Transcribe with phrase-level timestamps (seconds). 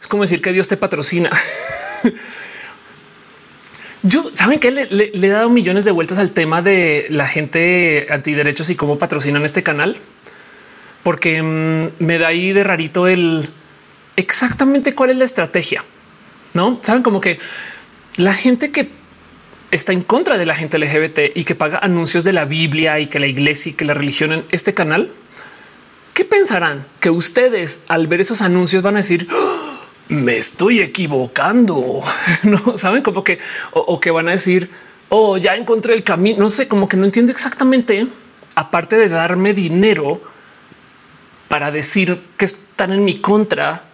[0.00, 1.30] Es como decir que Dios te patrocina.
[4.02, 8.70] Yo saben que le, he dado millones de vueltas al tema de la gente antiderechos
[8.70, 9.96] y cómo patrocinan este canal,
[11.02, 13.48] porque mm, me da ahí de rarito el
[14.16, 15.84] exactamente cuál es la estrategia.
[16.54, 17.38] No saben como que
[18.16, 18.88] la gente que
[19.72, 23.08] está en contra de la gente LGBT y que paga anuncios de la Biblia y
[23.08, 25.10] que la iglesia y que la religión en este canal,
[26.14, 26.86] ¿qué pensarán?
[27.00, 29.57] Que ustedes al ver esos anuncios van a decir, ¡Ah!
[30.08, 32.02] Me estoy equivocando.
[32.42, 33.38] No saben como que
[33.72, 34.70] o, que van a decir,
[35.08, 36.38] oh, ya encontré el camino.
[36.38, 38.06] No sé, como que no entiendo exactamente.
[38.54, 40.20] Aparte de darme dinero
[41.48, 43.84] para decir que están en mi contra,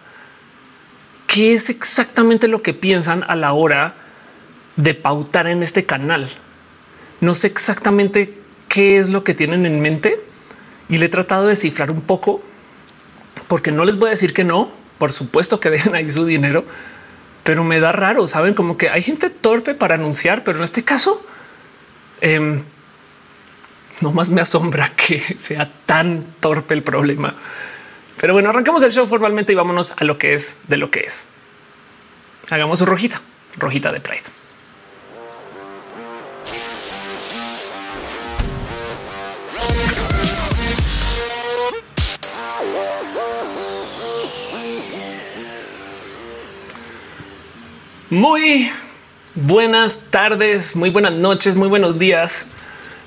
[1.27, 3.95] qué es exactamente lo que piensan a la hora
[4.75, 6.27] de pautar en este canal.
[7.21, 8.33] No sé exactamente
[8.67, 10.21] qué es lo que tienen en mente
[10.89, 12.41] y le he tratado de descifrar un poco
[13.47, 14.69] porque no les voy a decir que no.
[14.97, 16.65] Por supuesto que dejen ahí su dinero,
[17.43, 18.27] pero me da raro.
[18.27, 21.25] Saben como que hay gente torpe para anunciar, pero en este caso,
[22.21, 22.61] eh,
[24.01, 27.35] no más me asombra que sea tan torpe el problema.
[28.19, 31.01] Pero bueno, arrancamos el show formalmente y vámonos a lo que es de lo que
[31.01, 31.25] es.
[32.49, 33.21] Hagamos su rojita,
[33.57, 34.44] rojita de Pride.
[48.15, 48.71] Muy
[49.35, 52.47] buenas tardes, muy buenas noches, muy buenos días,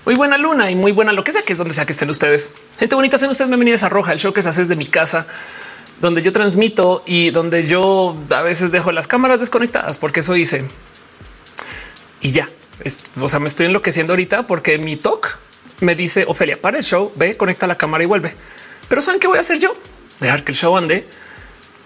[0.05, 2.11] muy buena luna y muy buena lo que sea que es donde sea que estén
[2.11, 2.51] ustedes.
[2.79, 5.27] Gente bonita, sean ustedes bienvenidos a Roja, el show que se hace desde mi casa,
[6.03, 10.67] donde yo transmito y donde yo a veces dejo las cámaras desconectadas porque eso hice.
[12.21, 12.47] Y ya,
[13.19, 15.39] o sea, me estoy enloqueciendo ahorita porque mi talk
[15.81, 18.35] me dice Ofelia, para el show, ve, conecta la cámara y vuelve.
[18.91, 19.73] Pero ¿saben qué voy a hacer yo?
[20.21, 21.09] Dejar que el show ande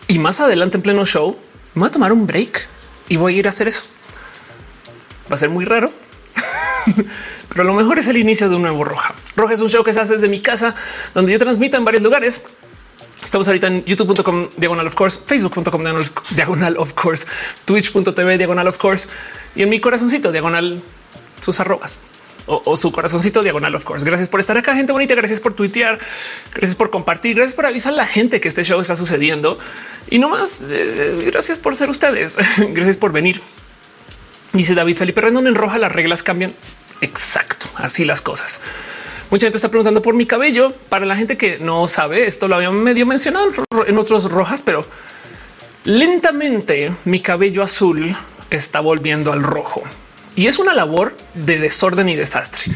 [0.08, 1.38] y más adelante en pleno show
[1.76, 2.72] me voy a tomar un break
[3.08, 3.84] y voy a ir a hacer eso.
[5.30, 5.90] Va a ser muy raro,
[7.48, 9.14] pero lo mejor es el inicio de un nuevo Roja.
[9.36, 10.74] Roja es un show que se hace desde mi casa,
[11.14, 12.42] donde yo transmito en varios lugares.
[13.24, 15.84] Estamos ahorita en youtube.com diagonal of course, facebook.com
[16.30, 17.26] diagonal of course,
[17.64, 19.08] twitch.tv diagonal of course
[19.54, 20.82] y en mi corazoncito diagonal
[21.40, 22.00] sus arrobas
[22.46, 24.04] o, su corazoncito diagonal of course.
[24.04, 25.14] Gracias por estar acá, gente bonita.
[25.14, 25.98] Gracias por tuitear,
[26.54, 29.58] gracias por compartir, gracias por avisar a la gente que este show está sucediendo
[30.10, 30.62] y no más.
[30.68, 32.38] Eh, gracias por ser ustedes.
[32.56, 33.40] gracias por venir.
[34.52, 35.78] Dice David Felipe Rendón en roja.
[35.78, 36.52] Las reglas cambian.
[37.00, 37.66] Exacto.
[37.76, 38.60] Así las cosas.
[39.30, 40.74] Mucha gente está preguntando por mi cabello.
[40.88, 43.50] Para la gente que no sabe, esto lo había medio mencionado
[43.86, 44.86] en otros rojas, pero
[45.84, 48.14] lentamente mi cabello azul
[48.50, 49.82] está volviendo al rojo
[50.36, 52.72] y es una labor de desorden y desastre.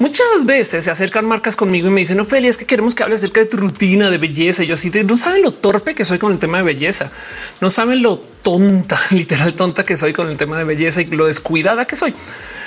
[0.00, 3.20] Muchas veces se acercan marcas conmigo y me dicen, Ophelia, es que queremos que hables
[3.20, 4.64] acerca de tu rutina de belleza.
[4.64, 7.12] Y yo así de no saben lo torpe que soy con el tema de belleza.
[7.60, 11.26] No saben lo tonta, literal tonta que soy con el tema de belleza y lo
[11.26, 12.12] descuidada que soy.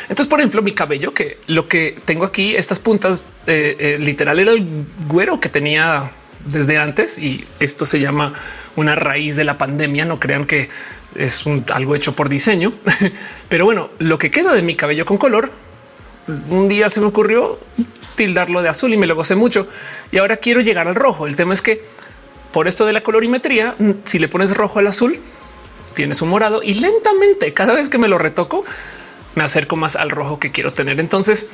[0.03, 4.39] Entonces, por ejemplo, mi cabello, que lo que tengo aquí, estas puntas eh, eh, literal
[4.39, 4.65] era el
[5.09, 6.09] güero que tenía
[6.45, 8.33] desde antes y esto se llama
[8.77, 10.05] una raíz de la pandemia.
[10.05, 10.69] No crean que
[11.17, 12.73] es algo hecho por diseño.
[13.49, 15.51] Pero bueno, lo que queda de mi cabello con color,
[16.49, 17.59] un día se me ocurrió
[18.15, 19.67] tildarlo de azul y me lo gocé mucho.
[20.11, 21.27] Y ahora quiero llegar al rojo.
[21.27, 21.83] El tema es que
[22.51, 25.19] por esto de la colorimetría, si le pones rojo al azul,
[25.93, 28.63] tienes un morado y lentamente cada vez que me lo retoco,
[29.35, 30.99] me acerco más al rojo que quiero tener.
[30.99, 31.49] Entonces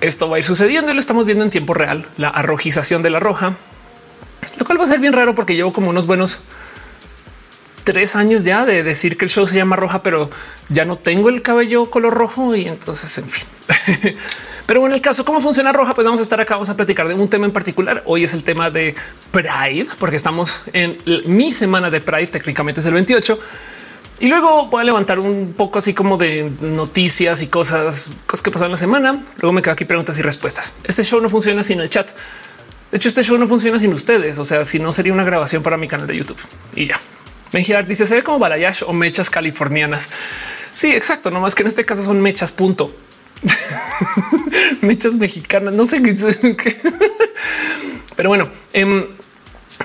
[0.00, 3.10] esto va a ir sucediendo y lo estamos viendo en tiempo real, la arrojización de
[3.10, 3.56] la roja,
[4.58, 6.42] lo cual va a ser bien raro porque llevo como unos buenos
[7.86, 10.28] tres años ya de decir que el show se llama roja, pero
[10.68, 13.46] ya no tengo el cabello color rojo y entonces, en fin.
[14.66, 17.06] Pero bueno, el caso cómo funciona roja, pues vamos a estar acá, vamos a platicar
[17.06, 18.02] de un tema en particular.
[18.04, 18.96] Hoy es el tema de
[19.30, 23.38] Pride, porque estamos en mi semana de Pride, técnicamente es el 28.
[24.18, 28.50] Y luego voy a levantar un poco así como de noticias y cosas, cosas que
[28.50, 29.22] pasaron la semana.
[29.36, 30.74] Luego me quedo aquí preguntas y respuestas.
[30.82, 32.08] Este show no funciona sin el chat.
[32.90, 34.40] De hecho, este show no funciona sin ustedes.
[34.40, 36.40] O sea, si no sería una grabación para mi canal de YouTube
[36.74, 36.98] y ya.
[37.56, 40.10] Mejiar dice se ve como balayash o mechas californianas.
[40.74, 41.30] Sí, exacto.
[41.30, 42.52] No más que en este caso son mechas.
[42.52, 42.94] Punto.
[44.82, 45.72] mechas mexicanas.
[45.72, 46.14] No sé qué.
[48.16, 49.08] Pero bueno, eh,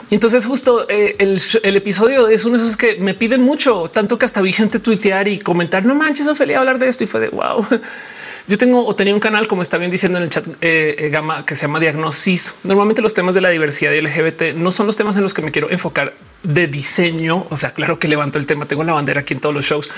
[0.09, 4.25] entonces justo eh, el, episodio es uno de esos que me piden mucho, tanto que
[4.25, 7.29] hasta vi gente tuitear y comentar, no manches, Ophelia, hablar de esto y fue de
[7.29, 7.65] wow.
[8.47, 11.09] Yo tengo o tenía un canal, como está bien diciendo en el chat eh, eh,
[11.09, 12.56] Gama, que se llama Diagnosis.
[12.63, 15.41] Normalmente los temas de la diversidad y LGBT no son los temas en los que
[15.41, 17.47] me quiero enfocar de diseño.
[17.49, 19.89] O sea, claro que levanto el tema, tengo la bandera aquí en todos los shows,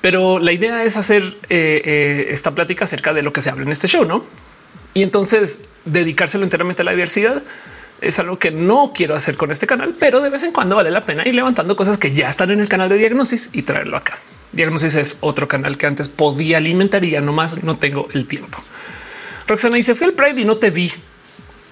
[0.00, 3.72] pero la idea es hacer eh, esta plática acerca de lo que se habla en
[3.72, 4.24] este show, ¿no?
[4.94, 7.42] Y entonces dedicárselo enteramente a la diversidad
[8.00, 10.90] Es algo que no quiero hacer con este canal, pero de vez en cuando vale
[10.90, 13.96] la pena ir levantando cosas que ya están en el canal de diagnosis y traerlo
[13.96, 14.18] acá.
[14.52, 18.58] Diagnosis es otro canal que antes podía alimentar y ya nomás no tengo el tiempo.
[19.48, 20.92] Roxana dice fui al Pride y no te vi.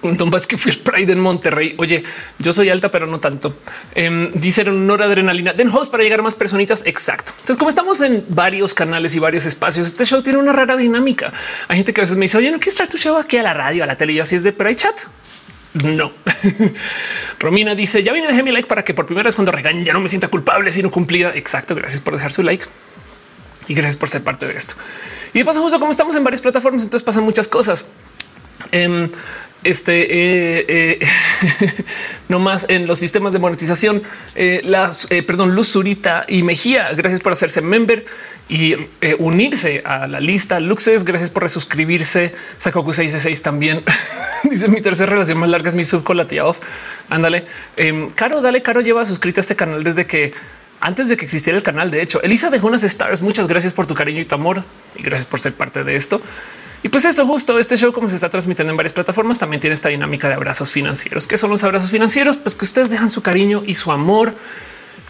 [0.03, 1.75] Entonces que fui al Pride en Monterrey.
[1.77, 2.03] Oye,
[2.39, 3.57] yo soy alta, pero no tanto.
[3.95, 5.53] Eh, dicen noradrenalina.
[5.53, 6.83] Den host para llegar a más personitas.
[6.85, 7.31] Exacto.
[7.31, 11.33] Entonces, como estamos en varios canales y varios espacios, este show tiene una rara dinámica.
[11.67, 13.43] Hay gente que a veces me dice, oye, no quieres traer tu show aquí a
[13.43, 14.13] la radio, a la tele.
[14.13, 14.95] Y así es de hay chat.
[15.83, 16.11] No.
[17.39, 19.93] Romina dice ya vine, dejé mi like para que por primera vez cuando regañen ya
[19.93, 21.31] no me sienta culpable, sino cumplida.
[21.35, 21.75] Exacto.
[21.75, 22.65] Gracias por dejar su like
[23.67, 24.75] y gracias por ser parte de esto.
[25.33, 27.85] Y de paso, justo como estamos en varias plataformas, entonces pasan muchas cosas.
[28.71, 29.09] Eh,
[29.69, 31.07] este eh, eh,
[32.29, 34.01] no más en los sistemas de monetización.
[34.35, 36.91] Eh, las eh, perdón, Luz Zurita y Mejía.
[36.93, 38.05] Gracias por hacerse member
[38.49, 40.59] y eh, unirse a la lista.
[40.59, 42.33] Luxes, gracias por resuscribirse.
[42.57, 43.83] Sakoku 666 también
[44.43, 46.59] dice mi tercera relación más larga es mi sub con la tía off.
[47.09, 48.61] Ándale, eh, Caro, dale.
[48.61, 50.33] Caro lleva suscrito a este canal desde que
[50.79, 51.91] antes de que existiera el canal.
[51.91, 53.21] De hecho, Elisa dejó unas stars.
[53.21, 54.63] Muchas gracias por tu cariño y tu amor
[54.95, 56.21] y gracias por ser parte de esto.
[56.83, 59.73] Y pues eso justo este show, como se está transmitiendo en varias plataformas, también tiene
[59.73, 61.27] esta dinámica de abrazos financieros.
[61.27, 62.37] ¿Qué son los abrazos financieros?
[62.37, 64.33] Pues que ustedes dejan su cariño y su amor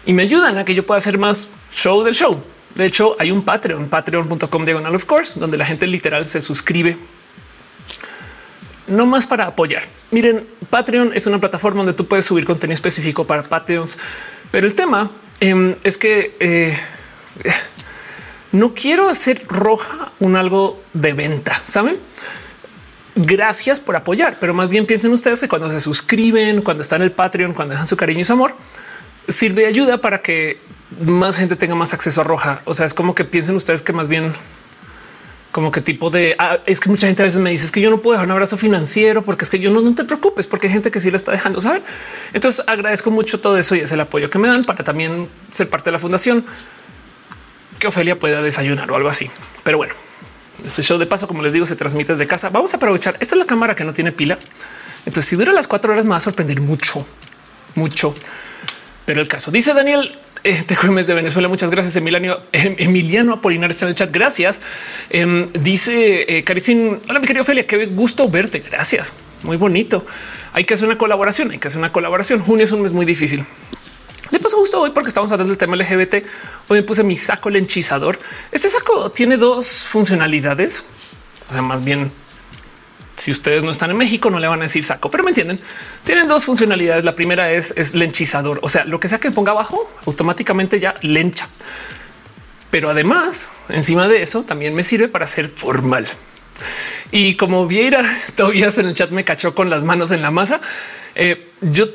[0.06, 2.42] y me ayudan a que yo pueda hacer más show del show.
[2.74, 6.96] De hecho, hay un Patreon, patreon.com diagonal of course, donde la gente literal se suscribe
[8.88, 9.82] no más para apoyar.
[10.10, 13.98] Miren, Patreon es una plataforma donde tú puedes subir contenido específico para Patreons,
[14.50, 15.10] pero el tema
[15.40, 16.76] eh, es que eh,
[18.52, 21.96] no quiero hacer roja un algo de venta, saben?
[23.14, 27.06] Gracias por apoyar, pero más bien piensen ustedes que cuando se suscriben, cuando están en
[27.06, 28.54] el Patreon, cuando dejan su cariño y su amor,
[29.28, 30.58] sirve de ayuda para que
[31.00, 32.62] más gente tenga más acceso a roja.
[32.64, 34.32] O sea, es como que piensen ustedes que más bien
[35.50, 37.80] como que tipo de ah, es que mucha gente a veces me dice es que
[37.80, 40.46] yo no puedo dejar un abrazo financiero porque es que yo no, no te preocupes
[40.46, 41.82] porque hay gente que sí lo está dejando saber.
[42.32, 45.68] Entonces agradezco mucho todo eso y es el apoyo que me dan para también ser
[45.68, 46.44] parte de la fundación
[47.78, 49.30] que Ofelia pueda desayunar o algo así.
[49.64, 49.94] Pero bueno,
[50.64, 52.48] este show de paso, como les digo, se transmite desde casa.
[52.48, 53.16] Vamos a aprovechar.
[53.20, 54.38] Esta es la cámara que no tiene pila.
[55.06, 57.06] Entonces, si dura las cuatro horas, me va a sorprender mucho,
[57.74, 58.14] mucho.
[59.06, 61.48] Pero el caso dice Daniel, eh, te de Venezuela.
[61.48, 61.96] Muchas gracias.
[61.96, 64.10] Emiliano, eh, Emiliano Apolinar está en el chat.
[64.12, 64.60] Gracias.
[65.10, 67.00] Eh, dice eh, Caritzin.
[67.08, 67.66] Hola, mi querido Ophelia.
[67.66, 68.60] Qué gusto verte.
[68.60, 69.12] Gracias.
[69.42, 70.04] Muy bonito.
[70.52, 71.50] Hay que hacer una colaboración.
[71.50, 72.40] Hay que hacer una colaboración.
[72.40, 73.44] Junio es un mes muy difícil.
[74.30, 76.16] De paso, justo hoy, porque estamos hablando del tema LGBT,
[76.68, 78.18] hoy me puse mi saco lenchizador.
[78.52, 80.84] Este saco tiene dos funcionalidades.
[81.48, 82.12] O sea, más bien,
[83.14, 85.58] si ustedes no están en México, no le van a decir saco, pero me entienden.
[86.04, 87.04] Tienen dos funcionalidades.
[87.04, 88.60] La primera es, es lenchizador.
[88.62, 91.48] O sea, lo que sea que ponga abajo, automáticamente ya lencha.
[92.70, 96.06] Pero además, encima de eso, también me sirve para ser formal.
[97.10, 98.02] Y como Vieira
[98.34, 100.60] todavía en el chat me cachó con las manos en la masa,
[101.14, 101.86] eh, yo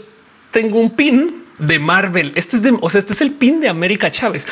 [0.50, 2.32] tengo un pin de Marvel.
[2.36, 4.48] Este es de, o sea, este es el pin de América Chávez.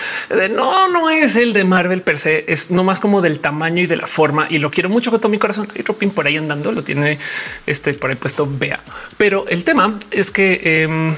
[0.51, 3.95] No, no es el de Marvel per se, es nomás como del tamaño y de
[3.95, 4.47] la forma.
[4.49, 5.67] Y lo quiero mucho con todo mi corazón.
[5.73, 7.19] Hay otro pin por ahí andando, lo tiene
[7.65, 8.47] este por ahí puesto.
[8.49, 8.79] Vea,
[9.17, 11.13] pero el tema es que eh,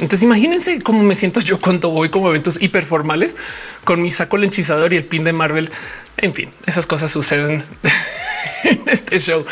[0.00, 3.36] entonces imagínense cómo me siento yo cuando voy como eventos hiperformales
[3.84, 5.70] con mi saco lenchizador y el pin de Marvel.
[6.18, 7.64] En fin, esas cosas suceden
[8.64, 9.44] en este show,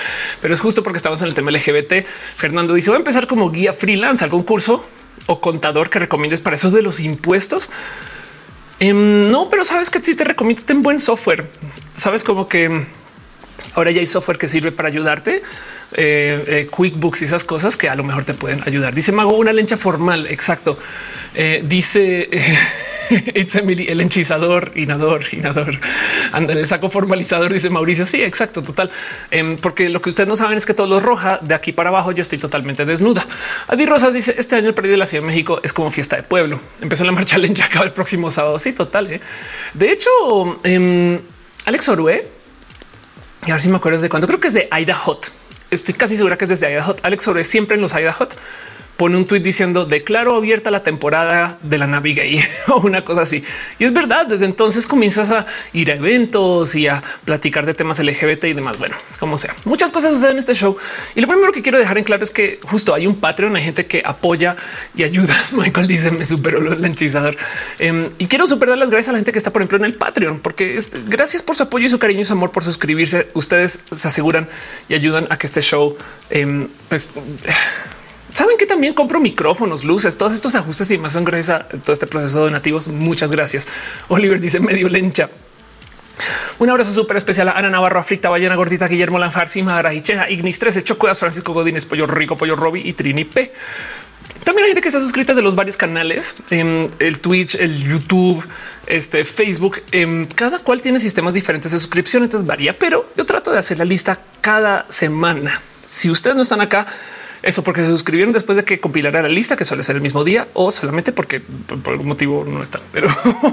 [0.42, 2.06] pero es justo porque estamos en el tema LGBT.
[2.36, 4.86] Fernando dice: Voy a empezar como guía freelance, algún curso
[5.26, 7.70] o contador que recomiendes para esos de los impuestos.
[8.80, 11.48] Eh, no, pero sabes que si te recomiendo ten buen software.
[11.94, 12.84] Sabes como que
[13.74, 15.42] ahora ya hay software que sirve para ayudarte.
[15.96, 18.94] Eh, eh, QuickBooks y esas cosas que a lo mejor te pueden ayudar.
[18.94, 20.26] Dice Mago, una lencha formal.
[20.26, 20.78] Exacto.
[21.34, 22.28] Eh, dice
[23.34, 25.78] It's Emily, el henchizador, inador, inador.
[26.32, 28.06] Anda, el saco formalizador, dice Mauricio.
[28.06, 28.90] Sí, exacto, total.
[29.30, 31.90] Eh, porque lo que ustedes no saben es que todo lo roja de aquí para
[31.90, 32.12] abajo.
[32.12, 33.26] Yo estoy totalmente desnuda.
[33.68, 36.16] Adi Rosas dice este año el periodo de la Ciudad de México es como fiesta
[36.16, 36.60] de pueblo.
[36.80, 38.58] Empezó la marcha lencha, acaba el próximo sábado.
[38.58, 39.12] Sí, total.
[39.12, 39.20] ¿eh?
[39.74, 40.10] De hecho,
[40.64, 41.20] eh,
[41.66, 42.28] Alex Orue,
[43.46, 45.32] y a ver si me acuerdo de cuándo creo que es de Aida Hot.
[45.70, 47.00] Estoy casi segura que es desde Aida Hot.
[47.02, 48.36] Alex Orue siempre en los Aida Hot
[48.96, 53.22] pone un tweet diciendo declaro abierta la temporada de la Navi Gay o una cosa
[53.22, 53.42] así.
[53.78, 57.98] Y es verdad, desde entonces comienzas a ir a eventos y a platicar de temas
[57.98, 58.78] LGBT y demás.
[58.78, 60.76] Bueno, como sea, muchas cosas suceden en este show.
[61.14, 63.64] Y lo primero que quiero dejar en claro es que justo hay un Patreon, hay
[63.64, 64.56] gente que apoya
[64.94, 65.34] y ayuda.
[65.52, 67.36] Michael dice me superó lo lenchizador
[67.78, 69.94] eh, y quiero superar las gracias a la gente que está, por ejemplo, en el
[69.94, 73.28] Patreon, porque gracias por su apoyo y su cariño y su amor por suscribirse.
[73.34, 74.48] Ustedes se aseguran
[74.88, 75.96] y ayudan a que este show
[76.30, 77.10] eh, pues
[78.34, 81.92] Saben que también compro micrófonos, luces, todos estos ajustes y más son gracias a todo
[81.92, 82.88] este proceso de donativos.
[82.88, 83.68] Muchas gracias.
[84.08, 85.30] Oliver dice medio lencha.
[86.58, 90.58] Un abrazo súper especial a Ana Navarro, Aflicta, Ballena Gordita, Guillermo Lanfar, Simara, Cheja, Ignis
[90.58, 93.52] 13, Chocuas, Francisco Godínez, Pollo Rico, Pollo Robi y Trini P.
[94.42, 98.44] También hay gente que está suscrita de los varios canales, en el Twitch, el YouTube,
[98.86, 99.80] este Facebook.
[99.92, 103.78] Em, cada cual tiene sistemas diferentes de suscripción, entonces varía, pero yo trato de hacer
[103.78, 105.62] la lista cada semana.
[105.88, 106.86] Si ustedes no están acá,
[107.44, 110.24] eso porque se suscribieron después de que compilara la lista, que suele ser el mismo
[110.24, 112.80] día o solamente porque por, algún motivo no están.
[112.90, 113.08] Pero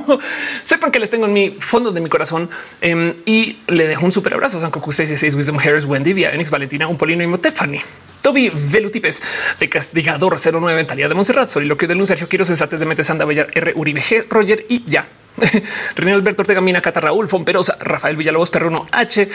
[0.64, 4.12] sepan que les tengo en mi fondo de mi corazón em, y le dejo un
[4.12, 7.28] super abrazo a San Cocu 66, Wisdom Harris, Wendy, Via, Enix, Valentina, un Polino y
[7.28, 7.82] Motefani.
[8.22, 9.22] Toby Velutipes
[9.60, 13.26] de Castigador 09 Mentalidad de Montserrat, Soliloquio de Luz, Sergio Quiero, Sensates de Metes, Anda
[13.26, 13.74] Bellar, R.
[13.76, 15.08] Uribe Roger y ya.
[15.96, 19.28] René Alberto Ortega Mina, Cata Raúl, Fomperosa, Rafael Villalobos, Perruno H.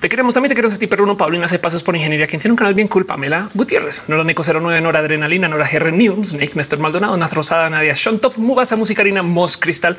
[0.00, 2.52] Te queremos también, te queremos a ti, Perruno, Paulina hace pasos por ingeniería, quien tiene
[2.52, 6.52] un canal bien cool, Pamela Gutiérrez, Nora Neco 09, Nora Adrenalina, Nora GR News, Snake,
[6.54, 9.98] Néstor Maldonado, Naz Rosada, Nadia Sean Top, Mubasa, Musicarina, Mos Cristal,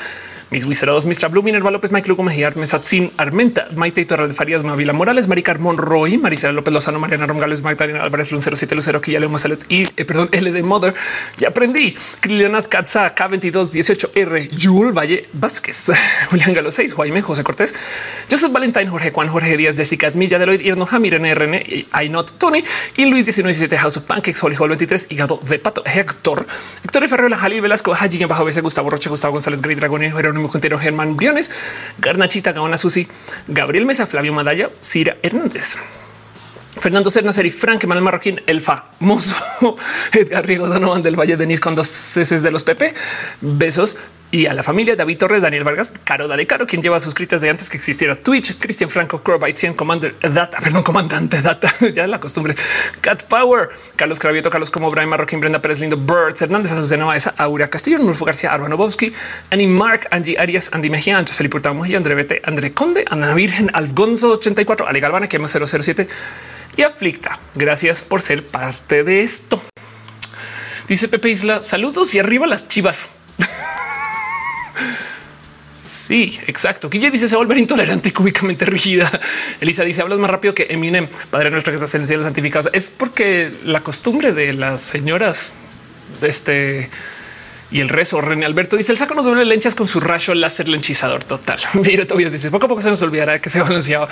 [0.51, 1.29] mis Wizardos, Mr.
[1.29, 6.17] Blue, Minerva López, Mike Lugo Mejía, Mesatzin, Armenta, Maite Torre Farías, Mavila Morales, Maricar Monroy,
[6.17, 9.83] Maricela López Lozano, Mariana Romgales, Magdalena Álvarez, Lun 07 Lucero, que ya le hemos y
[9.83, 10.93] eh, perdón, L de Mother.
[11.37, 11.95] Ya aprendí.
[12.27, 15.91] Leonard Katza, K22 18R, Yul Valle Vázquez,
[16.29, 17.73] Julián Galo 6, Jaime José Cortés,
[18.29, 21.61] Joseph Valentine, Jorge Juan, Jorge Díaz, Jessica Admilla, Deloitte, Irno Jamir, NRN,
[22.03, 22.63] I Not Tony
[22.97, 26.45] y Luis 1917, House of Pancakes, Holy Hall 23, Hígado de Pato, Héctor,
[26.83, 31.17] Héctor Ferreira, Jalil Velasco, Haji, Bajo Gustavo Roche, Gustavo González, Grey Dragón, Jerónimo Contero, Germán
[31.17, 31.51] Briones,
[31.97, 33.07] Garnachita, Gaona Susi,
[33.47, 35.77] Gabriel Mesa, Flavio Madaya, Cira Hernández.
[36.79, 39.35] Fernando Cerna, y Frank, Manuel Marroquín, el famoso
[40.13, 42.93] Edgar Riego Donovan del Valle Denis con dos ceses de los Pepe.
[43.41, 43.97] Besos
[44.31, 47.49] y a la familia David Torres, Daniel Vargas, Caro Dale Caro, quien lleva suscritas de
[47.49, 52.19] antes que existiera Twitch, Cristian Franco, Crowbite 100, Commander Data, perdón, comandante Data, ya la
[52.19, 52.55] costumbre,
[53.01, 57.33] Cat Power, Carlos Cravieto, Carlos Como, Brian Marroquín, Brenda Pérez Lindo, Birds, Hernández, Azucena Baeza,
[57.37, 59.11] Aura Castillo, Nulfo García, Arbano Bobsky,
[59.49, 63.69] Annie Mark, Angie Arias, Andy Mejía, Andrés Felipe Hurtado André Bete, André Conde, Ana Virgen,
[63.73, 66.07] Algonzo 84, Ale Galvana, que 007
[66.77, 67.39] y Aflicta.
[67.55, 69.61] Gracias por ser parte de esto.
[70.87, 73.11] Dice Pepe Isla, saludos y arriba las chivas.
[75.81, 76.89] Sí, exacto.
[76.89, 79.11] Guille dice se volver intolerante y cúbicamente rígida.
[79.59, 82.69] Elisa dice hablas más rápido que Eminem, padre nuestro que está en el cielo santificado.
[82.73, 85.53] Es porque la costumbre de las señoras
[86.21, 86.89] de este
[87.71, 88.21] y el rezo.
[88.21, 91.59] René Alberto dice el saco nos duele lenchas con su rayo láser lenchizador total.
[91.73, 94.07] Mira, todavía dice poco a poco se nos olvidará que se balanceaba.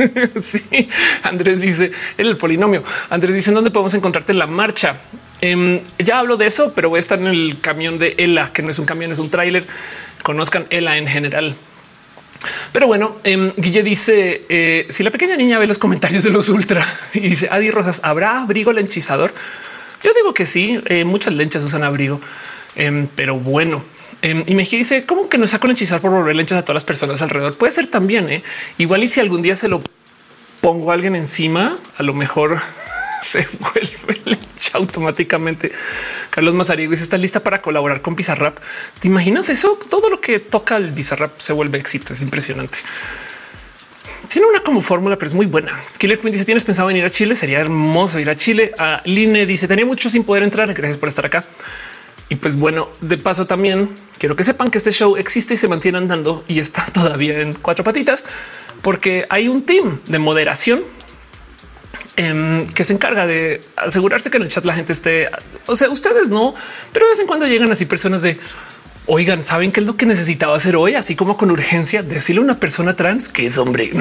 [0.42, 0.88] sí,
[1.22, 2.82] Andrés dice el polinomio.
[3.10, 4.96] Andrés dice dónde podemos encontrarte en la marcha.
[5.40, 8.62] Em, ya hablo de eso, pero voy a estar en el camión de Ela, que
[8.62, 9.66] no es un camión, es un tráiler.
[10.22, 11.56] Conozcan Ela en general.
[12.72, 16.48] Pero bueno, eh, Guille dice eh, si la pequeña niña ve los comentarios de los
[16.48, 19.32] ultra y dice Adi Rosas, ¿habrá abrigo lenchizador?
[20.02, 22.20] Yo digo que sí, eh, muchas lenchas usan abrigo,
[22.76, 23.84] em, pero bueno.
[24.22, 27.22] y me dice cómo que no saco lenchizar por volver lenchas a todas las personas
[27.22, 27.56] alrededor.
[27.56, 28.42] Puede ser también
[28.76, 29.82] igual y si algún día se lo
[30.60, 32.58] pongo a alguien encima, a lo mejor
[33.22, 34.38] se vuelve
[34.74, 35.72] automáticamente.
[36.30, 38.58] Carlos Mazariego dice está lista para colaborar con Bizarrap.
[39.00, 39.78] ¿Te imaginas eso?
[39.88, 42.12] Todo lo que toca el Bizarrap se vuelve éxito.
[42.12, 42.78] Es impresionante.
[44.28, 45.78] Tiene una como fórmula, pero es muy buena.
[45.98, 47.34] Killer Queen dice: ¿Tienes pensado venir a Chile?
[47.34, 48.72] Sería hermoso ir a Chile.
[48.78, 50.72] A Line dice: Tenía mucho sin poder entrar.
[50.72, 51.44] Gracias por estar acá.
[52.28, 55.66] Y pues bueno, de paso también quiero que sepan que este show existe y se
[55.66, 58.24] mantiene andando y está todavía en cuatro patitas
[58.82, 60.82] porque hay un team de moderación
[62.16, 65.28] Em, que se encarga de asegurarse que en el chat la gente esté,
[65.66, 66.54] o sea, ustedes no,
[66.92, 68.38] pero de vez en cuando llegan así personas de
[69.06, 72.44] oigan, saben qué es lo que necesitaba hacer hoy, así como con urgencia, decirle a
[72.44, 73.92] una persona trans que es hombre.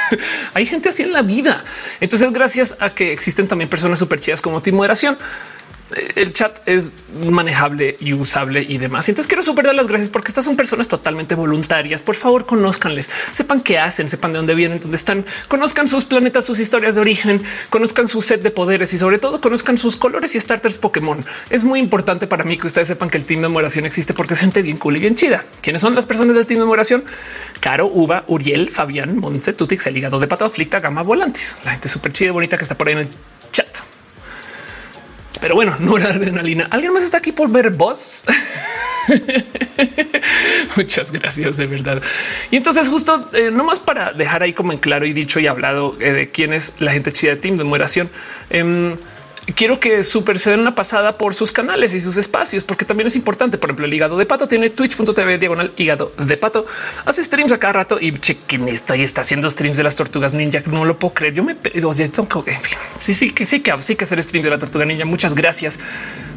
[0.54, 1.64] Hay gente así en la vida.
[2.00, 5.18] Entonces, gracias a que existen también personas súper chidas como Team Moderación,
[6.16, 6.90] el chat es
[7.24, 9.08] manejable y usable y demás.
[9.08, 12.02] Entonces quiero super dar las gracias porque estas son personas totalmente voluntarias.
[12.02, 16.44] Por favor, conózcanles, sepan qué hacen, sepan de dónde vienen, dónde están, conozcan sus planetas,
[16.44, 20.34] sus historias de origen, conozcan su set de poderes y sobre todo conozcan sus colores
[20.34, 21.24] y starters Pokémon.
[21.50, 24.34] Es muy importante para mí que ustedes sepan que el team de memoración existe porque
[24.34, 25.44] es gente bien cool y bien chida.
[25.60, 27.04] ¿Quiénes son las personas del team de memoración?
[27.60, 31.56] Caro, Uva, Uriel, Fabián, Montse, Tutix, el hígado de pato, aflicta, gama, volantes.
[31.64, 33.08] La gente súper chida y bonita que está por ahí en el
[33.52, 33.66] chat.
[35.40, 36.68] Pero bueno, no era adrenalina.
[36.70, 38.24] ¿Alguien más está aquí por ver voz?
[40.76, 42.02] Muchas gracias de verdad.
[42.50, 45.46] Y entonces justo eh, no más para dejar ahí como en claro y dicho y
[45.46, 48.10] hablado eh, de quién es la gente chida de Team de Moderación.
[48.50, 48.96] Em,
[49.54, 53.16] quiero que Super se una pasada por sus canales y sus espacios, porque también es
[53.16, 53.58] importante.
[53.58, 56.66] Por ejemplo, el hígado de pato tiene twitch.tv diagonal hígado de pato.
[57.04, 60.34] Hace streams a cada rato y chequen esto y está haciendo streams de las tortugas
[60.34, 60.62] ninja.
[60.66, 61.34] No lo puedo creer.
[61.34, 61.56] Yo me
[62.46, 65.04] en fin, sí, sí, que sí, que sí que hacer stream de la tortuga ninja.
[65.04, 65.78] Muchas gracias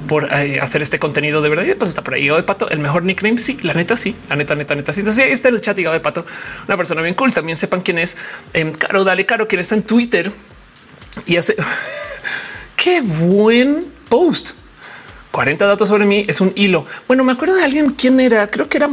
[0.07, 1.65] por eh, hacer este contenido de verdad.
[1.65, 3.37] Y pues está por ahí de pato, el mejor nickname.
[3.37, 4.91] Sí, la neta, sí, la neta, neta, neta.
[4.91, 5.01] Sí.
[5.01, 6.25] Entonces ahí está en el chat Hígado de pato,
[6.67, 7.33] una persona bien cool.
[7.33, 8.17] También sepan quién es
[8.53, 10.31] em, Caro, dale Caro, quien está en Twitter
[11.25, 11.55] y hace
[12.81, 14.51] qué buen post.
[15.31, 16.85] 40 datos sobre mí es un hilo.
[17.07, 18.89] Bueno, me acuerdo de alguien quién era, creo que era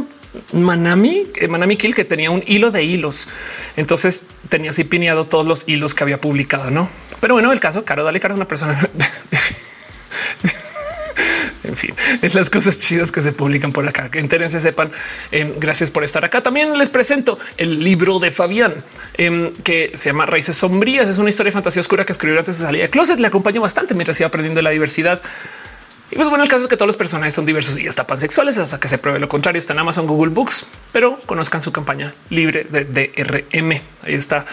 [0.53, 3.27] Manami, eh, Manami Kill, que tenía un hilo de hilos.
[3.75, 6.89] Entonces tenía así pineado todos los hilos que había publicado, no?
[7.19, 8.77] Pero bueno, el caso, Caro, dale Caro, una persona.
[11.67, 14.09] en fin, es las cosas chidas que se publican por acá.
[14.09, 14.91] Que entérense, sepan.
[15.31, 16.41] Em, gracias por estar acá.
[16.41, 18.73] También les presento el libro de Fabián
[19.15, 21.07] em, que se llama Raíces Sombrías.
[21.07, 23.19] Es una historia de fantasía oscura que escribió antes de su salida de closet.
[23.19, 25.21] Le acompañó bastante mientras iba aprendiendo la diversidad
[26.09, 28.57] y pues bueno, el caso es que todos los personajes son diversos y hasta pansexuales
[28.57, 29.59] hasta que se pruebe lo contrario.
[29.59, 33.71] Está en Amazon Google Books, pero conozcan su campaña libre de DRM.
[34.03, 34.45] Ahí está.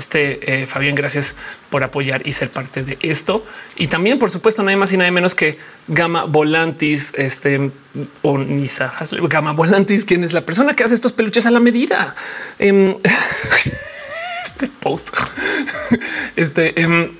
[0.00, 1.36] Este eh, Fabián, gracias
[1.68, 3.44] por apoyar y ser parte de esto.
[3.76, 7.70] Y también, por supuesto, nada más y nada menos que Gama Volantis, este
[8.22, 8.90] o Nisa
[9.28, 12.14] Gama Volantis, quien es la persona que hace estos peluches a la medida.
[12.58, 12.94] Em,
[14.46, 15.10] este post,
[16.34, 17.10] este em,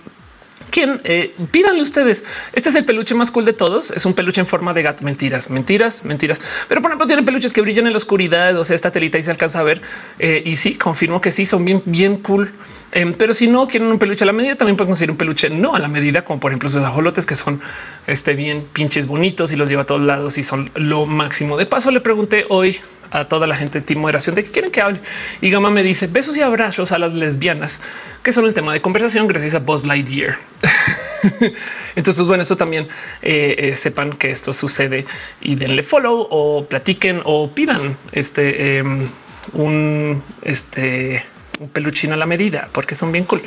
[0.71, 1.01] ¿Quién?
[1.05, 2.25] Eh, pídanle ustedes.
[2.53, 3.91] Este es el peluche más cool de todos.
[3.91, 5.05] Es un peluche en forma de gato.
[5.05, 6.41] Mentiras, mentiras, mentiras.
[6.69, 8.57] Pero por ejemplo, tienen peluches que brillan en la oscuridad.
[8.57, 9.83] O sea, esta telita y se alcanza a ver.
[10.19, 12.53] Eh, y sí, confirmo que sí, son bien, bien cool.
[12.93, 15.49] Em, pero si no quieren un peluche a la medida, también pueden conseguir un peluche
[15.49, 17.61] no a la medida, como por ejemplo esos ajolotes que son
[18.07, 21.57] este bien pinches bonitos y los lleva a todos lados y son lo máximo.
[21.57, 22.79] De paso, le pregunté hoy
[23.11, 25.01] a toda la gente de Team Moderación de que quieren que hable.
[25.41, 27.81] Y Gama me dice besos y abrazos a las lesbianas,
[28.23, 30.39] que son el tema de conversación gracias a Buzz Lightyear.
[31.97, 32.89] Entonces, pues bueno, esto también
[33.23, 35.07] eh, eh, sepan que esto sucede
[35.41, 39.09] y denle follow o platiquen o pidan este em,
[39.53, 41.25] un este
[41.61, 43.43] un peluchino a la medida porque son bien cool.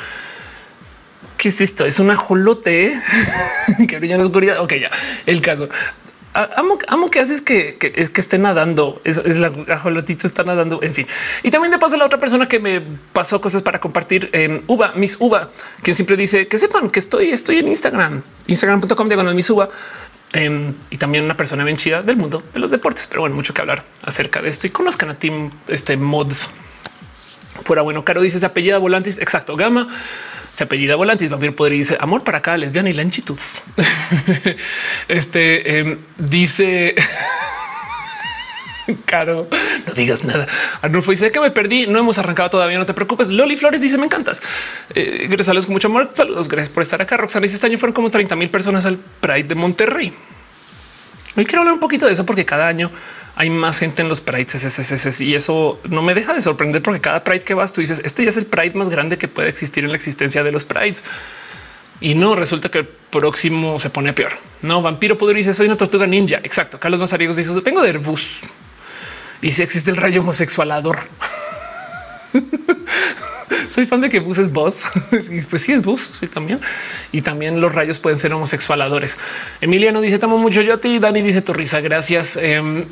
[1.38, 1.86] ¿Qué es esto?
[1.86, 2.98] Es un ajolote
[3.88, 4.60] que brilla en la oscuridad.
[4.60, 4.90] Ok, ya
[5.26, 5.68] el caso
[6.34, 9.02] amo, amo que haces que, que, que esté nadando.
[9.04, 10.80] Es, la ajolotita está nadando.
[10.82, 11.08] En fin,
[11.44, 14.94] y también de paso la otra persona que me pasó cosas para compartir en Uva,
[14.96, 15.50] Miss Uva,
[15.82, 19.68] quien siempre dice que sepan que estoy, estoy en Instagram, instagram.com diagonal Miss Uva.
[20.36, 23.06] Em, y también una persona bien chida del mundo de los deportes.
[23.06, 26.50] Pero bueno, mucho que hablar acerca de esto y conozcan a Team este mods.
[27.64, 29.20] Fuera bueno, Caro dice se apellida Volantis.
[29.20, 29.88] Exacto, Gama
[30.52, 31.30] se apellida Volantis.
[31.30, 33.38] Vampiro podría dice amor para cada lesbiana y la enchitud.
[35.08, 36.96] este em, dice
[39.06, 39.48] Caro,
[39.88, 40.48] no digas nada.
[40.82, 41.88] Arnulfo dice que me perdí.
[41.88, 42.78] No hemos arrancado todavía.
[42.78, 43.30] No te preocupes.
[43.30, 44.42] Loli Flores dice me encantas.
[44.94, 46.12] Eh, gracias con mucho amor.
[46.14, 46.50] Saludos.
[46.50, 47.18] Gracias por estar acá.
[47.18, 50.14] Roxana dice este año fueron como 30 mil personas al Pride de Monterrey.
[51.36, 52.92] Hoy quiero hablar un poquito de eso porque cada año
[53.36, 57.24] hay más gente en los prides y eso no me deja de sorprender porque cada
[57.24, 59.84] pride que vas tú dices esto ya es el pride más grande que puede existir
[59.84, 61.04] en la existencia de los prides.
[62.02, 64.34] Y no resulta que el próximo se pone peor.
[64.62, 66.38] No, vampiro poder dice soy una tortuga ninja.
[66.44, 66.80] Exacto.
[66.80, 68.42] Carlos Mazariegos dijo vengo de Airbus
[69.42, 71.00] y si existe el rayo homosexualador.
[73.68, 74.86] soy fan de que Bus es Buzz.
[75.50, 76.60] pues sí es Bus, sí también.
[77.12, 79.18] Y también los rayos pueden ser homosexualadores.
[79.62, 81.00] Emiliano dice tamo mucho yo a ti.
[81.00, 81.82] Dani dice tu risa.
[81.82, 82.38] Gracias.
[82.38, 82.86] Em,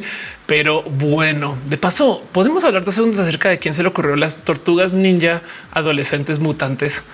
[0.46, 4.44] pero bueno, de paso podemos hablar dos segundos acerca de quién se le ocurrió las
[4.44, 7.04] tortugas ninja adolescentes mutantes.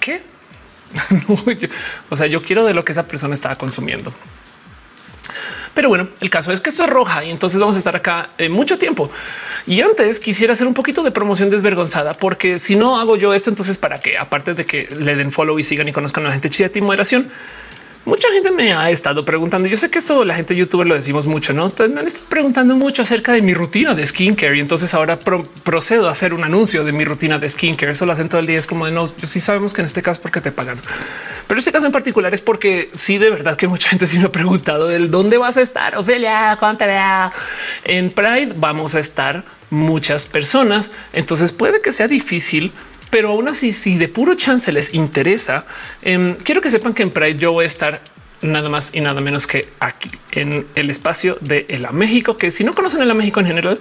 [0.00, 0.22] ¿Qué?
[2.10, 4.12] o sea, yo quiero de lo que esa persona estaba consumiendo.
[5.74, 8.30] Pero bueno, el caso es que esto es roja y entonces vamos a estar acá
[8.38, 9.10] en mucho tiempo.
[9.66, 13.48] Y antes quisiera hacer un poquito de promoción desvergonzada, porque si no hago yo esto,
[13.48, 16.32] entonces para que aparte de que le den follow y sigan y conozcan a la
[16.32, 17.30] gente chida de moderación,
[18.04, 19.68] mucha gente me ha estado preguntando.
[19.68, 22.76] Yo sé que esto la gente youtuber lo decimos mucho, no me han estado preguntando
[22.76, 26.84] mucho acerca de mi rutina de skincare y entonces ahora procedo a hacer un anuncio
[26.84, 27.92] de mi rutina de skincare.
[27.92, 28.58] Eso lo hacen todo el día.
[28.58, 30.78] Es como de no, yo sí sabemos que en este caso porque te pagan.
[31.46, 34.26] Pero este caso en particular es porque sí, de verdad que mucha gente sí me
[34.26, 37.32] ha preguntado el dónde vas a estar, Ofelia, cuánto vea
[37.84, 38.54] en Pride.
[38.56, 40.90] Vamos a estar muchas personas.
[41.12, 42.72] Entonces puede que sea difícil,
[43.14, 45.64] pero aún así, si de puro chance les interesa,
[46.02, 48.00] em, quiero que sepan que en Pride yo voy a estar
[48.42, 52.64] nada más y nada menos que aquí en el espacio de El México, que si
[52.64, 53.78] no conocen El México en general,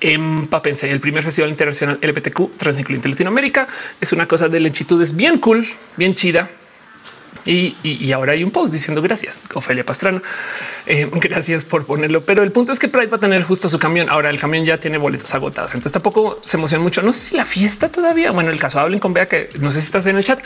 [0.00, 0.88] empápense.
[0.88, 3.66] El primer festival internacional LBTQ transincluyente Latinoamérica
[4.00, 6.48] es una cosa de lechitudes bien cool, bien chida
[7.46, 10.22] y, ahora hay un post diciendo gracias, Ofelia Pastrana.
[10.86, 12.24] Eh, gracias por ponerlo.
[12.24, 14.08] Pero el punto es que Pride va a tener justo su camión.
[14.10, 15.72] Ahora el camión ya tiene boletos agotados.
[15.74, 17.02] Entonces tampoco se emociona mucho.
[17.02, 18.30] No sé si la fiesta todavía.
[18.30, 20.40] Bueno, el caso hablen con Bea, que no sé si estás en el chat,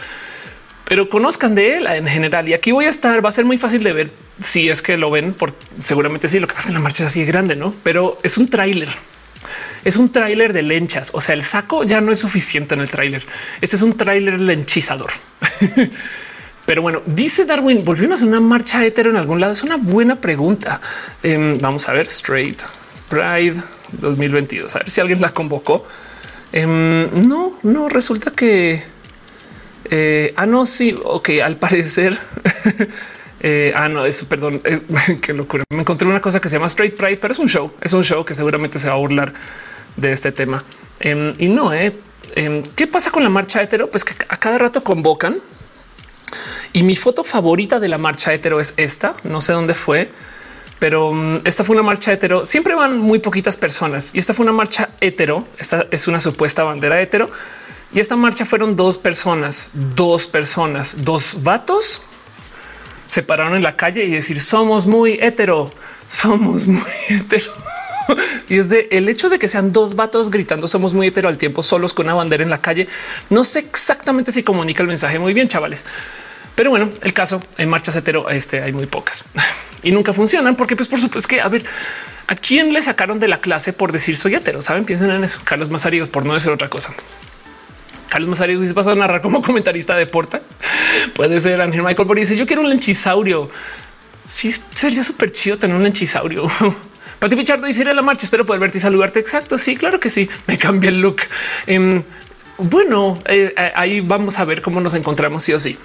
[0.88, 2.48] pero conozcan de él en general.
[2.48, 3.24] Y aquí voy a estar.
[3.24, 4.10] Va a ser muy fácil de ver
[4.42, 6.38] si es que lo ven, por seguramente sí.
[6.38, 7.74] Lo que pasa que la marcha es así de grande, no?
[7.82, 8.88] Pero es un tráiler
[9.84, 11.10] es un tráiler de lenchas.
[11.12, 13.22] O sea, el saco ya no es suficiente en el tráiler.
[13.60, 15.10] Este es un tráiler lenchizador.
[16.66, 19.52] Pero bueno, dice Darwin, ¿volvieron a una marcha hetero en algún lado?
[19.52, 20.80] Es una buena pregunta.
[21.22, 22.60] Em, vamos a ver, Straight
[23.08, 23.56] Pride
[23.92, 24.74] 2022.
[24.74, 25.86] A ver si alguien la convocó.
[26.52, 28.82] Em, no, no, resulta que...
[29.90, 32.18] Eh, ah, no, sí, ok, al parecer...
[33.46, 34.86] Eh, ah, no, eso, perdón, es,
[35.20, 35.64] qué locura.
[35.68, 38.02] Me encontré una cosa que se llama Straight Pride, pero es un show, es un
[38.02, 39.34] show que seguramente se va a burlar
[39.96, 40.64] de este tema.
[40.98, 41.92] Em, y no, eh,
[42.74, 43.90] ¿qué pasa con la marcha hetero?
[43.90, 45.42] Pues que a cada rato convocan
[46.72, 49.14] y mi foto favorita de la marcha hetero es esta.
[49.24, 50.10] No sé dónde fue,
[50.78, 52.44] pero mm, esta fue una marcha hetero.
[52.44, 55.46] Siempre van muy poquitas personas y esta fue una marcha hetero.
[55.58, 57.30] Esta es una supuesta bandera hetero.
[57.92, 62.02] Y esta marcha fueron dos personas, dos personas, dos vatos
[63.06, 65.72] se pararon en la calle y decir somos muy hetero,
[66.08, 67.52] somos muy hetero.
[68.48, 71.38] y es de el hecho de que sean dos vatos gritando somos muy hetero al
[71.38, 72.88] tiempo solos con una bandera en la calle.
[73.30, 75.84] No sé exactamente si comunica el mensaje muy bien, chavales.
[76.54, 79.24] Pero bueno, el caso en marchas hetero este, hay muy pocas
[79.82, 81.64] y nunca funcionan porque pues por supuesto que a ver
[82.26, 84.62] a quién le sacaron de la clase por decir soy hetero.
[84.62, 85.40] Saben, piensen en eso.
[85.44, 86.94] Carlos Mazarios por no decir otra cosa.
[88.08, 90.40] Carlos Mazarios dice vas a narrar como comentarista de Porta.
[91.14, 93.50] Puede ser Ángel Michael dice yo quiero un lenchisaurio.
[94.26, 96.50] Sí, sería súper chido tener un lenchisaurio.
[97.18, 98.24] Pati Pichardo dice ir a la marcha.
[98.24, 99.18] Espero poder verte y saludarte.
[99.18, 99.58] Exacto.
[99.58, 100.28] Sí, claro que sí.
[100.46, 101.22] Me cambia el look.
[101.66, 102.02] Em,
[102.58, 105.76] bueno, eh, eh, ahí vamos a ver cómo nos encontramos sí o sí.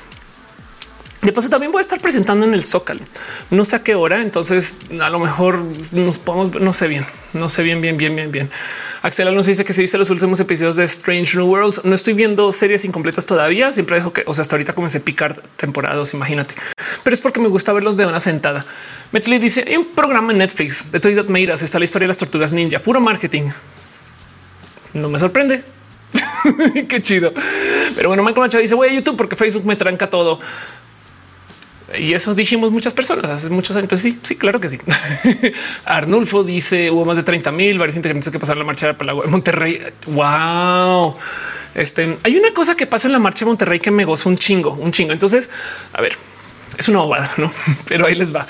[1.21, 3.01] De paso, también voy a estar presentando en el Zócalo.
[3.51, 7.49] No sé a qué hora, entonces a lo mejor nos podemos, no sé bien, no
[7.49, 8.49] sé bien, bien, bien, bien, bien.
[9.01, 12.13] Axel nos dice que si viste los últimos episodios de Strange New Worlds, no estoy
[12.13, 13.71] viendo series incompletas todavía.
[13.73, 16.55] Siempre dejo que, o sea, hasta ahorita comencé a picar temporadas, imagínate,
[17.03, 18.65] pero es porque me gusta verlos de una sentada.
[19.11, 21.63] Metzley dice un programa en Netflix de Toy That Made Us.
[21.63, 23.49] Está la historia de las tortugas ninja, puro marketing.
[24.93, 25.63] No me sorprende.
[26.87, 27.33] Qué chido.
[27.95, 30.39] Pero bueno, Michael Machado dice voy a YouTube porque Facebook me tranca todo.
[31.97, 33.89] Y eso dijimos muchas personas hace muchos años.
[33.89, 34.79] Pues sí, sí, claro que sí.
[35.85, 39.21] Arnulfo dice hubo más de 30 mil varios integrantes que pasaron la marcha para la
[39.21, 39.81] de Monterrey.
[40.07, 41.15] Wow.
[41.75, 44.37] Este hay una cosa que pasa en la marcha de Monterrey que me gozo un
[44.37, 45.13] chingo, un chingo.
[45.13, 45.49] Entonces,
[45.93, 46.17] a ver,
[46.77, 47.51] es una bobada, no?
[47.87, 48.45] Pero ahí les va.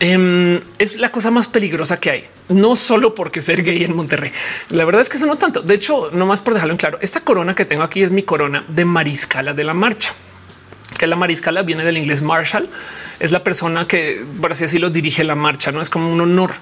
[0.00, 4.32] Em, es la cosa más peligrosa que hay, no solo porque ser gay en Monterrey.
[4.70, 5.62] La verdad es que eso no tanto.
[5.62, 8.24] De hecho, no más por dejarlo en claro, esta corona que tengo aquí es mi
[8.24, 10.12] corona de mariscala de la marcha
[11.02, 12.68] que la mariscala viene del inglés Marshall.
[13.18, 15.72] Es la persona que, por así decirlo, dirige la marcha.
[15.72, 16.52] No es como un honor.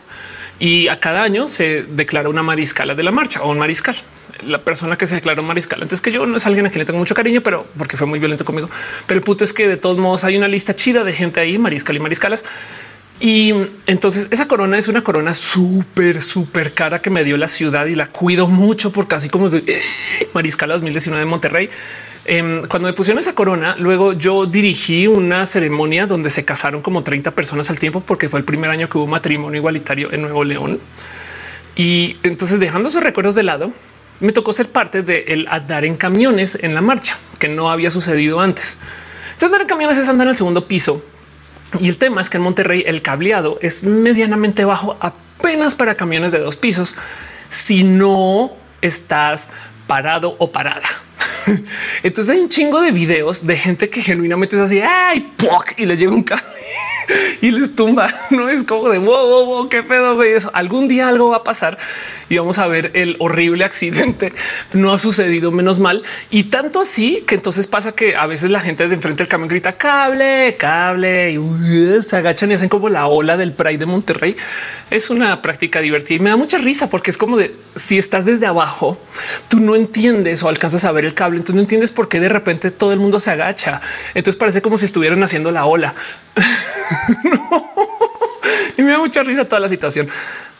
[0.58, 3.96] Y a cada año se declara una mariscala de la marcha o un mariscal.
[4.46, 6.86] La persona que se declaró mariscal antes que yo no es alguien a quien le
[6.86, 8.70] tengo mucho cariño, pero porque fue muy violento conmigo.
[9.06, 11.58] Pero el punto es que de todos modos hay una lista chida de gente ahí,
[11.58, 12.42] mariscal y mariscalas.
[13.20, 13.52] Y
[13.86, 17.94] entonces esa corona es una corona súper, súper cara que me dio la ciudad y
[17.94, 19.82] la cuido mucho por casi como eh,
[20.32, 21.70] Mariscala 2019 de Monterrey.
[22.24, 27.02] Em, cuando me pusieron esa corona, luego yo dirigí una ceremonia donde se casaron como
[27.02, 30.44] 30 personas al tiempo porque fue el primer año que hubo matrimonio igualitario en Nuevo
[30.44, 30.80] León.
[31.76, 33.72] Y entonces dejando esos recuerdos de lado,
[34.20, 38.40] me tocó ser parte del andar en camiones en la marcha, que no había sucedido
[38.40, 38.78] antes.
[39.24, 41.02] Entonces andar en camiones es andar en el segundo piso.
[41.80, 46.32] Y el tema es que en Monterrey el cableado es medianamente bajo apenas para camiones
[46.32, 46.96] de dos pisos.
[47.48, 48.50] Si no
[48.82, 49.48] estás
[49.86, 50.88] parado o parada.
[52.02, 55.32] Entonces hay un chingo de videos de gente que genuinamente es así ay,
[55.76, 56.42] y le llega un carro
[57.40, 58.12] y les tumba.
[58.30, 60.14] No es como de wow, wow, wow qué pedo.
[60.14, 60.32] Güey.
[60.32, 61.78] Eso algún día algo va a pasar
[62.30, 64.32] y vamos a ver el horrible accidente.
[64.72, 68.60] No ha sucedido menos mal y tanto así que entonces pasa que a veces la
[68.60, 72.88] gente de enfrente del camión grita cable, cable y uh, se agachan y hacen como
[72.88, 74.36] la ola del Pride de Monterrey.
[74.90, 78.26] Es una práctica divertida y me da mucha risa porque es como de si estás
[78.26, 78.96] desde abajo,
[79.48, 82.28] tú no entiendes o alcanzas a ver el cable, entonces no entiendes por qué de
[82.28, 83.80] repente todo el mundo se agacha.
[84.14, 85.94] Entonces parece como si estuvieran haciendo la ola.
[88.78, 90.08] y me da mucha risa toda la situación.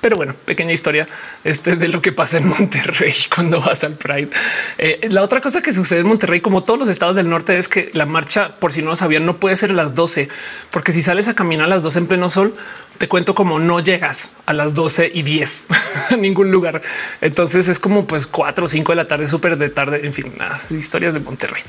[0.00, 1.06] Pero bueno, pequeña historia
[1.44, 4.30] este, de lo que pasa en Monterrey cuando vas al Pride.
[4.78, 7.68] Eh, la otra cosa que sucede en Monterrey, como todos los estados del norte, es
[7.68, 10.28] que la marcha, por si no lo sabían, no puede ser a las 12,
[10.70, 12.54] porque si sales a caminar a las 12 en pleno sol,
[12.96, 15.66] te cuento como no llegas a las 12 y 10
[16.10, 16.80] a ningún lugar.
[17.20, 20.00] Entonces es como pues 4 o 5 de la tarde, súper de tarde.
[20.04, 21.62] En fin, nada, historias de Monterrey.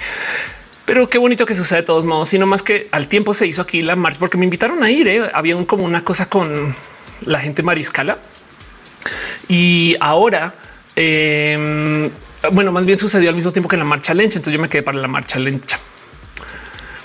[0.85, 3.61] Pero qué bonito que sucede de todos modos, sino más que al tiempo se hizo
[3.61, 5.07] aquí la marcha porque me invitaron a ir.
[5.07, 5.29] ¿eh?
[5.33, 6.75] Había un, como una cosa con
[7.25, 8.17] la gente mariscala
[9.47, 10.53] y ahora,
[10.95, 12.09] em,
[12.51, 14.39] bueno, más bien sucedió al mismo tiempo que la marcha lencha.
[14.39, 15.79] Entonces yo me quedé para la marcha lencha.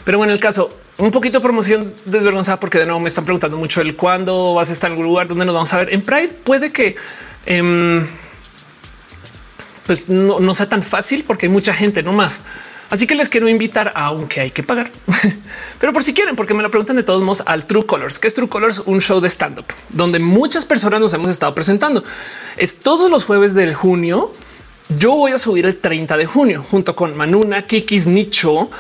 [0.05, 3.57] Pero bueno, el caso, un poquito de promoción desvergonzada porque de nuevo me están preguntando
[3.57, 6.03] mucho el cuándo vas a estar en algún lugar donde nos vamos a ver en
[6.03, 6.29] Pride.
[6.29, 6.95] Puede que
[7.45, 8.07] em,
[9.87, 12.45] pues no, no sea tan fácil porque hay mucha gente no más
[12.88, 14.90] Así que les quiero invitar, aunque hay que pagar,
[15.81, 18.29] pero por si quieren, porque me lo preguntan de todos modos al True Colors, que
[18.29, 22.05] es True Colors, un show de stand up donde muchas personas nos hemos estado presentando.
[22.57, 24.33] Es todos los jueves del junio.
[24.88, 28.70] Yo voy a subir el 30 de junio junto con Manuna, Kikis, Nicho,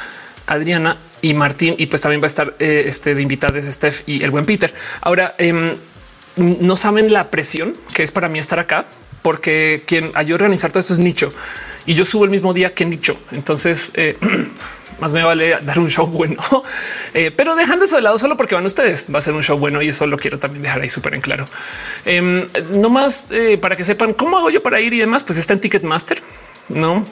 [0.46, 1.74] Adriana y Martín.
[1.78, 4.72] Y pues también va a estar eh, este de invitados Steph y el buen Peter.
[5.00, 5.74] Ahora em,
[6.36, 8.86] no saben la presión que es para mí estar acá,
[9.22, 11.32] porque quien ayudó a organizar todo esto es Nicho
[11.86, 13.16] y yo subo el mismo día que Nicho.
[13.32, 14.18] Entonces, eh,
[15.00, 16.36] más me vale dar un show bueno,
[17.14, 19.58] eh, pero dejando eso de lado solo porque van ustedes, va a ser un show
[19.58, 21.46] bueno y eso lo quiero también dejar ahí súper en claro.
[22.04, 25.38] Em, no más eh, para que sepan cómo hago yo para ir y demás, pues
[25.38, 26.20] está en Ticketmaster,
[26.68, 27.04] no?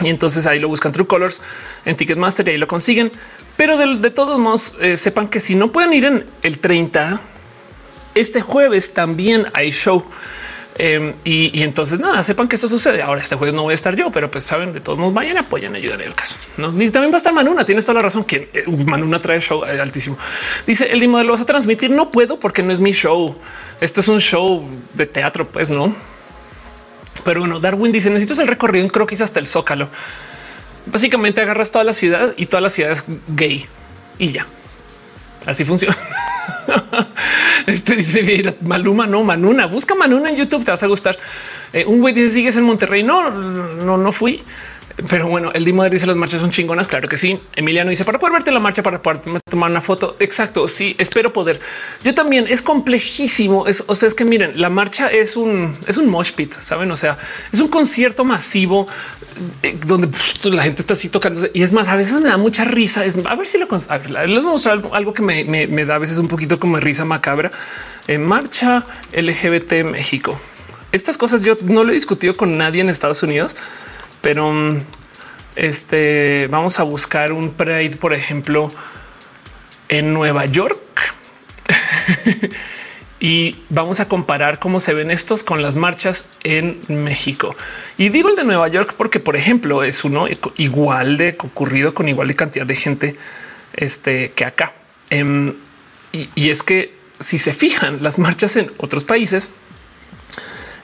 [0.00, 1.40] Y entonces ahí lo buscan True Colors
[1.84, 3.12] en Ticketmaster y ahí lo consiguen.
[3.56, 7.20] Pero de, de todos modos, sepan que si no pueden ir en el 30,
[8.14, 10.02] este jueves también hay show.
[10.76, 13.02] Em, y, entonces nada, sepan que eso sucede.
[13.02, 15.36] Ahora este jueves no voy a estar yo, pero pues saben de todos modos vayan,
[15.36, 16.36] apoyan, ayudan en el caso.
[16.56, 16.68] ¿no?
[16.82, 17.64] Y también va a estar Manuna.
[17.64, 20.18] Tienes toda la razón que eh, Manuna trae show eh, altísimo.
[20.66, 21.90] Dice el modelo lo vas a transmitir.
[21.90, 23.36] No puedo porque no es mi show.
[23.80, 25.94] Esto es un show de teatro, pues no.
[27.24, 29.88] Pero bueno, Darwin dice necesitas el recorrido en croquis hasta el zócalo.
[30.86, 33.66] Básicamente agarras toda la ciudad y toda la ciudad es gay
[34.18, 34.46] y ya.
[35.46, 35.96] Así funciona.
[37.66, 39.66] este dice Maluma, no Manuna.
[39.66, 41.18] Busca Manuna en YouTube, te vas a gustar.
[41.72, 43.02] Eh, un güey dice sigues en Monterrey.
[43.02, 44.42] No, no, no fui.
[45.08, 46.86] Pero bueno, el Dimo dice las marchas son chingonas.
[46.86, 47.38] Claro que sí.
[47.56, 50.16] Emiliano dice para poder verte la marcha, para poder tomar una foto.
[50.20, 50.68] Exacto.
[50.68, 51.60] Sí, espero poder.
[52.04, 53.66] Yo también es complejísimo.
[53.66, 56.90] Es, o sea, es que miren, la marcha es un, es un mosh pit, saben?
[56.90, 57.16] O sea,
[57.52, 58.86] es un concierto masivo
[59.86, 60.08] donde
[60.44, 61.40] la gente está así tocando.
[61.54, 63.04] Y es más, a veces me da mucha risa.
[63.04, 65.98] Es a ver si lo les voy a mostrar algo, que me, me, da a
[65.98, 67.50] veces un poquito como risa macabra.
[68.08, 70.38] En marcha LGBT México.
[70.90, 73.56] Estas cosas yo no lo he discutido con nadie en Estados Unidos
[74.22, 74.80] pero mm,
[75.56, 78.70] este vamos a buscar un Pride, por ejemplo,
[79.90, 80.78] en Nueva York.
[83.22, 87.54] y vamos a comparar cómo se ven estos con las marchas en México.
[87.96, 92.08] Y digo el de Nueva York porque, por ejemplo, es uno igual de ocurrido con
[92.08, 93.16] igual de cantidad de gente
[93.74, 94.72] este, que acá.
[95.08, 95.54] Em,
[96.12, 99.52] y, y es que si se fijan las marchas en otros países,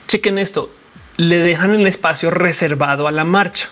[0.07, 0.73] chequen esto
[1.17, 3.67] le dejan el espacio reservado a la marcha.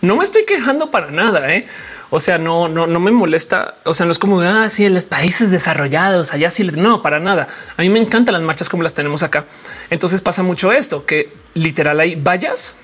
[0.00, 1.52] No me estoy quejando para nada.
[1.52, 1.66] ¿eh?
[2.14, 3.76] O sea, no, no, no me molesta.
[3.84, 7.20] O sea, no es como así ah, en los países desarrollados allá sí, no para
[7.20, 7.48] nada.
[7.78, 9.46] A mí me encantan las marchas como las tenemos acá.
[9.88, 12.80] Entonces pasa mucho esto que literal hay vallas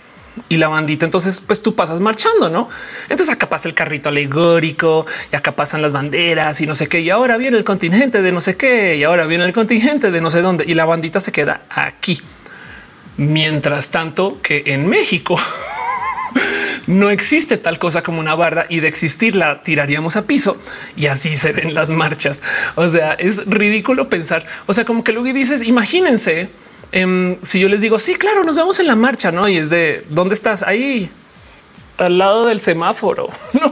[0.48, 1.04] y la bandita.
[1.04, 2.70] Entonces, pues tú pasas marchando, no?
[3.10, 7.00] Entonces acá pasa el carrito alegórico y acá pasan las banderas y no sé qué.
[7.00, 8.96] Y ahora viene el contingente de no sé qué.
[8.96, 10.64] Y ahora viene el contingente de no sé dónde.
[10.66, 12.18] Y la bandita se queda aquí.
[13.18, 15.38] Mientras tanto que en México
[16.88, 20.56] no existe tal cosa como una barda y de existir la tiraríamos a piso
[20.96, 22.42] y así se ven las marchas.
[22.74, 26.48] O sea, es ridículo pensar, o sea, como que luego dices, imagínense
[26.90, 29.48] em, si yo les digo, sí, claro, nos vemos en la marcha, no?
[29.48, 31.10] Y es de dónde estás ahí
[31.98, 33.28] al lado del semáforo.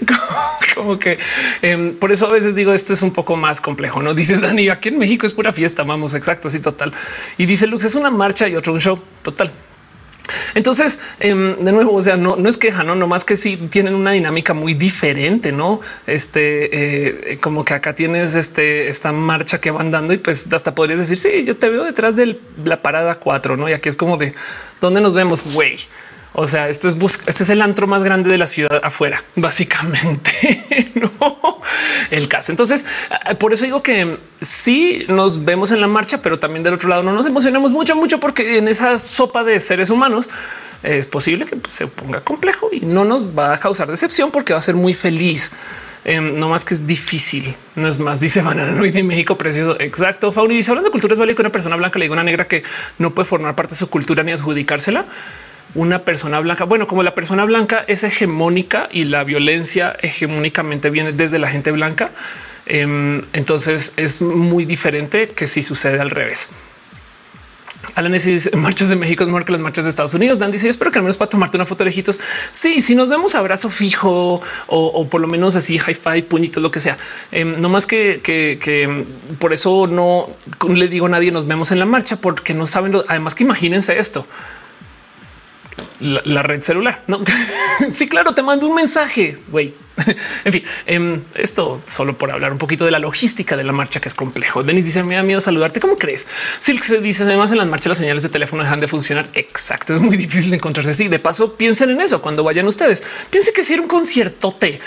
[0.00, 0.14] No
[0.74, 1.18] como que
[1.62, 4.02] em, por eso a veces digo esto es un poco más complejo.
[4.02, 5.84] No dice Dani, aquí en México es pura fiesta.
[5.84, 6.92] Vamos, exacto, así total.
[7.38, 9.52] Y dice Lux, es una marcha y otro un show total.
[10.54, 13.56] Entonces, em, de nuevo, o sea, no, no es queja, no, no más que si
[13.56, 15.80] tienen una dinámica muy diferente, no?
[16.06, 20.74] Este, eh, como que acá tienes este, esta marcha que van dando y pues hasta
[20.74, 23.68] podrías decir, sí, yo te veo detrás de la parada 4, no?
[23.68, 24.34] Y aquí es como de
[24.80, 25.76] dónde nos vemos, güey.
[26.36, 30.90] O sea, esto es este es el antro más grande de la ciudad afuera, básicamente.
[30.94, 31.53] no
[32.10, 32.52] el caso.
[32.52, 32.86] Entonces,
[33.28, 36.88] eh, por eso digo que sí nos vemos en la marcha, pero también del otro
[36.88, 40.30] lado no nos emocionamos mucho, mucho, porque en esa sopa de seres humanos
[40.82, 44.58] es posible que se ponga complejo y no nos va a causar decepción porque va
[44.58, 45.50] a ser muy feliz.
[46.04, 47.54] Em, no más que es difícil.
[47.76, 49.80] No es más, dice Banana de México precioso.
[49.80, 50.32] Exacto.
[50.32, 52.46] Fauni dice hablando de cultura es válido que una persona blanca le diga una negra
[52.46, 52.62] que
[52.98, 55.06] no puede formar parte de su cultura ni adjudicársela
[55.74, 56.64] una persona blanca.
[56.64, 61.70] Bueno, como la persona blanca es hegemónica y la violencia hegemónicamente viene desde la gente
[61.72, 62.10] blanca,
[62.66, 66.50] em, entonces es muy diferente que si sucede al revés.
[67.94, 70.38] Alan dice marchas de México es mejor que las marchas de Estados Unidos.
[70.38, 72.18] Dan dice espero que al menos para tomarte una foto de lejitos.
[72.50, 76.70] Sí, si nos vemos abrazo fijo o, por lo menos así high five, puñitos, lo
[76.70, 76.96] que sea.
[77.30, 79.04] Em, no más que, que,
[79.38, 80.30] por eso no
[80.68, 82.94] le digo a nadie nos vemos en la marcha porque no saben.
[83.06, 84.26] además que imagínense esto
[86.00, 87.02] la, red celular.
[87.06, 87.20] No,
[87.90, 89.74] sí, claro, te mando un mensaje, güey.
[90.44, 94.00] en fin, em, esto solo por hablar un poquito de la logística de la marcha,
[94.00, 94.62] que es complejo.
[94.62, 95.80] Denis dice: Me da miedo saludarte.
[95.80, 96.26] ¿Cómo crees?
[96.58, 99.28] Silk se dice: Además, en las marchas las señales de teléfono dejan de funcionar.
[99.34, 99.94] Exacto.
[99.94, 100.94] Es muy difícil de encontrarse.
[100.94, 103.04] Sí, de paso, piensen en eso cuando vayan ustedes.
[103.30, 104.80] Piensen que si era un conciertote,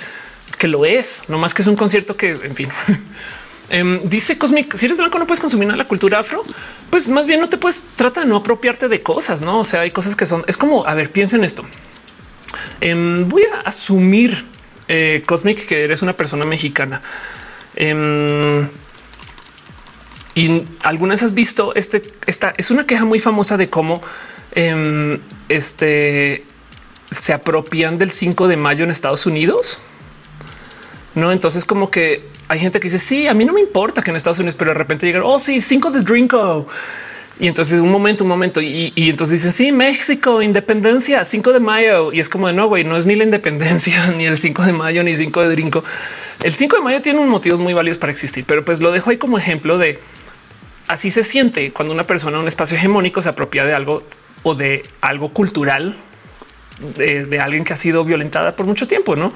[0.58, 2.70] que lo es, no más que es un concierto que, en fin.
[3.70, 6.44] Em, dice Cosmic: Si eres blanco, no puedes consumir la cultura afro.
[6.90, 9.60] Pues más bien no te puedes trata de no apropiarte de cosas, no?
[9.60, 11.66] O sea, hay cosas que son es como a ver, piensen esto.
[12.80, 14.46] Em, voy a asumir
[14.88, 17.02] eh, Cosmic que eres una persona mexicana.
[17.76, 18.68] Em,
[20.34, 24.02] y alguna vez has visto este, esta es una queja muy famosa de cómo
[25.50, 26.44] este
[27.12, 29.80] se apropian del 5 de mayo en Estados Unidos.
[31.16, 34.10] No, entonces como que hay gente que dice sí, a mí no me importa que
[34.10, 36.68] en Estados Unidos, pero de repente llegan, oh sí, 5 de Drinko.
[37.40, 38.62] Y entonces un momento, un momento.
[38.62, 42.12] Y, entonces dicen sí, México, independencia, 5 de mayo.
[42.12, 44.74] Y es como de no, güey, no es ni la independencia, ni el 5 de
[44.74, 45.84] mayo, ni 5 de Drinko.
[46.42, 49.10] El 5 de mayo tiene unos motivos muy válidos para existir, pero pues lo dejo
[49.10, 50.00] ahí como ejemplo de
[50.88, 54.04] así se siente cuando una persona un espacio hegemónico se apropia de algo
[54.44, 55.98] o de algo cultural
[56.96, 59.34] de, de alguien que ha sido violentada por mucho tiempo, no?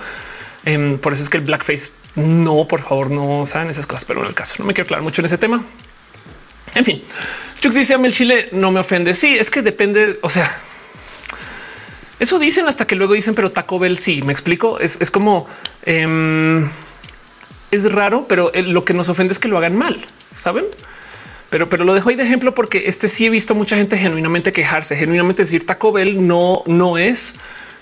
[0.64, 4.22] Em, por eso es que el blackface no, por favor, no saben esas cosas, pero
[4.22, 5.64] en el caso no me quiero aclarar mucho en ese tema.
[6.76, 7.02] En fin,
[7.60, 9.14] Chux dice a mí el chile no me ofende.
[9.14, 10.20] Sí, es que depende.
[10.22, 10.60] O sea,
[12.20, 14.80] eso dicen hasta que luego dicen, pero Taco Bell sí me explico.
[14.80, 15.48] Es, como
[15.84, 16.68] em,
[17.72, 20.00] es raro, pero lo que nos ofende es que lo hagan mal,
[20.34, 20.66] saben?
[21.50, 24.54] Pero, pero lo dejo ahí de ejemplo porque este sí he visto mucha gente genuinamente
[24.54, 27.36] quejarse, genuinamente decir Taco Bell no, no es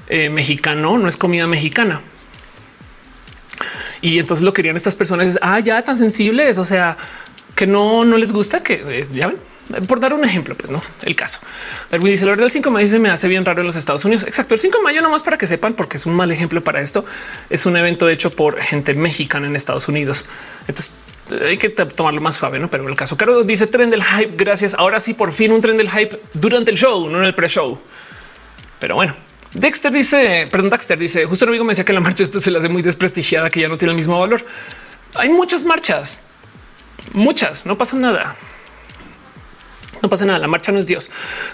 [0.08, 2.02] eh, mexicano, no es comida mexicana.
[4.02, 6.58] Y entonces lo querían estas personas es ah, ya tan sensibles.
[6.58, 6.98] O sea,
[7.56, 9.38] que no, no les gusta que eh, ya ven,
[9.86, 11.40] por dar un ejemplo, pues no el caso.
[11.92, 14.06] Darwin dice: La el 5 de mayo se me hace bien raro en los Estados
[14.06, 14.24] Unidos.
[14.24, 14.54] Exacto.
[14.54, 17.06] El 5 de mayo, nomás para que sepan, porque es un mal ejemplo para esto.
[17.50, 20.26] Es un evento hecho por gente mexicana en Estados Unidos.
[20.68, 20.96] Entonces
[21.46, 22.70] hay que tomarlo más suave, no?
[22.70, 24.34] Pero el caso, Caro dice tren del hype.
[24.36, 24.74] Gracias.
[24.74, 27.48] Ahora sí, por fin un tren del hype durante el show, no en el pre
[27.48, 27.80] show.
[28.80, 29.16] Pero bueno,
[29.54, 32.52] Dexter dice, perdón, Dexter dice, justo el amigo me decía que la marcha esta se
[32.52, 34.46] le hace muy desprestigiada, que ya no tiene el mismo valor.
[35.16, 36.22] Hay muchas marchas,
[37.14, 38.36] muchas, no pasa nada.
[40.02, 41.10] No pasa nada, la marcha no es Dios.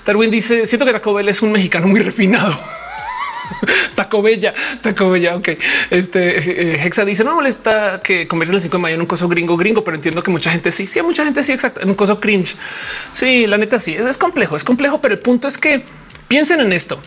[0.05, 2.55] Darwin dice, siento que Taco Bell es un mexicano muy refinado.
[3.95, 5.35] Taco Bella, Taco Bella.
[5.35, 5.49] Ok.
[5.89, 9.07] Este eh, Hexa dice: No me molesta que convierten el 5 de mayo en un
[9.07, 11.89] coso gringo, gringo, pero entiendo que mucha gente sí, sí, mucha gente sí, exacto, en
[11.89, 12.55] un coso cringe.
[13.13, 15.83] Sí, la neta sí, es complejo, es complejo, pero el punto es que
[16.27, 17.01] piensen en esto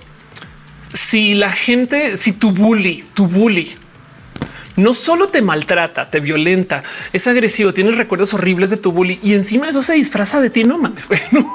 [0.92, 3.76] si la gente, si tu bully, tu bully
[4.78, 9.34] no solo te maltrata, te violenta, es agresivo, tienes recuerdos horribles de tu bully y
[9.34, 11.08] encima eso se disfraza de ti, no mames,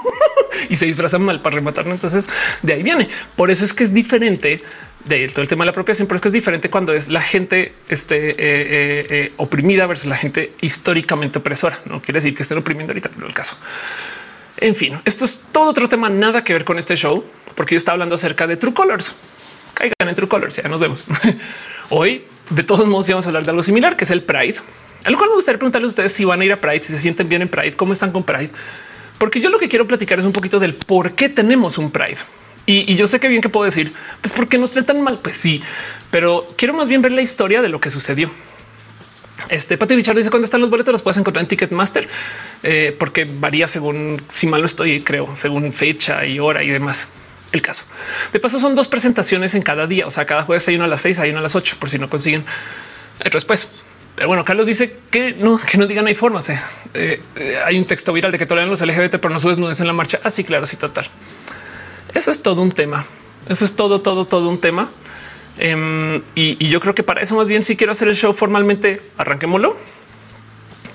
[0.69, 1.93] y se disfraza mal para rematarlo.
[1.93, 2.27] Entonces
[2.61, 3.07] de ahí viene.
[3.35, 4.61] Por eso es que es diferente
[5.05, 7.73] de todo el tema de la apropiación, pero es es diferente cuando es la gente
[7.87, 11.79] este, eh, eh, eh, oprimida versus la gente históricamente opresora.
[11.85, 13.57] No quiere decir que estén oprimiendo ahorita, pero el caso.
[14.63, 17.21] En fin, esto es todo otro tema, nada que ver con este show,
[17.53, 19.13] porque yo estaba hablando acerca de True Colors.
[19.73, 21.03] Caigan en True Colors, ya nos vemos.
[21.89, 24.55] Hoy, de todos modos, vamos a hablar de algo similar, que es el Pride.
[25.03, 26.93] A lo cual me gustaría preguntarles a ustedes si van a ir a Pride, si
[26.93, 28.51] se sienten bien en Pride, cómo están con Pride.
[29.17, 32.19] Porque yo lo que quiero platicar es un poquito del por qué tenemos un Pride.
[32.65, 35.61] Y, yo sé que bien que puedo decir, pues porque nos tratan mal, pues sí,
[36.09, 38.31] pero quiero más bien ver la historia de lo que sucedió.
[39.49, 42.07] Este Pati Bichard dice cuándo están los boletos, los puedes encontrar en Ticketmaster,
[42.63, 47.07] eh, porque varía según si mal estoy, creo, según fecha y hora y demás.
[47.51, 47.85] El caso
[48.31, 50.07] de paso son dos presentaciones en cada día.
[50.07, 51.89] O sea, cada jueves hay uno a las seis, hay uno a las ocho, por
[51.89, 52.43] si no consiguen
[53.31, 53.69] después.
[54.15, 56.49] Pero bueno, Carlos dice que no, que no digan hay formas.
[56.49, 56.59] Eh.
[56.93, 57.21] Eh,
[57.65, 59.93] hay un texto viral de que toleran los LGBT, pero no subes nudes en la
[59.93, 60.19] marcha.
[60.23, 61.05] Así, ah, claro, sí, total.
[62.13, 63.05] Eso es todo un tema.
[63.47, 64.89] Eso es todo, todo, todo un tema.
[65.57, 69.01] Em, y, yo creo que para eso más bien si quiero hacer el show formalmente,
[69.17, 69.77] arranquémoslo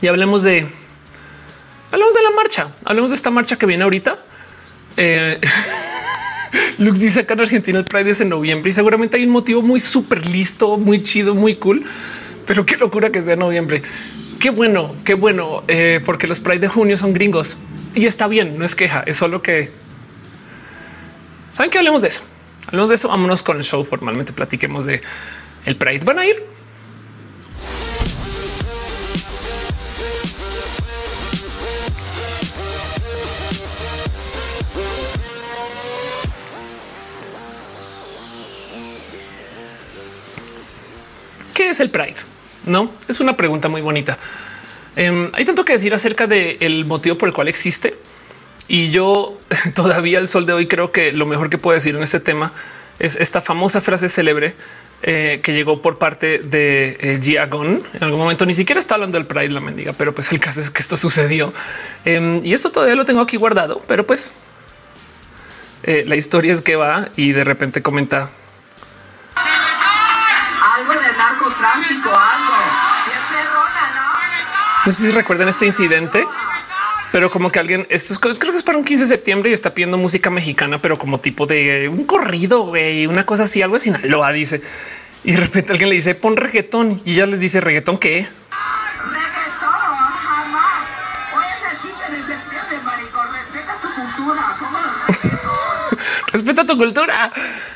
[0.03, 0.67] y hablemos de
[1.93, 4.19] hablemos de la marcha, hablemos de esta marcha que viene ahorita.
[4.97, 5.41] Eh,
[6.79, 9.63] Lux dice acá en Argentina el Pride es en noviembre y seguramente hay un motivo
[9.63, 11.85] muy súper listo, muy chido, muy cool,
[12.47, 13.83] pero qué locura que sea noviembre.
[14.41, 17.59] Qué bueno, qué bueno, eh, porque los Pride de junio son gringos
[17.95, 19.71] y está bien, no es queja, es solo que
[21.51, 22.25] saben que hablemos de eso.
[22.69, 23.09] Hablemos de eso.
[23.09, 23.83] Vámonos con el show.
[23.83, 25.01] Formalmente platiquemos de
[25.65, 26.05] el Pride.
[26.05, 26.45] Van a ir.
[41.55, 42.17] ¿Qué es el Pride?
[42.67, 44.19] No es una pregunta muy bonita.
[44.95, 47.97] Em, hay tanto que decir acerca del motivo por el cual existe
[48.69, 49.39] Y yo
[49.75, 52.53] todavía al sol de hoy creo que lo mejor que puedo decir en este tema
[52.99, 54.55] es esta famosa frase célebre
[55.03, 59.27] eh, que llegó por parte de eh, En algún momento ni siquiera está hablando del
[59.27, 61.55] Pride, la mendiga, pero pues el caso es que esto sucedió.
[62.05, 64.35] Em, y esto todavía lo tengo aquí guardado, pero pues
[65.85, 68.29] eh, la historia es que va y de repente comenta.
[69.35, 72.55] Algo de narcotráfico, algo.
[74.85, 76.25] No sé si recuerdan este incidente
[77.13, 79.53] pero como que alguien, esto es, creo que es para un 15 de septiembre y
[79.53, 83.75] está pidiendo música mexicana, pero como tipo de un corrido, güey, una cosa así, algo
[83.75, 84.61] de Sinaloa, dice.
[85.25, 88.29] Y de repente alguien le dice, pon reggaetón y ya les dice, reggaetón, ¿qué?
[96.59, 97.33] Respeta tu cultura.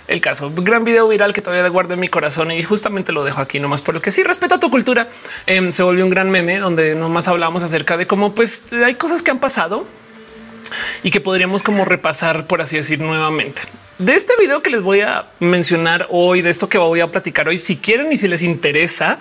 [0.08, 3.22] El caso, un gran video viral que todavía guardo en mi corazón y justamente lo
[3.22, 5.08] dejo aquí nomás por lo que sí respeta tu cultura.
[5.46, 9.22] Em, se volvió un gran meme donde nomás hablamos acerca de cómo pues hay cosas
[9.22, 9.86] que han pasado
[11.02, 13.62] y que podríamos como repasar, por así decir, nuevamente.
[13.98, 17.46] De este video que les voy a mencionar hoy, de esto que voy a platicar
[17.48, 19.18] hoy, si quieren y si les interesa,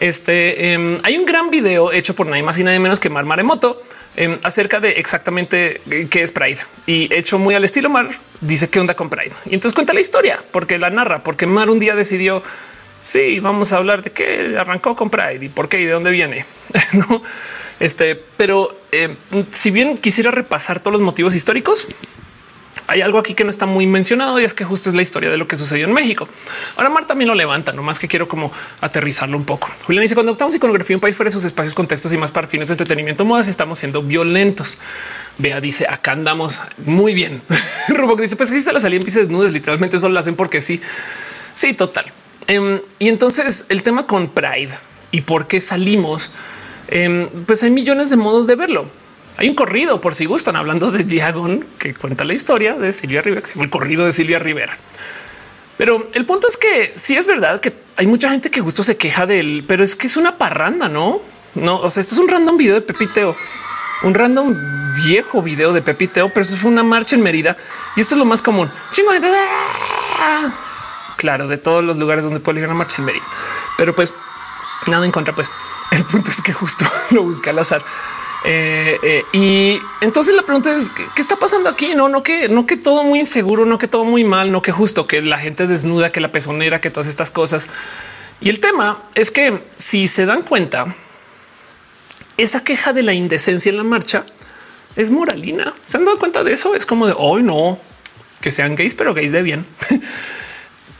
[0.00, 3.24] este em, hay un gran video hecho por nadie más y nadie menos que Mar
[3.24, 3.82] Maremoto
[4.14, 8.10] Em, acerca de exactamente qué es Pride y hecho muy al estilo Mar
[8.42, 9.32] dice qué onda con Pride.
[9.46, 12.42] Y entonces cuenta la historia porque la narra, porque Mar un día decidió
[13.02, 16.10] sí, vamos a hablar de qué arrancó con Pride y por qué y de dónde
[16.10, 16.44] viene.
[16.92, 17.22] no,
[17.80, 19.16] este, pero em,
[19.50, 21.88] si bien quisiera repasar todos los motivos históricos,
[22.86, 25.30] hay algo aquí que no está muy mencionado y es que justo es la historia
[25.30, 26.28] de lo que sucedió en México.
[26.76, 29.68] Ahora Marta también lo levanta, no más que quiero como aterrizarlo un poco.
[29.84, 32.46] Julián dice cuando optamos iconografía un país fuera de sus espacios, contextos y más para
[32.46, 34.78] fines de entretenimiento, modas, estamos siendo violentos.
[35.38, 37.42] Vea, dice acá andamos muy bien.
[37.88, 40.80] Robo dice pues si se la salían pies desnudas, literalmente eso lo hacen porque sí.
[41.54, 42.06] Sí, total.
[42.46, 44.70] Em, y entonces el tema con Pride
[45.10, 46.32] y por qué salimos,
[46.88, 49.01] em, pues hay millones de modos de verlo
[49.36, 53.22] hay un corrido por si gustan hablando de Diagon que cuenta la historia de Silvia
[53.22, 54.76] Rivera, el corrido de Silvia Rivera.
[55.78, 58.96] Pero el punto es que sí es verdad que hay mucha gente que justo se
[58.96, 61.20] queja de él, pero es que es una parranda, no?
[61.54, 63.36] No, o sea, esto es un random video de Pepiteo,
[64.02, 64.54] un random
[64.94, 67.56] viejo video de Pepiteo, pero eso fue una marcha en Mérida
[67.96, 68.70] y esto es lo más común.
[68.92, 69.20] Chingo de
[71.16, 73.24] claro, de todos los lugares donde puede ir una marcha en Mérida,
[73.76, 74.12] pero pues
[74.86, 75.34] nada en contra.
[75.34, 75.50] Pues
[75.90, 77.82] el punto es que justo lo busca al azar
[78.44, 81.94] eh, eh, y entonces la pregunta es qué está pasando aquí?
[81.94, 84.72] No, no que no que todo muy inseguro, no que todo muy mal, no que
[84.72, 87.68] justo que la gente desnuda, que la pezonera, que todas estas cosas.
[88.40, 90.94] Y el tema es que si se dan cuenta,
[92.36, 94.24] esa queja de la indecencia en la marcha
[94.96, 95.74] es moralina.
[95.82, 96.74] ¿Se han dado cuenta de eso?
[96.74, 97.78] Es como de hoy no
[98.40, 99.64] que sean gays, pero gays de bien.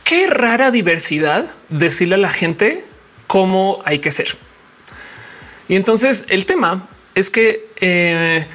[0.05, 2.85] Qué rara diversidad decirle a la gente
[3.27, 4.37] cómo hay que ser.
[5.67, 8.45] Y entonces el tema es que eh,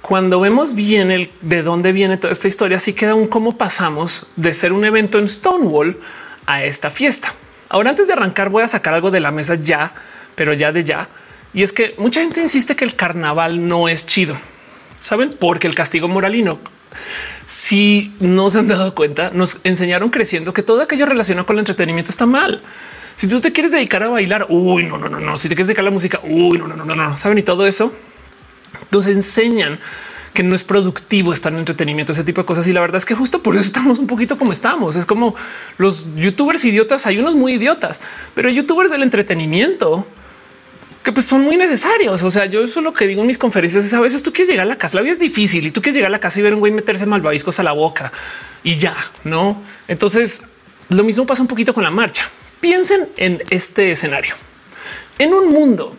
[0.00, 4.26] cuando vemos bien el de dónde viene toda esta historia, sí queda un cómo pasamos
[4.36, 5.98] de ser un evento en Stonewall
[6.46, 7.34] a esta fiesta.
[7.68, 9.94] Ahora, antes de arrancar, voy a sacar algo de la mesa ya,
[10.34, 11.08] pero ya de ya.
[11.54, 14.36] Y es que mucha gente insiste que el carnaval no es chido.
[15.00, 16.58] Saben porque el castigo moralino.
[17.46, 21.60] Si no se han dado cuenta, nos enseñaron creciendo que todo aquello relacionado con el
[21.60, 22.62] entretenimiento está mal.
[23.16, 25.38] Si tú te quieres dedicar a bailar, uy, no, no, no, no.
[25.38, 27.16] Si te quieres dedicar a la música, uy, no, no, no, no, no.
[27.16, 27.92] Saben y todo eso
[28.90, 29.78] nos enseñan
[30.32, 32.66] que no es productivo estar en entretenimiento, ese tipo de cosas.
[32.66, 34.96] Y la verdad es que justo por eso estamos un poquito como estamos.
[34.96, 35.34] Es como
[35.78, 37.06] los youtubers idiotas.
[37.06, 38.00] Hay unos muy idiotas,
[38.34, 40.06] pero youtubers del entretenimiento
[41.04, 42.22] que pues son muy necesarios.
[42.22, 44.48] O sea, yo eso lo que digo en mis conferencias es a veces tú quieres
[44.48, 46.40] llegar a la casa, la vida es difícil y tú quieres llegar a la casa
[46.40, 48.10] y ver un güey meterse malvaviscos a la boca
[48.64, 49.62] y ya no.
[49.86, 50.44] Entonces
[50.88, 52.28] lo mismo pasa un poquito con la marcha.
[52.64, 54.34] Piensen en este escenario.
[55.18, 55.98] En un mundo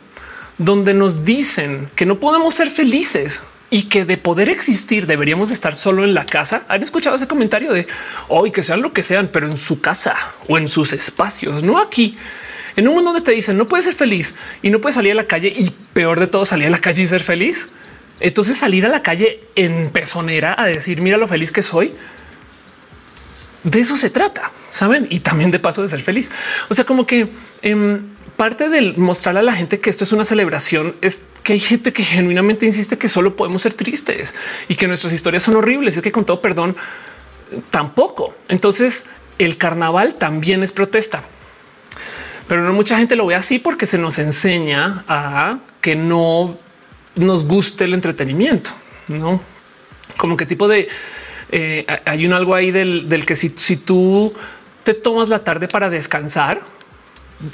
[0.57, 5.75] donde nos dicen que no podemos ser felices y que de poder existir deberíamos estar
[5.75, 6.63] solo en la casa.
[6.67, 7.85] Han escuchado ese comentario de
[8.29, 11.77] hoy que sean lo que sean, pero en su casa o en sus espacios, no
[11.77, 12.17] aquí.
[12.75, 15.15] En un mundo donde te dicen no puedes ser feliz y no puedes salir a
[15.15, 17.69] la calle y peor de todo salir a la calle y ser feliz.
[18.19, 21.93] Entonces salir a la calle en pezonera a decir mira lo feliz que soy
[23.65, 25.07] de eso se trata, saben?
[25.09, 26.31] Y también de paso de ser feliz.
[26.69, 27.27] O sea, como que
[27.63, 27.99] em,
[28.37, 31.91] parte del mostrarle a la gente que esto es una celebración es que hay gente
[31.91, 34.35] que genuinamente insiste que solo podemos ser tristes
[34.69, 35.97] y que nuestras historias son horribles.
[35.97, 36.75] Es que con todo perdón,
[37.71, 38.35] tampoco.
[38.49, 39.05] Entonces,
[39.39, 41.23] el carnaval también es protesta.
[42.47, 46.59] Pero no mucha gente lo ve así porque se nos enseña a que no
[47.15, 48.69] nos guste el entretenimiento,
[49.07, 49.41] no
[50.17, 50.87] como qué tipo de
[51.49, 54.33] eh, hay un algo ahí del, que si, tú
[54.83, 56.61] te tomas la tarde para descansar,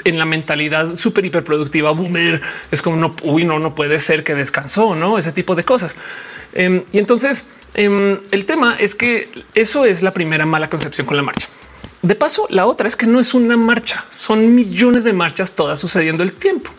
[0.04, 2.39] en la mentalidad súper hiperproductiva boomer
[2.70, 5.96] es como no, uy, no, no puede ser que descansó, no ese tipo de cosas.
[6.54, 11.18] Em, y entonces em, el tema es que eso es la primera mala concepción con
[11.18, 11.48] la marcha.
[12.04, 15.80] De paso, la otra es que no es una marcha, son millones de marchas todas
[15.80, 16.72] sucediendo el tiempo.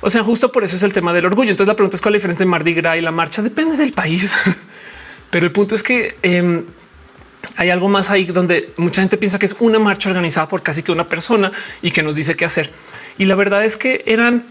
[0.00, 1.50] O sea, justo por eso es el tema del orgullo.
[1.50, 3.42] Entonces la pregunta es cuál es la diferencia de Mardi Gras y la marcha.
[3.42, 4.32] Depende del país.
[5.30, 6.64] Pero el punto es que em,
[7.56, 10.82] hay algo más ahí donde mucha gente piensa que es una marcha organizada por casi
[10.82, 11.52] que una persona
[11.82, 12.70] y que nos dice qué hacer.
[13.18, 14.44] Y la verdad es que eran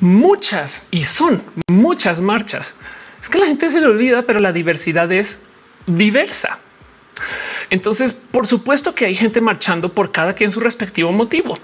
[0.00, 2.74] muchas y son muchas marchas.
[3.20, 5.40] Es que la gente se le olvida, pero la diversidad es
[5.86, 6.58] diversa.
[7.70, 11.56] Entonces, por supuesto que hay gente marchando por cada quien su respectivo motivo.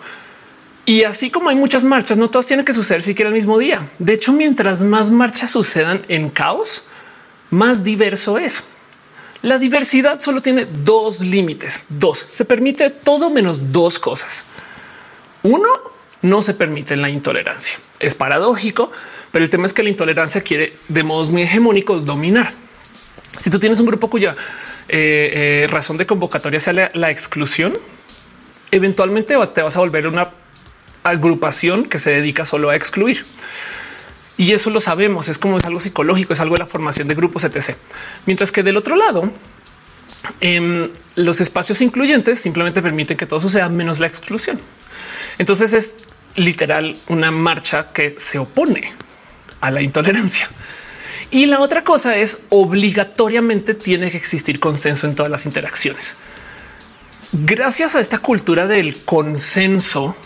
[0.87, 3.87] Y así como hay muchas marchas, no todas tienen que suceder siquiera el mismo día.
[3.99, 6.87] De hecho, mientras más marchas sucedan en caos,
[7.51, 8.65] más diverso es.
[9.43, 11.87] La diversidad solo tiene dos límites.
[11.89, 12.19] Dos.
[12.29, 14.45] Se permite todo menos dos cosas.
[15.43, 15.69] Uno,
[16.23, 17.79] no se permite la intolerancia.
[17.99, 18.93] Es paradójico,
[19.33, 22.53] pero el tema es que la intolerancia quiere de modos muy hegemónicos dominar.
[23.39, 24.37] Si tú tienes un grupo cuya
[24.89, 27.73] eh, eh, razón de convocatoria sea la, la exclusión,
[28.71, 30.31] eventualmente te vas a volver una
[31.03, 33.25] agrupación que se dedica solo a excluir.
[34.41, 37.15] Y eso lo sabemos, es como es algo psicológico, es algo de la formación de
[37.15, 37.77] grupos, etc.
[38.25, 39.31] Mientras que del otro lado,
[40.41, 44.59] em, los espacios incluyentes simplemente permiten que todo suceda menos la exclusión.
[45.37, 45.97] Entonces es
[46.37, 48.95] literal una marcha que se opone
[49.61, 50.49] a la intolerancia.
[51.31, 56.17] Y la otra cosa es obligatoriamente tiene que existir consenso en todas las interacciones.
[57.33, 60.17] Gracias a esta cultura del consenso,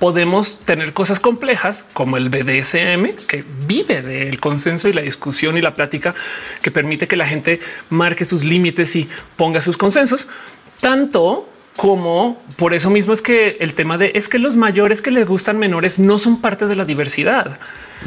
[0.00, 5.60] podemos tener cosas complejas como el BDSM, que vive del consenso y la discusión y
[5.60, 6.14] la plática
[6.62, 10.26] que permite que la gente marque sus límites y ponga sus consensos,
[10.80, 15.10] tanto como por eso mismo es que el tema de es que los mayores que
[15.10, 17.60] les gustan menores no son parte de la diversidad.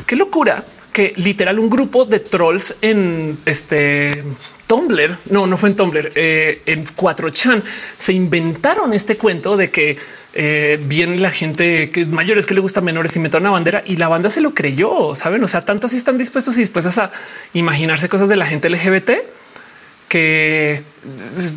[0.05, 4.23] Qué locura que literal un grupo de trolls en este
[4.67, 7.61] Tumblr, no, no fue en Tumblr, eh, en 4chan
[7.97, 9.97] se inventaron este cuento de que
[10.35, 14.07] eh, bien la gente que mayores que le gusta menores inventaron una bandera y la
[14.07, 15.43] banda se lo creyó, saben?
[15.43, 17.11] O sea, tanto si están dispuestos y dispuestas a
[17.53, 19.11] imaginarse cosas de la gente LGBT
[20.07, 20.83] que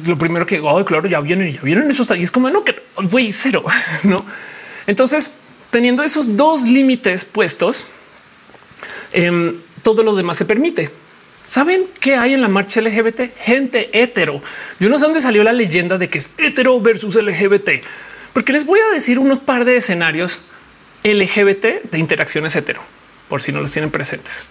[0.07, 2.74] lo primero que oh, claro, ya vienen, ya vienen esos y es como no que
[3.11, 3.64] güey, cero,
[4.03, 4.24] no?
[4.87, 5.33] Entonces,
[5.70, 7.87] teniendo esos dos límites puestos,
[9.12, 10.91] em, todo lo demás se permite.
[11.45, 13.37] ¿Saben qué hay en la marcha LGBT?
[13.39, 14.43] Gente hetero.
[14.81, 17.70] Yo no sé dónde salió la leyenda de que es hetero versus LGBT
[18.37, 20.41] porque les voy a decir unos par de escenarios
[21.05, 22.82] LGBT de interacciones hetero,
[23.30, 24.45] por si no los tienen presentes.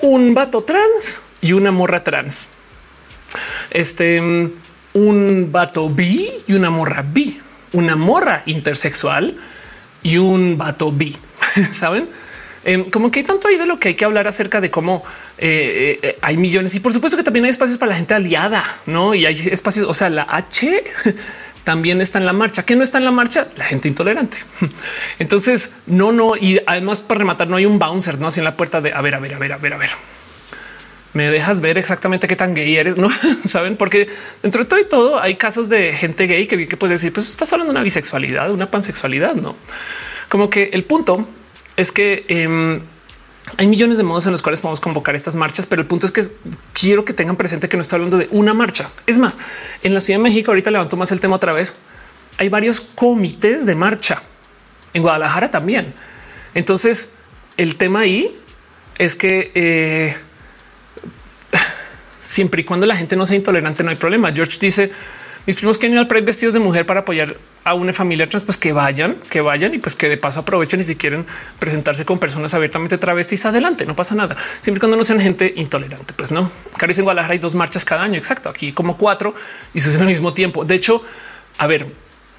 [0.00, 2.50] Un vato trans y una morra trans.
[3.70, 7.40] Este, un vato bi y una morra bi,
[7.72, 9.38] una morra intersexual
[10.02, 11.16] y un vato bi.
[11.70, 12.10] Saben?
[12.62, 15.02] Em, como que hay tanto ahí de lo que hay que hablar acerca de cómo
[15.38, 18.62] eh, eh, hay millones y por supuesto que también hay espacios para la gente aliada,
[18.84, 19.14] no?
[19.14, 20.84] Y hay espacios, o sea, la H
[21.64, 22.64] también está en la marcha.
[22.64, 23.48] que no está en la marcha?
[23.56, 24.38] La gente intolerante.
[25.18, 26.36] Entonces, no, no.
[26.36, 29.00] Y además, para rematar, no hay un bouncer, no así en la puerta de a
[29.00, 29.90] ver, a ver, a ver, a ver, a ver.
[31.14, 33.08] Me dejas ver exactamente qué tan gay eres, no
[33.44, 34.08] saben, porque
[34.42, 37.28] dentro de todo y todo hay casos de gente gay que que puedes decir, pues
[37.28, 39.54] estás hablando de una bisexualidad, una pansexualidad, no
[40.34, 41.28] como que el punto
[41.76, 42.80] es que em,
[43.56, 46.12] hay millones de modos en los cuales podemos convocar estas marchas, pero el punto es
[46.12, 46.24] que
[46.72, 48.90] quiero que tengan presente que no estoy hablando de una marcha.
[49.06, 49.38] Es más,
[49.82, 51.74] en la Ciudad de México, ahorita levanto más el tema otra vez,
[52.38, 54.22] hay varios comités de marcha.
[54.92, 55.92] En Guadalajara también.
[56.54, 57.12] Entonces,
[57.56, 58.36] el tema ahí
[58.98, 60.16] es que eh,
[62.20, 64.32] siempre y cuando la gente no sea intolerante, no hay problema.
[64.32, 64.90] George dice,
[65.46, 68.44] mis primos han ido al Pride vestidos de mujer para apoyar a una familia trans,
[68.44, 71.26] pues que vayan, que vayan y pues que de paso aprovechen y si quieren
[71.58, 74.36] presentarse con personas abiertamente travestis, adelante, no pasa nada.
[74.60, 76.50] Siempre cuando no sean gente intolerante, pues no.
[76.76, 78.16] Caris en Guadalajara hay dos marchas cada año.
[78.18, 78.48] Exacto.
[78.48, 79.34] Aquí como cuatro
[79.72, 80.64] y sucede al mismo tiempo.
[80.64, 81.02] De hecho,
[81.58, 81.86] a ver,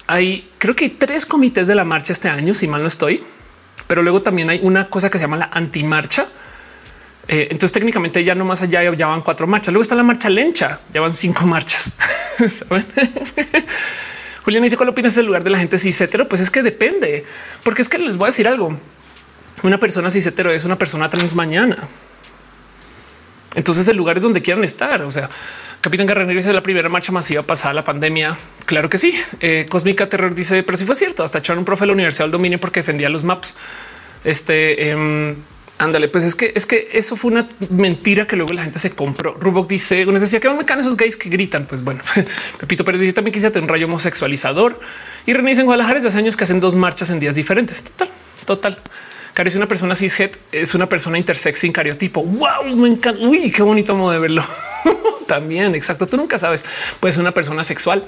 [0.06, 3.22] hay creo que hay tres comités de la marcha este año, si mal no estoy,
[3.86, 6.26] pero luego también hay una cosa que se llama la antimarcha
[7.28, 9.72] eh, entonces técnicamente ya no más allá ya van cuatro marchas.
[9.72, 11.92] Luego está la marcha lencha, ya van cinco marchas.
[14.46, 16.28] Julián dice cuál opinas del lugar de la gente cis hetero?
[16.28, 17.24] Pues es que depende,
[17.64, 18.78] porque es que les voy a decir algo.
[19.64, 21.76] Una persona cis hetero es una persona trans mañana.
[23.56, 25.02] Entonces el lugar es donde quieran estar.
[25.02, 25.28] O sea,
[25.80, 28.38] Capitán Garrener dice la primera marcha masiva pasada la pandemia.
[28.66, 29.20] Claro que sí.
[29.40, 32.26] Eh, Cósmica Terror dice, pero si fue cierto, hasta echaron un profe de la Universidad
[32.26, 33.56] del Dominio porque defendía los maps.
[34.22, 35.34] Este em,
[35.78, 38.92] Ándale, pues es que es que eso fue una mentira que luego la gente se
[38.92, 39.34] compró.
[39.34, 41.66] Rubok dice, uno decía que me caen esos gays que gritan.
[41.66, 42.02] Pues bueno,
[42.58, 44.80] Pepito Pérez dice también quise tener un rayo homosexualizador
[45.26, 47.82] y René dice en Guadalajara desde hace años que hacen dos marchas en días diferentes.
[47.82, 48.08] Total,
[48.46, 48.78] total.
[49.34, 52.24] Cari es una persona cishet, es una persona intersex sin cariotipo.
[52.24, 53.20] Wow, me encanta.
[53.20, 54.42] Uy, qué bonito modo de verlo.
[55.26, 56.06] También, exacto.
[56.06, 56.64] Tú nunca sabes.
[57.00, 58.02] Puede ser una persona sexual.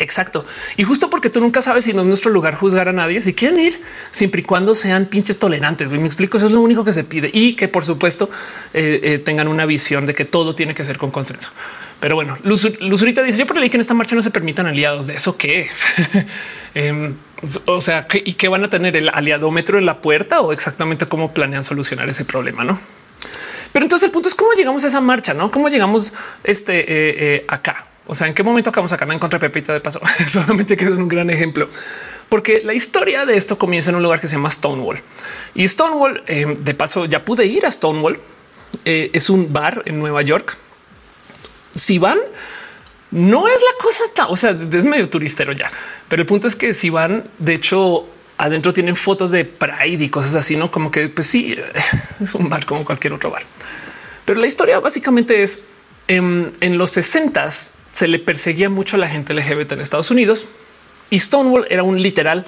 [0.00, 0.46] Exacto.
[0.78, 3.34] Y justo porque tú nunca sabes si no es nuestro lugar juzgar a nadie, si
[3.34, 5.90] quieren ir, siempre y cuando sean pinches tolerantes.
[5.90, 6.38] Me explico.
[6.38, 8.30] Eso es lo único que se pide y que, por supuesto,
[8.72, 11.52] eh, eh, tengan una visión de que todo tiene que ser con consenso.
[12.00, 15.06] Pero bueno, Luz, Luzurita dice: Yo por que en esta marcha no se permitan aliados.
[15.06, 15.68] De eso que,
[16.74, 17.14] em,
[17.66, 21.34] o sea, y que van a tener el aliadómetro en la puerta o exactamente cómo
[21.34, 22.80] planean solucionar ese problema, no?
[23.72, 25.50] Pero entonces el punto es cómo llegamos a esa marcha, no?
[25.50, 27.89] Cómo llegamos este eh, acá?
[28.10, 30.00] O sea, ¿en qué momento acabamos acá en contra de Pepita de paso?
[30.26, 31.70] Solamente que es un gran ejemplo.
[32.28, 35.00] Porque la historia de esto comienza en un lugar que se llama Stonewall.
[35.54, 38.18] Y Stonewall, eh, de paso, ya pude ir a Stonewall.
[38.84, 40.56] Eh, es un bar en Nueva York.
[41.76, 42.18] Si van,
[43.12, 45.70] no es la cosa tan, o sea, es medio turistero ya.
[46.08, 48.08] Pero el punto es que si van, de hecho,
[48.38, 51.54] adentro tienen fotos de Pride y cosas así, no como que, pues sí,
[52.20, 53.44] es un bar como cualquier otro bar.
[54.24, 55.60] Pero la historia básicamente es
[56.08, 57.48] en, en los 60
[57.92, 60.46] se le perseguía mucho a la gente LGBT en Estados Unidos
[61.10, 62.46] y Stonewall era un literal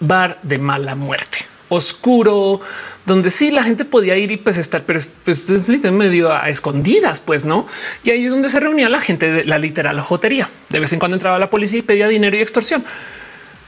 [0.00, 1.38] bar de mala muerte,
[1.68, 2.60] oscuro,
[3.06, 7.20] donde sí la gente podía ir y pues estar, pero pues, es medio a escondidas,
[7.20, 7.66] pues no.
[8.02, 10.48] Y ahí es donde se reunía la gente de la literal jotería.
[10.68, 12.84] De vez en cuando entraba la policía y pedía dinero y extorsión.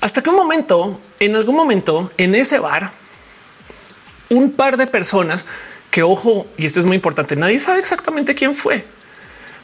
[0.00, 2.90] Hasta que un momento, en algún momento, en ese bar,
[4.30, 5.46] un par de personas
[5.92, 8.84] que ojo, y esto es muy importante, nadie sabe exactamente quién fue,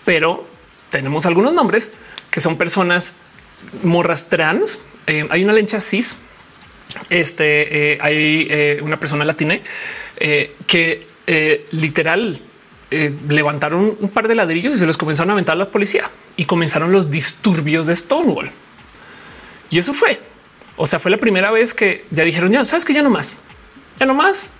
[0.04, 0.46] pero
[0.90, 1.92] tenemos algunos nombres
[2.30, 3.14] que son personas
[3.82, 4.80] morras trans.
[5.06, 6.18] Eh, hay una lencha cis.
[7.10, 9.58] Este eh, hay eh, una persona latina
[10.66, 11.06] que
[11.70, 12.40] literal
[13.28, 16.46] levantaron un par de ladrillos y se los comenzaron a aventar a la policía y
[16.46, 18.50] comenzaron los disturbios de Stonewall.
[19.70, 20.20] Y eso fue.
[20.76, 23.38] O sea, fue la primera vez que ya dijeron, ya sabes que ya no más,
[24.00, 24.50] ya no más,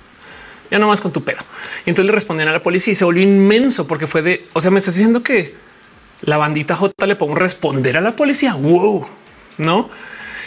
[0.71, 1.39] ya no más con tu pedo.
[1.87, 4.61] Y entonces le respondían a la policía y se volvió inmenso porque fue de, o
[4.61, 5.55] sea, me estás diciendo que
[6.23, 8.55] la bandita J le pongo responder a la policía.
[8.55, 9.07] Wow,
[9.59, 9.91] no?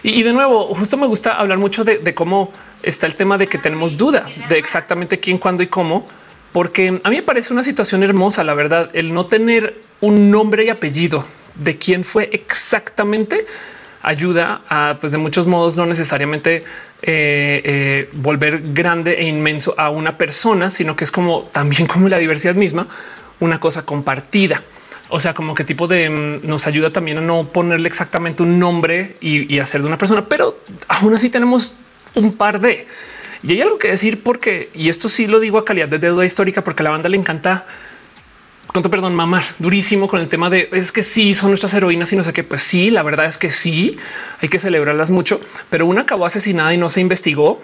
[0.03, 2.51] Y, de nuevo, justo me gusta hablar mucho de, cómo
[2.81, 6.07] está el tema de que tenemos duda de exactamente quién, cuándo y cómo,
[6.51, 10.65] porque a mí me parece una situación hermosa, la verdad, el no tener un nombre
[10.65, 13.45] y apellido de quién fue exactamente
[14.01, 16.63] ayuda a, pues de muchos modos, no necesariamente
[17.03, 22.09] eh, eh, volver grande e inmenso a una persona, sino que es como también como
[22.09, 22.87] la diversidad misma,
[23.39, 24.63] una cosa compartida.
[25.13, 28.59] O sea, como que tipo de mm, nos ayuda también a no ponerle exactamente un
[28.59, 30.57] nombre y, hacer de una persona, pero
[30.87, 31.75] aún así tenemos
[32.15, 32.87] un par de
[33.43, 36.25] y hay algo que decir porque, y esto sí lo digo a calidad de deuda
[36.25, 37.65] histórica, porque a la banda le encanta,
[38.71, 42.15] cuánto perdón, mamar durísimo con el tema de es que sí son nuestras heroínas y
[42.15, 42.43] no sé qué.
[42.43, 43.97] Pues sí, la verdad es que sí
[44.41, 47.61] hay que celebrarlas mucho, pero una acabó asesinada y no se investigó.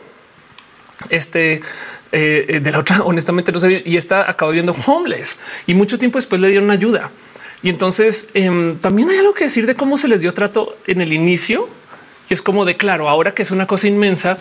[1.09, 1.61] Este
[2.11, 3.83] eh, de la otra, honestamente no sé.
[3.85, 5.37] Y está acabó viendo homeless
[5.67, 7.11] y mucho tiempo después le dieron ayuda.
[7.63, 11.01] Y entonces em, también hay algo que decir de cómo se les dio trato en
[11.01, 11.67] el inicio.
[12.29, 14.37] Y es como de claro, ahora que es una cosa inmensa,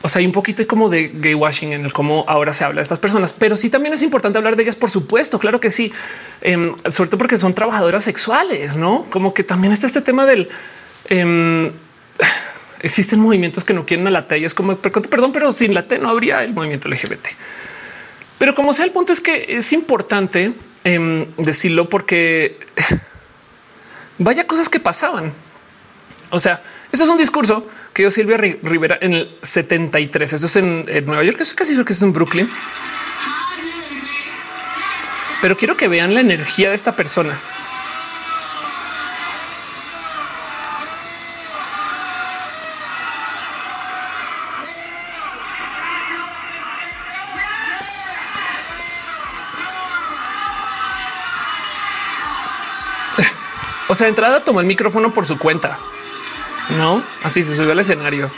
[0.00, 2.80] o sea, hay un poquito como de gay washing en el cómo ahora se habla
[2.80, 5.38] de estas personas, pero sí también es importante hablar de ellas, por supuesto.
[5.38, 5.92] Claro que sí,
[6.40, 10.48] em, sobre todo porque son trabajadoras sexuales, no como que también está este tema del
[11.08, 11.72] em,
[12.80, 15.86] existen movimientos que no quieren a la T y es como perdón, pero sin la
[15.86, 17.26] T no habría el movimiento LGBT.
[18.38, 20.52] Pero como sea, el punto es que es importante
[20.84, 22.58] Em, decirlo porque
[24.18, 25.32] vaya cosas que pasaban.
[26.30, 26.62] O sea,
[26.92, 30.32] eso es un discurso que dio Silvia Rivera en el 73.
[30.32, 32.50] Eso es en, Nueva York, eso casi creo que es en Brooklyn.
[35.40, 37.40] Pero quiero que vean la energía de esta persona.
[53.98, 55.78] Sea, entrada tomó el micrófono por su cuenta.
[56.76, 58.30] No, así se subió al escenario.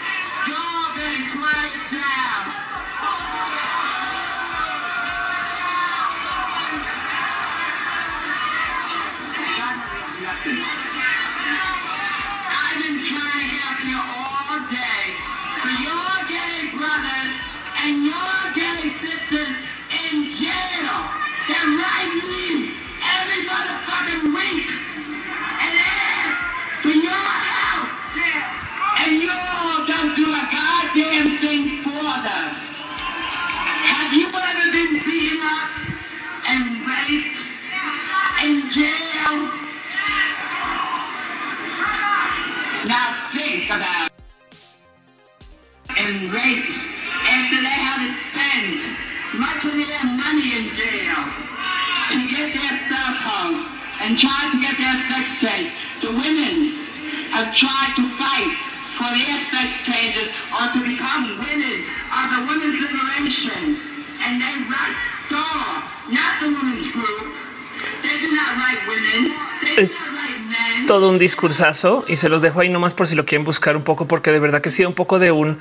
[71.01, 73.83] Todo un discursazo y se los dejo ahí nomás por si lo quieren buscar un
[73.83, 75.59] poco, porque de verdad que sí, un poco de un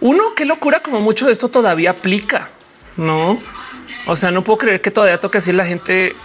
[0.00, 0.34] uno.
[0.34, 2.50] Qué locura, como mucho de esto todavía aplica,
[2.96, 3.40] no?
[4.06, 6.16] O sea, no puedo creer que todavía toque así la gente.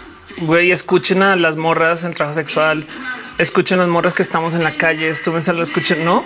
[0.42, 2.88] Güey, escuchen a las morras en el trabajo sexual,
[3.38, 6.26] escuchen las morras que estamos en la calle, estúvense, lo escuchen, no?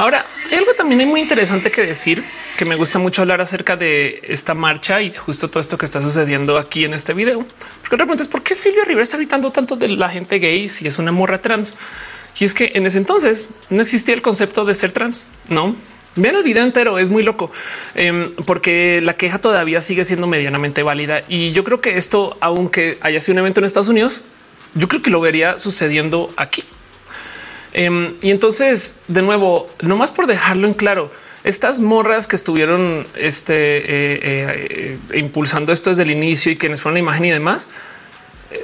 [0.00, 2.24] Ahora, hay algo también muy interesante que decir,
[2.56, 6.00] que me gusta mucho hablar acerca de esta marcha y justo todo esto que está
[6.00, 7.44] sucediendo aquí en este video.
[7.82, 10.70] Porque de repente es por qué Silvia Rivera está gritando tanto de la gente gay
[10.70, 11.74] si es una morra trans.
[12.38, 15.76] Y es que en ese entonces no existía el concepto de ser trans, no?
[16.16, 17.52] Vean el video entero, es muy loco,
[17.94, 21.24] em, porque la queja todavía sigue siendo medianamente válida.
[21.28, 24.24] Y yo creo que esto, aunque haya sido un evento en Estados Unidos,
[24.74, 26.64] yo creo que lo vería sucediendo aquí.
[27.72, 31.10] Em, y entonces, de nuevo, no más por dejarlo en claro,
[31.44, 33.84] estas morras que estuvieron este, eh,
[34.22, 37.68] eh, eh, impulsando esto desde el inicio y quienes fueron la imagen y demás,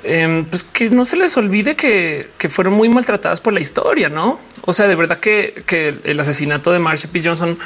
[0.02, 4.40] em, pues que no se les olvide que, fueron muy maltratadas por la historia, no?
[4.62, 7.22] O sea, de verdad que, que el asesinato de Marsha P.
[7.24, 7.58] Johnson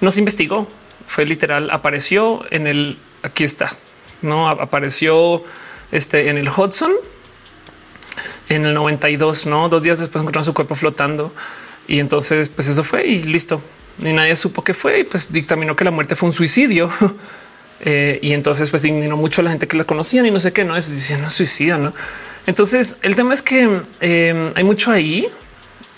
[0.00, 0.68] no se investigó,
[1.06, 3.74] fue literal, apareció en el aquí está,
[4.22, 5.42] no apareció
[5.90, 6.92] este en el Hudson
[8.48, 11.32] en el 92, no dos días después encontraron su cuerpo flotando
[11.86, 13.62] y entonces pues eso fue y listo.
[13.98, 16.90] Ni nadie supo qué fue y pues dictaminó que la muerte fue un suicidio.
[17.84, 20.52] Eh, y entonces pues indignó mucho a la gente que la conocían y no sé
[20.52, 21.94] qué no es diciendo suicida, no?
[22.44, 25.28] Entonces el tema es que eh, hay mucho ahí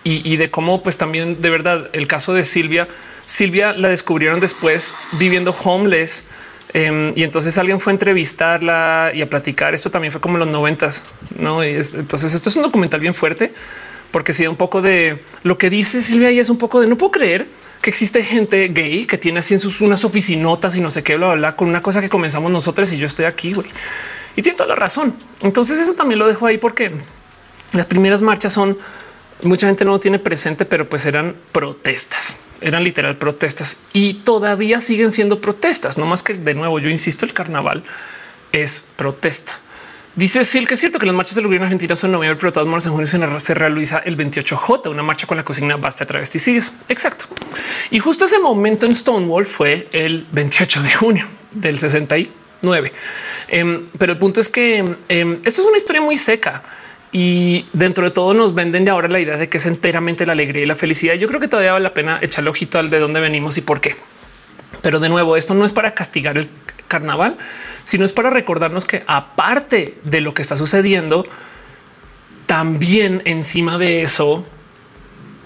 [0.05, 2.87] y, y de cómo pues también de verdad el caso de Silvia,
[3.25, 6.27] Silvia la descubrieron después viviendo homeless.
[6.73, 9.75] Eh, y entonces alguien fue a entrevistarla y a platicar.
[9.75, 11.03] Esto también fue como en los noventas,
[11.39, 11.65] no?
[11.65, 13.53] Y es- entonces esto es un documental bien fuerte
[14.11, 16.97] porque sí da un poco de lo que dice Silvia es un poco de no
[16.97, 17.47] puedo creer
[17.81, 21.17] que existe gente gay que tiene así en sus unas oficinotas y no sé qué,
[21.17, 23.69] bla, bla, bla, con una cosa que comenzamos nosotros y yo estoy aquí, güey.
[24.37, 25.15] Y tiene toda la razón.
[25.43, 26.91] Entonces eso también lo dejo ahí porque
[27.73, 28.77] las primeras marchas son
[29.43, 34.81] mucha gente no lo tiene presente, pero pues eran protestas, eran literal protestas y todavía
[34.81, 35.99] siguen siendo protestas.
[35.99, 37.83] No más que de nuevo, yo insisto, el carnaval
[38.53, 39.59] es protesta.
[40.17, 42.67] Dice Sil que es cierto que las marchas del gobierno argentino son noviembre, pero todas
[42.67, 46.73] maneras en junio se- realiza el 28J, una marcha con la consigna basta travesticidios.
[46.89, 47.27] Exacto.
[47.93, 52.93] Y justo ese momento en Stonewall fue el 28 de junio del 69.
[53.49, 54.79] Em, pero el punto es que
[55.09, 56.63] em, esto es una historia muy seca
[57.13, 60.33] y dentro de todo nos venden de ahora la idea de que es enteramente la
[60.33, 61.15] alegría y la felicidad.
[61.15, 63.81] Yo creo que todavía vale la pena echarle ojito al de dónde venimos y por
[63.81, 63.97] qué.
[64.83, 66.49] Pero de nuevo, esto no es para castigar el
[66.87, 67.37] carnaval,
[67.83, 71.27] sino es para recordarnos que aparte de lo que está sucediendo,
[72.47, 74.45] también encima de eso,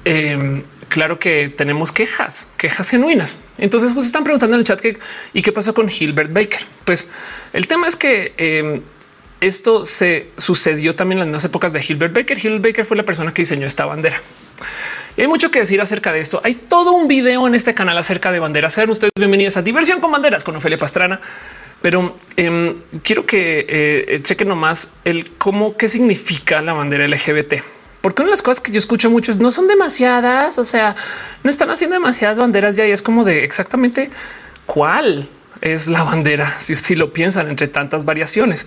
[0.05, 3.39] eh, claro que tenemos quejas, quejas genuinas.
[3.59, 4.99] Entonces, pues están preguntando en el chat que
[5.33, 6.61] y qué pasó con Hilbert Baker.
[6.85, 7.11] Pues
[7.53, 8.83] el tema es que eh,
[9.47, 12.39] esto se sucedió también en las épocas de Hilbert Baker.
[12.39, 14.21] Hilbert Baker fue la persona que diseñó esta bandera.
[15.17, 16.41] Y hay mucho que decir acerca de esto.
[16.45, 18.73] Hay todo un video en este canal acerca de banderas.
[18.73, 21.21] Sean ustedes bienvenidos a Diversión con Banderas con Ofelia Pastrana.
[21.83, 27.55] Pero em, quiero que eh, chequen nomás el cómo, qué significa la bandera LGBT.
[28.01, 30.97] Porque una de las cosas que yo escucho mucho es no son demasiadas, o sea,
[31.43, 34.11] no están haciendo demasiadas banderas ya y es como de exactamente
[34.67, 35.29] cuál
[35.61, 38.67] es la bandera, si, si lo piensan entre tantas variaciones.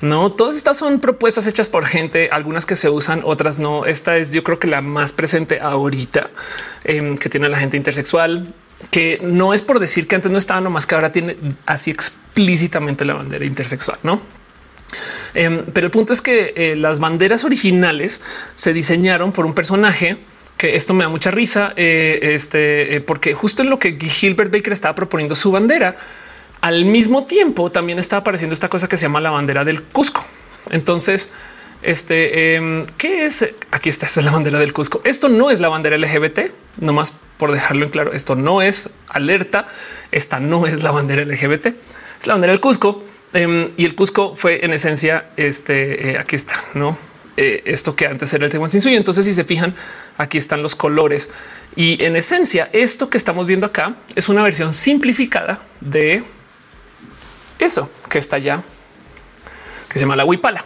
[0.00, 3.86] No, todas estas son propuestas hechas por gente, algunas que se usan, otras no.
[3.86, 6.30] Esta es yo creo que la más presente ahorita
[6.84, 8.52] em, que tiene la gente intersexual,
[8.90, 11.36] que no es por decir que antes no estaba, nomás que ahora tiene
[11.66, 14.20] así explícitamente la bandera intersexual, ¿no?
[15.32, 18.20] Em, pero el punto es que eh, las banderas originales
[18.54, 20.18] se diseñaron por un personaje
[20.56, 24.52] que esto me da mucha risa, eh, este, eh, porque justo en lo que Gilbert
[24.52, 25.96] Baker estaba proponiendo su bandera,
[26.64, 30.24] al mismo tiempo también estaba apareciendo esta cosa que se llama la bandera del Cusco.
[30.70, 31.30] Entonces,
[31.82, 33.46] este, em, ¿qué es?
[33.70, 35.02] Aquí está, esta es la bandera del Cusco.
[35.04, 39.66] Esto no es la bandera LGBT, nomás por dejarlo en claro, esto no es alerta,
[40.10, 43.04] esta no es la bandera LGBT, es la bandera del Cusco.
[43.34, 46.96] em, y el Cusco fue en esencia, este, eh, aquí está, ¿no?
[47.36, 48.96] eh, esto que antes era el Tehuantinsuyo.
[48.96, 49.74] Entonces, si se fijan,
[50.16, 51.28] aquí están los colores
[51.76, 56.22] y en esencia, esto que estamos viendo acá es una versión simplificada de
[57.58, 58.62] eso que está allá,
[59.88, 60.64] que se llama la huipala.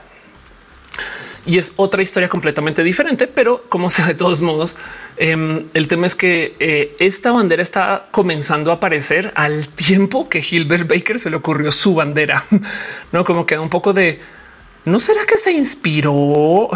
[1.47, 4.77] Y es otra historia completamente diferente, pero como sea, de todos modos,
[5.17, 10.45] em, el tema es que eh, esta bandera está comenzando a aparecer al tiempo que
[10.47, 12.45] Hilbert Baker se le ocurrió su bandera,
[13.13, 14.21] no como queda un poco de
[14.89, 16.71] ¿No será que se inspiró?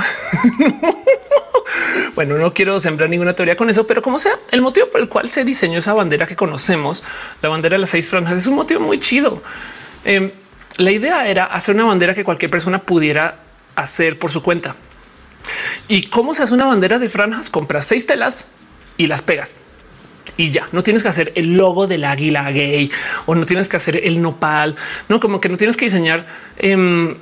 [2.15, 5.09] bueno, no quiero sembrar ninguna teoría con eso, pero como sea, el motivo por el
[5.09, 7.03] cual se diseñó esa bandera que conocemos,
[7.41, 9.43] la bandera de las seis franjas, es un motivo muy chido.
[10.05, 10.31] Em,
[10.79, 13.39] la idea era hacer una bandera que cualquier persona pudiera
[13.77, 14.75] hacer por su cuenta.
[15.89, 17.51] ¿Y cómo se hace una bandera de franjas?
[17.51, 18.51] Compras seis telas
[18.97, 19.57] y las pegas
[20.37, 22.91] y ya no tienes que hacer el logo del águila gay
[23.27, 24.77] o no tienes que hacer el nopal,
[25.09, 26.27] no como que no tienes que diseñar.
[26.59, 27.15] Eh,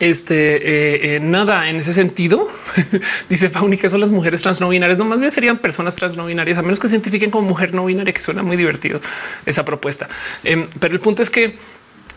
[0.00, 2.46] este eh, eh, nada en ese sentido.
[3.28, 4.98] Dice Fauni que son las mujeres trans no binarias.
[4.98, 7.72] No más bien serían personas trans no binarias, a menos que se identifiquen como mujer
[7.74, 9.00] no binaria, que suena muy divertido
[9.46, 10.08] esa propuesta.
[10.44, 11.56] Em, pero el punto es que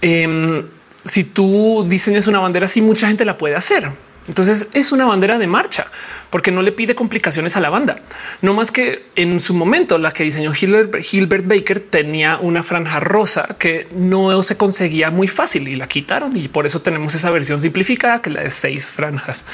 [0.02, 0.66] em,
[1.04, 3.90] si tú diseñas una bandera así, mucha gente la puede hacer.
[4.28, 5.86] Entonces es una bandera de marcha
[6.32, 8.00] porque no le pide complicaciones a la banda.
[8.42, 13.56] No más que en su momento la que diseñó Hilbert, Baker tenía una franja rosa
[13.60, 17.62] que no se conseguía muy fácil y la quitaron y por eso tenemos esa versión
[17.62, 19.46] simplificada que la de seis franjas.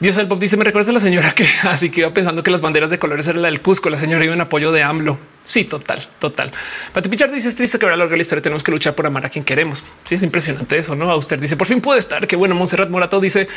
[0.00, 2.50] Dios el Bob dice: Me recuerda a la señora que así que iba pensando que
[2.50, 3.90] las banderas de colores era la del Cusco.
[3.90, 5.18] La señora iba en apoyo de AMLO.
[5.42, 6.52] Sí, total, total.
[6.92, 8.42] Pati Pichardo dice: Es triste que ahora larga la historia.
[8.42, 9.82] Tenemos que luchar por amar a quien queremos.
[10.04, 10.94] Sí, es impresionante eso.
[10.94, 12.26] No a usted dice: Por fin puede estar.
[12.26, 12.54] Qué bueno.
[12.54, 13.48] Montserrat Morato dice: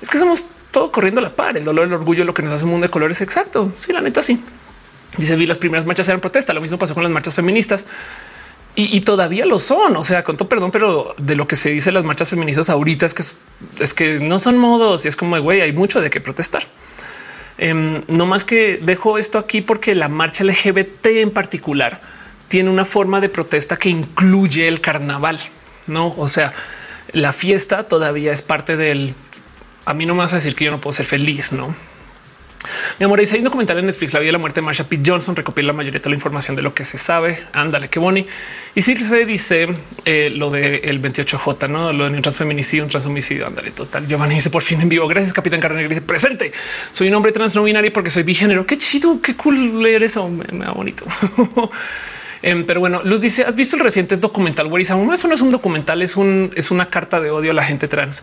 [0.00, 1.56] Es que somos todo corriendo a la par.
[1.56, 3.20] El dolor, el orgullo, lo que nos hace un mundo de colores.
[3.20, 3.70] Exacto.
[3.74, 4.42] Sí, la neta, sí.
[5.18, 6.54] Dice: Vi las primeras marchas eran protesta.
[6.54, 7.86] Lo mismo pasó con las marchas feministas.
[8.76, 9.96] Y, todavía lo son.
[9.96, 13.06] O sea, con todo perdón, pero de lo que se dice las marchas feministas ahorita
[13.06, 13.22] es que
[13.82, 16.64] es que no son modos y es como güey, hay mucho de qué protestar.
[17.56, 22.00] Em, no más que dejo esto aquí porque la marcha LGBT en particular
[22.48, 25.40] tiene una forma de protesta que incluye el carnaval.
[25.86, 26.52] No, o sea,
[27.12, 29.14] la fiesta todavía es parte del.
[29.84, 31.74] A mí no me vas a decir que yo no puedo ser feliz, no?
[32.98, 35.00] Mi amor, dice un documental en Netflix, la vida y la muerte de Marsha P.
[35.04, 37.38] Johnson, recopila la mayoría de la información de lo que se sabe.
[37.52, 38.28] Ándale, qué bonito.
[38.74, 39.68] Y sí se dice
[40.04, 43.46] eh, lo del 28J, no lo de un transfeminicidio, un transhomicidio.
[43.46, 44.06] Ándale, total.
[44.06, 45.06] Giovanni dice por fin en vivo.
[45.06, 45.86] Gracias, Capitán Carne.
[45.88, 46.52] Dice presente.
[46.90, 48.66] Soy un hombre trans no binario porque soy bigénero.
[48.66, 50.28] Qué chido, qué cool leer eso.
[50.28, 51.04] Me, da bonito.
[52.46, 55.50] Em, pero bueno, Luz dice: ¿Has visto el reciente documental Where Eso no es un
[55.50, 58.22] documental, es un es una carta de odio a la gente trans.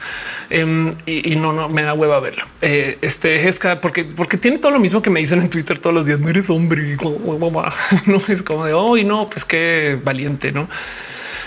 [0.52, 2.44] Em, y, no, no me da hueva verlo.
[2.62, 5.96] Eh, este es porque, porque tiene todo lo mismo que me dicen en Twitter todos
[5.96, 6.20] los días.
[6.20, 6.98] No eres hombre.
[8.06, 10.70] No es como de hoy, no, pues qué valiente, no?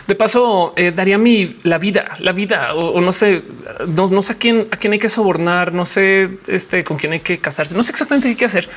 [0.09, 3.43] De paso, eh, daría mi la vida, la vida, o, no sé,
[3.87, 7.21] no, sé a quién, a quién hay que sobornar, no sé este, con quién hay
[7.21, 8.69] que casarse, no sé exactamente qué hacer,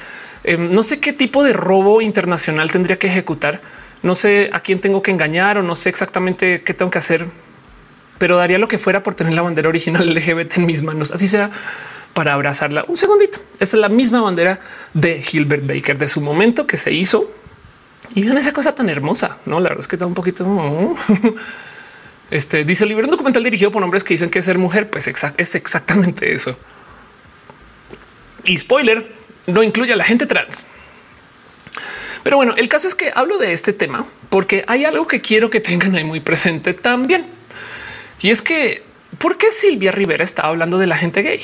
[0.43, 3.62] em, no sé qué tipo de robo internacional tendría que ejecutar
[4.08, 7.28] no sé a quién tengo que engañar o no sé exactamente qué tengo que hacer,
[8.18, 11.28] pero daría lo que fuera por tener la bandera original LGBT en mis manos, así
[11.28, 11.51] sea
[12.14, 12.84] para abrazarla.
[12.88, 13.38] Un segundito.
[13.60, 14.60] Esta es la misma bandera
[14.95, 17.32] de Hilbert Baker de su momento que se hizo.
[18.16, 19.38] Y vean esa cosa tan hermosa.
[19.45, 20.45] No, la verdad es que está un poquito.
[22.30, 25.08] Este dice el libro, un documental dirigido por hombres que dicen que ser mujer, pues
[25.08, 26.58] es exactamente eso.
[28.43, 29.14] Y spoiler,
[29.45, 30.68] no incluye a la gente trans.
[32.28, 35.50] Pero bueno, el caso es que hablo de este tema porque hay algo que quiero
[35.50, 37.26] que tengan ahí muy presente también.
[38.20, 38.84] Y es que,
[39.18, 41.40] ¿por qué Silvia Rivera estaba hablando de la gente gay?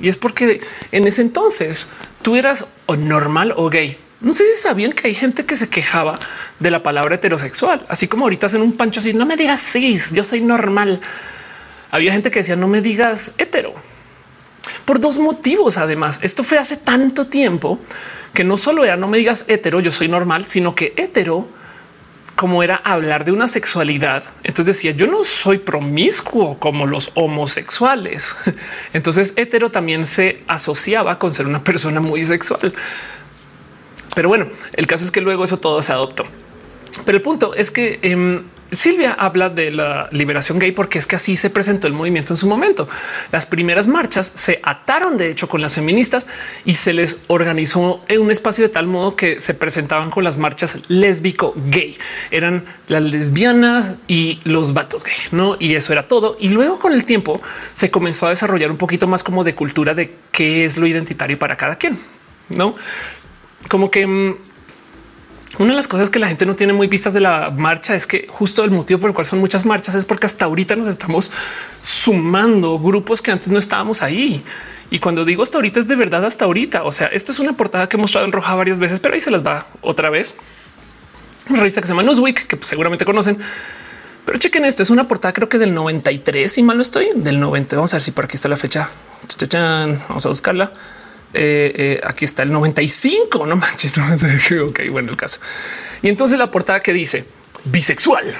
[0.00, 0.60] Y es porque
[0.90, 1.86] en ese entonces
[2.22, 3.98] tú eras normal o gay.
[4.20, 6.18] No sé si sabían que hay gente que se quejaba
[6.58, 10.12] de la palabra heterosexual, así como ahorita hacen un pancho así, no me digas cis,
[10.12, 11.00] yo soy normal.
[11.92, 13.74] Había gente que decía no me digas hetero
[14.86, 15.76] por dos motivos.
[15.76, 17.78] Además, esto fue hace tanto tiempo
[18.32, 21.48] que no solo era no me digas hetero, yo soy normal, sino que hetero
[22.36, 24.22] como era hablar de una sexualidad.
[24.44, 28.36] Entonces decía yo no soy promiscuo como los homosexuales.
[28.92, 32.74] Entonces hetero también se asociaba con ser una persona muy sexual.
[34.14, 36.24] Pero bueno, el caso es que luego eso todo se adoptó.
[37.04, 38.42] Pero el punto es que em,
[38.72, 42.36] Silvia habla de la liberación gay porque es que así se presentó el movimiento en
[42.36, 42.88] su momento.
[43.30, 46.26] Las primeras marchas se ataron de hecho con las feministas
[46.64, 50.38] y se les organizó en un espacio de tal modo que se presentaban con las
[50.38, 51.96] marchas lésbico gay.
[52.30, 55.56] Eran las lesbianas y los vatos gay, no?
[55.60, 56.36] Y eso era todo.
[56.40, 57.40] Y luego con el tiempo
[57.72, 61.38] se comenzó a desarrollar un poquito más como de cultura de qué es lo identitario
[61.38, 61.98] para cada quien,
[62.48, 62.74] no?
[63.68, 64.36] Como que mm,
[65.58, 68.06] Una de las cosas que la gente no tiene muy vistas de la marcha es
[68.06, 70.86] que justo el motivo por el cual son muchas marchas es porque hasta ahorita nos
[70.86, 71.30] estamos
[71.80, 74.44] sumando grupos que antes no estábamos ahí.
[74.90, 76.84] Y cuando digo hasta ahorita es de verdad hasta ahorita.
[76.84, 79.20] O sea, esto es una portada que he mostrado en roja varias veces, pero ahí
[79.20, 80.36] se las va otra vez.
[81.48, 83.38] Una revista que se llama Newsweek, que seguramente conocen.
[84.26, 87.38] Pero chequen esto, es una portada creo que del 93, si mal no estoy, del
[87.38, 87.76] 90.
[87.76, 88.90] Vamos a ver si por aquí está la fecha.
[90.08, 90.72] Vamos a buscarla.
[91.38, 94.06] Eh, eh, aquí está el 95, no manches, no
[94.68, 95.38] ok, bueno, el caso.
[96.02, 97.26] Y entonces la portada que dice
[97.64, 98.34] bisexual,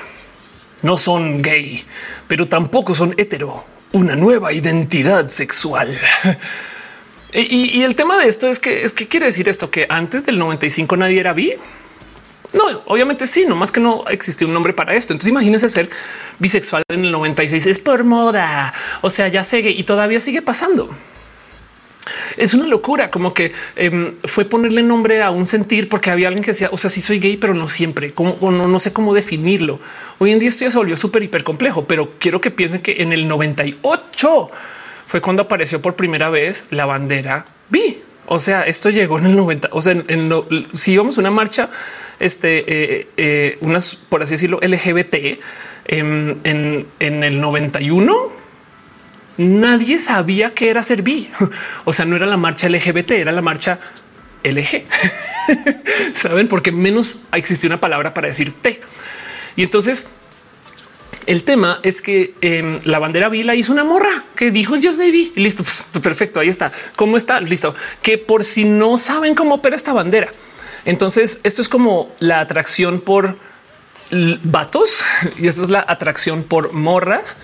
[0.80, 1.84] no son gay,
[2.26, 5.99] pero tampoco son hetero, una nueva identidad sexual.
[7.34, 10.38] y, el tema de esto es que es que quiere decir esto que antes del
[10.38, 11.53] 95 nadie era bi.
[12.55, 15.12] No, obviamente sí, no más que no existía un nombre para esto.
[15.12, 15.90] Entonces imagínense ser
[16.38, 18.72] bisexual en el 96 es por moda.
[19.03, 20.88] O sea, ya sigue y todavía sigue pasando.
[22.36, 26.44] Es una locura, como que em, fue ponerle nombre a un sentir porque había alguien
[26.44, 29.14] que decía, o sea, sí soy gay, pero no siempre, como no, no sé cómo
[29.14, 29.80] definirlo.
[30.18, 33.02] Hoy en día esto ya se volvió súper hiper complejo, pero quiero que piensen que
[33.02, 34.50] en el 98
[35.07, 38.02] fue cuando apareció por primera vez la bandera bi.
[38.26, 39.68] O sea, esto llegó en el 90.
[39.72, 40.32] O sea, en,
[40.72, 41.70] si íbamos una marcha,
[42.18, 45.38] este, eh, eh, unas, por así decirlo, LGBT
[45.86, 48.36] em, en, en el 91
[49.37, 51.30] nadie sabía que era ser bi.
[51.84, 53.78] O sea, no era la marcha LGBT, era la marcha
[54.43, 54.84] LG.
[56.14, 58.80] Saben, porque menos existía una palabra para decir T.
[59.57, 60.09] Y entonces
[61.26, 64.93] el tema es que em, la bandera bi la hizo una morra que dijo yo
[64.97, 65.32] bi.
[65.34, 65.64] Listo,
[66.01, 66.41] perfecto.
[66.41, 66.72] Ahí está.
[66.95, 67.41] ¿Cómo está?
[67.41, 67.74] Listo.
[68.01, 70.28] Que por si no saben cómo opera esta bandera.
[70.84, 73.37] Entonces, esto es como la atracción por
[74.11, 75.05] vatos
[75.39, 77.39] y esta es la atracción por morras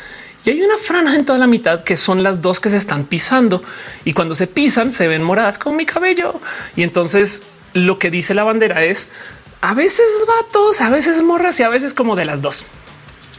[0.45, 3.05] y hay una franja en toda la mitad que son las dos que se están
[3.05, 3.62] pisando
[4.05, 6.34] y cuando se pisan se ven moradas con mi cabello.
[6.76, 9.11] Y entonces lo que dice la bandera es
[9.61, 12.64] a veces vatos, a veces morras y a veces como de las dos.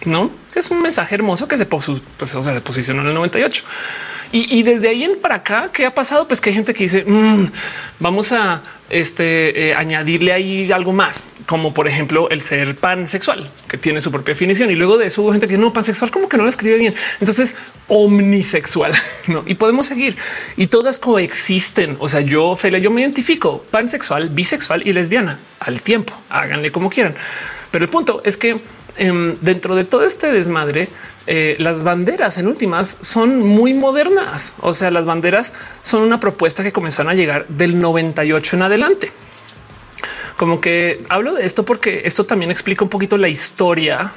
[0.06, 1.90] No es un mensaje hermoso que se, pues,
[2.26, 3.64] se posicionó en el 98.
[4.36, 6.28] Y, desde ahí en para acá, ¿qué ha pasado?
[6.28, 7.52] Pues que hay gente que dice, mm,
[8.00, 13.78] vamos a este, eh, añadirle ahí algo más, como por ejemplo el ser pansexual, que
[13.78, 14.72] tiene su propia definición.
[14.72, 16.96] Y luego de eso hubo gente que no, pansexual, como que no lo escribe bien.
[17.20, 17.56] Entonces,
[17.88, 18.94] omnisexual,
[19.28, 19.44] ¿no?
[19.46, 20.18] Y podemos seguir.
[20.58, 21.98] Y todas coexisten.
[22.00, 26.12] O sea, yo, Fela, yo me identifico pansexual, bisexual y lesbiana al tiempo.
[26.32, 27.14] Háganle como quieran.
[27.70, 28.60] Pero el punto es que
[28.98, 30.90] em, dentro de todo este desmadre,
[31.26, 34.54] eh, las banderas en últimas son muy modernas.
[34.62, 39.12] O sea, las banderas son una propuesta que comenzaron a llegar del 98 en adelante.
[40.38, 44.12] Como que hablo de esto porque esto también explica un poquito la historia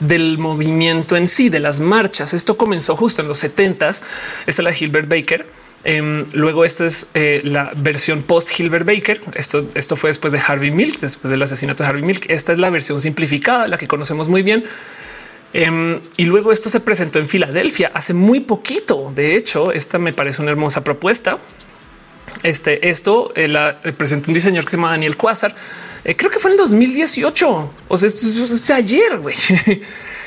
[0.00, 2.32] del movimiento en sí, de las marchas.
[2.32, 4.02] Esto comenzó justo en los 70 s
[4.46, 5.46] Esta es la Gilbert Baker.
[5.88, 9.20] Em, luego esta es eh, la versión post Gilbert Baker.
[9.34, 12.26] Esto, esto fue después de Harvey Milk, después del asesinato de Harvey Milk.
[12.28, 14.64] Esta es la versión simplificada, la que conocemos muy bien
[15.52, 19.12] Em, y luego esto se presentó en Filadelfia hace muy poquito.
[19.14, 21.38] De hecho, esta me parece una hermosa propuesta.
[22.42, 25.54] Este, esto eh, la eh, presentó un diseñador que se llama Daniel Quasar.
[26.04, 27.72] Eh, creo que fue en 2018.
[27.88, 29.20] O sea, es ayer.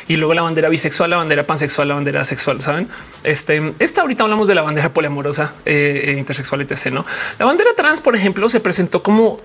[0.08, 2.62] y luego la bandera bisexual, la bandera pansexual, la bandera sexual.
[2.62, 2.88] Saben,
[3.24, 6.92] este, esta ahorita hablamos de la bandera poliamorosa, intersexual, etc.
[6.92, 7.04] No,
[7.40, 9.38] la bandera trans, por ejemplo, se presentó como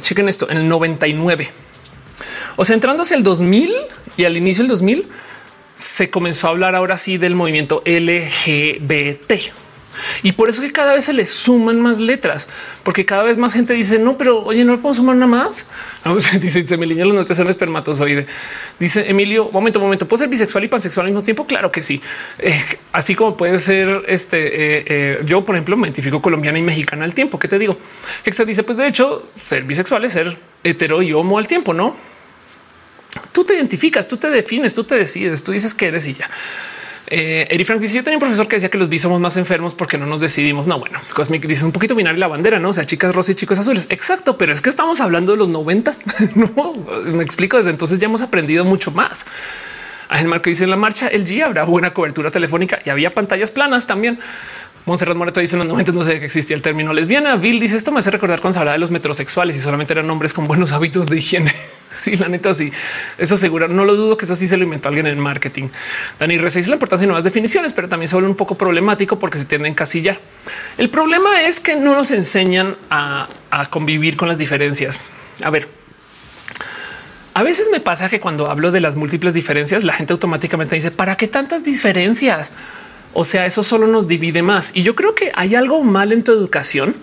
[0.00, 1.50] chequen esto en el 99.
[2.56, 3.72] O sea, entrando hacia el 2000
[4.16, 5.08] y al inicio del 2000
[5.74, 9.32] se comenzó a hablar ahora sí del movimiento LGBT.
[10.22, 12.48] Y por eso que cada vez se le suman más letras,
[12.82, 15.68] porque cada vez más gente dice no, pero oye, no puedo sumar nada más.
[16.40, 18.26] dice, dice Emilio, los notas son espermatozoide.
[18.78, 21.46] Dice Emilio, momento, momento, puedo ser bisexual y pansexual al mismo tiempo.
[21.46, 22.00] Claro que sí.
[22.38, 24.46] Eh, así como puede ser este.
[24.46, 27.38] Eh, eh, yo, por ejemplo, me identifico colombiana y mexicana al tiempo.
[27.38, 27.78] ¿Qué te digo?
[28.24, 31.96] Extra dice, pues de hecho, ser bisexual es ser hetero y homo al tiempo, no?
[33.32, 36.28] Tú te identificas, tú te defines, tú te decides, tú dices que eres y ya.
[37.10, 39.36] Eh, Eri Frank dice: Yo tenía un profesor que decía que los bis somos más
[39.36, 40.66] enfermos porque no nos decidimos.
[40.66, 42.70] No, bueno, Cosmic dice un poquito binario la bandera, no?
[42.70, 43.86] O sea, chicas rosas y chicos azules.
[43.90, 46.02] Exacto, pero es que estamos hablando de los noventas.
[46.34, 47.56] no me explico.
[47.56, 49.26] Desde entonces ya hemos aprendido mucho más.
[50.08, 53.50] A Marco dice en la marcha el G habrá buena cobertura telefónica y había pantallas
[53.50, 54.18] planas también.
[54.88, 57.36] Monserrat Moreto dice en los 90 no sé que existía el término lesbiana.
[57.36, 60.08] Bill dice esto me hace recordar cuando se hablaba de los metrosexuales y solamente eran
[60.08, 61.54] hombres con buenos hábitos de higiene.
[61.90, 62.72] sí, la neta, sí.
[63.18, 63.68] Eso seguro.
[63.68, 65.68] No lo dudo que eso sí se lo inventó alguien en marketing.
[66.18, 69.36] Dani dice la importancia de nuevas definiciones, pero también se vuelve un poco problemático porque
[69.36, 70.18] se tiende a encasillar.
[70.78, 75.02] El problema es que no nos enseñan a, a convivir con las diferencias.
[75.44, 75.68] A ver,
[77.34, 80.90] a veces me pasa que cuando hablo de las múltiples diferencias, la gente automáticamente dice,
[80.90, 82.54] ¿para qué tantas diferencias?
[83.12, 84.76] O sea, eso solo nos divide más.
[84.76, 86.94] Y yo creo que hay algo mal en tu educación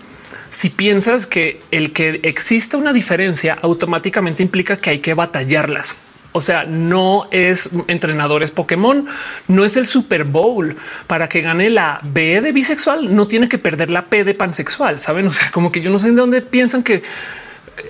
[0.50, 6.00] si piensas que el que exista una diferencia automáticamente implica que hay que batallarlas.
[6.32, 9.06] O sea, no es entrenadores Pokémon,
[9.48, 10.76] no es el Super Bowl
[11.08, 13.16] para que gane la B de bisexual.
[13.16, 15.00] No tiene que perder la P de pansexual.
[15.00, 15.28] Saben?
[15.28, 17.04] O sea, como que yo no sé de dónde piensan que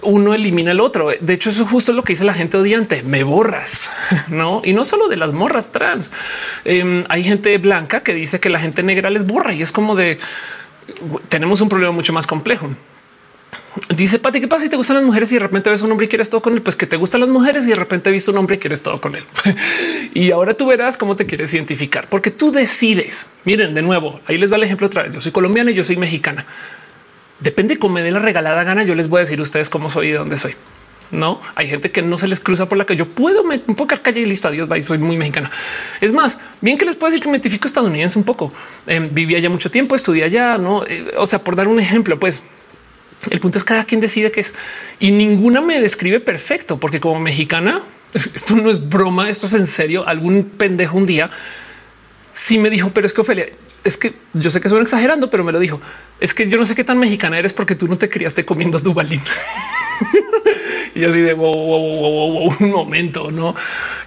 [0.01, 1.11] uno elimina el otro.
[1.19, 3.03] De hecho, eso es justo lo que dice la gente odiante.
[3.03, 3.89] Me borras,
[4.27, 4.61] no?
[4.63, 6.11] Y no solo de las morras trans.
[6.63, 9.95] Em, hay gente blanca que dice que la gente negra les borra y es como
[9.95, 10.19] de
[11.29, 12.69] tenemos un problema mucho más complejo.
[13.93, 16.05] Dice Pati, ¿qué pasa si te gustan las mujeres y de repente ves un hombre
[16.05, 16.61] y quieres todo con él?
[16.61, 18.81] Pues que te gustan las mujeres y de repente he visto un hombre y quieres
[18.81, 19.23] todo con él.
[20.13, 23.31] y ahora tú verás cómo te quieres identificar, porque tú decides.
[23.43, 25.13] Miren, de nuevo, ahí les va el ejemplo otra vez.
[25.13, 26.45] Yo soy colombiana y yo soy mexicana.
[27.39, 28.83] Depende cómo me dé la regalada gana.
[28.83, 30.55] Yo les voy a decir a ustedes cómo soy y de dónde soy.
[31.11, 33.75] No hay gente que no se les cruza por la que yo puedo me un
[33.75, 34.47] calle y listo.
[34.47, 34.67] Adiós.
[34.67, 34.83] Bye.
[34.83, 35.51] Soy muy mexicana.
[36.01, 38.51] Es más, bien que les puedo decir que me identifico estadounidense un poco.
[38.87, 40.57] Eh, viví allá mucho tiempo, estudié allá.
[40.57, 42.43] No, eh, o sea, por dar un ejemplo, pues
[43.29, 44.53] el punto es cada quien decide qué es
[44.99, 47.81] y ninguna me describe perfecto, porque como mexicana,
[48.13, 50.07] esto no es broma, esto es en serio.
[50.07, 51.29] Algún pendejo un día
[52.33, 53.47] sí me dijo, pero es que Ofelia,
[53.85, 55.79] es que yo sé que suena exagerando, pero me lo dijo.
[56.19, 58.79] Es que yo no sé qué tan mexicana eres porque tú no te criaste comiendo
[58.79, 59.21] Dubalín.
[60.95, 63.55] y así de un momento, no?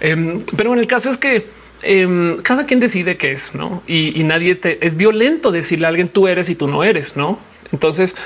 [0.00, 1.46] Em, pero en el caso es que
[1.82, 3.84] em, cada quien decide qué es, no?
[3.86, 7.38] Y, nadie te es violento decirle a alguien tú eres y tú no eres, no?
[7.70, 8.16] Entonces,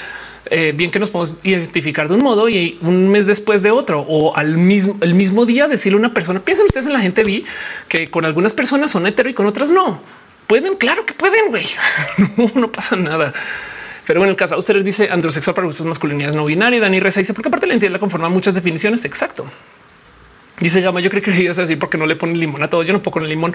[0.47, 4.01] eh, bien que nos podemos identificar de un modo y un mes después de otro
[4.09, 6.41] o al mismo el mismo día decirle a una persona.
[6.41, 7.45] Piensen ustedes en la gente vi
[7.89, 10.01] que con algunas personas son hetero y con otras no
[10.53, 10.77] pueden.
[10.77, 11.49] Claro que pueden.
[11.49, 11.67] Güey,
[12.55, 13.33] no, pasa nada.
[14.07, 16.79] Pero bueno, el caso ustedes dice androsexual para gustos masculinidades no binaria.
[16.79, 19.07] Dani Reza dice porque aparte la entidad la conforma muchas definiciones.
[19.07, 19.47] Exacto.
[20.61, 22.83] Dice Gama, yo creo que es así porque no le pone limón a todo.
[22.83, 23.55] Yo no pongo el limón,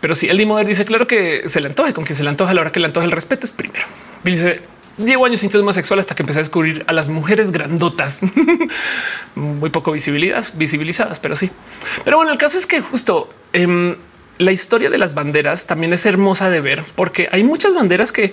[0.00, 2.50] pero sí el limón dice claro que se le antoje con que se le antoja
[2.50, 3.84] a la hora que le antoja el respeto es primero.
[4.24, 4.60] Dice
[4.96, 8.22] Llevo años sintiendo más sexual hasta que empecé a descubrir a las mujeres grandotas,
[9.34, 11.50] muy poco visibilidades, visibilizadas, pero sí.
[12.04, 13.96] Pero bueno, el caso es que justo em,
[14.38, 18.32] la historia de las banderas también es hermosa de ver porque hay muchas banderas que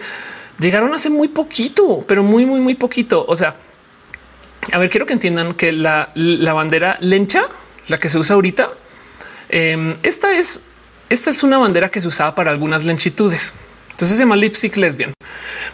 [0.60, 3.26] llegaron hace muy poquito, pero muy, muy, muy poquito.
[3.28, 3.56] O sea,
[4.72, 6.12] a ver, quiero que entiendan que la,
[6.54, 7.44] bandera lencha,
[7.88, 8.70] la que se usa ahorita,
[9.50, 10.68] em, esta es
[11.10, 13.54] esta es una bandera que se usaba para algunas lenchitudes.
[13.92, 15.14] Entonces se llama lipstick lesbian,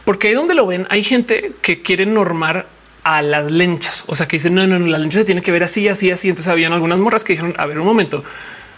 [0.03, 2.65] porque ahí donde lo ven hay gente que quiere normar
[3.03, 4.03] a las lenchas.
[4.07, 6.09] O sea, que dicen no, no, no, la lencha se tiene que ver así, así,
[6.09, 6.29] así.
[6.29, 8.23] Entonces habían algunas morras que dijeron, a ver un momento,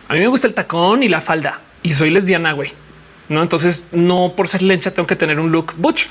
[0.09, 2.73] a mí me gusta el tacón y la falda y soy lesbiana, güey.
[3.29, 6.07] No, entonces no por ser lencha tengo que tener un look butch.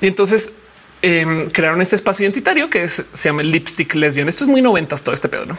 [0.00, 0.54] Y entonces
[1.00, 4.28] em, crearon este espacio identitario que se llama el lipstick lesbian.
[4.28, 5.56] Esto es muy noventas todo este pedo, ¿no?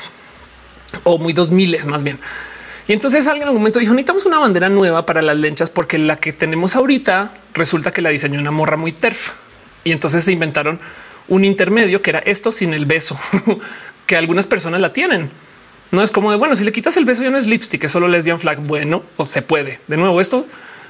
[1.05, 2.19] O muy dos miles más bien.
[2.89, 5.97] Y entonces alguien en algún momento dijo necesitamos una bandera nueva para las lenchas porque
[5.97, 9.31] la que tenemos ahorita resulta que la diseñó una morra muy terf.
[9.85, 10.77] Y entonces se inventaron
[11.29, 13.17] un intermedio que era esto sin el beso,
[14.05, 15.31] que algunas personas la tienen.
[15.91, 17.91] No es como de bueno, si le quitas el beso ya no es lipstick, es
[17.91, 18.59] solo lesbian flag.
[18.59, 19.79] Bueno, o se puede.
[19.87, 20.45] De nuevo, esto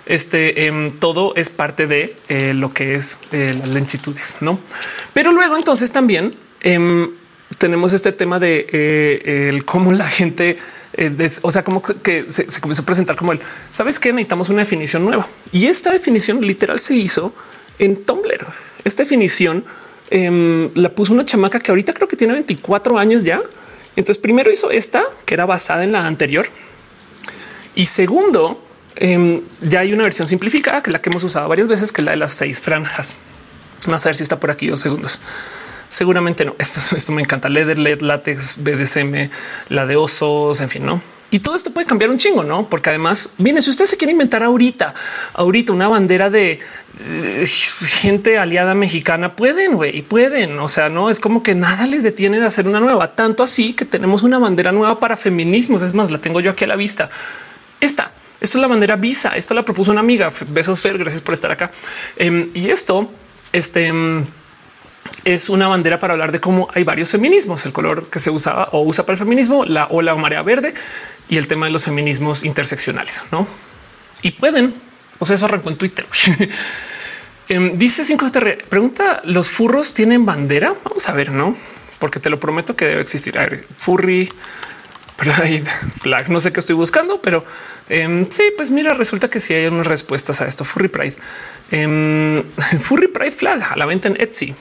[0.05, 4.59] este em, todo es parte de eh, lo que es eh, las lenchitudes, no?
[5.13, 7.09] Pero luego entonces también em,
[7.57, 10.57] tenemos este tema de eh, el cómo la gente
[10.93, 13.39] eh, o sea, como que se, comenzó a presentar como el
[13.71, 17.33] sabes que necesitamos una definición nueva y esta definición literal se hizo
[17.79, 18.45] en Tumblr.
[18.83, 19.63] Esta definición
[20.09, 23.41] em, la puso una chamaca que ahorita creo que tiene 24 años ya.
[23.95, 26.47] Entonces, primero hizo esta que era basada en la anterior
[27.75, 28.63] y segundo,
[28.95, 32.01] em, ya hay una versión simplificada que es la que hemos usado varias veces, que
[32.01, 33.15] es la de las seis franjas.
[33.85, 35.19] Vamos a ver si está por aquí dos segundos.
[35.87, 36.55] Seguramente no.
[36.57, 37.49] Esto, esto me encanta.
[37.49, 39.29] Leather, LED, látex, BDSM,
[39.69, 41.01] la de osos, en fin, no?
[41.31, 42.67] Y todo esto puede cambiar un chingo, no?
[42.67, 44.93] Porque además, viene, si usted se quiere inventar ahorita,
[45.33, 46.59] ahorita una bandera de
[46.99, 50.59] eh, gente aliada mexicana, pueden, güey, pueden.
[50.59, 53.71] O sea, no es como que nada les detiene de hacer una nueva, tanto así
[53.73, 55.81] que tenemos una bandera nueva para feminismos.
[55.83, 57.09] Es más, la tengo yo aquí a la vista.
[57.79, 58.11] Esta,
[58.41, 59.37] esto es la bandera Visa.
[59.37, 60.33] Esto la propuso una amiga.
[60.49, 60.97] Besos, Fer.
[60.97, 61.71] Gracias por estar acá.
[62.17, 63.09] Em, y esto,
[63.53, 64.25] este em,
[65.23, 68.67] es una bandera para hablar de cómo hay varios feminismos, el color que se usaba
[68.73, 70.73] o usa para el feminismo, la ola o marea verde
[71.31, 73.47] y el tema de los feminismos interseccionales, ¿no?
[74.21, 74.75] Y pueden,
[75.17, 76.05] o sea, eso arrancó en Twitter.
[77.49, 78.27] Em, dice 5
[78.69, 80.73] pregunta, ¿los furros tienen bandera?
[80.85, 81.57] Vamos a ver, ¿no?
[81.99, 83.37] Porque te lo prometo que debe existir.
[83.37, 84.29] A furry,
[85.17, 85.65] Pride
[85.99, 86.29] flag.
[86.29, 87.43] No sé qué estoy buscando, pero
[87.89, 90.63] em, sí, pues mira, resulta que sí hay unas respuestas a esto.
[90.63, 91.15] Furry Pride,
[91.71, 92.43] em,
[92.79, 94.55] Furry Pride flag a la venta en Etsy.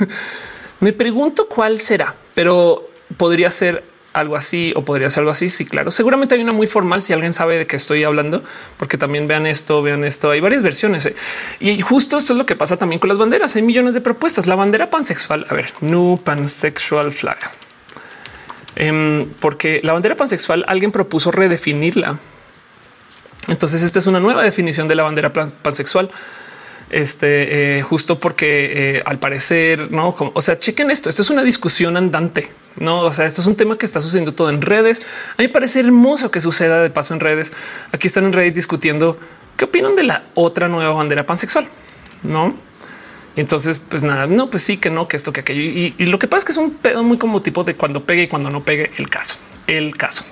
[0.80, 5.48] Me pregunto cuál será, pero podría ser algo así o podría ser algo así.
[5.48, 5.90] Sí, claro.
[5.90, 8.42] Seguramente hay una muy formal si alguien sabe de qué estoy hablando,
[8.76, 10.30] porque también vean esto, vean esto.
[10.30, 11.14] Hay varias versiones ¿eh?
[11.60, 13.56] y justo esto es lo que pasa también con las banderas.
[13.56, 14.46] Hay millones de propuestas.
[14.46, 15.46] La bandera pansexual.
[15.48, 17.38] A ver, no pansexual flag.
[18.76, 22.18] Em, porque la bandera pansexual alguien propuso redefinirla.
[23.48, 26.10] Entonces, esta es una nueva definición de la bandera pansexual
[26.92, 31.08] este eh, justo porque eh, al parecer no, como, o sea, chequen esto.
[31.08, 33.00] Esto es una discusión andante, no?
[33.00, 35.02] O sea, esto es un tema que está sucediendo todo en redes.
[35.32, 37.52] A mí me parece hermoso que suceda de paso en redes.
[37.92, 39.18] Aquí están en Reddit discutiendo
[39.56, 41.66] qué opinan de la otra nueva bandera pansexual,
[42.22, 42.54] no?
[43.34, 45.62] entonces, pues nada, no, pues sí que no, que esto, que aquello.
[45.62, 48.24] Y, lo que pasa es que es un pedo muy como tipo de cuando pegue
[48.24, 49.36] y cuando no pegue el caso,
[49.66, 50.24] el caso.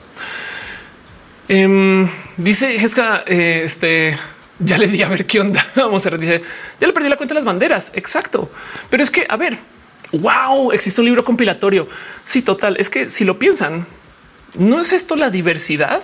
[1.48, 4.16] Em, dice Jessica, eh, este
[4.58, 5.66] ya le di a ver qué onda.
[5.76, 6.42] Vamos a ver, dice
[6.78, 7.92] ya le perdí la cuenta de las banderas.
[7.94, 8.50] Exacto.
[8.90, 9.56] Pero es que, a ver,
[10.12, 11.88] wow, existe un libro compilatorio.
[12.24, 12.76] Sí, total.
[12.78, 13.86] Es que si lo piensan,
[14.54, 16.02] no es esto la diversidad.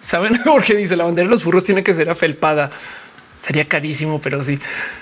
[0.00, 2.70] Saben, porque dice la bandera de los burros tiene que ser afelpada.
[3.40, 4.58] Sería carísimo, pero sí.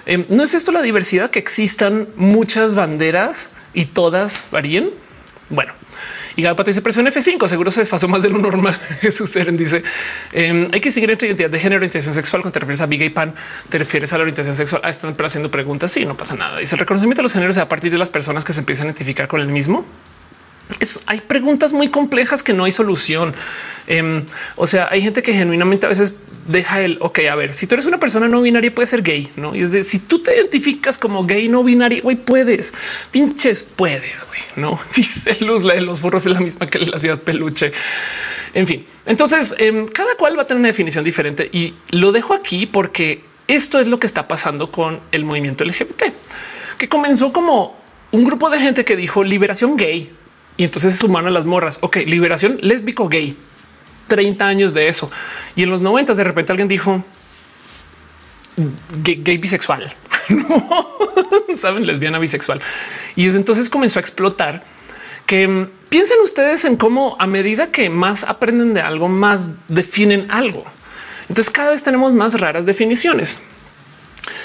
[0.06, 4.90] Em, no es esto la diversidad que existan muchas banderas y todas varíen.
[5.48, 5.72] Bueno,
[6.36, 8.74] y Gapa dice presión F5, seguro se desfasó más de lo normal.
[9.00, 9.82] Jesús Eren dice
[10.32, 12.42] em, hay que seguir entre identidad de género, orientación sexual.
[12.42, 13.34] Cuando te refieres a Big y Pan,
[13.68, 14.82] te refieres a la orientación sexual.
[14.84, 15.92] Ah, están haciendo preguntas.
[15.92, 16.58] Sí, no pasa nada.
[16.58, 18.88] Dice el reconocimiento de los géneros a partir de las personas que se empiezan a
[18.90, 19.84] identificar con el mismo.
[21.06, 23.34] Hay preguntas muy complejas que no hay solución.
[23.86, 24.24] Em,
[24.56, 26.14] o sea, hay gente que genuinamente a veces
[26.46, 27.20] deja el ok.
[27.30, 29.54] A ver, si tú eres una persona no binaria, puede ser gay, no?
[29.54, 32.74] Y es de si tú te identificas como gay no binario, güey, puedes
[33.10, 35.64] pinches, puedes, güey, no dice Luz.
[35.64, 37.72] La de los burros es la misma que la ciudad peluche.
[38.54, 42.34] En fin, entonces em, cada cual va a tener una definición diferente y lo dejo
[42.34, 46.04] aquí porque esto es lo que está pasando con el movimiento LGBT,
[46.76, 50.12] que comenzó como un grupo de gente que dijo liberación gay
[50.58, 51.78] y entonces sumaron a las morras.
[51.80, 53.36] Ok, liberación lésbico gay
[54.12, 55.10] 30 años de eso.
[55.56, 57.02] Y en los 90 de repente alguien dijo
[59.02, 59.90] gay, bisexual,
[61.56, 62.60] saben, lesbiana bisexual.
[63.16, 64.64] Y desde entonces comenzó a explotar
[65.24, 70.30] que mm, piensen ustedes en cómo a medida que más aprenden de algo, más definen
[70.30, 70.62] algo.
[71.30, 73.38] Entonces cada vez tenemos más raras definiciones.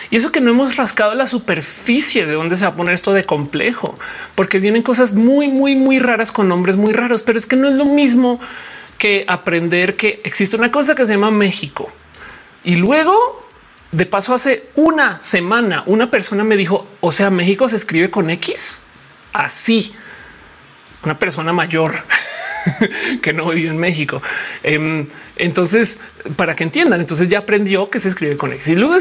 [0.09, 3.11] Y eso que no hemos rascado la superficie de dónde se va a poner esto
[3.11, 3.99] de complejo,
[4.33, 7.67] porque vienen cosas muy, muy, muy raras con nombres muy raros, pero es que no
[7.67, 8.39] es lo mismo
[8.97, 11.91] que aprender que existe una cosa que se llama México.
[12.63, 13.47] Y luego,
[13.91, 18.29] de paso, hace una semana, una persona me dijo, o sea, México se escribe con
[18.29, 18.81] X.
[19.33, 19.93] Así,
[21.03, 22.03] una persona mayor
[23.21, 24.21] que no vive en México.
[24.63, 25.07] Em,
[25.37, 25.99] entonces,
[26.35, 28.67] para que entiendan, entonces ya aprendió que se escribe con X.
[28.69, 28.95] Y luego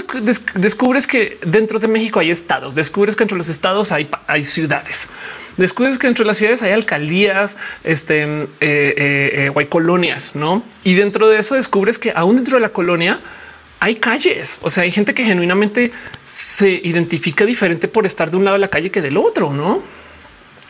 [0.55, 5.09] descubres que dentro de México hay estados, descubres que entre los estados hay, hay ciudades
[5.57, 10.35] descubres que dentro de las ciudades hay alcaldías, este, eh, eh, eh, o hay colonias,
[10.35, 10.63] no?
[10.85, 13.21] Y dentro de eso descubres que aún dentro de la colonia
[13.81, 14.59] hay calles.
[14.63, 15.93] O sea, hay gente que genuinamente
[16.25, 19.83] se identifica diferente por estar de un lado de la calle que del otro, no?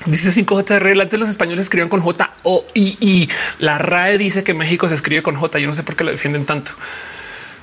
[0.05, 1.01] Dice 5JR.
[1.01, 4.95] Antes los españoles escriben con J o I y la RAE dice que México se
[4.95, 5.59] escribe con J.
[5.59, 6.73] Yo no sé por qué lo defienden tanto.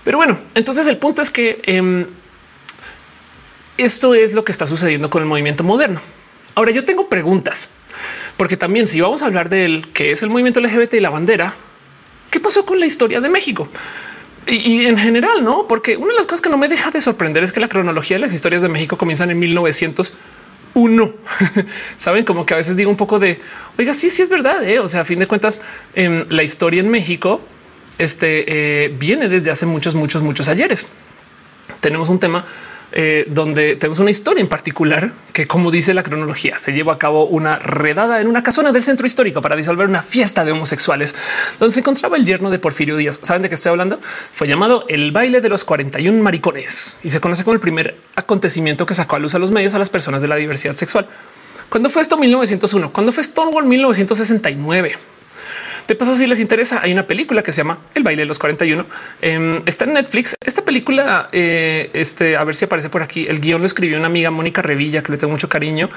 [0.03, 2.05] Pero bueno, entonces el punto es que em,
[3.77, 6.01] esto es lo que está sucediendo con el movimiento moderno.
[6.55, 7.71] Ahora yo tengo preguntas,
[8.37, 11.53] porque también si vamos a hablar del que es el movimiento LGBT y la bandera,
[12.29, 13.67] ¿qué pasó con la historia de México?
[14.45, 17.43] Y, en general, no, porque una de las cosas que no me deja de sorprender
[17.43, 21.13] es que la cronología de las historias de México comienzan en 1901.
[21.97, 23.39] Saben como que a veces digo un poco de
[23.77, 24.61] oiga, sí, sí es verdad.
[24.67, 24.79] ¿eh?
[24.79, 25.61] O sea, a fin de cuentas,
[25.95, 27.39] en la historia en México
[27.97, 30.87] este, eh, viene desde hace muchos, muchos, muchos ayeres.
[31.79, 32.45] Tenemos un tema
[32.95, 36.99] eh, donde tenemos una historia en particular que, como dice la cronología, se llevó a
[36.99, 41.15] cabo una redada en una casona del centro histórico para disolver una fiesta de homosexuales
[41.59, 43.19] donde se encontraba el yerno de Porfirio Díaz.
[43.23, 43.99] ¿Saben de qué estoy hablando?
[44.33, 48.85] Fue llamado el baile de los 41 maricones y se conoce como el primer acontecimiento
[48.85, 51.07] que sacó a luz a los medios a las personas de la diversidad sexual.
[51.69, 52.17] ¿Cuándo fue esto?
[52.17, 52.93] 1901.
[52.93, 53.65] ¿Cuándo fue Stonewall?
[53.65, 54.95] 1969.
[55.87, 58.39] De paso, si les interesa, hay una película que se llama El baile de los
[58.39, 58.85] 41.
[59.21, 60.35] Em, está en Netflix.
[60.45, 63.27] Esta película, eh, este, a ver si aparece por aquí.
[63.27, 65.89] El guion lo escribió una amiga Mónica Revilla, que le tengo mucho cariño.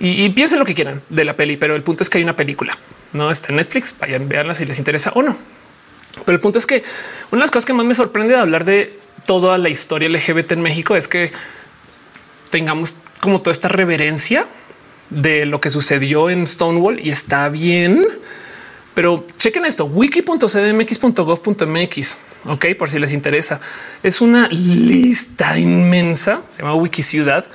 [0.00, 2.36] Y, piensen lo que quieran de la peli, pero el punto es que hay una
[2.36, 2.76] película.
[3.12, 3.94] No está en Netflix.
[3.98, 5.36] Vayan, veanla si les interesa o no.
[6.24, 6.82] Pero el punto es que
[7.30, 10.52] una de las cosas que más me sorprende de hablar de toda la historia LGBT
[10.52, 11.32] en México es que
[12.50, 14.46] tengamos como toda esta reverencia
[15.10, 18.04] de lo que sucedió en Stonewall y está bien
[18.94, 22.16] pero chequen esto, wiki.cdmx.gov.mx.
[22.46, 23.60] Ok, por si les interesa.
[24.02, 27.46] Es una lista inmensa, se llama Wiki Ciudad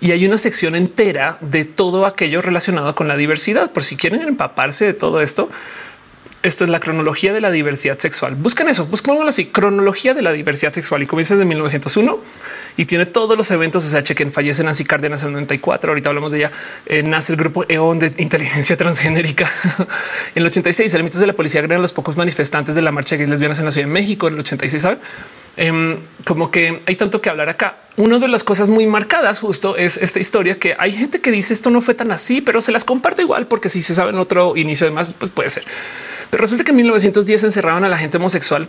[0.00, 3.72] y hay una sección entera de todo aquello relacionado con la diversidad.
[3.72, 5.50] Por si quieren empaparse de todo esto,
[6.42, 8.34] esto es la cronología de la diversidad sexual.
[8.36, 12.18] Buscan eso, buscan así, cronología de la diversidad sexual y comienza desde 1901
[12.76, 13.84] y tiene todos los eventos.
[13.84, 15.90] O sea, chequen, fallece Nancy Cárdenas en el 94.
[15.90, 16.52] Ahorita hablamos de ella.
[16.86, 19.50] Eh, nace el grupo EON de inteligencia transgénerica.
[20.34, 23.28] en el 86, elementos de la policía agregan los pocos manifestantes de la marcha gays
[23.28, 24.28] lesbianas en la Ciudad de México.
[24.28, 24.98] En el 86, saben
[25.56, 27.76] em, como que hay tanto que hablar acá.
[27.96, 31.54] Una de las cosas muy marcadas justo es esta historia que hay gente que dice
[31.54, 34.18] esto no fue tan así, pero se las comparto igual porque si se sabe en
[34.18, 35.64] otro inicio de más, pues puede ser.
[36.30, 38.68] Pero resulta que en 1910 encerraban a la gente homosexual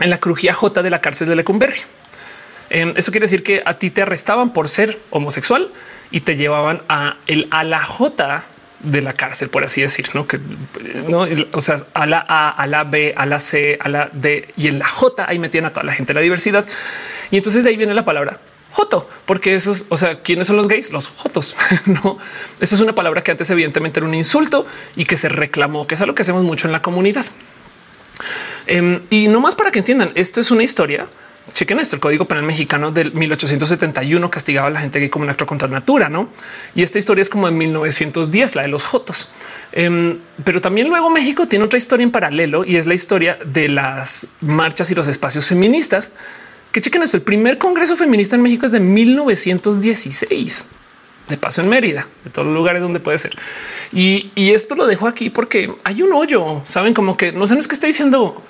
[0.00, 1.80] en la crujía J de la cárcel de Lecumberri.
[2.70, 5.68] Em, eso quiere decir que a ti te arrestaban por ser homosexual
[6.10, 8.44] y te llevaban a el a la J
[8.80, 10.38] de la cárcel, por así decir, no que
[11.08, 14.48] no, o sea, a la A, a la B, a la C, a la D
[14.56, 16.66] y en la J ahí metían a toda la gente la diversidad.
[17.30, 18.38] Y entonces de ahí viene la palabra
[18.74, 20.90] Joto, porque esos, o sea, ¿quiénes son los gays?
[20.90, 21.54] Los Jotos.
[21.86, 22.18] no,
[22.58, 24.66] esa es una palabra que antes evidentemente era un insulto
[24.96, 27.24] y que se reclamó, que es algo que hacemos mucho en la comunidad.
[28.66, 31.06] Em, y no más para que entiendan, esto es una historia
[31.52, 35.30] Chequen esto, el Código Penal Mexicano del 1871 castigaba a la gente gay como un
[35.30, 36.30] acto contra natura, ¿no?
[36.74, 39.28] Y esta historia es como en 1910, la de los Jotos.
[39.72, 43.68] Em, pero también luego México tiene otra historia en paralelo y es la historia de
[43.68, 46.12] las marchas y los espacios feministas.
[46.72, 50.66] Que chequen esto, el primer Congreso Feminista en México es de 1916
[51.28, 53.34] de paso en Mérida, de todos los lugares donde puede ser.
[53.92, 57.54] Y, y, esto lo dejo aquí porque hay un hoyo, saben como que no sé,
[57.54, 58.42] no es que esté diciendo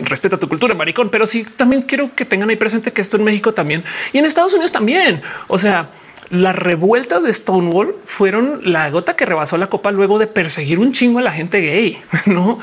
[0.00, 3.24] respeta tu cultura, maricón, pero sí también quiero que tengan ahí presente que esto en
[3.24, 5.22] México también y en Estados Unidos también.
[5.48, 5.90] O sea,
[6.30, 10.92] las revueltas de Stonewall fueron la gota que rebasó la copa luego de perseguir un
[10.92, 12.58] chingo a la gente gay, no?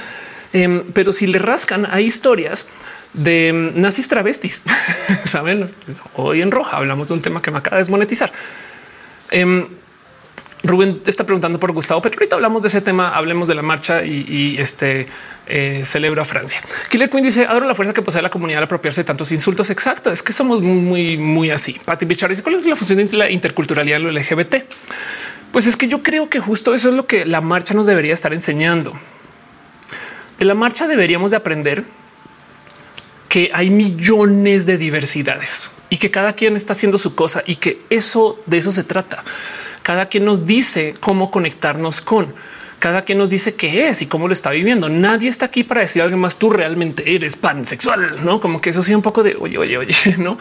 [0.53, 2.67] Em, pero si le rascan, hay historias
[3.13, 4.63] de em, nazis travestis.
[5.23, 5.69] Saben,
[6.15, 8.31] hoy en roja hablamos de un tema que me acaba de desmonetizar.
[9.29, 9.67] Em,
[10.61, 14.03] Rubén está preguntando por Gustavo, pero ahorita hablamos de ese tema, hablemos de la marcha
[14.03, 15.07] y, este
[15.47, 16.61] eh, celebro a Francia.
[16.89, 19.69] Killer Queen dice adoro la fuerza que posee la comunidad al apropiarse de tantos insultos.
[19.69, 20.11] Exacto.
[20.11, 21.79] Es que somos muy, muy, así.
[21.85, 24.55] Patti Bichar dice cuál es la función de la interculturalidad en lo LGBT.
[25.51, 28.13] Pues es que yo creo que justo eso es lo que la marcha nos debería
[28.13, 28.93] estar enseñando.
[30.37, 31.85] De la marcha deberíamos de aprender
[33.29, 37.81] que hay millones de diversidades y que cada quien está haciendo su cosa y que
[37.89, 39.23] eso de eso se trata
[39.89, 42.31] cada quien nos dice cómo conectarnos con
[42.77, 44.87] cada quien nos dice qué es y cómo lo está viviendo.
[44.87, 46.37] Nadie está aquí para decir algo más.
[46.37, 49.95] Tú realmente eres pansexual, no como que eso sea un poco de oye, oye, oye,
[50.19, 50.37] no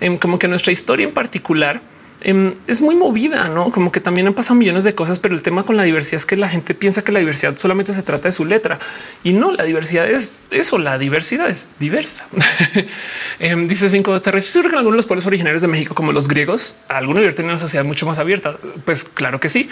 [0.00, 1.82] em, como que nuestra historia en particular
[2.22, 5.42] Em, es muy movida, no como que también han pasado millones de cosas, pero el
[5.42, 8.28] tema con la diversidad es que la gente piensa que la diversidad solamente se trata
[8.28, 8.78] de su letra
[9.22, 10.78] y no la diversidad es eso.
[10.78, 12.26] La diversidad es diversa.
[13.38, 14.52] Em, dice cinco terrestres.
[14.52, 17.58] Seguro que algunos de los pueblos originarios de México, como los griegos, algunos tienen una
[17.58, 18.56] sociedad mucho más abierta.
[18.84, 19.68] Pues claro que sí.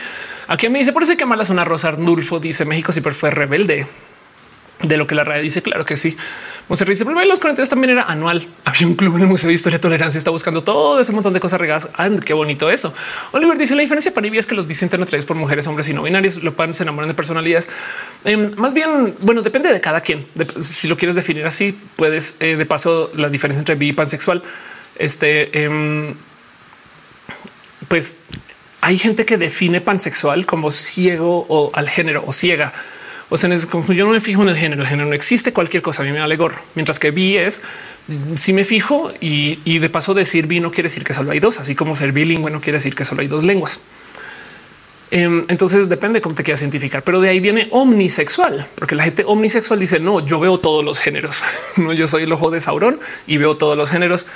[0.47, 1.89] Aquí me dice por eso hay que amar la zona rosa.
[1.89, 3.87] Arnulfo dice México siempre fue rebelde
[4.83, 5.63] de lo que la radio dice.
[5.63, 6.17] Claro que sí.
[6.69, 8.47] Monserrat dice, los 42 también era anual.
[8.65, 10.17] Había un club en el Museo de Historia y Tolerancia.
[10.17, 11.89] Está buscando todo ese montón de cosas regadas.
[12.25, 12.95] Qué bonito eso.
[13.33, 15.93] Oliver dice la diferencia para mí es que los bis traídos por mujeres, hombres y
[15.93, 16.43] no binarios.
[16.43, 17.69] Lo pan se enamoran de personalidades.
[18.25, 20.27] Em, más bien, bueno, depende de cada quien.
[20.59, 24.43] si lo quieres definir así, puedes eh, de paso la diferencia entre bi y pansexual.
[24.97, 26.15] Este, em,
[27.89, 28.21] pues
[28.81, 32.73] hay gente que define pansexual como ciego o al género o ciega
[33.35, 36.05] o sea, yo no me fijo en el género, el género no existe, cualquier cosa
[36.05, 36.61] a mí me vale gorro.
[36.77, 37.63] Mientras que vi es
[38.37, 41.59] si me fijo y, de paso decir vi no quiere decir que solo hay dos,
[41.59, 43.81] así como ser bilingüe no quiere decir que solo hay dos lenguas.
[45.11, 49.25] Em, entonces depende cómo te quieras identificar, pero de ahí viene omnisexual, porque la gente
[49.27, 51.43] omnisexual dice no, yo veo todos los géneros.
[51.77, 54.27] No, yo soy el ojo de Sauron y veo todos los géneros.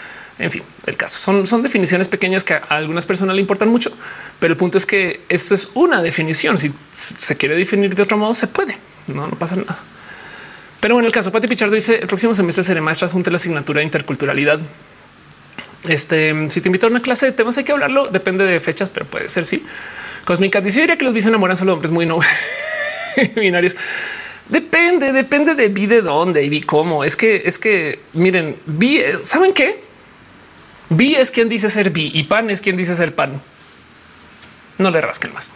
[0.40, 3.92] En fin, el caso son, son definiciones pequeñas que a algunas personas le importan mucho,
[4.40, 6.58] pero el punto es que esto es una definición.
[6.58, 8.87] Si se quiere definir de otro modo, se puede.
[9.08, 9.78] No, no pasa nada.
[10.80, 13.36] Pero bueno, el caso Pati Pichardo dice el próximo semestre seré maestra junto a la
[13.36, 14.60] asignatura de interculturalidad.
[15.88, 18.06] Este, si te invito a una clase de temas, hay que hablarlo.
[18.06, 19.44] Depende de fechas, pero puede ser.
[19.44, 19.64] Sí.
[20.24, 22.20] Cósmica dice diría que los bis enamoran solo hombres muy no
[23.36, 23.74] binarios.
[24.48, 27.04] Depende, depende de vi de dónde y vi cómo.
[27.04, 29.82] Es que es que miren, vi, saben qué?
[30.90, 33.40] Vi es quien dice ser vi y pan es quien dice ser pan.
[34.78, 35.50] No le rasquen más.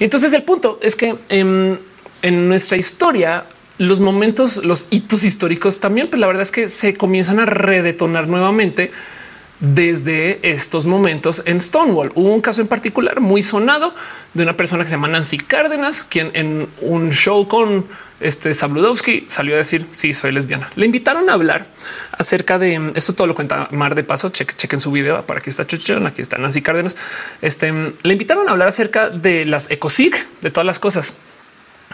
[0.00, 1.78] Entonces el punto es que em,
[2.24, 3.44] en, nuestra historia
[3.78, 8.28] los momentos, los hitos históricos también, pues la verdad es que se comienzan a redetonar
[8.28, 8.92] nuevamente
[9.60, 12.12] desde estos momentos en Stonewall.
[12.14, 13.94] Hubo un caso en particular muy sonado
[14.32, 17.86] de una persona que se llama Nancy Cárdenas, quien en un show con
[18.20, 20.70] este Sabludowski salió a decir sí, soy lesbiana.
[20.76, 21.66] Le invitaron a hablar
[22.12, 23.14] acerca de esto.
[23.14, 24.30] Todo lo cuenta Mar de Paso.
[24.30, 25.24] chequen su video.
[25.26, 26.96] Para aquí está Chuchón, aquí está Nancy Cárdenas.
[27.42, 27.72] Este
[28.02, 31.16] le invitaron a hablar acerca de las ecosig, de todas las cosas,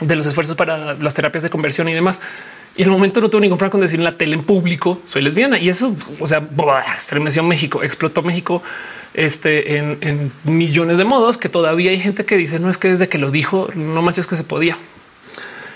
[0.01, 2.21] de los esfuerzos para las terapias de conversión y demás.
[2.77, 5.23] Y el momento no tuvo ningún problema con decir en la tele en público soy
[5.23, 6.43] lesbiana y eso, o sea,
[6.97, 8.63] estremeció México, explotó México
[9.13, 13.09] este, en, millones de modos que todavía hay gente que dice no es que desde
[13.09, 14.77] que lo dijo, no manches que se podía.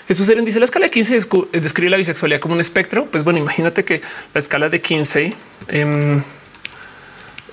[0.07, 1.19] Jesús Eren dice la escala de 15
[1.51, 3.05] describe la bisexualidad como un espectro.
[3.05, 4.01] Pues bueno, imagínate que
[4.33, 5.33] la escala de 15
[5.67, 6.21] em,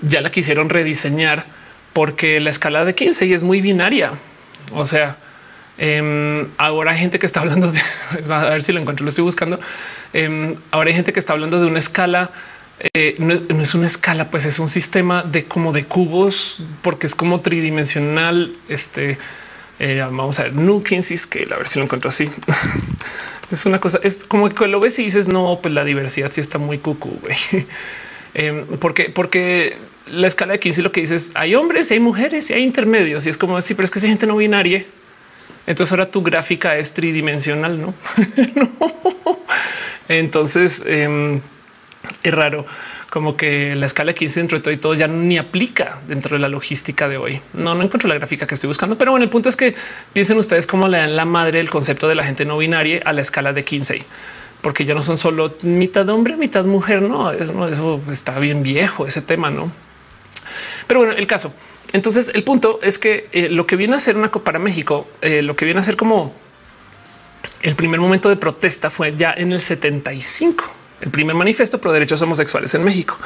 [0.03, 1.47] ya la quisieron rediseñar
[1.93, 4.13] porque la escala de 15 es muy binaria.
[4.73, 5.17] O sea,
[5.79, 7.81] em, ahora hay gente que está hablando de
[8.31, 9.59] a ver si lo encuentro, lo estoy buscando.
[10.13, 12.31] Em, ahora hay gente que está hablando de una escala.
[12.95, 17.15] Eh, no, es una escala, pues es un sistema de como de cubos, porque es
[17.15, 18.53] como tridimensional.
[18.69, 19.19] Este
[19.79, 22.29] eh, vamos a ver Nukin Scale, a ver si lo encuentro así.
[23.51, 26.41] es una cosa, es como que lo ves y dices, no, pues la diversidad sí
[26.41, 27.37] está muy güey.
[28.35, 29.77] Em, porque, porque
[30.11, 33.27] la escala de 15 lo que dices, hay hombres y hay mujeres y hay intermedios
[33.27, 34.87] y es como así, pero es que esa gente no binaria.
[35.67, 37.95] Entonces ahora tu gráfica es tridimensional, no?
[40.09, 41.41] Entonces em,
[42.23, 42.67] es raro
[43.13, 46.41] como que la escala 15 dentro de todo y todo ya ni aplica dentro de
[46.41, 47.43] la logística de hoy.
[47.53, 49.75] No, no encuentro la gráfica que estoy buscando, pero bueno, el punto es que
[50.15, 53.13] piensen ustedes cómo le dan la madre el concepto de la gente no binaria a
[53.13, 54.03] la escala de 15,
[54.63, 57.03] porque ya no son solo mitad hombre, mitad mujer.
[57.03, 59.71] No, eso está bien viejo ese tema, no?
[60.87, 61.53] Pero bueno, el caso.
[61.93, 65.43] Entonces, el punto es que eh, lo que viene a ser una para México, eh,
[65.43, 66.35] lo que viene a ser como
[67.63, 72.23] el primer momento de protesta fue ya en el 75 el primer manifiesto pro derechos
[72.23, 73.19] homosexuales en México.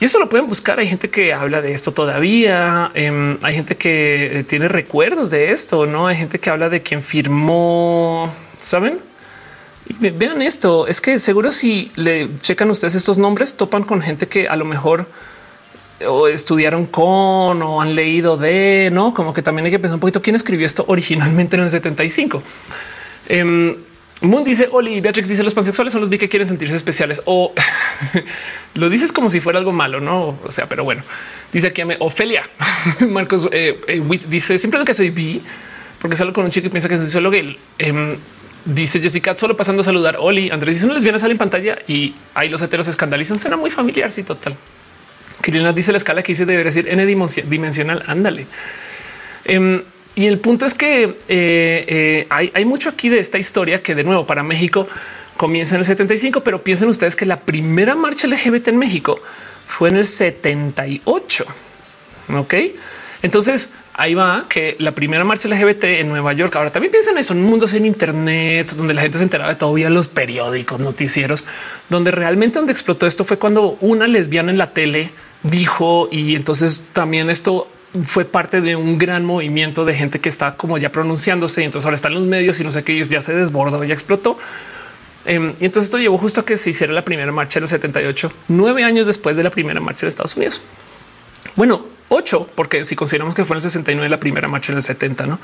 [0.00, 0.78] Y eso lo pueden buscar.
[0.78, 2.90] Hay gente que habla de esto todavía.
[2.94, 5.86] Em, hay gente que eh, tiene recuerdos de esto.
[5.86, 9.00] No hay gente que habla de quien firmó, saben?
[9.88, 10.86] Y vean esto.
[10.86, 14.66] Es que seguro si le checan ustedes estos nombres, topan con gente que a lo
[14.66, 15.08] mejor
[16.06, 20.00] o estudiaron con o han leído de no, como que también hay que pensar un
[20.00, 22.42] poquito quién escribió esto originalmente en el 75.
[24.20, 27.52] Moon dice Oli Beatrix dice los pansexuales son los vi que quieren sentirse especiales o
[28.74, 30.36] lo dices como si fuera algo malo, no?
[30.44, 31.02] O sea, pero bueno,
[31.52, 32.42] dice aquí a Ofelia
[33.08, 35.40] Marcos eh, eh, dice siempre que soy bi
[36.00, 37.58] porque salgo con un chico y piensa que soy solo gay.
[37.78, 38.16] Em,
[38.64, 40.16] dice Jessica solo pasando a saludar.
[40.20, 43.38] Oli Andrés dice no lesbiana sale en pantalla y ahí los heteros escandalizan.
[43.38, 44.10] Suena muy familiar.
[44.12, 44.56] Sí, total.
[45.42, 48.02] Kirina dice la escala que dice debería decir n dimensional.
[48.06, 48.46] Ándale.
[49.44, 49.82] Em,
[50.14, 54.02] y el punto es que eh, eh, hay, mucho aquí de esta historia que de
[54.02, 54.88] nuevo para México
[55.36, 59.20] comienza en el 75, pero piensen ustedes que la primera marcha LGBT en México
[59.66, 61.46] fue en el 78.
[62.36, 62.54] Ok,
[63.22, 66.54] entonces ahí va que la primera marcha LGBT en Nueva York.
[66.56, 69.88] Ahora también piensan eso en mundos en Internet, donde la gente se enteraba de todavía
[69.88, 71.44] los periódicos, noticieros,
[71.88, 75.10] donde realmente donde explotó esto fue cuando una lesbiana en la tele
[75.42, 77.68] dijo y entonces también esto
[78.04, 81.86] fue parte de un gran movimiento de gente que está como ya pronunciándose y entonces
[81.86, 84.38] ahora están los medios y no sé qué, ya se desbordó, ya explotó.
[85.24, 87.68] Em, y entonces esto llevó justo a que se hiciera la primera marcha en el
[87.68, 90.62] 78, nueve años después de la primera marcha de Estados Unidos.
[91.56, 94.82] Bueno, ocho, porque si consideramos que fue en el 69 la primera marcha en el
[94.82, 95.38] 70, no?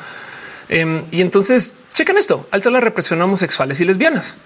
[0.68, 4.36] Em, y entonces chequen esto: alto la represión a homosexuales y lesbianas.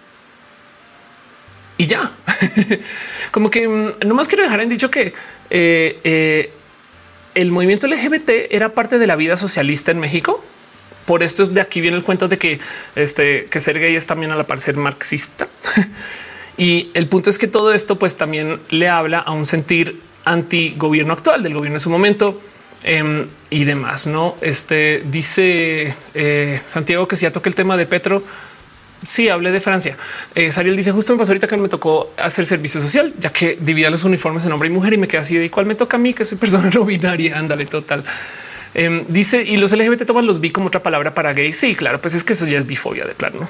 [1.77, 2.12] Y ya,
[3.31, 5.15] como que mm, no más quiero dejar en dicho que
[5.51, 6.53] eh, eh,
[7.35, 10.43] el movimiento LGBT era parte de la vida socialista en México.
[11.07, 12.59] Por esto es de aquí viene el cuento de que
[12.95, 15.49] este que ser gay es también a la par ser marxista.
[16.59, 20.75] y el punto es que todo esto pues también le habla a un sentir anti
[20.77, 22.41] gobierno actual del gobierno en su momento
[22.83, 24.07] em, y demás.
[24.07, 28.23] No este dice eh, Santiago que si ya toca el tema de Petro,
[29.05, 29.97] Sí, hablé de Francia.
[30.35, 33.57] Eh, Sariel dice justo me pasó ahorita que me tocó hacer servicio social, ya que
[33.61, 35.97] dividía los uniformes en hombre y mujer y me quedé así de cuál me toca
[35.97, 37.39] a mí, que soy persona no binaria.
[37.39, 38.05] Ándale, total.
[38.75, 41.53] Em, dice y los LGBT toman los vi como otra palabra para gay.
[41.53, 43.49] Sí, claro, pues es que eso ya es bifobia de plano.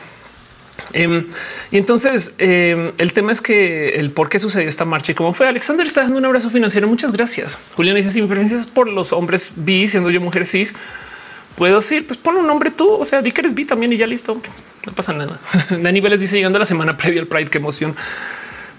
[0.93, 1.27] Em,
[1.73, 5.33] y entonces em, el tema es que el por qué sucedió esta marcha y cómo
[5.33, 5.49] fue.
[5.49, 6.87] Alexander está dando un abrazo financiero.
[6.89, 7.59] Muchas gracias.
[7.75, 10.75] Julián dice si mi preferencia por los hombres bi, siendo yo mujer cis
[11.59, 13.97] puedo decir, pues pon un nombre tú, o sea, di que eres vi también y
[13.97, 14.41] ya listo,
[14.89, 15.39] no pasa nada.
[15.71, 17.95] De niveles dice llegando a la semana previa al Pride, qué emoción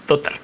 [0.06, 0.34] total.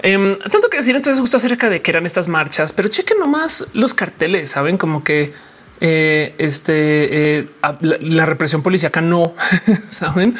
[0.00, 3.68] Em, tanto que decir entonces justo acerca de que eran estas marchas, pero chequen nomás
[3.72, 5.32] los carteles, saben como que
[5.80, 7.48] eh, este eh,
[7.80, 9.34] la, represión policíaca no
[9.90, 10.36] saben.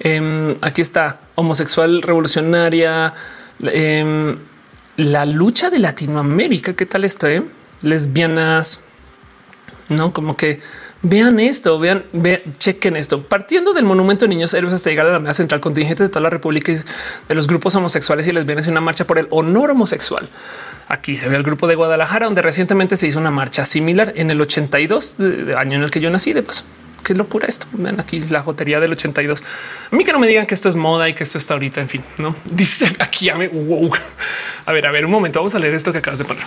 [0.00, 3.12] Em, aquí está homosexual revolucionaria,
[3.62, 4.38] em,
[4.96, 6.74] la lucha de Latinoamérica.
[6.74, 7.28] ¿Qué tal esto?
[7.28, 7.42] Eh?
[7.82, 8.84] Lesbianas,
[9.88, 10.60] no como que
[11.02, 13.22] Vean esto, vean, vean, chequen esto.
[13.22, 16.20] Partiendo del monumento de niños héroes hasta llegar a la mesa central, contingentes de toda
[16.20, 19.70] la República y de los grupos homosexuales y lesbianas en una marcha por el honor
[19.70, 20.28] homosexual.
[20.88, 24.30] Aquí se ve el grupo de Guadalajara, donde recientemente se hizo una marcha similar en
[24.30, 25.16] el 82,
[25.56, 26.34] año en el que yo nací.
[26.34, 26.64] De paso,
[27.02, 27.66] qué locura esto.
[27.72, 29.42] Vean aquí la jotería del 82.
[29.90, 31.80] A mí que no me digan que esto es moda y que esto está ahorita.
[31.80, 33.30] En fin, no dice aquí.
[33.30, 33.90] A, mí, wow.
[34.66, 35.38] a ver, a ver, un momento.
[35.38, 36.44] Vamos a leer esto que acabas de poner.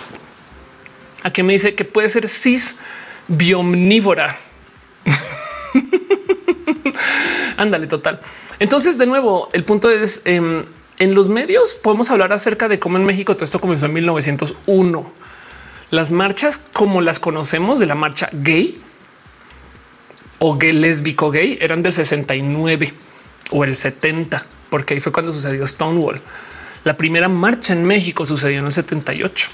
[1.24, 2.76] Aquí me dice que puede ser cis
[3.28, 4.38] biomnívora.
[7.56, 8.20] Ándale, total.
[8.58, 10.64] Entonces, de nuevo, el punto es eh,
[10.98, 15.12] en los medios podemos hablar acerca de cómo en México todo esto comenzó en 1901.
[15.90, 18.80] Las marchas como las conocemos de la marcha gay
[20.38, 22.94] o gay lésbico gay eran del 69
[23.50, 26.20] o el 70, porque ahí fue cuando sucedió Stonewall.
[26.84, 29.50] La primera marcha en México sucedió en el 78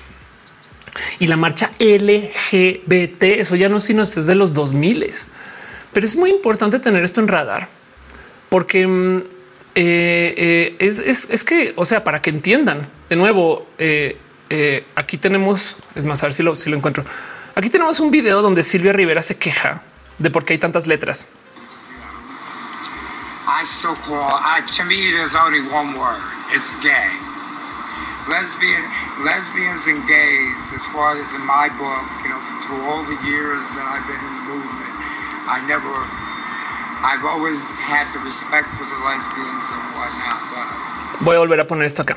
[1.19, 3.23] y la marcha LGBT.
[3.23, 5.13] Eso ya no sino es de los 2000,
[5.93, 7.69] pero es muy importante tener esto en radar
[8.51, 9.19] porque mm,
[9.75, 14.19] eh, eh, es, que, o sea, para que entiendan de nuevo, eh,
[14.97, 17.05] aquí tenemos, es más, a ver si lo, si lo encuentro.
[17.55, 19.83] Aquí tenemos un video donde Silvia Rivera se queja
[20.19, 21.31] de por qué hay tantas letras.
[23.47, 24.31] I still call,
[24.77, 26.21] to me, there's only one word.
[26.53, 27.30] It's gay.
[28.31, 28.85] Lesbian,
[29.27, 33.59] lesbians and gays, as far as in my book, you know, through all the years
[33.75, 34.95] that I've been in the movement,
[35.51, 35.91] I never,
[37.03, 40.41] I've always had the respect for the lesbians and whatnot.
[40.55, 42.17] But Voy a volver a poner esto acá.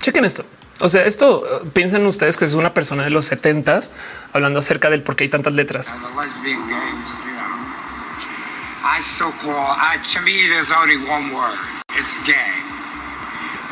[0.00, 0.44] Chequen esto.
[0.80, 3.90] O sea, esto eh, piensen ustedes que es una persona de los 70s
[4.32, 5.94] hablando acerca del por qué hay tantas letras.
[8.84, 11.56] I still call, I, to me, there's only one word.
[11.94, 12.50] It's gay.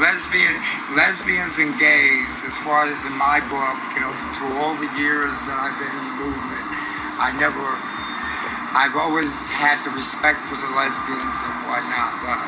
[0.01, 0.57] Lesbian,
[0.97, 5.29] lesbians and gays, as far as in my book, you know, through all the years
[5.45, 6.65] that I've been in the movement,
[7.21, 7.61] I never,
[8.73, 12.17] I've always had the respect for the lesbians and whatnot.
[12.25, 12.41] But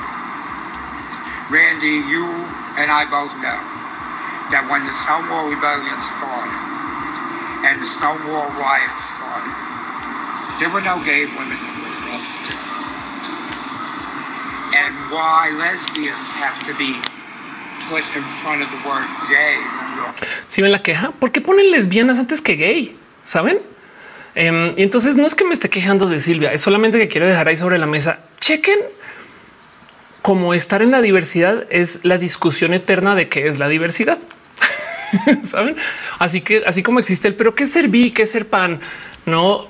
[1.52, 2.24] Randy, you
[2.80, 3.60] and I both know
[4.48, 6.56] that when the Stonewall Rebellion started
[7.68, 9.52] and the Stonewall riots started,
[10.56, 12.56] there were no gay women that were arrested.
[14.72, 16.96] And why lesbians have to be
[20.46, 22.96] Si ven la queja, ¿por qué ponen lesbianas antes que gay?
[23.24, 23.58] Saben?
[24.34, 27.26] Em, y entonces no es que me esté quejando de Silvia, es solamente que quiero
[27.26, 28.20] dejar ahí sobre la mesa.
[28.40, 28.78] Chequen
[30.22, 34.18] cómo estar en la diversidad es la discusión eterna de qué es la diversidad.
[35.44, 35.76] Saben?
[36.18, 38.80] Así que así como existe el pero qué ser bi, qué ser pan,
[39.26, 39.68] no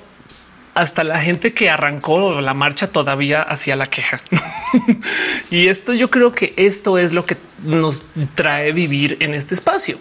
[0.73, 4.19] hasta la gente que arrancó la marcha todavía hacía la queja.
[5.51, 9.97] y esto yo creo que esto es lo que nos trae vivir en este espacio.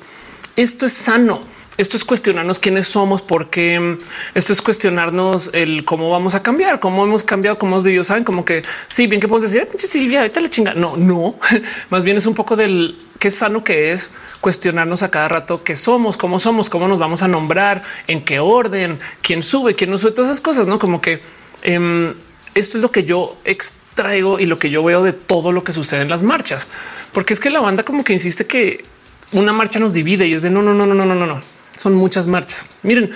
[0.56, 1.42] Esto es sano.
[1.78, 3.96] Esto es cuestionarnos quiénes somos, porque
[4.34, 8.04] esto es cuestionarnos el cómo vamos a cambiar, cómo hemos cambiado, cómo hemos vivido.
[8.04, 10.74] Saben como que sí, bien que podemos decir "Pinche Silvia, ahorita la chinga.
[10.74, 11.36] No, no,
[11.90, 14.10] más bien es un poco del qué sano que es
[14.42, 18.38] cuestionarnos a cada rato qué somos, cómo somos, cómo nos vamos a nombrar, en qué
[18.38, 21.20] orden, quién sube, quién no sube, todas esas cosas, no como que
[21.62, 22.12] em,
[22.54, 25.72] esto es lo que yo extraigo y lo que yo veo de todo lo que
[25.72, 26.68] sucede en las marchas,
[27.12, 28.84] porque es que la banda como que insiste que
[29.32, 31.51] una marcha nos divide y es de no, no, no, no, no, no, no.
[31.76, 32.66] Son muchas marchas.
[32.82, 33.10] Miren,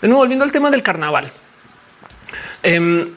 [0.00, 1.30] de nuevo, volviendo al tema del carnaval.
[2.62, 3.08] Em,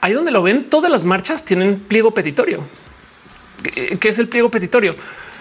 [0.00, 2.62] ahí donde lo ven, todas las marchas tienen pliego petitorio.
[3.98, 4.96] ¿Qué es el pliego petitorio?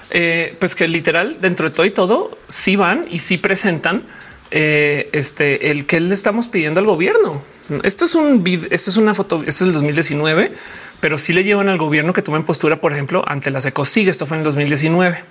[0.10, 4.04] Eh, pues que literal dentro de todo y todo sí van y sí presentan
[4.52, 7.42] eh, este el que le estamos pidiendo al gobierno.
[7.84, 10.52] Esto es un esto es una foto, esto es el 2019,
[11.00, 14.10] pero sí le llevan al gobierno que tomen postura, por ejemplo, ante la SECOSIG.
[14.10, 15.24] Esto fue en el 2019.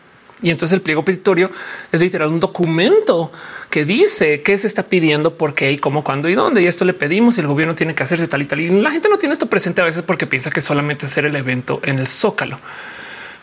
[0.43, 1.51] Y entonces el pliego petitorio
[1.93, 3.31] es literal un documento
[3.71, 6.63] que dice qué se está pidiendo, por qué y cómo, cuándo y dónde.
[6.63, 8.61] Y esto le pedimos y el gobierno tiene que hacerse tal y tal.
[8.61, 11.37] Y la gente no tiene esto presente a veces porque piensa que solamente hacer el
[11.37, 12.59] evento en el zócalo.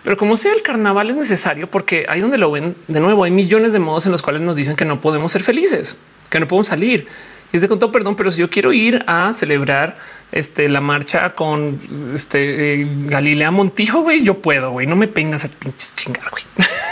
[0.03, 3.31] Pero como sea, el carnaval es necesario porque ahí donde lo ven de nuevo, hay
[3.31, 5.97] millones de modos en los cuales nos dicen que no podemos ser felices,
[6.29, 7.07] que no podemos salir.
[7.51, 9.97] Y es de con todo perdón, pero si yo quiero ir a celebrar
[10.31, 11.79] este, la marcha con
[12.13, 15.49] este eh, Galilea Montijo, güey, yo puedo, güey, no me vengas a
[15.95, 16.43] chingar, güey.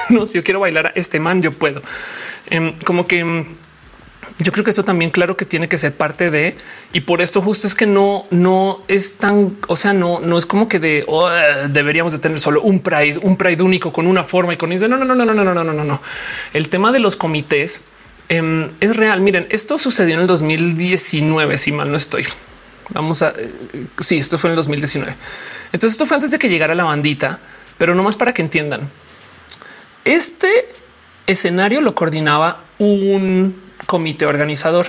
[0.10, 1.82] No, si yo quiero bailar a este man, yo puedo.
[2.50, 3.46] Em, como que em,
[4.40, 6.56] yo creo que esto también, claro que tiene que ser parte de,
[6.94, 10.46] y por esto justo es que no, no es tan, o sea, no, no es
[10.46, 11.28] como que de oh,
[11.70, 14.88] deberíamos de tener solo un Pride, un Pride único con una forma y con no,
[14.88, 16.02] no, no, no, no, no, no, no, no, no.
[16.54, 17.86] El tema de los comités
[18.30, 19.22] em, es real.
[19.22, 22.28] Miren, esto sucedió en el 2019, si mal no estoy.
[22.90, 23.52] Vamos a, eh,
[24.00, 25.16] sí, esto fue en el 2019.
[25.72, 27.40] Entonces esto fue antes de que llegara la bandita,
[27.80, 28.90] pero no más para que entiendan.
[30.08, 30.66] Este
[31.26, 33.54] escenario lo coordinaba un
[33.86, 34.88] comité organizador.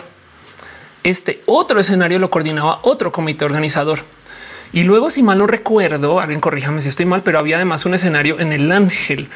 [1.03, 4.05] Este otro escenario lo coordinaba otro comité organizador.
[4.73, 7.95] Y luego, si mal no recuerdo, alguien corríjame si estoy mal, pero había además un
[7.95, 9.29] escenario en el Ángel,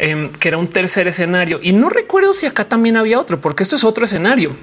[0.00, 1.60] em, que era un tercer escenario.
[1.62, 4.56] Y no recuerdo si acá también había otro, porque esto es otro escenario.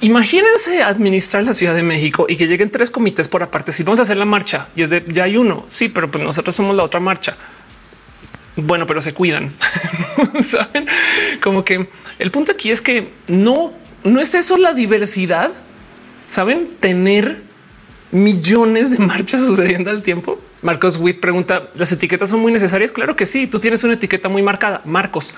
[0.00, 3.72] Imagínense administrar la Ciudad de México y que lleguen tres comités por aparte.
[3.72, 6.22] Si vamos a hacer la marcha y es de ya hay uno, sí, pero pues
[6.22, 7.36] nosotros somos la otra marcha.
[8.56, 9.52] Bueno, pero se cuidan.
[10.42, 10.86] Saben
[11.42, 13.72] como que el punto aquí es que no,
[14.04, 15.50] no es eso la diversidad.
[16.26, 17.42] Saben tener
[18.12, 20.40] millones de marchas sucediendo al tiempo.
[20.62, 22.92] Marcos Witt pregunta: ¿Las etiquetas son muy necesarias?
[22.92, 23.46] Claro que sí.
[23.46, 24.80] Tú tienes una etiqueta muy marcada.
[24.84, 25.34] Marcos.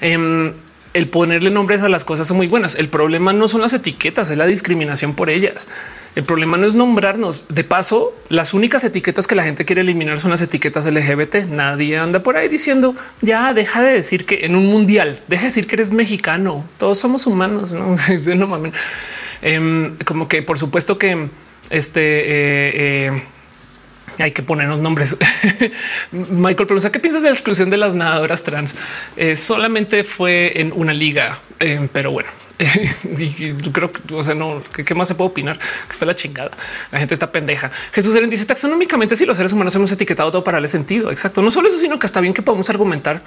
[0.00, 0.52] Em,
[0.94, 2.74] el ponerle nombres a las cosas son muy buenas.
[2.74, 5.68] El problema no son las etiquetas, es la discriminación por ellas.
[6.16, 7.46] El problema no es nombrarnos.
[7.48, 11.46] De paso, las únicas etiquetas que la gente quiere eliminar son las etiquetas LGBT.
[11.48, 15.48] Nadie anda por ahí diciendo ya deja de decir que en un mundial, deja de
[15.48, 16.64] decir que eres mexicano.
[16.78, 17.72] Todos somos humanos.
[17.72, 17.96] No,
[18.36, 18.72] no mames.
[19.42, 21.28] Em, como que por supuesto que
[21.70, 23.22] este eh, eh,
[24.18, 25.16] hay que ponernos nombres.
[26.12, 28.76] Michael pregunta qué piensas de la exclusión de las nadadoras trans.
[29.16, 31.38] Eh, solamente fue en una liga,
[31.92, 32.28] pero bueno,
[33.18, 35.58] y creo que, o sea, no, ¿qué, más se puede opinar?
[35.88, 36.50] Está la chingada.
[36.90, 37.70] La gente está pendeja.
[37.92, 41.10] Jesús Eren dice taxonómicamente si los seres humanos hemos etiquetado todo para darle sentido.
[41.12, 41.40] Exacto.
[41.40, 43.22] No solo eso, sino que está bien que podamos argumentar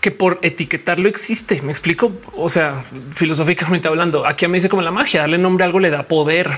[0.00, 1.62] que por etiquetarlo existe.
[1.62, 2.12] Me explico.
[2.34, 2.82] O sea,
[3.14, 6.50] filosóficamente hablando, aquí me dice como la magia, darle nombre a algo le da poder.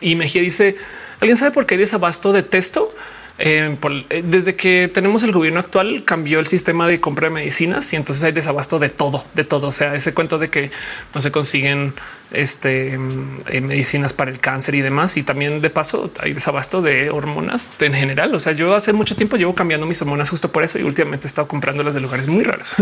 [0.00, 0.76] Y Mejía dice,
[1.20, 2.94] ¿alguien sabe por qué hay desabasto de texto?
[3.40, 3.76] Eh,
[4.10, 7.96] eh, desde que tenemos el gobierno actual cambió el sistema de compra de medicinas y
[7.96, 9.68] entonces hay desabasto de todo, de todo.
[9.68, 10.72] O sea, ese cuento de que
[11.14, 11.94] no se consiguen
[12.32, 15.16] este, mm, eh, medicinas para el cáncer y demás.
[15.16, 18.34] Y también de paso hay desabasto de hormonas en general.
[18.34, 21.26] O sea, yo hace mucho tiempo llevo cambiando mis hormonas justo por eso y últimamente
[21.26, 22.68] he estado comprándolas de lugares muy raros.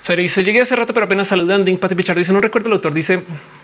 [0.00, 1.76] Se dice llegué hace rato, pero apenas saludando.
[1.78, 2.68] Pati Pichardo dice no recuerdo.
[2.68, 3.22] El autor dice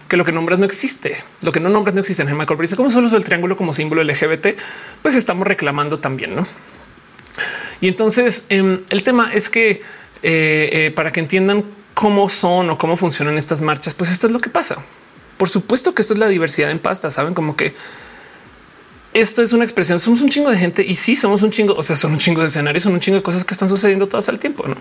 [0.09, 1.17] que lo que nombras no existe.
[1.43, 2.23] Lo que no nombras no existe.
[2.23, 4.49] En Michael dice cómo solo el triángulo como símbolo LGBT,
[5.03, 6.47] pues estamos reclamando también, no?
[7.81, 12.79] Y entonces em, el tema es que eh, eh, para que entiendan cómo son o
[12.79, 14.77] cómo funcionan estas marchas, pues esto es lo que pasa.
[15.37, 17.11] Por supuesto que esto es la diversidad en pasta.
[17.11, 17.75] Saben como que
[19.13, 19.99] esto es una expresión.
[19.99, 21.75] Somos un chingo de gente y sí somos un chingo.
[21.75, 24.07] O sea, son un chingo de escenarios, son un chingo de cosas que están sucediendo
[24.09, 24.67] todas al tiempo.
[24.67, 24.77] No?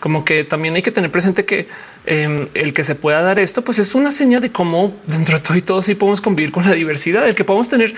[0.00, 1.68] Como que también hay que tener presente que
[2.06, 5.42] em, el que se pueda dar esto, pues es una señal de cómo dentro de
[5.42, 7.94] todo y todo sí podemos convivir con la diversidad, el que podemos tener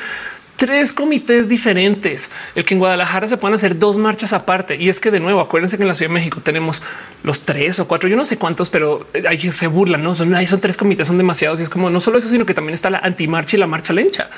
[0.59, 4.75] tres comités diferentes, el que en Guadalajara se puedan hacer dos marchas aparte.
[4.75, 6.83] Y es que de nuevo, acuérdense que en la Ciudad de México tenemos
[7.23, 10.47] los tres o cuatro, yo no sé cuántos, pero ahí se burlan, no son, ahí
[10.47, 11.61] son tres comités, son demasiados.
[11.61, 13.93] Y es como no solo eso, sino que también está la antimarcha y la marcha
[13.93, 14.29] lencha.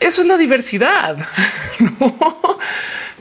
[0.00, 1.16] Eso es la diversidad.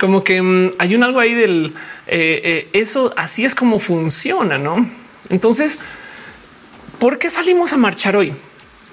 [0.04, 1.74] Como que mm, hay un algo ahí del
[2.08, 4.86] eh, eh, eso así es como funciona, ¿no?
[5.30, 5.80] Entonces,
[7.00, 8.34] ¿por qué salimos a marchar hoy?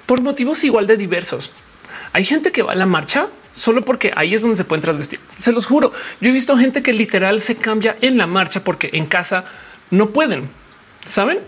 [0.05, 1.51] Por motivos igual de diversos.
[2.13, 5.19] Hay gente que va a la marcha solo porque ahí es donde se pueden transvestir.
[5.37, 5.91] Se los juro.
[6.21, 9.43] Yo he visto gente que literal se cambia en la marcha porque en casa
[9.89, 10.49] no pueden.
[11.03, 11.39] Saben?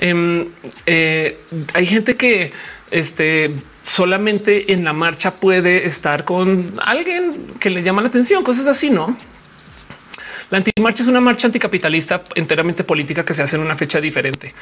[0.00, 0.48] Em,
[0.86, 1.38] eh,
[1.74, 2.50] hay gente que
[2.90, 3.50] este,
[3.82, 8.90] solamente en la marcha puede estar con alguien que le llama la atención, cosas así,
[8.90, 9.16] no?
[10.50, 14.54] La antimarcha es una marcha anticapitalista enteramente política que se hace en una fecha diferente.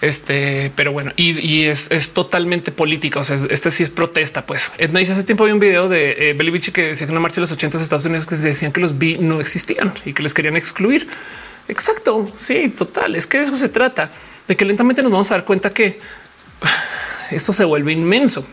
[0.00, 3.20] Este, pero bueno, y, es, totalmente política.
[3.20, 4.46] O sea, este sí es protesta.
[4.46, 7.36] Pues Edna dice hace tiempo había un video de eh, que decía que una marcha
[7.36, 10.22] de los 80 de Estados Unidos que decían que los bi no existían y que
[10.22, 11.06] les querían excluir.
[11.68, 12.30] Exacto.
[12.34, 13.16] Sí, total.
[13.16, 14.10] Es que de eso se trata
[14.48, 15.98] de que lentamente nos vamos a dar cuenta que
[17.30, 18.46] esto se vuelve inmenso.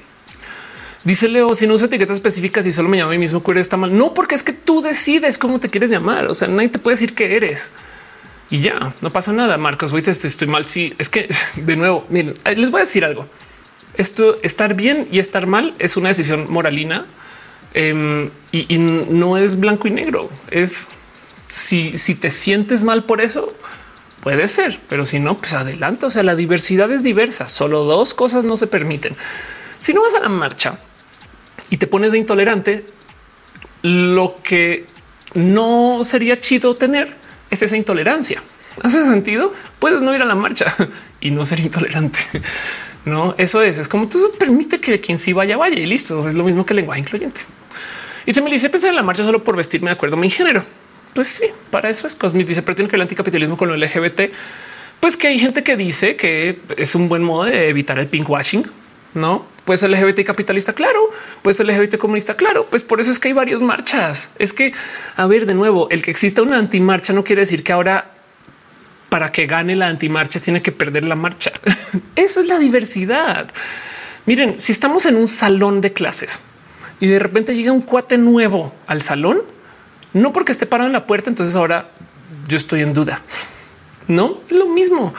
[1.03, 3.59] Dice Leo, si no uso etiquetas específicas y solo me llamo a mí mismo, queer
[3.59, 3.97] está mal.
[3.97, 6.25] No, porque es que tú decides cómo te quieres llamar.
[6.25, 7.71] O sea, nadie te puede decir que eres
[8.49, 9.57] y ya no pasa nada.
[9.57, 10.65] Marcos, estoy mal.
[10.65, 13.27] Sí, es que de nuevo, miren, eh, les voy a decir algo.
[13.95, 17.05] Esto estar bien y estar mal es una decisión moralina
[17.73, 20.29] em, y, no es blanco y negro.
[20.51, 20.89] Es
[21.47, 23.47] si, si te sientes mal por eso,
[24.27, 26.05] puede ser, pero si no, pues adelante.
[26.05, 27.47] O sea, la diversidad es diversa.
[27.47, 29.15] Solo dos cosas no se permiten.
[29.79, 30.77] Si no vas a la marcha
[31.69, 32.85] y te pones de intolerante,
[33.83, 34.85] lo que
[35.33, 37.15] no sería chido tener
[37.49, 38.43] es esa intolerancia.
[38.83, 39.53] ¿Hace sentido?
[39.79, 40.75] Puedes no ir a la marcha
[41.21, 42.19] y no ser intolerante.
[43.05, 46.27] No, eso es, es como tú permite que quien sí vaya, vaya y listo.
[46.27, 47.39] Es lo mismo que el lenguaje incluyente.
[48.25, 50.29] Y se me dice pensar en la marcha solo por vestirme de acuerdo a mi
[50.29, 50.65] género.
[51.17, 52.47] Pues sí, para eso es Cosmit.
[52.47, 54.31] Dice, pero tiene que el anticapitalismo con lo LGBT.
[54.99, 58.69] Pues que hay gente que dice que es un buen modo de evitar el pinkwashing,
[59.15, 60.73] no puede ser LGBT capitalista.
[60.73, 61.09] Claro,
[61.41, 62.35] puede ser LGBT comunista.
[62.35, 64.29] Claro, pues por eso es que hay varias marchas.
[64.37, 64.73] Es que,
[65.15, 68.11] a ver, de nuevo, el que exista una antimarcha no quiere decir que ahora
[69.09, 71.51] para que gane la antimarcha tiene que perder la marcha.
[72.15, 73.47] Esa es la diversidad.
[74.27, 76.43] Miren, si estamos en un salón de clases
[76.99, 79.41] y de repente llega un cuate nuevo al salón,
[80.21, 81.89] no porque esté parado en la puerta, entonces ahora
[82.47, 83.21] yo estoy en duda.
[84.07, 85.13] No es lo mismo,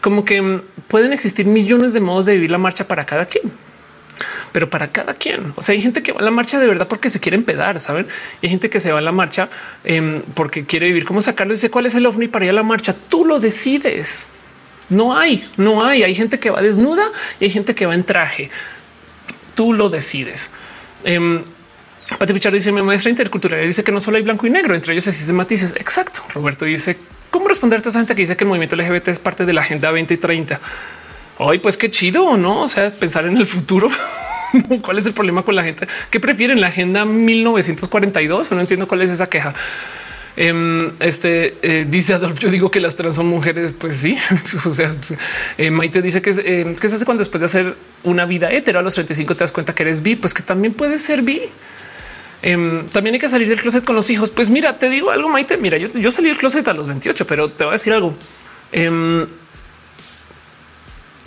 [0.00, 3.50] como que pueden existir millones de modos de vivir la marcha para cada quien
[4.52, 5.52] pero para cada quien.
[5.56, 7.80] O sea, hay gente que va a la marcha de verdad porque se quiere empedar,
[7.80, 8.06] saben?
[8.40, 9.48] Y hay gente que se va a la marcha
[9.84, 11.04] em, porque quiere vivir.
[11.04, 11.54] ¿Cómo sacarlo?
[11.54, 12.94] Dice cuál es el ovni para ir a la marcha.
[13.08, 14.30] Tú lo decides.
[14.88, 16.02] No hay, no hay.
[16.02, 17.04] Hay gente que va desnuda
[17.40, 18.50] y hay gente que va en traje.
[19.54, 20.50] Tú lo decides.
[21.04, 21.42] Eh,
[22.16, 24.92] Pati Pichardo dice mi maestra intercultural dice que no solo hay blanco y negro, entre
[24.92, 25.74] ellos existen matices.
[25.76, 26.22] Exacto.
[26.34, 26.96] Roberto dice
[27.30, 29.52] cómo responder a toda esa gente que dice que el movimiento LGBT es parte de
[29.52, 30.60] la agenda 20 y 30.
[31.38, 32.62] Hoy, pues qué chido, no?
[32.62, 33.88] O sea, pensar en el futuro.
[34.82, 38.50] ¿Cuál es el problema con la gente que prefieren la agenda 1942?
[38.52, 39.54] No entiendo cuál es esa queja.
[40.36, 44.16] Em, este eh, dice Adolf, yo digo que las trans son mujeres, pues sí.
[44.64, 44.94] o sea,
[45.58, 47.74] eh, Maite dice que, eh, que se hace cuando después de hacer
[48.04, 50.74] una vida hetero a los 35 te das cuenta que eres bi, pues que también
[50.74, 51.42] puedes ser bi.
[52.42, 54.30] Em, también hay que salir del closet con los hijos.
[54.30, 55.56] Pues mira, te digo algo, Maite.
[55.56, 58.14] Mira, yo, yo salí del closet a los 28, pero te voy a decir algo.
[58.72, 59.26] Em,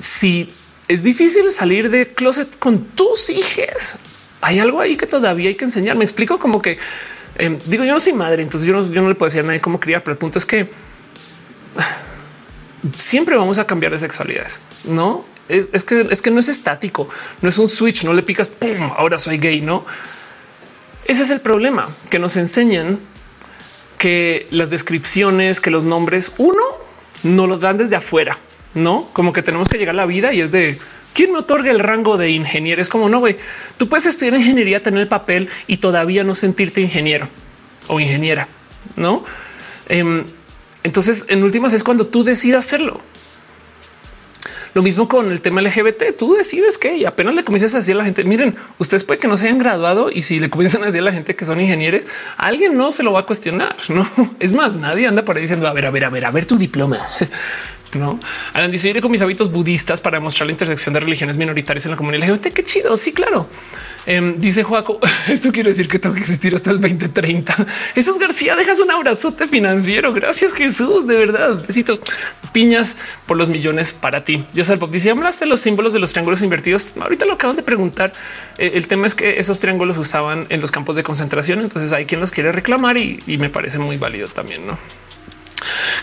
[0.01, 0.51] si
[0.87, 3.95] es difícil salir de closet con tus hijos.
[4.41, 5.95] Hay algo ahí que todavía hay que enseñar.
[5.95, 6.77] Me explico como que
[7.37, 9.47] em, digo, yo no soy madre, entonces yo no, yo no le puedo decir a
[9.47, 10.69] nadie cómo criar, pero el punto es que
[12.97, 15.25] siempre vamos a cambiar de sexualidades, no?
[15.49, 17.09] Es, que es que no es estático,
[17.41, 19.85] no es un switch, no le picas, pum, ahora soy gay, no?
[21.11, 22.99] Ese es el problema que nos enseñan
[23.97, 26.63] que las descripciones, que los nombres, uno
[27.23, 28.37] no los dan desde afuera
[28.73, 30.77] no como que tenemos que llegar a la vida y es de
[31.13, 32.81] quién me otorga el rango de ingeniero.
[32.81, 33.37] Es como no, güey,
[33.77, 37.27] tú puedes estudiar ingeniería, tener el papel y todavía no sentirte ingeniero
[37.87, 38.47] o ingeniera,
[38.95, 39.25] no?
[39.89, 40.23] Em,
[40.83, 43.01] entonces, en últimas es cuando tú decidas hacerlo.
[44.73, 46.15] Lo mismo con el tema LGBT.
[46.17, 49.19] Tú decides que y apenas le comienzas a decir a la gente, miren, ustedes puede
[49.19, 51.45] que no se hayan graduado y si le comienzan a decir a la gente que
[51.45, 52.03] son ingenieros,
[52.37, 53.75] alguien no se lo va a cuestionar.
[53.89, 54.07] No
[54.39, 56.45] es más, nadie anda por ahí diciendo a ver, a ver, a ver, a ver
[56.45, 56.97] tu diploma.
[57.93, 58.19] No,
[58.53, 61.97] Alan dice con mis hábitos budistas para demostrar la intersección de religiones minoritarias en la
[61.97, 62.53] comunidad LGBT.
[62.53, 62.95] Qué chido.
[62.95, 63.47] Sí, claro.
[64.05, 67.67] Em, dice Joaco, esto quiere decir que tengo que existir hasta el 2030.
[67.95, 68.55] Eso es García.
[68.55, 70.13] Dejas un abrazote financiero.
[70.13, 71.05] Gracias, Jesús.
[71.05, 71.63] De verdad.
[71.67, 71.99] Besitos,
[72.53, 74.45] piñas por los millones para ti.
[74.53, 74.91] Yo soy pop.
[74.91, 76.87] Dice hablaste de los símbolos de los triángulos invertidos.
[76.99, 78.13] Ahorita lo acaban de preguntar.
[78.57, 81.59] Eh, el tema es que esos triángulos usaban en los campos de concentración.
[81.59, 84.65] Entonces hay quien los quiere reclamar y me parece muy válido también.
[84.65, 84.77] No?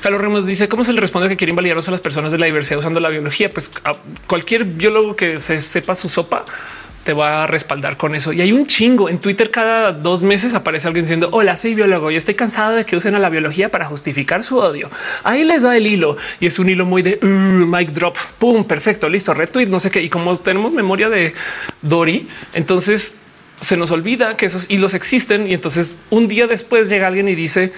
[0.03, 2.47] Carlos Ramos dice cómo se le responde que quiere invalidar a las personas de la
[2.47, 3.51] diversidad usando la biología.
[3.51, 3.73] Pues
[4.27, 6.45] cualquier biólogo que se sepa su sopa
[7.09, 8.35] te va a respaldar con eso.
[8.35, 9.51] Y hay un chingo en Twitter.
[9.51, 12.11] Cada dos meses aparece alguien diciendo hola, soy biólogo.
[12.11, 14.91] Yo estoy cansado de que usen a la biología para justificar su odio.
[15.25, 18.15] Ahí les va el hilo y es un hilo muy de uh, mic drop.
[18.39, 20.03] Pum, perfecto, listo, retweet, no sé qué.
[20.03, 21.33] Y como tenemos memoria de
[21.81, 23.21] Dory, entonces
[23.61, 25.49] se nos olvida que esos hilos existen.
[25.49, 27.73] Y entonces un día después llega alguien y dice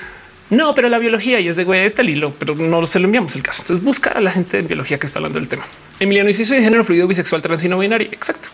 [0.51, 3.07] no, pero la biología y es de güey, está el hilo, pero no se lo
[3.07, 3.63] enviamos el caso.
[3.63, 5.65] Entonces busca a la gente de biología que está hablando del tema.
[6.01, 8.09] Emiliano y si soy de género fluido, bisexual, trans y no binario.
[8.11, 8.49] Exacto.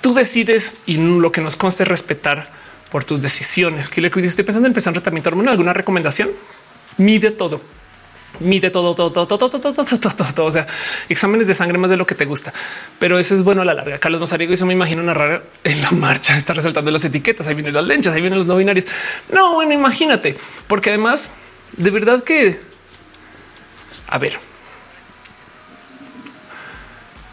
[0.00, 2.50] Tú decides y lo que nos consta es respetar
[2.90, 3.88] por tus decisiones.
[3.88, 5.52] Que le estoy pensando en empezar un tratamiento hormonal.
[5.52, 6.30] ¿Alguna recomendación?
[6.96, 7.60] Mide todo
[8.40, 10.66] mide todo, todo, todo, todo, todo, todo, todo, todo, O sea,
[11.08, 12.52] exámenes de sangre más de lo que te gusta.
[12.98, 13.98] Pero eso es bueno a la larga.
[13.98, 17.46] Carlos Mazariego eso me imagino narrar en la marcha, está resaltando las etiquetas.
[17.46, 18.86] Ahí vienen las lenchas, ahí vienen los no binarios.
[19.32, 20.36] No, bueno, imagínate,
[20.66, 21.34] porque además
[21.76, 22.70] de verdad que
[24.10, 24.38] a ver,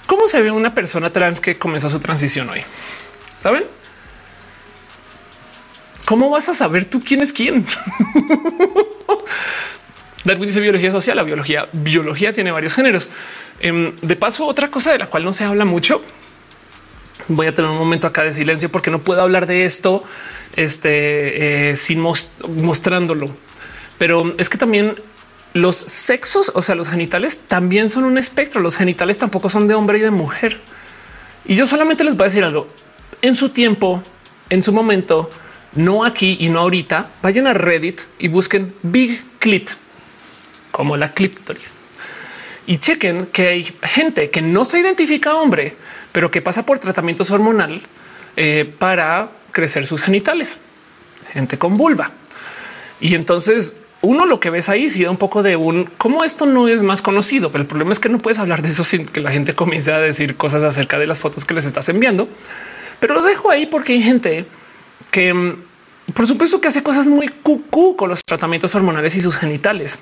[0.05, 2.63] cómo se ve una persona trans que comenzó su transición hoy?
[3.35, 3.65] Saben?
[6.05, 7.65] ¿Cómo vas a saber tú quién es quién?
[10.27, 11.17] Darwin dice biología social.
[11.17, 13.09] La biología, biología tiene varios géneros.
[13.59, 16.03] Em, de paso, otra cosa de la cual no se habla mucho.
[17.29, 20.03] Voy a tener un momento acá de silencio porque no puedo hablar de esto
[20.55, 23.35] este, eh, sin mostrándolo.
[23.97, 24.95] Pero es que también
[25.53, 28.61] los sexos, o sea, los genitales también son un espectro.
[28.61, 30.59] Los genitales tampoco son de hombre y de mujer.
[31.45, 32.67] Y yo solamente les voy a decir algo.
[33.21, 34.03] En su tiempo,
[34.49, 35.29] en su momento,
[35.73, 39.71] no aquí y no ahorita, vayan a Reddit y busquen Big Clit
[40.77, 41.73] como la clítoris.
[42.67, 45.75] Y chequen que hay gente que no se identifica hombre,
[46.11, 47.81] pero que pasa por tratamientos hormonal
[48.35, 50.59] eh, para crecer sus genitales.
[51.33, 52.11] Gente con vulva.
[52.99, 56.45] Y entonces uno lo que ves ahí si da un poco de un cómo esto
[56.45, 59.07] no es más conocido, pero el problema es que no puedes hablar de eso sin
[59.07, 62.29] que la gente comience a decir cosas acerca de las fotos que les estás enviando.
[62.99, 64.45] Pero lo dejo ahí porque hay gente
[65.09, 65.55] que mm,
[66.13, 69.97] por supuesto que hace cosas muy cucú con los tratamientos hormonales y sus genitales.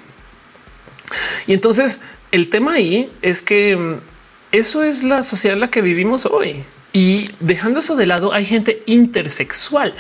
[1.48, 1.99] Y entonces
[2.32, 3.95] el tema ahí es que mm,
[4.52, 6.64] eso es la sociedad en la que vivimos hoy.
[6.94, 9.94] Y dejando eso de lado, hay gente intersexual.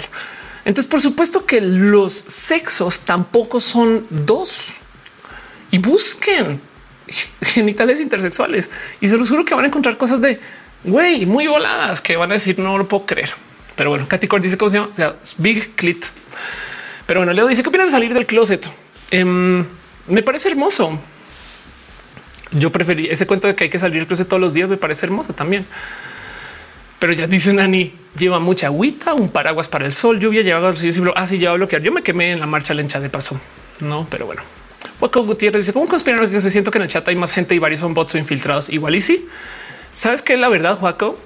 [0.63, 4.77] Entonces, por supuesto que los sexos tampoco son dos
[5.71, 6.59] y busquen
[7.41, 8.71] genitales intersexuales
[9.01, 10.39] y se los juro que van a encontrar cosas de
[10.83, 13.31] güey muy voladas que van a decir no lo puedo creer.
[13.75, 16.05] Pero bueno, Katy Cord dice cómo se llama, sea, Big Clit.
[17.05, 18.65] Pero bueno, Leo dice qué opinas de salir del closet.
[19.11, 19.65] Em,
[20.07, 20.99] me parece hermoso.
[22.51, 24.69] Yo preferí ese cuento de que hay que salir del closet todos los días.
[24.69, 25.65] Me parece hermoso también.
[26.99, 30.89] Pero ya dicen Nani lleva mucha agüita, un paraguas para el sol, lluvia, lleva así,
[31.15, 31.81] así lleva a bloquear.
[31.81, 33.39] Yo me quemé en la marcha lencha de paso.
[33.81, 34.41] No, pero bueno.
[35.01, 37.53] Waco Gutiérrez dice cómo conspiran que se siento que en el chat hay más gente
[37.53, 38.69] y varios son bots o infiltrados.
[38.69, 39.27] Igual y sí.
[39.93, 41.19] Sabes que la verdad, Juaco,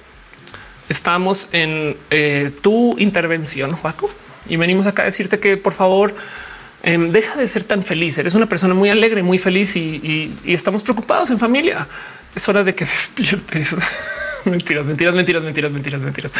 [0.90, 4.10] estamos en eh, tu intervención, Juaco,
[4.48, 6.16] y venimos acá a decirte que por favor
[6.84, 8.18] em, deja de ser tan feliz.
[8.18, 11.88] Eres una persona muy alegre, muy feliz y, estamos preocupados en familia.
[12.36, 13.76] Es hora de que despiertes.
[14.46, 16.34] mentiras, mentiras, mentiras, mentiras, mentiras, mentiras.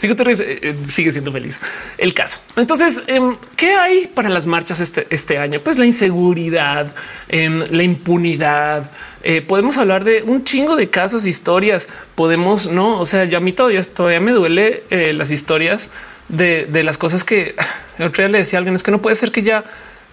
[0.00, 1.60] Sigo te eh, eh, sigue siendo feliz.
[1.98, 2.40] El caso.
[2.56, 5.60] Entonces, em, ¿qué hay para las marchas este, este año?
[5.60, 6.90] Pues la inseguridad,
[7.28, 8.90] em, la impunidad.
[9.24, 11.88] Eh, podemos hablar de un chingo de casos, historias.
[12.14, 12.98] Podemos no.
[12.98, 14.82] O sea, yo a mí todavía, todavía me duele
[15.12, 15.90] las historias
[16.28, 17.54] de, de, las cosas que
[17.98, 19.64] el otro día le decía a alguien es que no puede ser que ya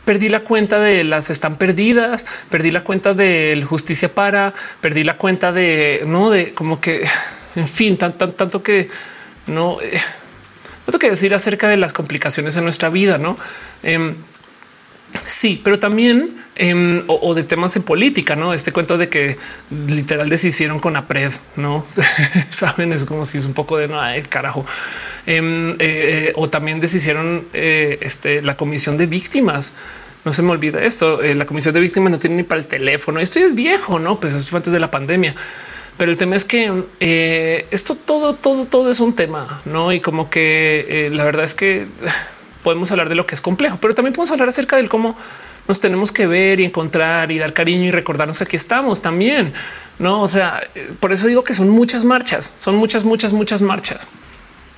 [0.06, 5.18] perdí la cuenta de las están perdidas, perdí la cuenta del justicia para, perdí la
[5.18, 7.07] cuenta de no de como que
[7.56, 8.90] en fin, tan, tanto que
[9.48, 9.99] no eh,
[10.86, 13.38] tengo que decir acerca de las complicaciones en nuestra vida, no?
[13.84, 14.15] Em,
[15.26, 18.53] sí, pero también em, o, de temas en política, no?
[18.53, 19.38] Este cuento de que
[19.88, 21.86] literal deshicieron con APRED, no
[22.49, 23.99] saben, es como si es un poco de no,
[24.30, 24.65] carajo.
[25.26, 29.76] Em, eh, eh, o también deshicieron este, la comisión de víctimas
[30.26, 31.22] no se me olvida esto.
[31.22, 33.19] Eh, la comisión de víctimas no tiene ni para el teléfono.
[33.19, 34.19] Esto es viejo, no?
[34.19, 35.36] Pues eso fue antes de la pandemia.
[35.98, 39.91] Pero el tema es que eh, esto todo, todo, todo es un tema, no?
[39.91, 41.88] Y como que eh, la verdad es que
[42.64, 45.15] podemos hablar de lo que es complejo, pero también podemos hablar acerca del cómo
[45.68, 49.53] nos tenemos que ver y encontrar y dar cariño y recordarnos que aquí estamos también.
[49.99, 50.61] No, o sea,
[50.99, 54.07] por eso digo que son muchas marchas, son muchas, muchas, muchas marchas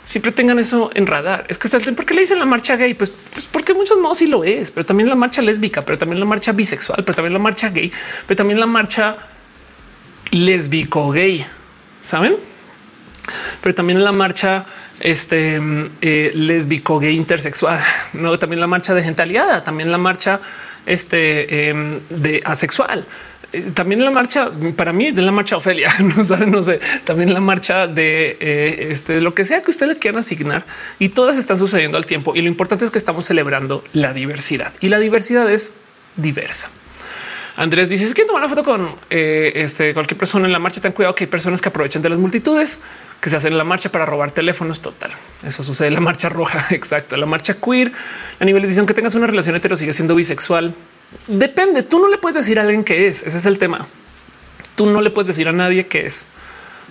[0.04, 1.46] siempre tengan eso en radar.
[1.48, 2.94] Es que ¿por qué le dicen la marcha gay?
[2.94, 6.20] Pues, pues porque muchos modos sí lo es, pero también la marcha lésbica, pero también
[6.20, 7.92] la marcha bisexual, pero también la marcha gay,
[8.28, 9.18] pero también la marcha
[10.32, 11.46] lésbico gay,
[12.00, 12.36] saben?
[13.62, 14.66] Pero también la marcha
[15.04, 15.62] este
[16.02, 17.80] eh, lésbico gay intersexual,
[18.14, 20.40] no también la marcha de gente aliada, también la marcha
[20.86, 23.06] este em, de asexual.
[23.54, 27.34] Eh, también la marcha para mí de la marcha Ofelia, no sé, no sé, también
[27.34, 30.66] la marcha de eh, este, lo que sea que usted le quieran asignar
[31.00, 32.36] y todas están sucediendo al tiempo.
[32.36, 35.74] Y lo importante es que estamos celebrando la diversidad y la diversidad es
[36.16, 36.72] diversa.
[37.58, 40.80] Andrés dice: es que tomar una foto con eh, este, cualquier persona en la marcha.
[40.80, 42.80] Ten cuidado que hay personas que aprovechan de las multitudes
[43.22, 44.82] que se hacen en la marcha para robar teléfonos.
[44.82, 45.12] Total.
[45.44, 46.68] Eso sucede en la marcha roja.
[46.72, 47.16] Exacto.
[47.16, 47.92] La marcha queer
[48.40, 50.74] a niveles dicen que tengas una relación hetero, sigue siendo bisexual.
[51.28, 51.84] Depende.
[51.84, 53.26] Tú no le puedes decir a alguien que es.
[53.26, 53.88] Ese es el tema.
[54.76, 56.28] Tú no le puedes decir a nadie que es.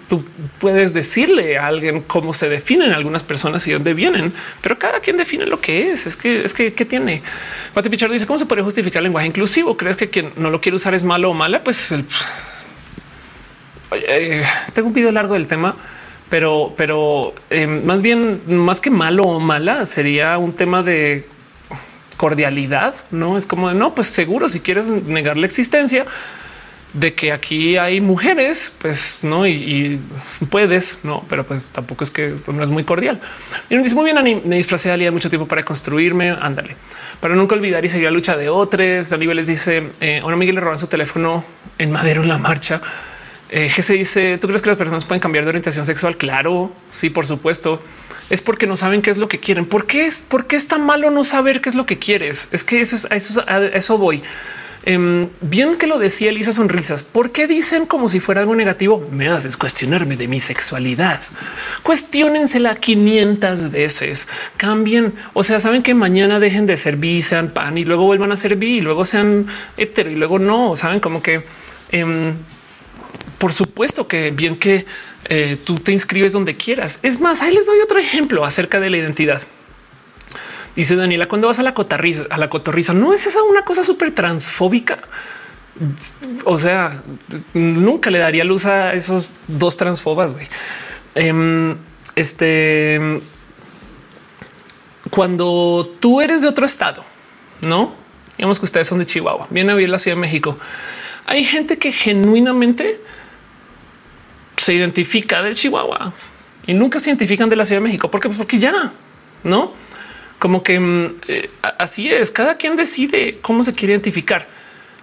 [0.09, 0.25] Tú
[0.59, 5.17] puedes decirle a alguien cómo se definen algunas personas y dónde vienen, pero cada quien
[5.17, 6.05] define lo que es.
[6.05, 7.23] Es que es que qué tiene.
[7.75, 9.77] Pati Pichardo dice cómo se puede justificar el lenguaje inclusivo.
[9.77, 11.63] ¿Crees que quien no lo quiere usar es malo o mala?
[11.63, 11.95] Pues
[13.93, 15.77] eh, tengo un video largo del tema,
[16.31, 21.27] pero, pero eh, más bien, más que malo o mala, sería un tema de
[22.17, 26.07] cordialidad, no es como de no, pues seguro si quieres negar la existencia
[26.93, 30.01] de que aquí hay mujeres, pues no, y,
[30.51, 33.21] puedes, no, pero pues tampoco es que no es muy cordial.
[33.69, 36.31] Y me dice muy bien, me disfrazé de mucho tiempo para construirme.
[36.31, 36.77] Ándale,
[37.21, 39.13] para nunca olvidar y seguir la lucha de otros.
[39.13, 41.45] Aníbal les dice: eh, Ahora Miguel le roban su teléfono
[41.79, 42.81] en madero en la marcha.
[43.51, 46.17] Eh, se dice: ¿Tú crees que las personas pueden cambiar de orientación sexual?
[46.17, 47.83] Claro, sí, por supuesto
[48.31, 49.67] es porque no saben qué es lo que quieren.
[49.67, 52.49] ¿Por qué es, por qué es tan malo no saber qué es lo que quieres?
[52.53, 54.23] Es que eso es eso, a eso voy.
[54.85, 57.03] Em, bien que lo decía Elisa Sonrisas.
[57.03, 59.07] ¿Por qué dicen como si fuera algo negativo?
[59.11, 61.21] Me haces cuestionarme de mi sexualidad.
[61.83, 64.29] Cuestiónensela 500 veces.
[64.57, 65.13] Cambien.
[65.35, 68.37] O sea, saben que mañana dejen de ser bi, sean pan y luego vuelvan a
[68.37, 69.47] ser bi y luego sean
[69.77, 70.77] hetero y luego no.
[70.77, 71.45] Saben como que
[71.91, 72.37] em,
[73.41, 74.85] por supuesto que bien que
[75.25, 77.01] eh, tú te inscribes donde quieras.
[77.03, 79.41] Es más, ahí les doy otro ejemplo acerca de la identidad.
[80.77, 83.83] Dice Daniela, cuando vas a la cotarriza, a la cotorriza, no es esa una cosa
[83.83, 84.99] súper transfóbica.
[86.45, 87.03] O sea,
[87.55, 90.35] nunca le daría luz a esos dos transfobas.
[91.15, 91.77] Em,
[92.17, 93.21] este,
[95.11, 97.03] cuando tú eres de otro estado,
[97.63, 97.99] no
[98.37, 100.59] digamos que ustedes son de Chihuahua, viene a vivir la Ciudad de México
[101.31, 103.01] hay gente que genuinamente
[104.61, 106.13] se identifica de Chihuahua
[106.67, 108.11] y nunca se identifican de la Ciudad de México.
[108.11, 108.29] ¿Por qué?
[108.29, 108.93] Pues porque ya
[109.43, 109.73] no
[110.41, 112.33] como que mm, eh, así es.
[112.33, 114.49] Cada quien decide cómo se quiere identificar.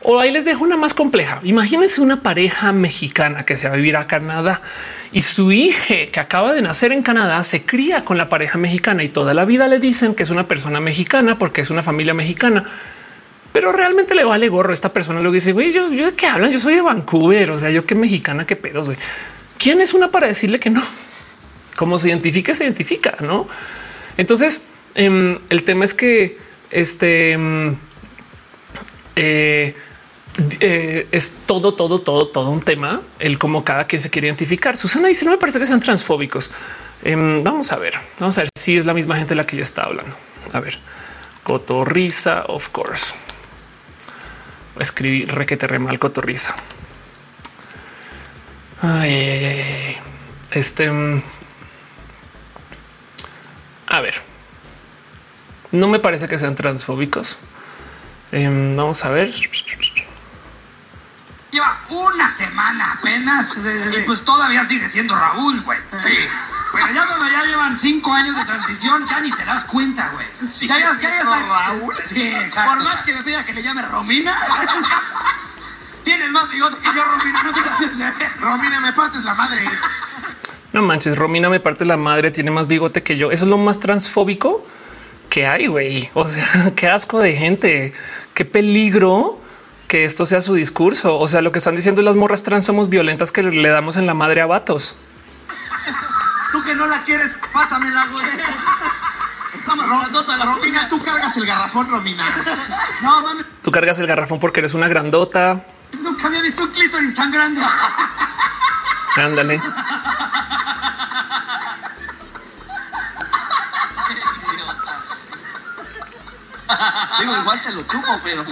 [0.01, 1.39] O ahí les dejo una más compleja.
[1.43, 4.61] Imagínense una pareja mexicana que se va a vivir a Canadá
[5.11, 9.03] y su hija que acaba de nacer en Canadá se cría con la pareja mexicana
[9.03, 12.13] y toda la vida le dicen que es una persona mexicana porque es una familia
[12.13, 12.63] mexicana.
[13.53, 14.73] Pero realmente le vale gorro.
[14.73, 16.51] Esta persona lo dice, güey, yo, yo de qué hablan?
[16.51, 17.51] Yo soy de Vancouver.
[17.51, 18.97] O sea, yo qué mexicana, qué pedos, güey.
[19.57, 20.84] ¿Quién es una para decirle que no?
[21.75, 23.47] Como se identifica, se identifica, no?
[24.17, 24.61] Entonces,
[24.95, 26.38] em, el tema es que
[26.71, 27.75] este em,
[29.15, 29.75] eh,
[30.59, 33.01] eh, es todo, todo, todo, todo un tema.
[33.19, 34.77] El cómo cada quien se quiere identificar.
[34.77, 36.51] Susana dice: No me parece que sean transfóbicos.
[37.03, 39.55] Em, vamos a ver, vamos a ver si es la misma gente de la que
[39.55, 40.15] yo estaba hablando.
[40.53, 40.79] A ver,
[41.43, 43.13] cotorriza, of course.
[44.79, 46.55] Escribí requete re mal cotorriza.
[48.81, 49.97] Ay, ay, ay,
[50.51, 50.91] este.
[50.91, 51.21] Mm,
[53.87, 54.15] a ver,
[55.71, 57.39] no me parece que sean transfóbicos.
[58.31, 59.33] Em, vamos a ver.
[61.51, 63.57] Lleva una semana apenas
[63.97, 65.79] y pues todavía sigue siendo Raúl, güey.
[65.99, 66.13] Sí.
[66.73, 70.27] Bueno, ya, cuando ya llevan cinco años de transición, ya ni te das cuenta, güey.
[70.49, 71.95] Sí, ya, ya, sí, ya, ya no, está- Raúl.
[72.05, 74.37] Sí, Exacto, por más que me pida que le llame Romina,
[76.07, 77.43] tienes más bigote que yo, Romina.
[77.43, 79.61] No te haces Romina, me partes la madre.
[80.71, 83.29] No manches, Romina me parte la madre, tiene más bigote que yo.
[83.29, 84.65] Eso es lo más transfóbico
[85.29, 86.09] que hay, güey.
[86.13, 87.93] O sea, qué asco de gente,
[88.34, 89.38] qué peligro
[89.89, 91.19] que esto sea su discurso.
[91.19, 94.05] O sea, lo que están diciendo las morras trans somos violentas que le damos en
[94.05, 94.95] la madre a vatos.
[96.53, 98.25] Tú que no la quieres, pásamela, güey.
[99.53, 100.89] Estamos de la Romina, Romina.
[100.89, 102.23] tú cargas el garrafón, Romina.
[103.01, 105.65] No, mames, Tú cargas el garrafón porque eres una grandota.
[106.01, 107.61] Nunca había visto un clítoris tan grande.
[109.15, 109.61] Ándale.
[117.19, 118.43] Digo, igual se lo chupo, pero.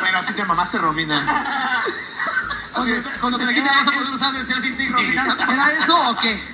[0.00, 1.20] Bueno, así te mamaste, Romina.
[2.74, 5.36] Oye, Cuando te la quiten vas a poder usar de selfie stick, Romina.
[5.52, 6.52] ¿Era eso o qué?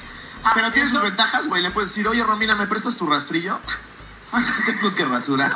[0.54, 1.62] pero tiene sus ventajas, güey.
[1.62, 3.58] Le puedes decir, oye, Romina, ¿me prestas tu rastrillo?
[4.66, 5.52] Tengo que rasurar.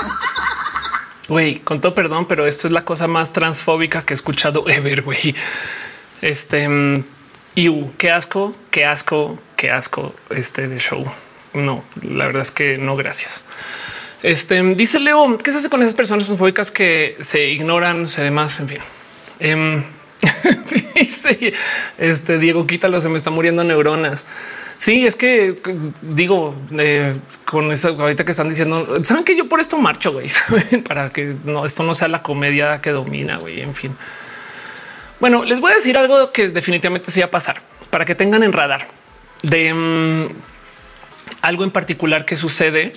[1.32, 5.00] Güey, con todo perdón, pero esto es la cosa más transfóbica que he escuchado ever,
[5.00, 5.34] güey.
[6.20, 7.04] Este, mm,
[7.54, 11.02] iu, qué asco, qué asco, qué asco este de show.
[11.54, 13.44] No, la verdad es que no, gracias.
[14.22, 18.60] Este dice Leo, ¿qué se hace con esas personas transfóbicas que se ignoran, se demás?
[18.60, 18.78] En fin.
[19.40, 19.82] Em,
[21.96, 24.26] este Diego, quítalo, se me está muriendo neuronas.
[24.82, 25.54] Sí, es que
[26.00, 27.14] digo, eh,
[27.44, 30.28] con eso ahorita que están diciendo, saben que yo por esto marcho, güey,
[30.88, 33.96] para que no, esto no sea la comedia que domina, güey, en fin.
[35.20, 38.42] Bueno, les voy a decir algo que definitivamente sí va a pasar para que tengan
[38.42, 38.88] en radar
[39.44, 40.26] de mm,
[41.42, 42.92] algo en particular que sucede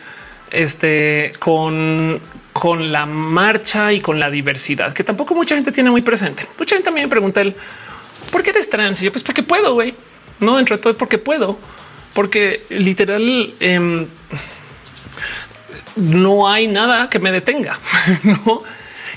[0.49, 2.19] este con
[2.51, 6.47] con la marcha y con la diversidad que tampoco mucha gente tiene muy presente.
[6.57, 7.55] Mucha gente también me pregunta el
[8.31, 9.93] por qué eres trans y yo pues porque puedo, güey.
[10.39, 11.57] No dentro de todo porque puedo,
[12.13, 14.07] porque literal em,
[15.95, 17.79] no hay nada que me detenga,
[18.23, 18.63] no?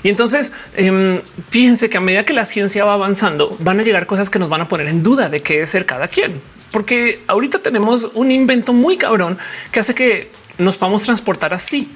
[0.03, 4.05] Y entonces em, fíjense que a medida que la ciencia va avanzando, van a llegar
[4.05, 6.41] cosas que nos van a poner en duda de qué es ser cada quien,
[6.71, 9.37] porque ahorita tenemos un invento muy cabrón
[9.71, 11.89] que hace que nos podamos transportar así.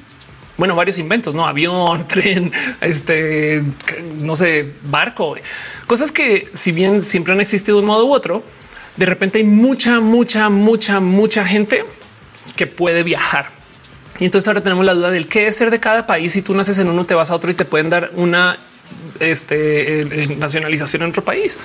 [0.56, 2.52] Bueno, varios inventos, no avión, tren,
[2.82, 3.64] este,
[4.20, 5.36] no sé, barco,
[5.88, 8.44] cosas que si bien siempre han existido de un modo u otro,
[8.98, 11.86] de repente hay mucha, mucha, mucha, mucha gente
[12.56, 13.50] que puede viajar.
[14.20, 16.34] Y entonces ahora tenemos la duda del qué es ser de cada país.
[16.34, 18.58] Si tú naces en uno, te vas a otro y te pueden dar una
[19.20, 21.60] este, eh, eh, nacionalización en otro país.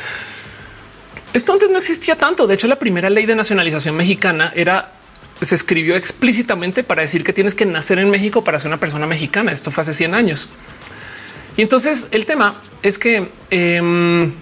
[1.34, 2.46] Esto antes no existía tanto.
[2.46, 4.92] De hecho, la primera ley de nacionalización mexicana era
[5.40, 9.06] se escribió explícitamente para decir que tienes que nacer en México para ser una persona
[9.06, 9.52] mexicana.
[9.52, 10.48] Esto fue hace 100 años.
[11.56, 14.32] Y entonces el tema es que, em,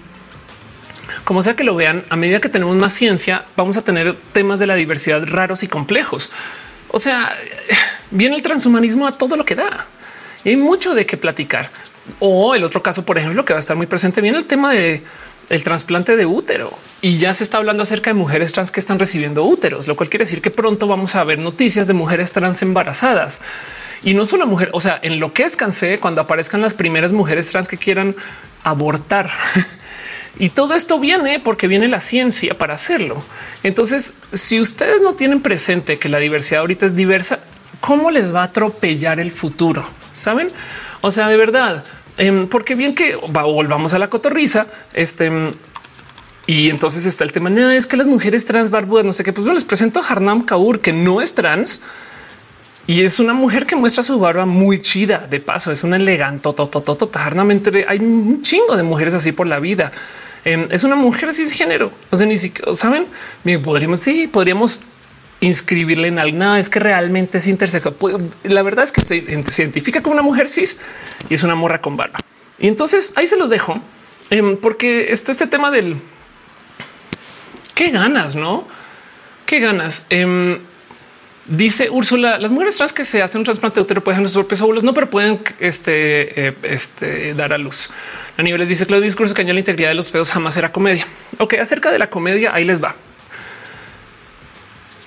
[1.24, 4.58] como sea que lo vean, a medida que tenemos más ciencia, vamos a tener temas
[4.58, 6.30] de la diversidad raros y complejos.
[6.88, 7.36] O sea,
[8.10, 9.86] viene el transhumanismo a todo lo que da.
[10.44, 11.70] Y hay mucho de qué platicar.
[12.20, 14.72] O el otro caso, por ejemplo, que va a estar muy presente, viene el tema
[14.72, 15.02] de
[15.48, 18.98] el trasplante de útero y ya se está hablando acerca de mujeres trans que están
[18.98, 22.62] recibiendo úteros, lo cual quiere decir que pronto vamos a ver noticias de mujeres trans
[22.62, 23.40] embarazadas
[24.02, 24.70] y no solo mujer.
[24.72, 28.14] O sea, en lo que escansé cuando aparezcan las primeras mujeres trans que quieran
[28.64, 29.30] abortar.
[30.38, 33.22] Y todo esto viene porque viene la ciencia para hacerlo.
[33.62, 37.40] Entonces, si ustedes no tienen presente que la diversidad ahorita es diversa,
[37.80, 39.88] ¿cómo les va a atropellar el futuro?
[40.12, 40.50] ¿Saben?
[41.00, 41.84] O sea, de verdad,
[42.18, 45.30] Em, porque bien que volvamos a la cotorriza, este
[46.46, 47.50] y entonces está el tema.
[47.50, 49.32] No es que las mujeres trans barbudas, no sé qué.
[49.32, 51.82] Pues yo les presento a Harnam Kaur, que no es trans
[52.86, 55.26] y es una mujer que muestra su barba muy chida.
[55.28, 56.48] De paso, es una elegante.
[57.14, 59.90] Harnamente hay un chingo de mujeres así por la vida.
[60.46, 61.90] Es una mujer cisgénero.
[62.10, 63.06] O sea, ni siquiera saben.
[63.64, 64.82] Podríamos, sí, podríamos
[65.40, 66.54] inscribirle en algo.
[66.54, 67.94] es que realmente es intersexual.
[67.94, 70.78] Pues, la verdad es que se, identifica como una mujer cis
[71.28, 72.20] y es una morra con barba.
[72.58, 73.80] Y entonces ahí se los dejo
[74.30, 75.96] em, porque está este tema del
[77.74, 78.66] qué ganas, no?
[79.46, 80.06] Qué ganas.
[80.10, 80.58] Em,
[81.48, 84.38] dice Úrsula, las mujeres trans que se hacen un trasplante de útero pueden tener sus
[84.38, 87.90] propios óvulos, no, pero pueden este, eh, este, dar a luz.
[88.36, 91.06] A niveles dice que los discursos que la integridad de los pedos jamás era comedia.
[91.38, 92.94] Ok, acerca de la comedia, ahí les va.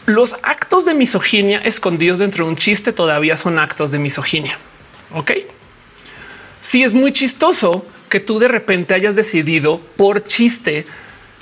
[0.06, 4.58] Los actos de misoginia escondidos dentro de un chiste todavía son actos de misoginia.
[5.14, 5.32] Ok.
[6.60, 10.88] Si es muy chistoso que tú de repente hayas decidido por chiste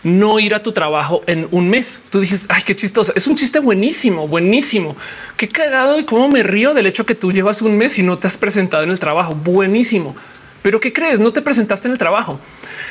[0.08, 2.04] no ir a tu trabajo en un mes.
[2.10, 3.14] Tú dices, ay, qué chistoso.
[3.16, 4.96] Es un chiste buenísimo, buenísimo.
[5.36, 8.18] Qué cagado y cómo me río del hecho que tú llevas un mes y no
[8.18, 9.36] te has presentado en el trabajo.
[9.36, 10.16] Buenísimo.
[10.62, 11.20] Pero ¿qué crees?
[11.20, 12.40] No te presentaste en el trabajo.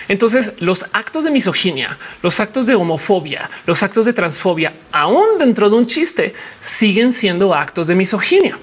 [0.08, 5.68] Entonces, los actos de misoginia, los actos de homofobia, los actos de transfobia, aún dentro
[5.68, 8.56] de un chiste, siguen siendo actos de misoginia,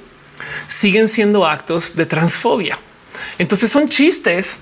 [0.67, 2.80] siguen siendo actos de transfobia.
[3.38, 4.61] Entonces son chistes,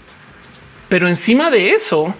[0.89, 2.13] pero encima de eso,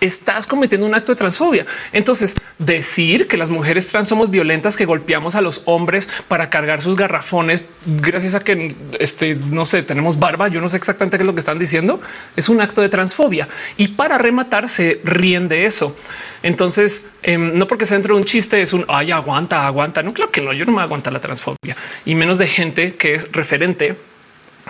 [0.00, 1.66] estás cometiendo un acto de transfobia.
[1.92, 6.82] Entonces, decir que las mujeres trans somos violentas, que golpeamos a los hombres para cargar
[6.82, 11.22] sus garrafones, gracias a que este, no sé, tenemos barba, yo no sé exactamente qué
[11.22, 12.00] es lo que están diciendo,
[12.36, 13.48] es un acto de transfobia.
[13.76, 15.96] Y para rematar, se ríen de eso.
[16.42, 20.02] Entonces, em, no porque se entre un chiste, es un ay, aguanta, aguanta.
[20.02, 23.14] No, claro que no, yo no me aguanta la transfobia y menos de gente que
[23.14, 23.96] es referente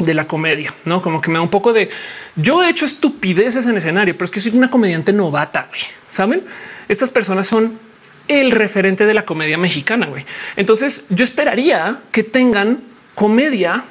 [0.00, 1.88] de la comedia, no como que me da un poco de
[2.36, 5.68] yo he hecho estupideces en escenario, pero es que soy una comediante novata.
[6.08, 6.42] Saben,
[6.88, 7.78] estas personas son
[8.28, 10.08] el referente de la comedia mexicana.
[10.56, 12.80] Entonces yo esperaría que tengan
[13.14, 13.84] comedia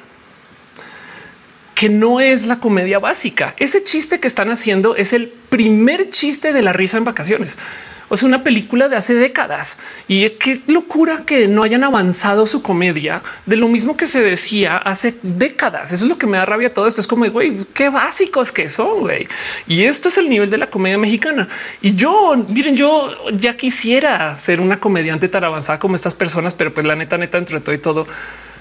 [1.74, 3.54] que no es la comedia básica.
[3.56, 7.58] Ese chiste que están haciendo es el primer chiste de la risa en vacaciones.
[8.08, 12.62] O sea, una película de hace décadas y qué locura que no hayan avanzado su
[12.62, 15.92] comedia de lo mismo que se decía hace décadas.
[15.92, 17.00] Eso es lo que me da rabia todo esto.
[17.00, 19.00] Es como güey, qué básicos que son.
[19.00, 19.28] Güey.
[19.66, 21.48] Y esto es el nivel de la comedia mexicana.
[21.82, 26.72] Y yo, miren, yo ya quisiera ser una comediante tan avanzada como estas personas, pero
[26.72, 28.06] pues la neta, neta, entre todo y todo,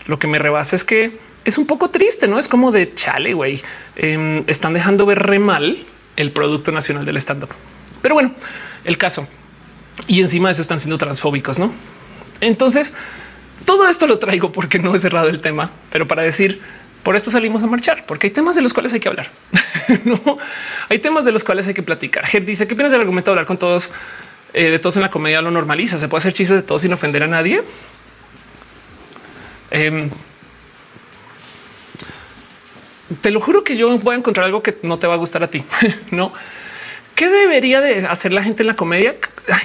[0.08, 3.34] lo que me rebasa es que es un poco triste, no es como de chale,
[3.34, 3.62] güey.
[3.96, 5.86] Em, están dejando ver re mal
[6.18, 7.50] el producto nacional del stand up.
[8.02, 8.34] Pero bueno,
[8.88, 9.28] el caso.
[10.08, 11.72] Y encima de eso están siendo transfóbicos, ¿no?
[12.42, 12.96] Entonces,
[13.66, 16.62] todo esto lo traigo porque no he cerrado el tema, pero para decir,
[17.04, 19.30] por esto salimos a marchar, porque hay temas de los cuales hay que hablar.
[20.06, 20.38] no
[20.90, 22.26] hay temas de los cuales hay que platicar.
[22.26, 23.92] Ger dice: ¿Qué piensas del argumento de hablar con todos?
[24.54, 25.98] Eh, de todos en la comedia lo normaliza.
[25.98, 27.62] Se puede hacer chistes de todos sin ofender a nadie.
[29.70, 30.10] Em,
[33.22, 35.44] te lo juro que yo voy a encontrar algo que no te va a gustar
[35.44, 35.64] a ti.
[36.12, 36.34] no,
[37.18, 39.16] ¿Qué debería de hacer la gente en la comedia?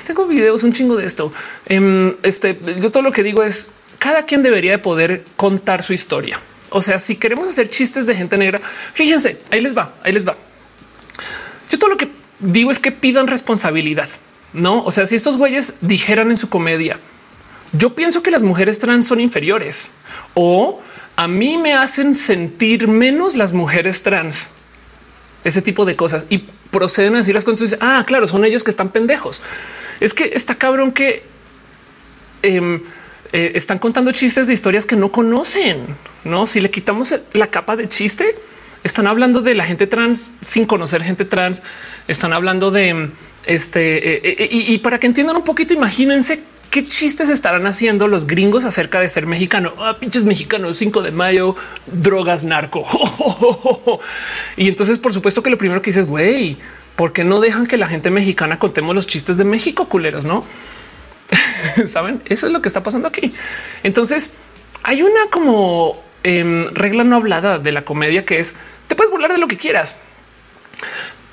[0.06, 1.34] tengo videos, un chingo de esto.
[1.66, 5.92] Em, este, yo todo lo que digo es cada quien debería de poder contar su
[5.92, 6.40] historia.
[6.70, 8.58] O sea, si queremos hacer chistes de gente negra,
[8.94, 10.34] fíjense, ahí les va, ahí les va.
[11.70, 12.08] Yo todo lo que
[12.38, 14.08] digo es que pidan responsabilidad,
[14.54, 14.82] no?
[14.84, 16.98] O sea, si estos güeyes dijeran en su comedia,
[17.72, 19.90] yo pienso que las mujeres trans son inferiores
[20.32, 20.80] o
[21.16, 24.52] a mí me hacen sentir menos las mujeres trans
[25.44, 27.78] ese tipo de cosas y proceden a decir las cosas.
[27.80, 29.40] Ah, claro, son ellos que están pendejos.
[30.00, 31.22] Es que está cabrón que
[32.42, 32.80] em,
[33.32, 35.86] eh, están contando chistes de historias que no conocen.
[36.24, 38.34] No, si le quitamos la capa de chiste,
[38.82, 41.62] están hablando de la gente trans sin conocer gente trans.
[42.08, 43.10] Están hablando de
[43.44, 46.42] este eh, eh, y, y para que entiendan un poquito, imagínense
[46.72, 49.74] qué chistes estarán haciendo los gringos acerca de ser mexicano.
[49.78, 51.54] Ah, pinches mexicanos, 5 de mayo,
[51.86, 52.82] drogas, narco.
[54.56, 56.56] y entonces, por supuesto que lo primero que dices, güey,
[56.96, 60.24] ¿por qué no dejan que la gente mexicana contemos los chistes de México, culeros?
[60.24, 60.46] No
[61.86, 63.34] saben, eso es lo que está pasando aquí.
[63.82, 64.32] Entonces,
[64.82, 68.56] hay una como em, regla no hablada de la comedia que es
[68.88, 69.96] te puedes burlar de lo que quieras,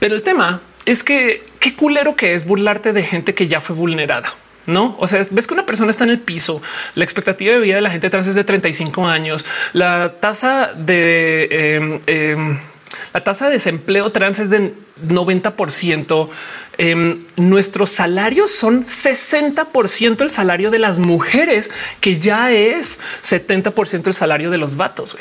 [0.02, 3.78] pero el tema es que qué culero que es burlarte de gente que ya fue
[3.78, 4.34] vulnerada.
[4.70, 6.62] No, o sea, ves que una persona está en el piso,
[6.94, 9.44] la expectativa de vida de la gente trans es de 35 años,
[9.74, 12.60] la tasa de em, em,
[13.14, 14.74] La tasa de desempleo trans es de
[15.08, 16.30] 90%.
[16.82, 24.14] Em, nuestros salarios son 60% el salario de las mujeres, que ya es 70% el
[24.14, 25.18] salario de los vatos.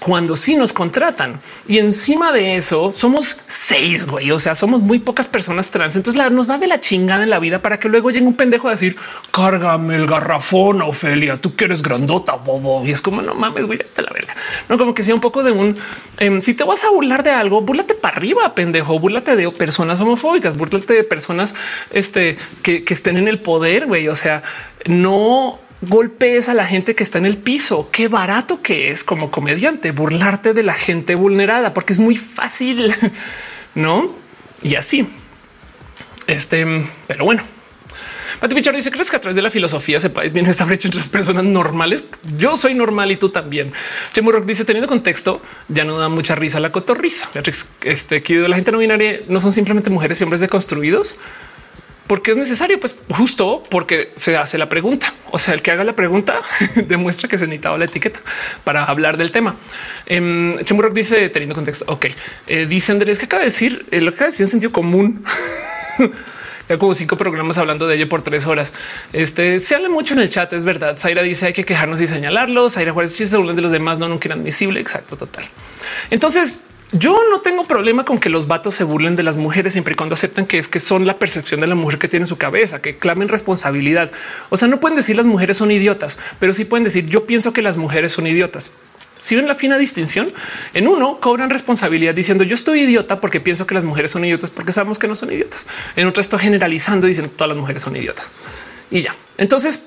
[0.00, 4.32] Cuando sí nos contratan y encima de eso somos seis, güey.
[4.32, 5.96] O sea, somos muy pocas personas trans.
[5.96, 8.34] Entonces la, nos va de la chingada en la vida para que luego llegue un
[8.34, 8.96] pendejo a decir
[9.30, 12.86] cárgame el garrafón, Ofelia, tú que eres grandota, bobo.
[12.86, 14.34] Y es como no mames, güey, te la verga.
[14.68, 15.74] No como que sea un poco de un
[16.18, 19.98] em, si te vas a burlar de algo, búrlate para arriba, pendejo, búrlate de personas
[19.98, 21.54] homofóbicas, búrlate de personas
[21.90, 24.08] este, que, que estén en el poder, güey.
[24.08, 24.42] O sea,
[24.86, 27.90] no golpees a la gente que está en el piso.
[27.90, 32.94] Qué barato que es como comediante burlarte de la gente vulnerada, porque es muy fácil,
[33.74, 34.14] no?
[34.62, 35.08] Y así.
[36.26, 37.42] Este, pero bueno,
[38.42, 40.98] Pati Pichardo dice: ¿Crees que a través de la filosofía sepáis bien esta brecha entre
[40.98, 42.08] las personas normales?
[42.36, 43.72] Yo soy normal y tú también.
[44.12, 47.30] Chemo dice: Teniendo contexto, ya no da mucha risa la cotorrisa.
[47.84, 51.14] Este que la gente no binaria no son simplemente mujeres y hombres deconstruidos
[52.08, 55.14] porque es necesario, pues justo porque se hace la pregunta.
[55.30, 56.40] O sea, el que haga la pregunta
[56.88, 58.18] demuestra que se necesitaba la etiqueta
[58.64, 59.54] para hablar del tema.
[60.06, 61.84] Eh, Rock dice teniendo contexto.
[61.92, 62.06] Ok,
[62.48, 65.24] eh, dice Andrés que acaba de decir eh, lo que acaba de un sentido común.
[66.78, 68.74] como cinco programas hablando de ello por tres horas.
[69.12, 70.52] Este se habla mucho en el chat.
[70.52, 70.96] Es verdad.
[70.98, 72.74] Zaira dice hay que quejarnos y señalarlos.
[72.74, 74.80] Zaira Juárez chistes de los demás no nunca inadmisible.
[74.80, 75.44] Exacto, total.
[76.10, 76.62] Entonces,
[76.92, 79.96] yo no tengo problema con que los vatos se burlen de las mujeres siempre y
[79.96, 82.36] cuando aceptan que es que son la percepción de la mujer que tiene en su
[82.36, 84.10] cabeza, que clamen responsabilidad.
[84.50, 87.54] O sea, no pueden decir las mujeres son idiotas, pero sí pueden decir yo pienso
[87.54, 88.74] que las mujeres son idiotas.
[89.22, 90.32] Si ven la fina distinción
[90.74, 94.50] en uno cobran responsabilidad diciendo yo estoy idiota porque pienso que las mujeres son idiotas
[94.50, 95.64] porque sabemos que no son idiotas.
[95.94, 98.32] En otro estoy generalizando diciendo todas las mujeres son idiotas
[98.90, 99.14] y ya.
[99.38, 99.84] Entonces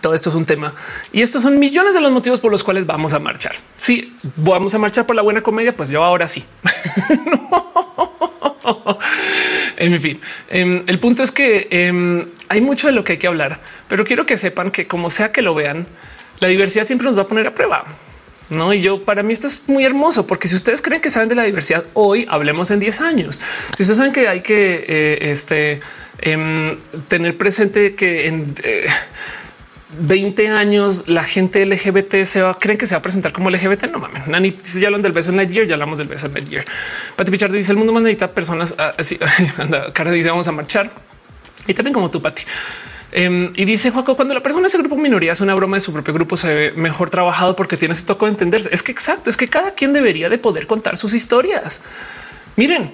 [0.00, 0.72] todo esto es un tema
[1.12, 3.56] y estos son millones de los motivos por los cuales vamos a marchar.
[3.76, 6.44] Si vamos a marchar por la buena comedia, pues yo ahora sí.
[9.76, 10.20] En fin,
[10.50, 13.58] em, el punto es que em, hay mucho de lo que hay que hablar,
[13.88, 15.88] pero quiero que sepan que como sea que lo vean,
[16.38, 17.84] la diversidad siempre nos va a poner a prueba.
[18.52, 21.28] No, y yo para mí esto es muy hermoso porque si ustedes creen que saben
[21.28, 23.40] de la diversidad hoy, hablemos en 10 años.
[23.76, 25.80] Si ustedes saben que hay que eh, este,
[26.18, 26.76] em,
[27.08, 28.54] tener presente que en
[29.98, 33.48] 20 eh, años la gente LGBT se va, creen que se va a presentar como
[33.48, 33.84] LGBT.
[33.84, 36.34] No mames, Nani, si ya hablan del beso en Lightyear, ya hablamos del beso en
[36.34, 36.66] Lightyear.
[37.16, 39.18] Pati Pichardo dice el mundo más necesita personas así.
[39.56, 40.90] Anda, cara dice vamos a marchar
[41.66, 42.42] y también como tú, Pati.
[43.14, 45.92] Em, y dice Juaco, cuando la persona ese grupo minoría es una broma de su
[45.92, 48.70] propio grupo, se ve mejor trabajado porque tiene ese toque de entenderse.
[48.72, 51.82] Es que exacto, es que cada quien debería de poder contar sus historias.
[52.56, 52.90] Miren,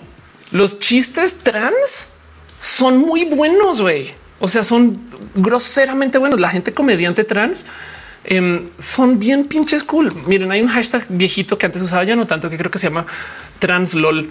[0.50, 2.14] los chistes trans
[2.58, 4.12] son muy buenos, güey.
[4.40, 5.00] O sea, son
[5.36, 6.40] groseramente buenos.
[6.40, 7.66] La gente comediante trans
[8.24, 10.12] em, son bien pinches cool.
[10.26, 12.88] Miren, hay un hashtag viejito que antes usaba ya no tanto, que creo que se
[12.88, 13.06] llama
[13.60, 14.30] translol.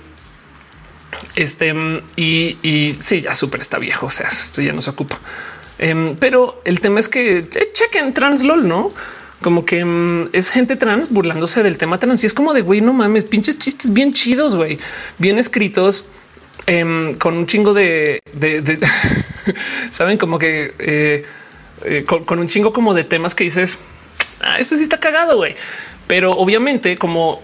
[1.36, 1.74] Este
[2.18, 4.08] y, y sí, ya súper está viejo.
[4.08, 5.18] O sea, esto ya no se ocupa.
[5.80, 8.92] Em, pero el tema es que eh, chequen translol, no?
[9.42, 12.82] Como que em, es gente trans burlándose del tema trans y es como de güey,
[12.82, 14.80] no mames, pinches chistes bien chidos, güey,
[15.20, 16.06] bien escritos
[16.66, 18.20] em, con un chingo de,
[19.92, 21.24] saben, como que eh,
[21.86, 23.80] eh, con, un chingo como de temas que dices,
[24.42, 25.56] ah, eso sí está cagado, güey.
[26.08, 27.42] Pero obviamente, como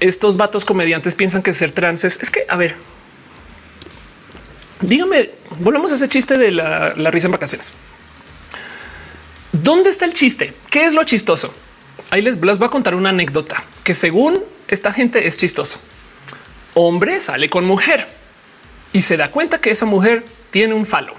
[0.00, 2.76] estos vatos comediantes piensan que ser trans es, es que, a ver,
[4.80, 7.72] dígame, volvemos a ese chiste de la, risa en vacaciones.
[9.52, 10.54] ¿Dónde está el chiste?
[10.70, 11.52] ¿Qué es lo chistoso?
[12.10, 15.80] Ahí les, les voy a contar una anécdota que según esta gente es chistoso.
[16.74, 18.06] Hombre sale con mujer
[18.92, 21.14] y se da cuenta que esa mujer tiene un falo.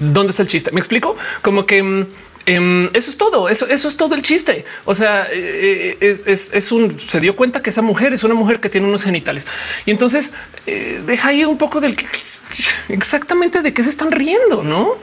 [0.00, 0.72] ¿Dónde está el chiste?
[0.72, 2.06] Me explico como que
[2.46, 3.48] Em, eso es todo.
[3.48, 4.64] Eso, eso es todo el chiste.
[4.84, 8.60] O sea, eh, eh, es, un se dio cuenta que esa mujer es una mujer
[8.60, 9.46] que tiene unos genitales
[9.86, 10.32] y entonces
[10.66, 12.06] eh, deja ahí un poco del que
[12.88, 14.94] exactamente de qué se están riendo, no?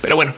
[0.00, 0.34] Pero bueno,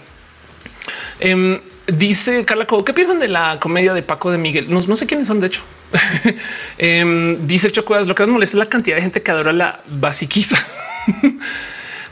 [1.21, 4.67] em, dice Carla ¿qué piensan de la comedia de Paco de Miguel?
[4.69, 5.63] No, no sé quiénes son, de hecho.
[6.79, 9.81] Em, dice Chocuas, lo que más molesta es la cantidad de gente que adora la
[9.87, 10.59] basiquiza.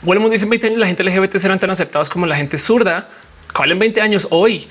[0.03, 3.07] Bueno, dice 20 años la gente LGBT serán tan aceptados como la gente zurda
[3.73, 4.67] en 20 años hoy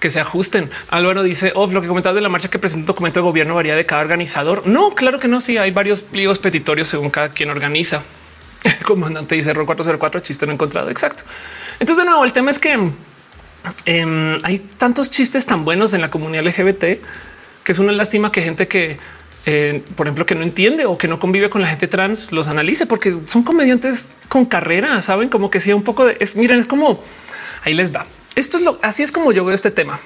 [0.00, 0.70] que se ajusten.
[0.88, 3.74] Álvaro dice lo que comentabas de la marcha que presenta un documento de gobierno varía
[3.74, 4.66] de cada organizador.
[4.66, 5.40] No, claro que no.
[5.40, 8.02] Sí, hay varios pliegos petitorios según cada quien organiza.
[8.64, 10.90] El comandante dice error 404 chiste no encontrado.
[10.90, 11.24] Exacto.
[11.80, 12.78] Entonces, de nuevo, el tema es que
[13.86, 16.84] em, hay tantos chistes tan buenos en la comunidad LGBT
[17.64, 18.96] que es una lástima que gente que,
[19.44, 22.46] eh, por ejemplo, que no entiende o que no convive con la gente trans los
[22.46, 25.02] analice porque son comediantes con carrera.
[25.02, 26.36] Saben como que sea un poco de es.
[26.36, 27.02] Miren, es como
[27.64, 28.06] ahí les va.
[28.36, 29.98] Esto es lo así es como yo veo este tema.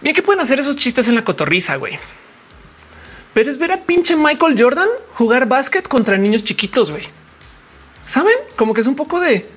[0.00, 1.98] Bien que pueden hacer esos chistes en la cotorriza, güey.
[3.32, 7.04] Pero es ver a pinche Michael Jordan jugar básquet contra niños chiquitos, güey.
[8.04, 8.34] ¿Saben?
[8.56, 9.48] Como que es un poco de,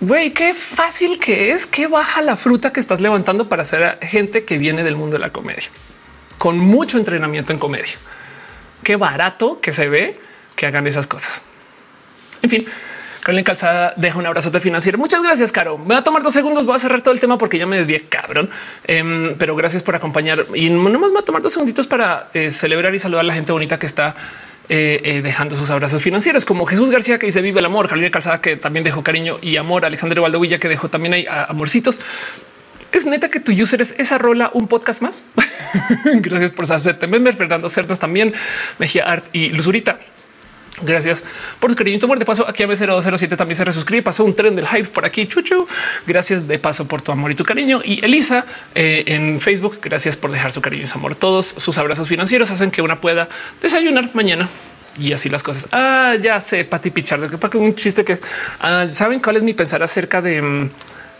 [0.00, 4.44] güey, qué fácil que es, qué baja la fruta que estás levantando para hacer gente
[4.44, 5.64] que viene del mundo de la comedia,
[6.36, 7.94] con mucho entrenamiento en comedia.
[8.82, 10.20] Qué barato que se ve
[10.56, 11.44] que hagan esas cosas.
[12.42, 12.66] En fin,
[13.24, 14.98] Carolina Calzada deja un abrazo de financiero.
[14.98, 15.78] Muchas gracias, Caro.
[15.78, 16.66] Me va a tomar dos segundos.
[16.66, 18.50] Voy a cerrar todo el tema porque ya me desvié, cabrón.
[18.86, 22.28] Em, pero gracias por acompañar y no más me va a tomar dos segunditos para
[22.34, 24.14] eh, celebrar y saludar a la gente bonita que está
[24.68, 28.10] eh, eh, dejando sus abrazos financieros, como Jesús García que dice vive el amor, Carolina
[28.10, 32.00] Calzada que también dejó cariño y amor, Alexander Valdovilla que dejó también hay amorcitos.
[32.92, 35.28] Es neta que tu user es esa rola un podcast más.
[36.04, 37.06] Gracias por hacerte.
[37.06, 38.34] Member Fernando Cerdas también,
[38.78, 39.98] Mejía Art y Luzurita.
[40.82, 41.24] Gracias
[41.60, 42.18] por tu cariño y tu amor.
[42.18, 44.02] De paso, aquí a B0207 también se resuscribe.
[44.02, 45.26] Pasó un tren del hype por aquí.
[45.26, 45.66] Chuchu.
[46.06, 47.80] Gracias de paso por tu amor y tu cariño.
[47.84, 48.44] Y Elisa
[48.74, 49.78] eh, en Facebook.
[49.82, 51.14] Gracias por dejar su cariño y su amor.
[51.14, 53.28] Todos sus abrazos financieros hacen que una pueda
[53.62, 54.48] desayunar mañana
[54.98, 55.68] y así las cosas.
[55.72, 58.18] Ah, ya sé, Pati Pichardo, que para un chiste que
[58.60, 60.70] ah, saben cuál es mi pensar acerca de mm,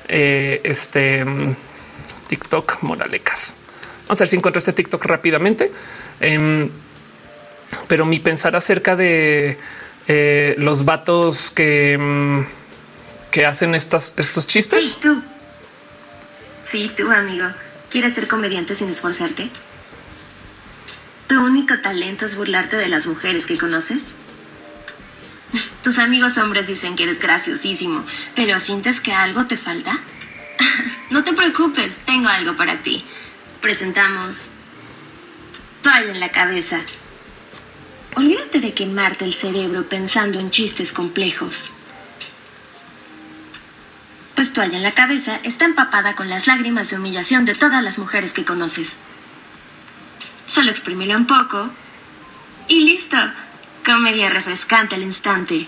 [0.08, 1.54] eh, este mm,
[2.28, 3.56] TikTok moralecas.
[4.06, 5.72] Vamos a ver si encuentro este TikTok rápidamente.
[6.20, 6.68] Em,
[7.88, 9.58] pero mi pensar acerca de
[10.08, 14.84] eh, los vatos que, mm, que hacen estos chistes.
[14.84, 15.22] Sí, tú.
[16.64, 17.46] Sí, tú, amigo.
[17.90, 19.48] ¿Quieres ser comediante sin esforzarte?
[21.28, 24.02] ¿Tu único talento es burlarte de las mujeres que conoces?
[25.84, 29.98] Tus amigos hombres dicen que eres graciosísimo, pero ¿sientes que algo te falta?
[31.10, 33.04] No te preocupes, tengo algo para ti.
[33.60, 34.46] Presentamos
[35.82, 36.80] toalla en la cabeza.
[38.16, 41.72] Olvídate de quemarte el cerebro pensando en chistes complejos.
[44.36, 47.98] Pues toalla en la cabeza está empapada con las lágrimas de humillación de todas las
[47.98, 48.98] mujeres que conoces.
[50.46, 51.70] Solo exprímelo un poco
[52.68, 53.16] y listo.
[53.84, 55.66] Comedia refrescante al instante.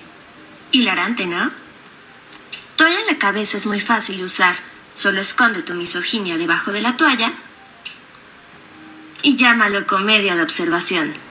[0.70, 1.50] Hilarante, ¿no?
[2.76, 4.56] Toalla en la cabeza es muy fácil de usar.
[4.94, 7.32] Solo esconde tu misoginia debajo de la toalla
[9.22, 11.25] y llámalo comedia de observación.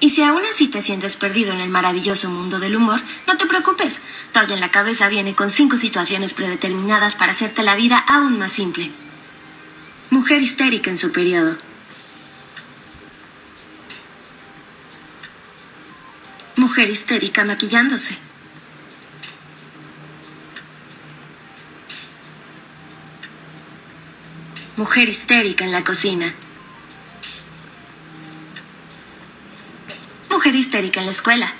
[0.00, 3.46] Y si aún así te sientes perdido en el maravilloso mundo del humor, no te
[3.46, 4.00] preocupes.
[4.32, 8.52] Toalla en la cabeza viene con cinco situaciones predeterminadas para hacerte la vida aún más
[8.52, 8.90] simple.
[10.10, 11.56] Mujer histérica en su periodo.
[16.56, 18.16] Mujer histérica maquillándose.
[24.76, 26.34] Mujer histérica en la cocina.
[30.44, 31.52] Mujer histérica en la escuela.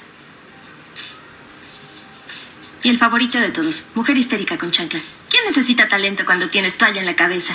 [2.82, 5.00] Y el favorito de todos, mujer histérica con chancla.
[5.30, 7.54] ¿Quién necesita talento cuando tienes toalla en la cabeza?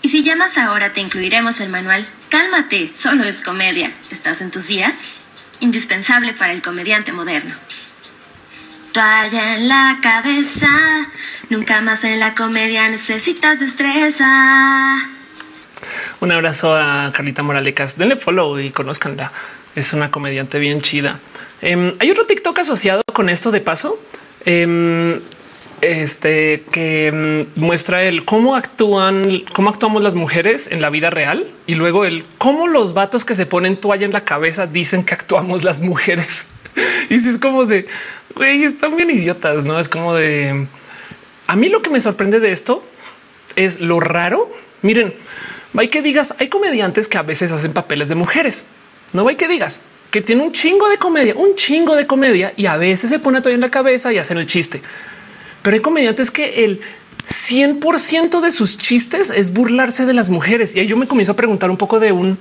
[0.00, 3.90] Y si llamas ahora te incluiremos el manual Cálmate, solo es comedia.
[4.12, 4.96] ¿Estás en tus días?
[5.58, 7.56] Indispensable para el comediante moderno.
[8.92, 11.08] Toalla en la cabeza,
[11.50, 15.17] nunca más en la comedia necesitas destreza.
[16.20, 17.98] Un abrazo a Carlita Moralecas.
[17.98, 19.32] Denle follow y conozcanla.
[19.74, 21.20] Es una comediante bien chida.
[21.60, 23.98] Em, hay otro TikTok asociado con esto de paso.
[24.44, 25.20] Em,
[25.80, 31.46] este que em, muestra el cómo actúan, cómo actuamos las mujeres en la vida real
[31.66, 35.14] y luego el cómo los vatos que se ponen toalla en la cabeza dicen que
[35.14, 36.48] actuamos las mujeres.
[37.10, 37.86] y si es como de
[38.34, 40.66] güey, están bien idiotas, no es como de
[41.46, 42.84] a mí lo que me sorprende de esto
[43.56, 44.50] es lo raro.
[44.82, 45.14] Miren,
[45.76, 48.64] hay que digas, hay comediantes que a veces hacen papeles de mujeres.
[49.12, 49.80] No hay que digas
[50.10, 53.40] que tiene un chingo de comedia, un chingo de comedia y a veces se pone
[53.40, 54.82] todo en la cabeza y hacen el chiste.
[55.62, 56.80] Pero hay comediantes que el
[57.26, 60.74] 100% de sus chistes es burlarse de las mujeres.
[60.74, 62.38] Y ahí yo me comienzo a preguntar un poco de un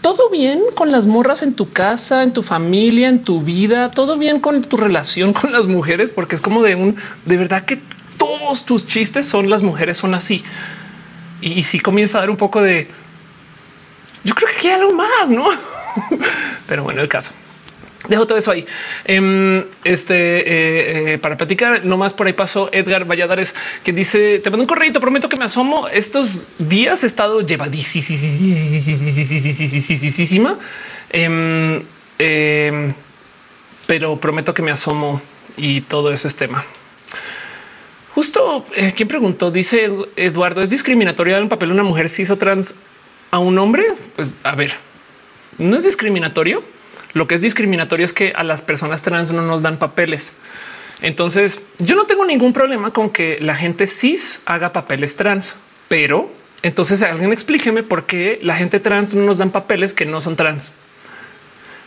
[0.00, 4.18] todo bien con las morras en tu casa, en tu familia, en tu vida, todo
[4.18, 7.80] bien con tu relación con las mujeres, porque es como de un de verdad que
[8.18, 10.44] todos tus chistes son las mujeres son así.
[11.44, 12.88] Y, si comienza a dar un poco de
[14.24, 15.46] yo creo que hay algo más, no?
[16.66, 17.32] Pero bueno, el caso.
[18.08, 18.66] Dejo todo eso ahí.
[19.04, 24.48] Em, este eh, eh, para platicar, nomás por ahí pasó Edgar Valladares que dice: Te
[24.48, 25.86] mando un correo, prometo que me asomo.
[25.88, 27.78] Estos días he estado llevadísima,
[31.10, 31.82] em,
[32.18, 32.94] em,
[33.86, 35.20] pero prometo que me asomo
[35.58, 36.64] y todo eso es tema.
[38.14, 42.30] Justo eh, quien preguntó, dice Eduardo, ¿es discriminatorio dar un papel a una mujer cis
[42.30, 42.76] o trans
[43.30, 43.84] a un hombre?
[44.14, 44.72] Pues a ver,
[45.58, 46.62] no es discriminatorio
[47.14, 50.34] lo que es discriminatorio es que a las personas trans no nos dan papeles.
[51.00, 55.56] Entonces yo no tengo ningún problema con que la gente cis haga papeles trans.
[55.88, 56.30] pero
[56.62, 60.34] entonces alguien explíqueme por qué la gente trans no nos dan papeles que no son
[60.34, 60.72] trans.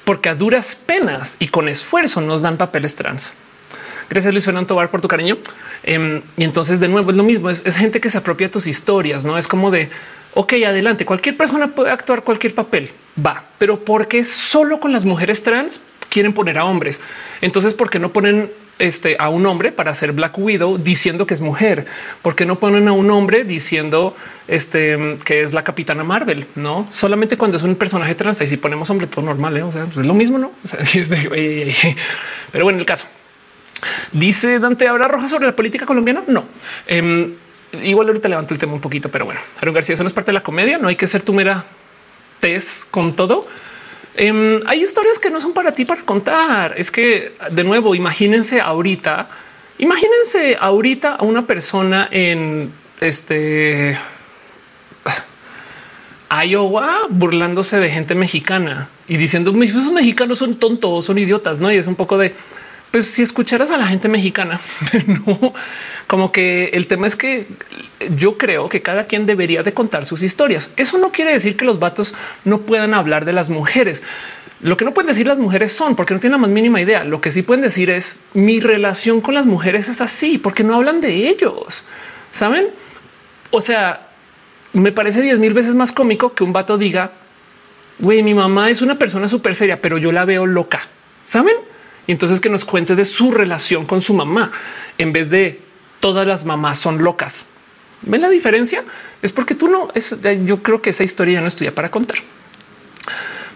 [0.05, 3.33] Porque a duras penas y con esfuerzo nos dan papeles trans.
[4.09, 5.37] Gracias Luis Fernando Tobar por tu cariño.
[5.83, 9.25] Em, y entonces de nuevo es lo mismo, es, gente que se apropia tus historias,
[9.25, 9.89] no es como de,
[10.33, 12.89] ok, adelante, cualquier persona puede actuar cualquier papel,
[13.23, 16.99] va, pero ¿por qué solo con las mujeres trans quieren poner a hombres?
[17.41, 21.33] Entonces, ¿por qué no ponen este, a un hombre para hacer Black Widow diciendo que
[21.33, 21.85] es mujer?
[22.21, 24.15] ¿Por qué no ponen a un hombre diciendo
[24.47, 26.45] este, que es la capitana Marvel?
[26.55, 28.39] No solamente cuando es un personaje trans.
[28.41, 29.57] Y si ponemos hombre, todo normal.
[29.57, 29.63] ¿eh?
[29.63, 30.51] O sea, pues es lo mismo, no?
[30.63, 31.95] O sea, es de,
[32.51, 33.07] pero bueno, el caso
[34.11, 36.23] dice Dante, ¿habrá roja sobre la política colombiana?
[36.27, 36.45] No.
[36.87, 37.33] Eh,
[37.83, 40.29] igual ahorita levanto el tema un poquito, pero bueno, Aaron García, eso no es parte
[40.29, 40.77] de la comedia.
[40.77, 41.63] No hay que ser tu mera
[42.39, 43.47] test con todo.
[44.15, 46.73] Eh, hay historias que no son para ti para contar.
[46.77, 49.29] Es que de nuevo, imagínense ahorita,
[49.77, 53.97] imagínense ahorita a una persona en este
[56.29, 61.71] Iowa burlándose de gente mexicana y diciendo esos mexicanos son tontos, son idiotas, no?
[61.71, 62.33] Y es un poco de
[62.91, 64.59] pues si escucharas a la gente mexicana,
[65.07, 65.53] no
[66.07, 67.47] como que el tema es que
[68.15, 70.71] yo creo que cada quien debería de contar sus historias.
[70.77, 72.15] Eso no quiere decir que los vatos
[72.45, 74.03] no puedan hablar de las mujeres.
[74.61, 77.03] Lo que no pueden decir las mujeres son porque no tienen la más mínima idea.
[77.03, 80.75] Lo que sí pueden decir es mi relación con las mujeres es así porque no
[80.75, 81.83] hablan de ellos.
[82.31, 82.67] Saben?
[83.51, 84.07] O sea,
[84.71, 87.11] me parece diez mil veces más cómico que un vato diga
[87.99, 90.81] güey, mi mamá es una persona súper seria, pero yo la veo loca.
[91.23, 91.55] Saben?
[92.07, 94.51] Y entonces que nos cuente de su relación con su mamá
[94.97, 95.61] en vez de
[95.99, 97.47] todas las mamás son locas.
[98.03, 98.83] ¿Ven la diferencia?
[99.21, 100.15] Es porque tú no, es,
[100.45, 102.19] yo creo que esa historia ya no estudia para contar.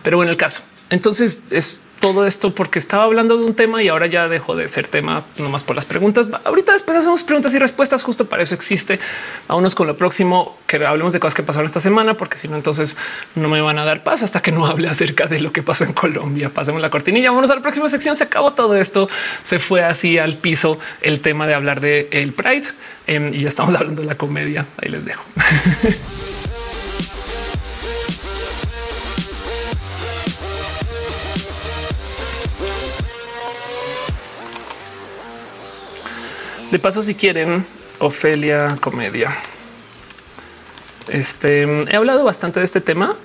[0.04, 0.64] Pero bueno, el caso.
[0.92, 4.68] Entonces es todo esto porque estaba hablando de un tema y ahora ya dejó de
[4.68, 6.28] ser tema nomás por las preguntas.
[6.44, 8.04] Ahorita después hacemos preguntas y respuestas.
[8.04, 9.00] Justo para eso existe.
[9.48, 12.58] Vámonos con lo próximo que hablemos de cosas que pasaron esta semana, porque si no,
[12.58, 12.98] entonces
[13.36, 15.86] no me van a dar paz hasta que no hable acerca de lo que pasó
[15.86, 16.50] en Colombia.
[16.50, 17.30] Pasemos la cortinilla.
[17.30, 18.16] Vámonos a la próxima sección.
[18.16, 19.08] Se acabó todo esto.
[19.44, 22.68] Se fue así al piso el tema de hablar de el Pride
[23.08, 24.66] em, y ya estamos hablando de la comedia.
[24.82, 25.24] Ahí les dejo.
[36.72, 37.66] De paso, si quieren,
[38.00, 39.36] Ofelia Comedia.
[41.10, 43.18] Este he hablado bastante de este tema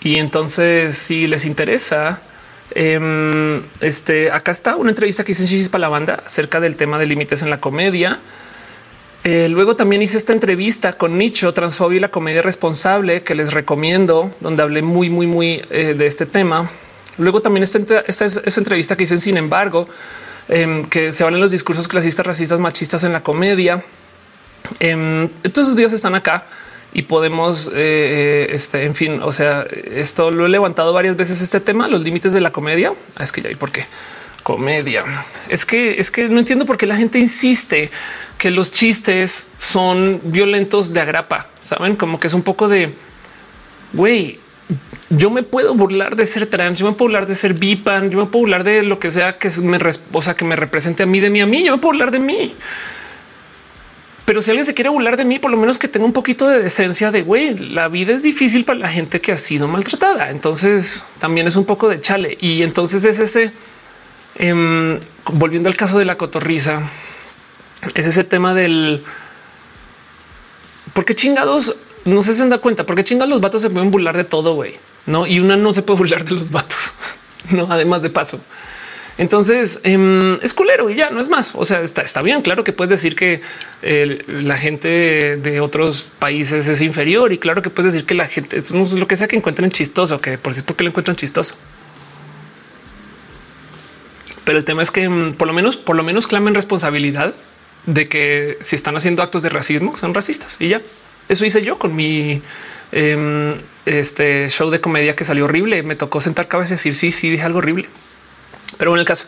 [0.00, 2.22] y entonces, si les interesa,
[2.74, 6.76] em, este acá está una entrevista que hice en Chichis para la banda acerca del
[6.76, 8.20] tema de límites en la comedia.
[9.24, 13.52] Eh, luego también hice esta entrevista con Nicho, Transfobia y la comedia responsable, que les
[13.52, 16.70] recomiendo, donde hablé muy, muy, muy eh, de este tema.
[17.18, 19.86] Luego también esta, esta, esta entrevista que hice, sin embargo,
[20.48, 23.82] Em, que se valen los discursos clasistas, racistas, machistas en la comedia.
[24.78, 26.46] Eh, todos esos videos están acá
[26.92, 31.60] y podemos, eh, este, en fin, o sea, esto lo he levantado varias veces este
[31.60, 32.92] tema, los límites de la comedia.
[33.16, 33.86] Ah, es que ya hay por qué
[34.44, 35.02] comedia.
[35.48, 37.90] Es que es que no entiendo por qué la gente insiste
[38.38, 41.48] que los chistes son violentos de agrapa.
[41.58, 42.94] Saben como que es un poco de
[43.92, 44.38] güey
[45.10, 48.18] yo me puedo burlar de ser trans, yo me puedo burlar de ser bipan, yo
[48.18, 49.78] me puedo burlar de lo que sea que me,
[50.12, 52.10] o sea, que me represente a mí, de mí, a mí, yo me puedo burlar
[52.10, 52.54] de mí.
[54.24, 56.48] Pero si alguien se quiere burlar de mí, por lo menos que tenga un poquito
[56.48, 60.30] de decencia de güey, la vida es difícil para la gente que ha sido maltratada.
[60.30, 62.36] Entonces también es un poco de chale.
[62.40, 63.52] Y entonces es ese,
[64.34, 64.98] em,
[65.32, 66.90] volviendo al caso de la cotorriza,
[67.94, 69.04] es ese tema del
[70.92, 74.24] por qué chingados no se dado cuenta, porque chingados los vatos se pueden burlar de
[74.24, 74.76] todo, güey
[75.06, 75.26] no?
[75.26, 76.92] Y una no se puede burlar de los vatos,
[77.50, 77.68] no?
[77.70, 78.40] Además de paso.
[79.18, 81.54] Entonces em, es culero y ya no es más.
[81.54, 82.42] O sea, está, está bien.
[82.42, 83.40] Claro que puedes decir que
[83.82, 88.58] la gente de otros países es inferior y claro que puedes decir que la gente
[88.58, 91.56] es lo que sea que encuentren chistoso, que por si es porque lo encuentran chistoso.
[94.44, 97.34] Pero el tema es que em, por lo menos, por lo menos clamen responsabilidad
[97.86, 100.82] de que si están haciendo actos de racismo son racistas y ya.
[101.28, 102.40] Eso hice yo con mi
[102.92, 103.54] Em,
[103.86, 105.82] este show de comedia que salió horrible.
[105.82, 107.88] Me tocó sentar cabeza y decir sí, sí, dije algo horrible.
[108.76, 109.26] Pero bueno, el caso,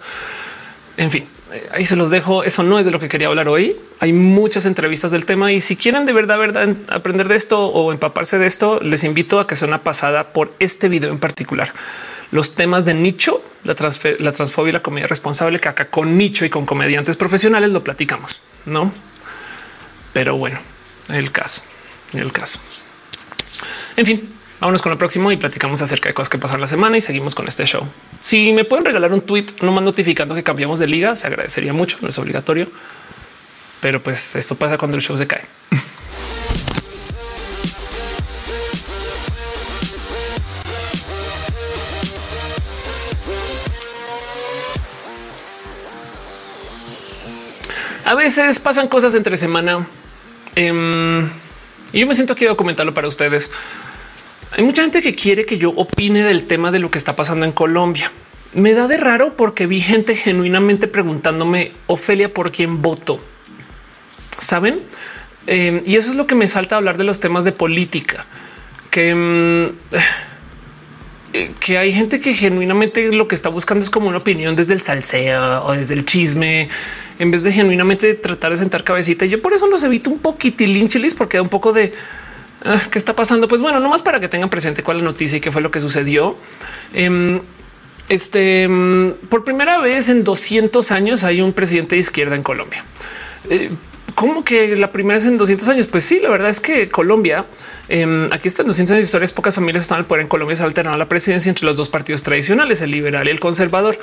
[0.96, 2.44] en fin, eh, ahí se los dejo.
[2.44, 3.76] Eso no es de lo que quería hablar hoy.
[4.00, 7.92] Hay muchas entrevistas del tema y si quieren de verdad, verdad aprender de esto o
[7.92, 11.72] empaparse de esto, les invito a que sea una pasada por este video en particular.
[12.30, 13.74] Los temas de nicho, la,
[14.18, 17.82] la transfobia y la comedia responsable, que acá con nicho y con comediantes profesionales lo
[17.82, 18.92] platicamos, no?
[20.12, 20.58] Pero bueno,
[21.08, 21.62] el caso,
[22.12, 22.60] el caso.
[23.96, 24.28] En fin,
[24.60, 27.36] Vámonos con el próximo y platicamos acerca de cosas que pasaron la semana y seguimos
[27.36, 27.86] con este show.
[28.20, 31.98] Si me pueden regalar un tweet nomás notificando que cambiamos de liga, se agradecería mucho.
[32.00, 32.68] No es obligatorio,
[33.80, 35.44] pero pues esto pasa cuando el show se cae.
[48.04, 49.86] A veces pasan cosas entre semana
[50.56, 51.28] em,
[51.92, 53.52] y yo me siento aquí a documentarlo para ustedes.
[54.56, 57.44] Hay mucha gente que quiere que yo opine del tema de lo que está pasando
[57.44, 58.10] en Colombia.
[58.54, 63.20] Me da de raro porque vi gente genuinamente preguntándome, Ofelia, ¿por quién voto?
[64.38, 64.80] ¿Saben?
[65.46, 68.24] Em, y eso es lo que me salta a hablar de los temas de política,
[68.90, 69.66] que, em,
[71.34, 74.72] eh, que hay gente que genuinamente lo que está buscando es como una opinión desde
[74.72, 76.68] el salseo o desde el chisme,
[77.18, 79.26] en vez de genuinamente tratar de sentar cabecita.
[79.26, 81.92] Yo por eso los evito un poquitín chilis porque da un poco de
[82.90, 83.48] qué está pasando.
[83.48, 85.70] Pues bueno, nomás para que tengan presente cuál es la noticia y qué fue lo
[85.70, 86.36] que sucedió.
[86.92, 87.40] Em,
[88.08, 88.68] este
[89.28, 92.84] por primera vez en 200 años hay un presidente de izquierda en Colombia.
[93.50, 93.70] Eh,
[94.14, 95.86] ¿Cómo que la primera vez en 200 años?
[95.86, 97.44] Pues sí, la verdad es que Colombia,
[97.88, 100.64] eh, aquí están 200 años de historias, pocas familias están al poder en Colombia, se
[100.64, 103.96] ha alternado la presidencia entre los dos partidos tradicionales, el liberal y el conservador.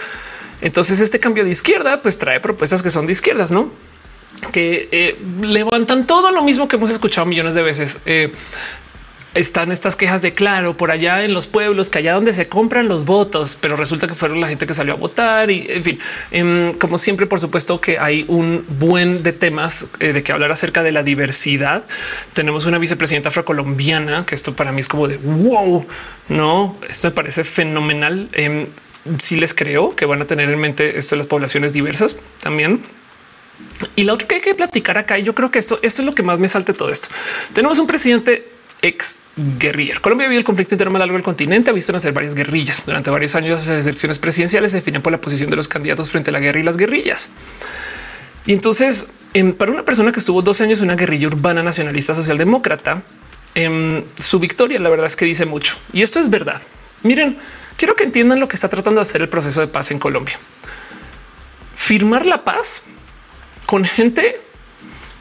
[0.61, 3.69] Entonces este cambio de izquierda pues trae propuestas que son de izquierdas, ¿no?
[4.51, 7.99] Que eh, levantan todo lo mismo que hemos escuchado millones de veces.
[8.05, 8.31] Eh,
[9.35, 12.87] están estas quejas de claro por allá en los pueblos, que allá donde se compran
[12.87, 15.99] los votos, pero resulta que fueron la gente que salió a votar y en fin,
[16.31, 20.51] em, como siempre, por supuesto que hay un buen de temas eh, de que hablar
[20.51, 21.85] acerca de la diversidad.
[22.33, 25.85] Tenemos una vicepresidenta afrocolombiana, que esto para mí es como de wow,
[26.29, 28.29] no, esto me parece fenomenal.
[28.31, 28.67] Eh,
[29.19, 32.81] sí les creo que van a tener en mente esto de las poblaciones diversas también.
[33.95, 36.05] Y la otra que hay que platicar acá, y yo creo que esto, esto es
[36.05, 37.07] lo que más me salte todo esto.
[37.53, 38.49] Tenemos un presidente
[38.81, 39.99] ex guerrilla.
[39.99, 42.85] Colombia vivió el conflicto interno más largo del continente, ha visto nacer varias guerrillas.
[42.85, 46.29] Durante varios años las elecciones presidenciales se definen por la posición de los candidatos frente
[46.29, 47.29] a la guerra y las guerrillas.
[48.45, 49.07] Y entonces,
[49.57, 53.03] para una persona que estuvo 12 años en una guerrilla urbana nacionalista socialdemócrata,
[53.55, 55.75] en em, su victoria la verdad es que dice mucho.
[55.93, 56.61] Y esto es verdad.
[57.03, 57.37] Miren,
[57.77, 60.37] quiero que entiendan lo que está tratando de hacer el proceso de paz en Colombia.
[61.75, 62.83] Firmar la paz
[63.65, 64.39] con gente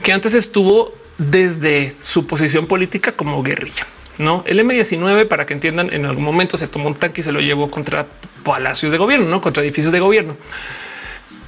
[0.03, 3.87] que antes estuvo desde su posición política como guerrilla.
[4.19, 7.33] No el M19, para que entiendan, en algún momento se tomó un tanque y se
[7.33, 8.07] lo llevó contra
[8.45, 10.37] palacios de gobierno, no contra edificios de gobierno.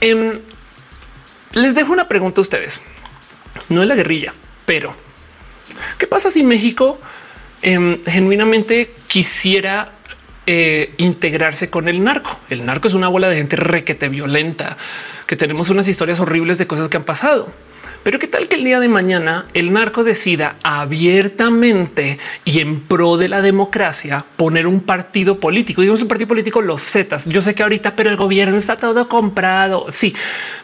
[0.01, 0.40] Em,
[1.52, 2.82] les dejo una pregunta a ustedes.
[3.68, 4.94] No es la guerrilla, pero
[5.98, 7.01] qué pasa si México
[7.62, 9.93] em, genuinamente quisiera
[10.47, 12.39] eh, integrarse con el narco?
[12.51, 14.77] El narco es una bola de gente requete violenta,
[15.27, 17.48] que tenemos unas historias horribles de cosas que han pasado.
[18.07, 23.16] Pero qué tal que el día de mañana el narco decida abiertamente y en pro
[23.16, 27.27] de la democracia poner un partido político, digamos un partido político, los Zetas.
[27.27, 29.86] Yo sé que ahorita, pero el gobierno está todo comprado.
[29.89, 30.15] Sí,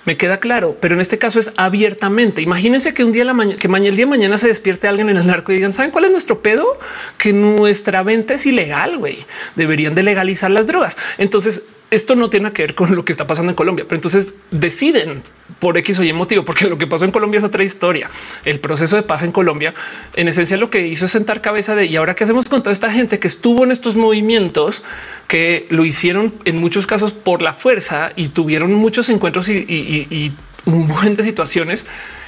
[0.05, 2.43] me queda claro, pero en este caso es abiertamente.
[2.43, 5.17] Imagínense que un día la que mañana, el día de mañana se despierte alguien en
[5.17, 6.79] el narco y digan, ¿saben cuál es nuestro pedo?
[7.19, 9.19] Que nuestra venta es ilegal, güey.
[9.57, 10.97] Deberían de legalizar las drogas.
[11.19, 14.35] Entonces, esto no tiene que ver con lo que está pasando en Colombia, pero entonces
[14.51, 15.23] deciden
[15.59, 18.11] por X o Y motivo, porque lo que pasó en Colombia es otra historia.
[18.47, 19.75] El proceso de paz en Colombia,
[20.15, 22.73] en esencia, lo que hizo es sentar cabeza de y ahora qué hacemos con toda
[22.73, 24.83] esta gente que estuvo en estos movimientos
[25.29, 30.33] que lo hicieron en muchos casos por la fuerza y tuvieron muchos encuentros y,
[30.65, 31.85] un buen de situaciones.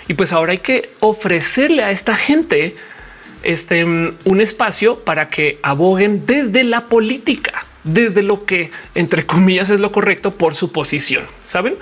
[0.08, 2.74] Y pues ahora hay que ofrecerle a esta gente
[3.42, 9.80] este un espacio para que aboguen desde la política desde lo que entre comillas es
[9.80, 11.24] lo correcto por su posición.
[11.42, 11.76] Saben?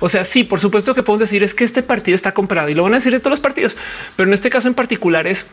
[0.00, 2.74] O sea, sí, por supuesto que podemos decir es que este partido está comprado y
[2.74, 3.76] lo van a decir de todos los partidos,
[4.16, 5.46] pero en este caso en particular es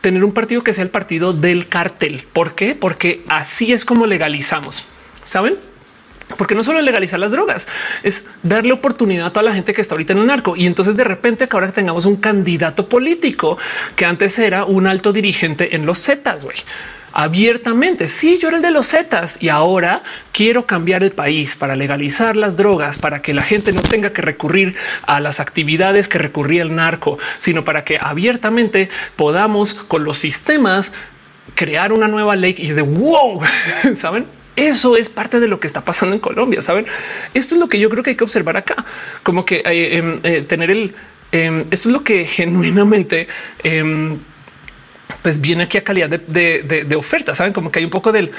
[0.00, 2.24] tener un partido que sea el partido del cartel.
[2.32, 2.74] ¿Por qué?
[2.74, 4.84] Porque así es como legalizamos.
[5.22, 5.58] Saben?
[6.38, 7.66] Porque no solo legalizar las drogas,
[8.04, 10.56] es darle oportunidad a toda la gente que está ahorita en el narco.
[10.56, 13.58] Y entonces de repente que tengamos un candidato político
[13.96, 16.56] que antes era un alto dirigente en los Zetas, güey
[17.12, 18.08] abiertamente.
[18.08, 22.36] Sí, yo era el de los Zetas y ahora quiero cambiar el país para legalizar
[22.36, 26.62] las drogas, para que la gente no tenga que recurrir a las actividades que recurría
[26.62, 30.92] el narco, sino para que abiertamente podamos con los sistemas
[31.54, 33.40] crear una nueva ley y es de wow,
[33.94, 34.26] saben?
[34.56, 36.60] Eso es parte de lo que está pasando en Colombia.
[36.60, 36.84] Saben,
[37.34, 38.84] esto es lo que yo creo que hay que observar acá,
[39.22, 40.94] como que eh, em, eh, tener el
[41.32, 43.28] em, esto es lo que genuinamente
[43.62, 44.18] em,
[45.22, 47.34] pues viene aquí a calidad de, oferta.
[47.34, 48.30] Saben como que hay un poco del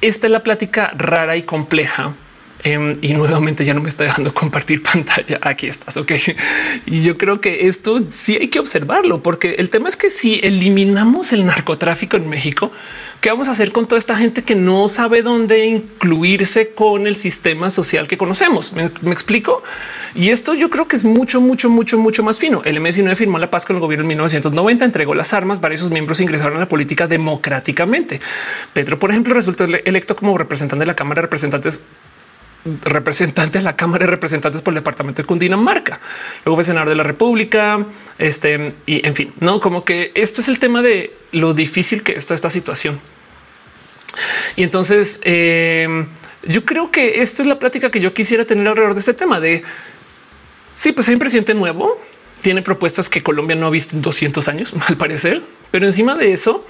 [0.00, 2.14] esta es la plática rara y compleja.
[2.62, 5.38] Em, y nuevamente ya no me está dejando compartir pantalla.
[5.42, 5.96] Aquí estás.
[5.96, 6.12] Ok.
[6.86, 10.40] Y yo creo que esto sí hay que observarlo, porque el tema es que si
[10.42, 12.70] eliminamos el narcotráfico en México,
[13.20, 17.16] ¿Qué vamos a hacer con toda esta gente que no sabe dónde incluirse con el
[17.16, 18.72] sistema social que conocemos?
[18.72, 19.62] ¿Me, explico?
[20.14, 22.62] Y esto yo creo que es mucho, mucho, mucho, mucho más fino.
[22.64, 25.84] El M19 firmó la paz con el gobierno en 1990, entregó las armas, varios de
[25.84, 28.22] sus miembros ingresaron a la política democráticamente.
[28.72, 31.82] Petro, por ejemplo, resultó electo como representante de la Cámara de Representantes
[32.84, 36.00] representante a la Cámara de Representantes por el departamento de Cundinamarca.
[36.44, 37.86] Luego senador de la República.
[38.18, 42.12] Este y en fin, no como que esto es el tema de lo difícil que
[42.12, 43.00] es toda esta situación.
[44.56, 46.06] Y entonces eh,
[46.42, 49.40] yo creo que esto es la plática que yo quisiera tener alrededor de este tema
[49.40, 49.62] de
[50.74, 52.00] sí, pues hay un presidente nuevo,
[52.40, 56.32] tiene propuestas que Colombia no ha visto en 200 años, al parecer, pero encima de
[56.32, 56.66] eso,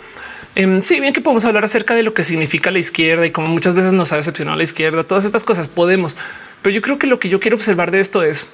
[0.55, 3.49] Em, sí, bien que podemos hablar acerca de lo que significa la izquierda y cómo
[3.49, 6.17] muchas veces nos ha decepcionado la izquierda, todas estas cosas podemos,
[6.63, 8.49] pero yo creo que lo que yo quiero observar de esto es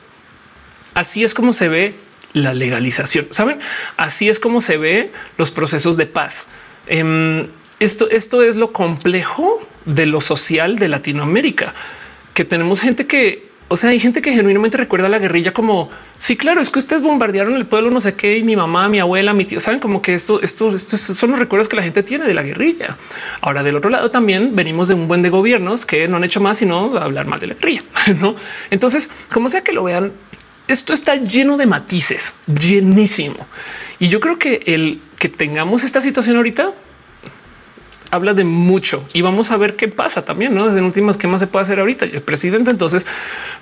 [0.94, 1.94] así es como se ve
[2.32, 3.28] la legalización.
[3.31, 3.59] Saben,
[3.97, 6.48] así es como se ve los procesos de paz.
[6.86, 7.48] Em,
[7.81, 11.74] esto, esto es lo complejo de lo social de Latinoamérica,
[12.35, 16.36] que tenemos gente que o sea, hay gente que genuinamente recuerda la guerrilla como sí,
[16.36, 19.34] claro, es que ustedes bombardearon el pueblo, no sé qué, y mi mamá, mi abuela,
[19.34, 22.26] mi tío, saben como que esto, esto, estos son los recuerdos que la gente tiene
[22.26, 22.97] de la guerrilla.
[23.40, 26.40] Ahora, del otro lado, también venimos de un buen de gobiernos que no han hecho
[26.40, 27.82] más sino hablar mal de la guerrilla.
[28.20, 28.36] No,
[28.70, 30.12] entonces, como sea que lo vean,
[30.68, 33.47] esto está lleno de matices, llenísimo.
[33.98, 36.72] Y yo creo que el que tengamos esta situación ahorita
[38.16, 40.55] habla de mucho y vamos a ver qué pasa también.
[40.55, 42.05] No en últimas, qué más se puede hacer ahorita.
[42.05, 43.06] El presidente, entonces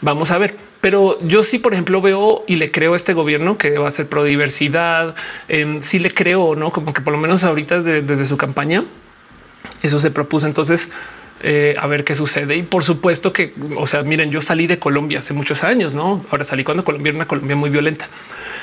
[0.01, 0.57] vamos a ver.
[0.81, 3.91] Pero yo sí, por ejemplo, veo y le creo a este gobierno que va a
[3.91, 5.15] ser pro diversidad.
[5.49, 8.85] Eh, sí le creo, no como que por lo menos ahorita desde, desde su campaña
[9.83, 10.47] eso se propuso.
[10.47, 10.91] Entonces,
[11.43, 12.57] eh, a ver qué sucede.
[12.57, 16.25] Y por supuesto que, o sea, miren, yo salí de Colombia hace muchos años, no?
[16.31, 18.09] Ahora salí cuando Colombia era una Colombia muy violenta.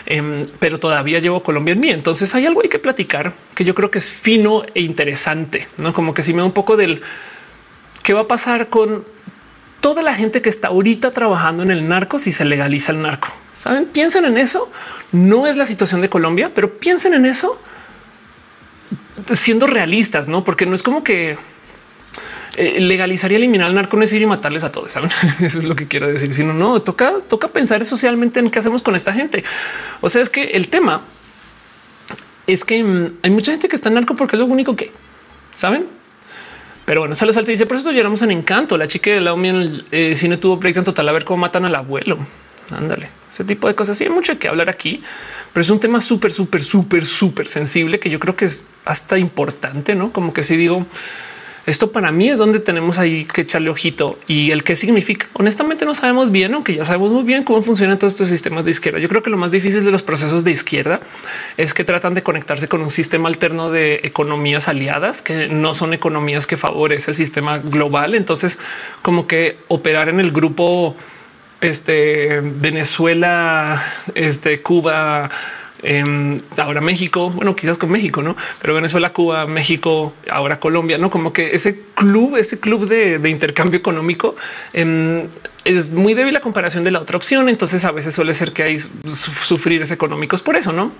[0.05, 1.89] Em, pero todavía llevo Colombia en mí.
[1.89, 5.93] Entonces hay algo hay que platicar que yo creo que es fino e interesante, no
[5.93, 7.01] como que si me da un poco del
[8.03, 9.05] qué va a pasar con
[9.79, 13.29] toda la gente que está ahorita trabajando en el narco si se legaliza el narco.
[13.53, 14.71] Saben, piensen en eso.
[15.11, 17.59] No es la situación de Colombia, pero piensen en eso
[19.33, 20.43] siendo realistas, no?
[20.43, 21.37] Porque no es como que
[22.57, 24.91] eh, legalizaría eliminar el narco no es ir y matarles a todos.
[24.91, 25.09] ¿saben?
[25.39, 26.33] Eso es lo que quiero decir.
[26.33, 29.43] Si no, no toca, toca pensar socialmente en qué hacemos con esta gente.
[30.01, 31.01] O sea, es que el tema
[32.47, 34.91] es que mm, hay mucha gente que está en narco porque es lo único que
[35.51, 35.85] saben.
[36.85, 38.77] Pero bueno, sale salta y dice por eso lloramos en encanto.
[38.77, 41.37] La chica de la en el eh, cine tuvo proyecto en total a ver cómo
[41.37, 42.17] matan al abuelo.
[42.75, 43.97] Ándale, ese tipo de cosas.
[43.97, 45.01] Sí, hay mucho que hablar aquí,
[45.53, 49.17] pero es un tema súper, súper, súper, súper sensible que yo creo que es hasta
[49.17, 50.85] importante, no como que si digo,
[51.65, 55.27] esto para mí es donde tenemos ahí que echarle ojito y el qué significa.
[55.33, 58.71] Honestamente no sabemos bien, aunque ya sabemos muy bien cómo funcionan todos estos sistemas de
[58.71, 58.99] izquierda.
[58.99, 61.01] Yo creo que lo más difícil de los procesos de izquierda
[61.57, 65.93] es que tratan de conectarse con un sistema alterno de economías aliadas que no son
[65.93, 68.15] economías que favorece el sistema global.
[68.15, 68.57] Entonces,
[69.03, 70.95] como que operar en el grupo
[71.61, 73.83] este Venezuela,
[74.15, 75.29] este Cuba,
[76.57, 81.33] ahora México, bueno, quizás con México, no, pero Venezuela, Cuba, México, ahora Colombia, no como
[81.33, 84.35] que ese club, ese club de, intercambio económico
[84.73, 85.27] em,
[85.65, 87.49] es muy débil a comparación de la otra opción.
[87.49, 90.91] Entonces, a veces suele ser que hay sufridos económicos por eso, no?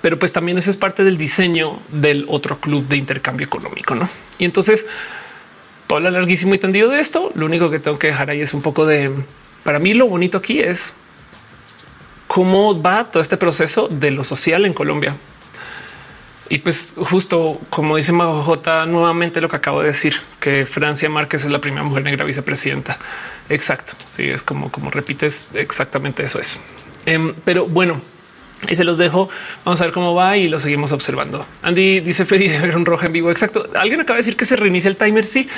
[0.00, 4.08] Pero pues también eso es parte del diseño del otro club de intercambio económico, no?
[4.38, 4.86] Y entonces,
[5.86, 8.54] para hablar larguísimo y tendido de esto, lo único que tengo que dejar ahí es
[8.54, 9.10] un poco de
[9.64, 9.94] para mí.
[9.94, 10.96] Lo bonito aquí es
[12.38, 15.16] cómo va todo este proceso de lo social en Colombia.
[16.48, 21.10] Y pues justo como dice Mago J, nuevamente lo que acabo de decir, que Francia
[21.10, 22.96] Márquez es la primera mujer negra vicepresidenta.
[23.48, 23.94] Exacto.
[24.06, 26.60] Sí, es como, como repites exactamente eso es.
[27.06, 28.00] Em, pero bueno,
[28.68, 29.28] y se los dejo.
[29.64, 31.44] Vamos a ver cómo va y lo seguimos observando.
[31.62, 33.32] Andy dice Feli de ver un rojo en vivo.
[33.32, 33.68] Exacto.
[33.74, 35.26] Alguien acaba de decir que se reinicia el timer.
[35.26, 35.48] Sí.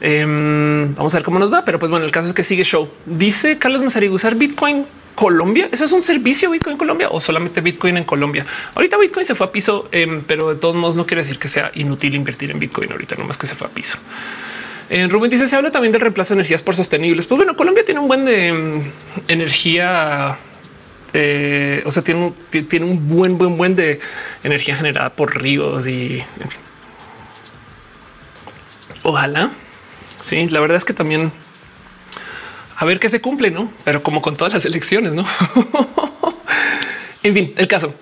[0.00, 1.66] Em, vamos a ver cómo nos va.
[1.66, 2.88] Pero pues bueno, el caso es que sigue show.
[3.04, 5.68] Dice Carlos Mazarigo usar Bitcoin Colombia.
[5.70, 8.44] Eso es un servicio Bitcoin en Colombia o solamente Bitcoin en Colombia.
[8.74, 11.48] Ahorita Bitcoin se fue a piso, em, pero de todos modos no quiere decir que
[11.48, 13.98] sea inútil invertir en Bitcoin ahorita, no más que se fue a piso.
[14.90, 17.26] En Rubén dice se habla también del reemplazo de energías por sostenibles.
[17.26, 18.82] Pues bueno, Colombia tiene un buen de em,
[19.28, 20.36] energía.
[21.12, 24.00] Eh, o sea, tiene un, tiene un buen, buen, buen de
[24.42, 26.60] energía generada por ríos y en fin.
[29.04, 29.52] Ojalá.
[30.20, 31.30] Sí, la verdad es que también
[32.76, 33.70] a ver qué se cumple, no?
[33.84, 35.24] Pero como con todas las elecciones, no?
[37.22, 37.94] en fin, el caso.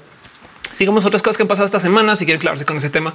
[0.70, 2.16] Sigamos otras cosas que han pasado esta semana.
[2.16, 3.12] Si quieren clavarse con ese tema,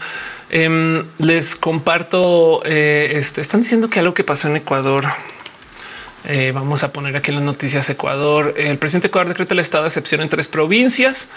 [0.49, 2.61] em, les comparto.
[2.65, 5.05] Eh, este, están diciendo que algo que pasó en Ecuador.
[6.25, 8.53] Eh, vamos a poner aquí las noticias Ecuador.
[8.57, 11.29] El presidente de Ecuador decreta el estado de excepción en tres provincias.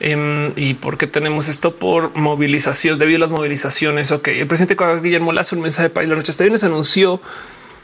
[0.00, 4.10] Em, y por qué tenemos esto por movilizaciones debido a las movilizaciones.
[4.10, 7.20] Ok, el presidente Guillermo Lazo, un mensaje para la noche este viernes anunció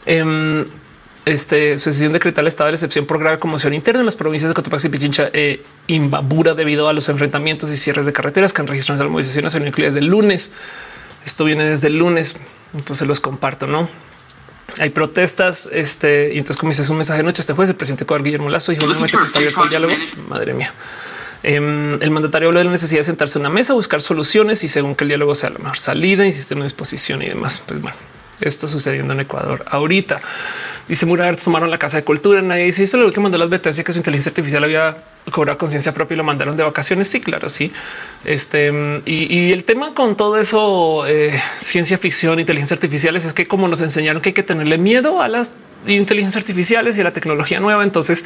[0.06, 0.64] em,
[1.26, 4.48] este, su decisión decretar el estado de excepción por grave conmoción interna en las provincias
[4.48, 8.62] de Cotopaxi y Pichincha e Imbabura debido a los enfrentamientos y cierres de carreteras que
[8.62, 10.52] han registrado las movilizaciones son incluidas desde el lunes.
[11.26, 12.36] Esto viene desde el lunes,
[12.72, 13.86] entonces los comparto, ¿no?
[14.78, 15.68] hay protestas.
[15.72, 18.72] Este, y entonces, como un mensaje de noche este jueves, el presidente Ecuador Guillermo Lazo
[18.72, 19.94] dijo que está abierto el diálogo.
[20.28, 20.72] Madre mía.
[21.42, 24.68] Em, el mandatario habló de la necesidad de sentarse en una mesa, buscar soluciones y
[24.68, 27.62] según que el diálogo sea la mejor salida, insiste en una disposición y demás.
[27.64, 27.96] Pues bueno,
[28.40, 30.20] esto sucediendo en Ecuador ahorita.
[30.88, 32.40] Dice Murat, tomaron la casa de cultura.
[32.42, 34.96] Nadie dice esto lo que mandó las betas que su inteligencia artificial había
[35.32, 37.08] cobrado conciencia propia y lo mandaron de vacaciones.
[37.08, 37.72] Sí, claro, sí.
[38.24, 43.66] Este y, el tema con todo eso, eh, ciencia ficción, inteligencia artificiales, es que como
[43.66, 45.54] nos enseñaron que hay que tenerle miedo a las
[45.88, 48.24] inteligencias artificiales y a la tecnología nueva, entonces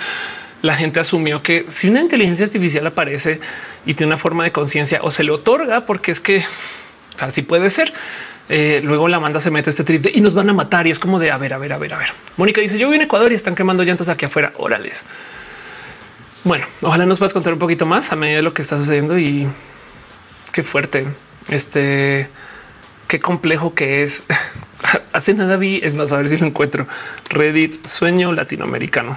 [0.61, 3.41] la gente asumió que si una inteligencia artificial aparece
[3.87, 6.43] y tiene una forma de conciencia o se le otorga, porque es que
[7.19, 7.93] así puede ser.
[8.53, 10.85] Eh, luego la manda se mete este trip y nos van a matar.
[10.89, 12.09] Y es como de a ver, a ver, a ver, a ver.
[12.37, 14.53] Mónica dice: Yo voy en Ecuador y están quemando llantas aquí afuera.
[14.57, 15.05] Órales.
[16.43, 19.17] Bueno, ojalá nos puedas contar un poquito más a medida de lo que está sucediendo
[19.19, 19.47] y
[20.53, 21.07] qué fuerte.
[21.49, 22.29] Este
[23.07, 24.25] qué complejo que es.
[25.13, 26.89] Hace nada vi, es más, a ver si lo encuentro.
[27.29, 29.17] Reddit sueño latinoamericano.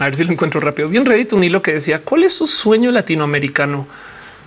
[0.00, 0.88] A ver si lo encuentro rápido.
[0.88, 3.86] Bien Reddit, un hilo que decía cuál es su sueño latinoamericano.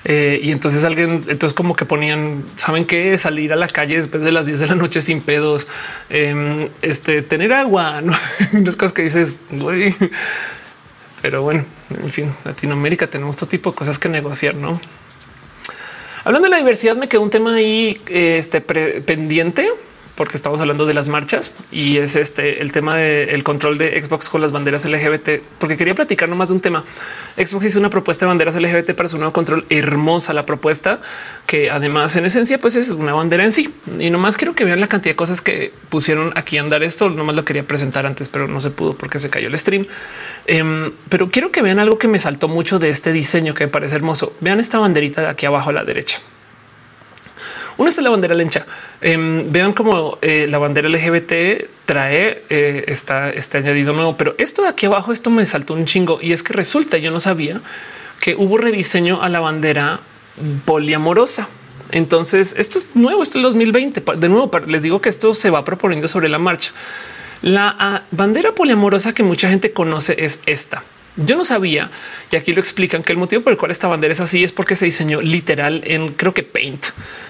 [0.07, 4.21] Eh, y entonces alguien, entonces como que ponían, saben que salir a la calle después
[4.21, 5.67] de las 10 de la noche sin pedos,
[6.09, 8.15] em, este tener agua, no
[8.53, 9.39] unas cosas que dices,
[11.23, 14.79] Pero bueno, en fin, Latinoamérica tenemos todo tipo de cosas que negociar, no?
[16.23, 19.71] Hablando de la diversidad, me quedó un tema ahí este, pendiente
[20.15, 24.29] porque estamos hablando de las marchas y es este el tema del control de Xbox
[24.29, 26.83] con las banderas LGBT, porque quería platicar nomás de un tema.
[27.37, 29.65] Xbox hizo una propuesta de banderas LGBT para su nuevo control.
[29.69, 31.01] Hermosa la propuesta,
[31.45, 33.73] que además en esencia pues es una bandera en sí.
[33.99, 37.09] Y nomás quiero que vean la cantidad de cosas que pusieron aquí andar esto.
[37.09, 39.85] Nomás lo quería presentar antes, pero no se pudo porque se cayó el stream.
[40.47, 43.71] Em, pero quiero que vean algo que me saltó mucho de este diseño que me
[43.71, 44.33] parece hermoso.
[44.39, 46.19] Vean esta banderita de aquí abajo a la derecha.
[47.77, 48.65] Uno es la bandera lencha.
[49.01, 54.69] Em, vean cómo eh, la bandera LGBT trae eh, este añadido nuevo, pero esto de
[54.69, 57.61] aquí abajo, esto me saltó un chingo y es que resulta, yo no sabía
[58.19, 59.99] que hubo rediseño a la bandera
[60.65, 61.47] poliamorosa.
[61.91, 64.03] Entonces, esto es nuevo, esto es el 2020.
[64.17, 66.71] De nuevo, les digo que esto se va proponiendo sobre la marcha.
[67.41, 70.83] La ah, bandera poliamorosa que mucha gente conoce es esta.
[71.17, 71.89] Yo no sabía
[72.29, 74.51] y aquí lo explican que el motivo por el cual esta bandera es así es
[74.51, 76.87] porque se diseñó literal en creo que Paint.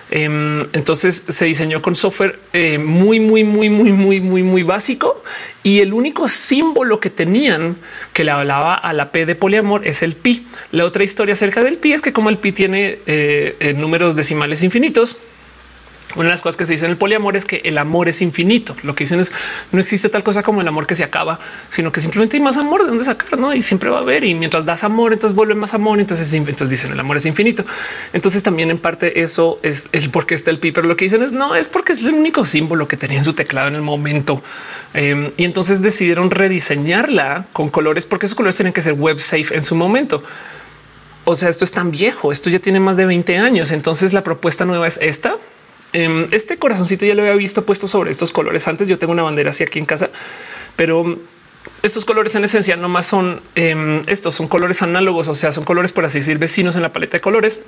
[0.09, 5.23] Em, entonces se diseñó con software eh, muy, muy, muy, muy, muy, muy, muy básico
[5.61, 7.75] y el único símbolo que tenían
[8.13, 10.47] que le hablaba a la P de poliamor es el pi.
[10.71, 14.15] La otra historia acerca del pi es que como el pi tiene eh, eh, números
[14.15, 15.17] decimales infinitos,
[16.15, 18.21] una de las cosas que se dice en el poliamor es que el amor es
[18.21, 18.75] infinito.
[18.83, 19.31] Lo que dicen es
[19.71, 22.57] no existe tal cosa como el amor que se acaba, sino que simplemente hay más
[22.57, 23.53] amor de dónde sacar, ¿no?
[23.53, 24.23] Y siempre va a haber.
[24.23, 25.99] Y mientras das amor, entonces vuelve más amor.
[25.99, 27.65] Entonces, entonces dicen el amor es infinito.
[28.13, 30.71] Entonces también en parte eso es el por qué está el pi.
[30.71, 33.23] Pero lo que dicen es no es porque es el único símbolo que tenía en
[33.23, 34.41] su teclado en el momento.
[34.93, 39.53] Em, y entonces decidieron rediseñarla con colores porque esos colores tienen que ser web safe
[39.53, 40.23] en su momento.
[41.25, 43.71] O sea, esto es tan viejo, esto ya tiene más de 20 años.
[43.71, 45.35] Entonces la propuesta nueva es esta
[46.31, 48.87] este corazoncito ya lo había visto puesto sobre estos colores antes.
[48.87, 50.09] Yo tengo una bandera así aquí en casa,
[50.75, 51.19] pero
[51.81, 55.63] estos colores en esencia no más son em, estos son colores análogos, o sea, son
[55.63, 57.61] colores por así decir vecinos en la paleta de colores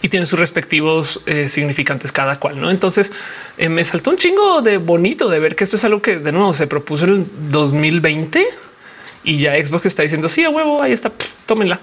[0.00, 2.60] y tienen sus respectivos eh, significantes cada cual.
[2.60, 3.12] No, entonces
[3.56, 6.32] eh, me saltó un chingo de bonito de ver que esto es algo que de
[6.32, 8.46] nuevo se propuso en el 2020
[9.24, 10.82] y ya Xbox está diciendo sí a huevo.
[10.82, 11.12] Ahí está.
[11.46, 11.80] tómenla.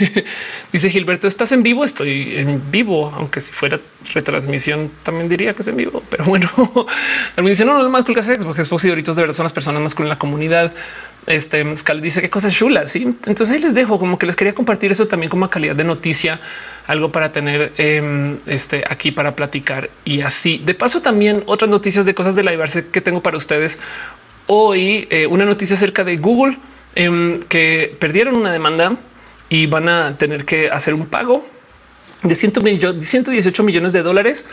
[0.72, 1.84] Dice Gilberto, estás en vivo.
[1.84, 3.80] Estoy en vivo, aunque si fuera
[4.14, 6.48] retransmisión también diría que es en vivo, pero bueno,
[7.34, 9.34] también dice no, no, lo más cool que hace Xbox, Xbox y Doritos de verdad
[9.34, 10.72] son las personas más cool en la comunidad.
[11.26, 12.90] Este Scal dice qué cosas chulas.
[12.90, 15.84] Sí, entonces ahí les dejo como que les quería compartir eso también como calidad de
[15.84, 16.40] noticia,
[16.86, 20.62] algo para tener em, este aquí para platicar y así.
[20.64, 23.78] De paso, también otras noticias de cosas de la diversidad que tengo para ustedes
[24.48, 26.58] hoy eh, una noticia acerca de Google
[26.96, 28.96] em, que perdieron una demanda
[29.48, 31.46] y van a tener que hacer un pago
[32.22, 34.46] de 118 millones de dólares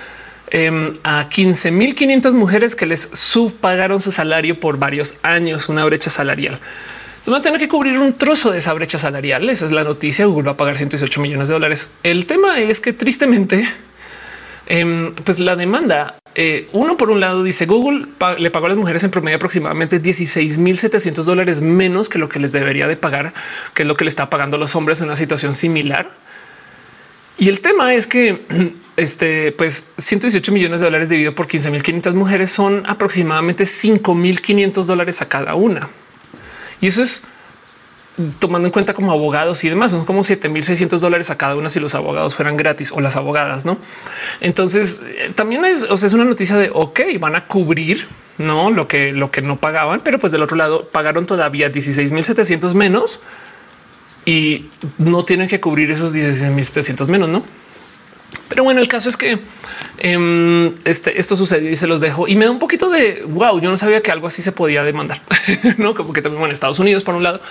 [0.51, 6.59] em, a 15.500 mujeres que les subpagaron su salario por varios años, una brecha salarial.
[7.25, 9.49] Entonces van a tener que cubrir un trozo de esa brecha salarial.
[9.49, 10.27] Esa es la noticia.
[10.27, 11.89] Google va a pagar 118 millones de dólares.
[12.03, 13.67] El tema es que tristemente,
[14.67, 18.77] em, pues la demanda eh, uno por un lado dice Google le pagó a las
[18.77, 23.33] mujeres en promedio aproximadamente 16.700 dólares menos que lo que les debería de pagar,
[23.73, 26.09] que es lo que le está pagando a los hombres en una situación similar.
[27.37, 28.45] Y el tema es que
[28.97, 35.29] este, pues 118 millones de dólares dividido por 15.500 mujeres son aproximadamente 5.500 dólares a
[35.29, 35.87] cada una.
[36.81, 37.23] Y eso es
[38.39, 41.79] tomando en cuenta como abogados y demás, son como 7600 dólares a cada una si
[41.79, 43.77] los abogados fueran gratis o las abogadas, no?
[44.41, 48.69] Entonces eh, también es, o sea, es una noticia de ok, van a cubrir no
[48.69, 53.21] lo que lo que no pagaban, pero pues del otro lado pagaron todavía 16.700 menos
[54.25, 57.43] y no tienen que cubrir esos 16.700 menos, no?
[58.49, 59.39] Pero bueno, el caso es que
[59.99, 63.59] em, este, esto sucedió y se los dejo y me da un poquito de wow.
[63.59, 65.21] Yo no sabía que algo así se podía demandar,
[65.77, 67.41] no como que también en Estados Unidos por un lado,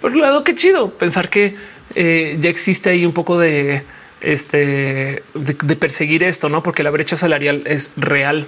[0.00, 1.54] por otro lado, qué chido pensar que
[1.94, 3.84] eh, ya existe ahí un poco de
[4.20, 6.62] este de, perseguir esto, no?
[6.62, 8.46] Porque la brecha salarial es real.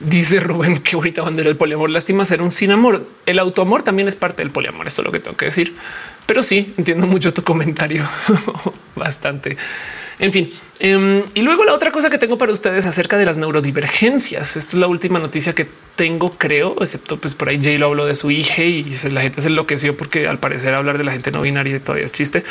[0.00, 1.90] Dice Rubén que ahorita bandera el poliamor.
[1.90, 3.06] Lástima ser un sin amor.
[3.26, 4.86] El autoamor también es parte del poliamor.
[4.86, 5.76] Esto es lo que tengo que decir.
[6.26, 8.08] Pero sí entiendo mucho tu comentario.
[8.96, 9.56] Bastante.
[10.20, 10.50] En fin,
[10.80, 14.58] em, y luego la otra cosa que tengo para ustedes acerca de las neurodivergencias.
[14.58, 15.66] Esto es la última noticia que
[15.96, 19.40] tengo, creo, excepto pues por ahí Jay lo habló de su hija y la gente
[19.40, 22.44] se enloqueció porque al parecer hablar de la gente no binaria todavía es chiste.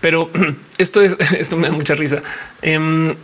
[0.00, 0.28] Pero
[0.78, 2.20] esto es, esto me da mucha risa.
[2.62, 3.14] Em,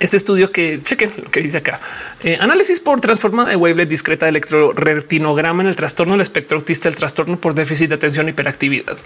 [0.00, 1.80] este estudio que chequen lo que dice acá.
[2.22, 6.88] Eh, análisis por transformada de wavelet discreta de electroretinograma en el trastorno del espectro autista,
[6.88, 8.96] el trastorno por déficit de atención y hiperactividad,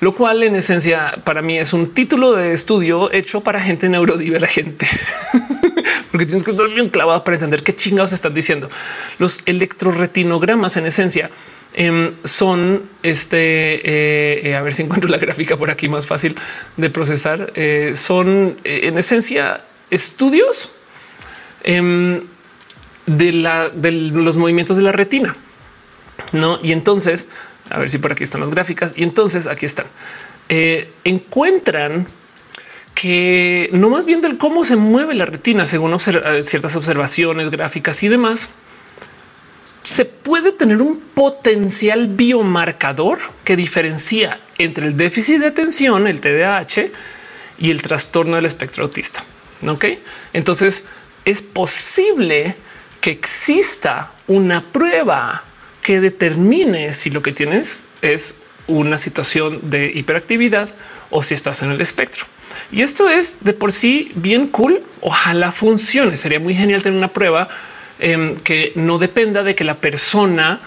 [0.00, 4.86] lo cual en esencia para mí es un título de estudio hecho para gente neurodivergente,
[6.10, 8.68] porque tienes que estar bien clavado para entender qué chingados están diciendo.
[9.18, 11.30] Los electroretinogramas en esencia
[11.74, 13.36] em, son este.
[13.36, 16.36] Eh, eh, a ver si encuentro la gráfica por aquí más fácil
[16.76, 17.52] de procesar.
[17.94, 20.72] son en esencia estudios
[21.62, 22.22] em,
[23.06, 25.36] de, la, de los movimientos de la retina.
[26.32, 27.28] No, y entonces
[27.70, 28.94] a ver si por aquí están las gráficas.
[28.96, 29.86] Y entonces aquí están.
[30.48, 32.06] Eh, encuentran
[32.94, 38.02] que no más viendo el cómo se mueve la retina según eh, ciertas observaciones gráficas
[38.02, 38.50] y demás,
[39.82, 46.90] se puede tener un potencial biomarcador que diferencia entre el déficit de atención, el TDAH,
[47.58, 49.24] y el trastorno del espectro autista.
[49.66, 49.84] Ok,
[50.32, 50.86] entonces
[51.24, 52.56] es posible
[53.00, 55.44] que exista una prueba
[55.82, 60.68] que determine si lo que tienes es una situación de hiperactividad
[61.10, 62.24] o si estás en el espectro.
[62.72, 64.82] Y esto es de por sí bien cool.
[65.00, 66.16] Ojalá funcione.
[66.16, 67.48] Sería muy genial tener una prueba
[67.98, 70.60] em, que no dependa de que la persona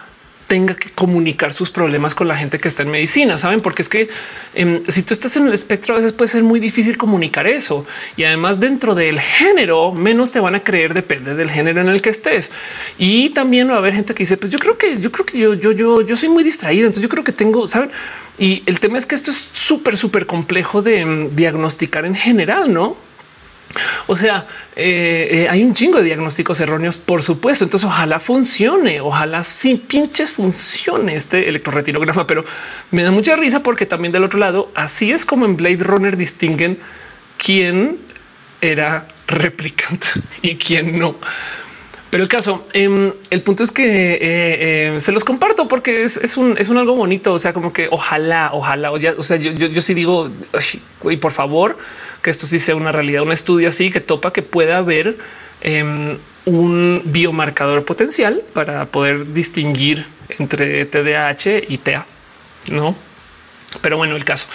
[0.49, 3.59] tenga que comunicar sus problemas con la gente que está en medicina, saben?
[3.59, 4.09] Porque es que
[4.55, 7.85] em, si tú estás en el espectro, a veces puede ser muy difícil comunicar eso.
[8.17, 12.01] Y además, dentro del género, menos te van a creer, depende del género en el
[12.01, 12.51] que estés.
[12.97, 15.37] Y también va a haber gente que dice: Pues yo creo que yo creo que
[15.37, 16.87] yo, yo, yo, yo soy muy distraído.
[16.87, 17.91] Entonces yo creo que tengo, saben?
[18.39, 22.73] Y el tema es que esto es súper, súper complejo de em, diagnosticar en general,
[22.73, 22.97] no?
[24.07, 27.63] O sea, eh, eh, hay un chingo de diagnósticos erróneos, por supuesto.
[27.63, 32.43] Entonces, ojalá funcione, ojalá sin pinches funcione este electroretinograma, pero
[32.91, 36.17] me da mucha risa porque también del otro lado, así es como en Blade Runner
[36.17, 36.79] distinguen
[37.37, 37.97] quién
[38.61, 40.07] era replicante
[40.41, 41.15] y quién no.
[42.09, 46.57] Pero el caso, em, el punto es que eh, se los comparto porque es, un,
[46.57, 47.33] es un algo bonito.
[47.33, 50.31] O sea, como que ojalá, ojalá, o, sea, yo, yo, sí digo,
[51.07, 51.77] y por favor,
[52.21, 55.17] que esto sí sea una realidad, un estudio así que topa que pueda haber
[55.61, 60.05] em, un biomarcador potencial para poder distinguir
[60.37, 62.05] entre TDAH y TA,
[62.71, 62.95] no?
[63.81, 64.47] Pero bueno, el caso.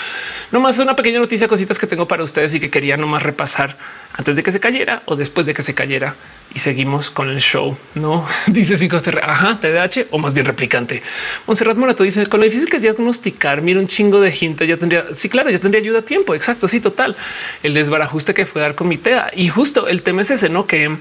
[0.50, 3.76] No más una pequeña noticia, cositas que tengo para ustedes y que quería nomás repasar
[4.12, 6.16] antes de que se cayera o después de que se cayera
[6.54, 7.76] y seguimos con el show.
[7.94, 11.02] No dice cinco ajá, TDAH o más bien replicante.
[11.46, 13.62] Monserrat Morato dice con lo difícil que es diagnosticar.
[13.62, 14.66] Mira un chingo de gente.
[14.66, 16.34] Ya tendría, sí, claro, ya tendría ayuda a tiempo.
[16.34, 16.68] Exacto.
[16.68, 17.16] Sí, total.
[17.62, 20.66] El desbarajuste que fue dar con mi TEA y justo el tema es ese, no
[20.66, 20.96] que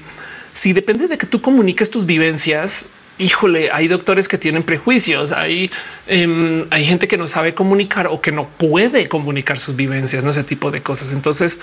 [0.52, 5.70] si depende de que tú comuniques tus vivencias, híjole, hay doctores que tienen prejuicios, hay,
[6.06, 10.30] em, hay gente que no sabe comunicar o que no puede comunicar sus vivencias, no
[10.30, 11.12] ese tipo de cosas.
[11.12, 11.58] Entonces,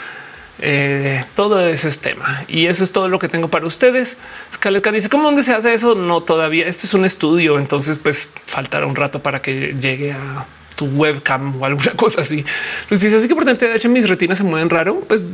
[0.62, 4.18] eh, todo ese es tema y eso es todo lo que tengo para ustedes.
[4.54, 5.96] Scarlett dice cómo dónde se hace eso?
[5.96, 7.58] No, todavía esto es un estudio.
[7.58, 12.46] Entonces, pues faltará un rato para que llegue a tu webcam o alguna cosa así.
[12.88, 15.02] Pues dice así que por tanto, de hecho, mis retinas se mueven raro.
[15.02, 15.26] Pues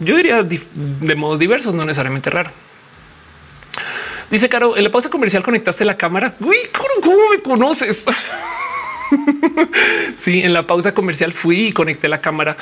[0.00, 2.50] yo diría de modos diversos, no necesariamente raro.
[4.30, 6.34] Dice Caro, en la pausa comercial conectaste la cámara.
[6.40, 6.56] Uy,
[7.00, 8.06] ¿cómo me conoces?
[10.16, 12.56] sí, en la pausa comercial fui y conecté la cámara.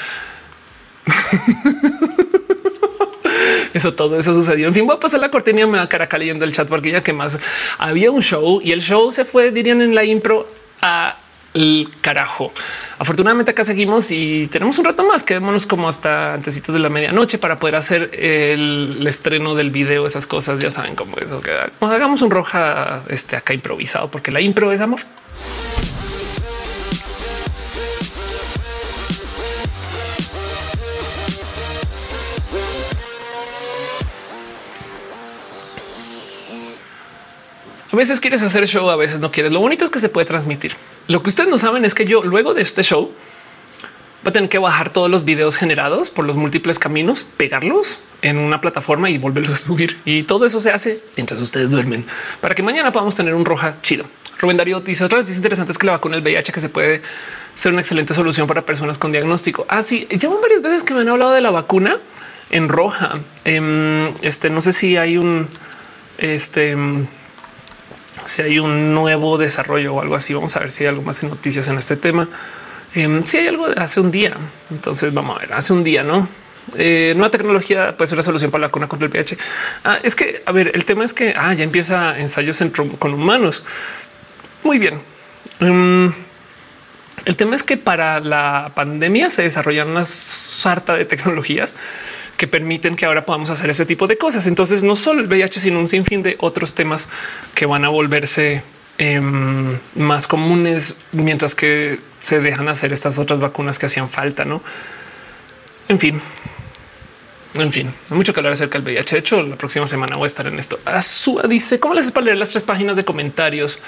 [3.75, 4.69] Eso todo eso sucedió.
[4.69, 5.67] En fin, voy a pasar la cortina.
[5.67, 7.41] Me va a cara el chat porque ya que más
[7.79, 10.47] había un show y el show se fue, dirían en la impro
[10.81, 11.17] a
[11.55, 12.53] el carajo.
[12.99, 15.25] Afortunadamente acá seguimos y tenemos un rato más.
[15.25, 20.07] Quedémonos como hasta antecitos de la medianoche para poder hacer el, estreno del video.
[20.07, 21.71] Esas cosas ya saben cómo eso queda.
[21.81, 25.01] hagamos un roja este acá improvisado porque la impro es amor.
[37.95, 39.53] A veces quieres hacer show, a veces no quieres.
[39.53, 40.73] Lo bonito es que se puede transmitir.
[41.07, 43.13] Lo que ustedes no saben es que yo luego de este show
[44.27, 48.39] va a tener que bajar todos los videos generados por los múltiples caminos, pegarlos en
[48.39, 49.97] una plataforma y volverlos a subir.
[50.05, 52.05] Y todo eso se hace mientras ustedes duermen
[52.41, 54.07] para que mañana podamos tener un roja chido.
[54.41, 56.71] Rubén Darío dice otra vez es interesante es que la vacuna del VIH que se
[56.71, 57.01] puede
[57.55, 59.67] ser una excelente solución para personas con diagnóstico.
[59.69, 61.99] Así ah, llevan varias veces que me han hablado de la vacuna
[62.51, 63.21] en roja.
[63.45, 65.47] Em, este no sé si hay un
[66.19, 66.77] este
[68.27, 70.35] si hay un nuevo desarrollo o algo así.
[70.35, 72.29] Vamos a ver si hay algo más en noticias en este tema.
[72.95, 74.35] Em, si hay algo de hace un día,
[74.71, 76.29] entonces vamos a ver, hace un día, ¿no?
[76.77, 79.37] Eh, nueva tecnología puede ser la solución para la vacuna contra el VIH.
[79.85, 82.63] Ah, es que, a ver, el tema es que ah, ya empieza ensayos
[82.99, 83.65] con humanos.
[84.63, 85.01] Muy bien.
[85.61, 86.13] Em,
[87.27, 91.77] el tema es que para la pandemia se desarrollan una sarta de tecnologías
[92.37, 94.47] que permiten que ahora podamos hacer ese tipo de cosas.
[94.47, 97.09] Entonces, no solo el VIH, sino un sinfín de otros temas
[97.55, 98.63] que van a volverse
[98.97, 104.63] Em, más comunes mientras que se dejan hacer estas otras vacunas que hacían falta, ¿no?
[105.89, 106.21] En fin,
[107.55, 109.17] en fin, hay mucho que hablar acerca del VIH.
[109.17, 110.79] De hecho, la próxima semana voy a estar en esto.
[110.85, 113.81] Azúa dice, ¿cómo les es para leer las tres páginas de comentarios?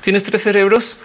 [0.00, 1.00] ¿Tienes tres cerebros?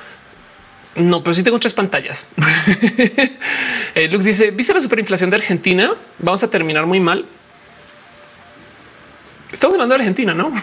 [0.96, 2.30] No, pero sí tengo tres pantallas.
[3.96, 5.94] eh, Lux dice, ¿viste la superinflación de Argentina?
[6.20, 7.26] Vamos a terminar muy mal.
[9.52, 10.52] Estamos hablando de Argentina, ¿no?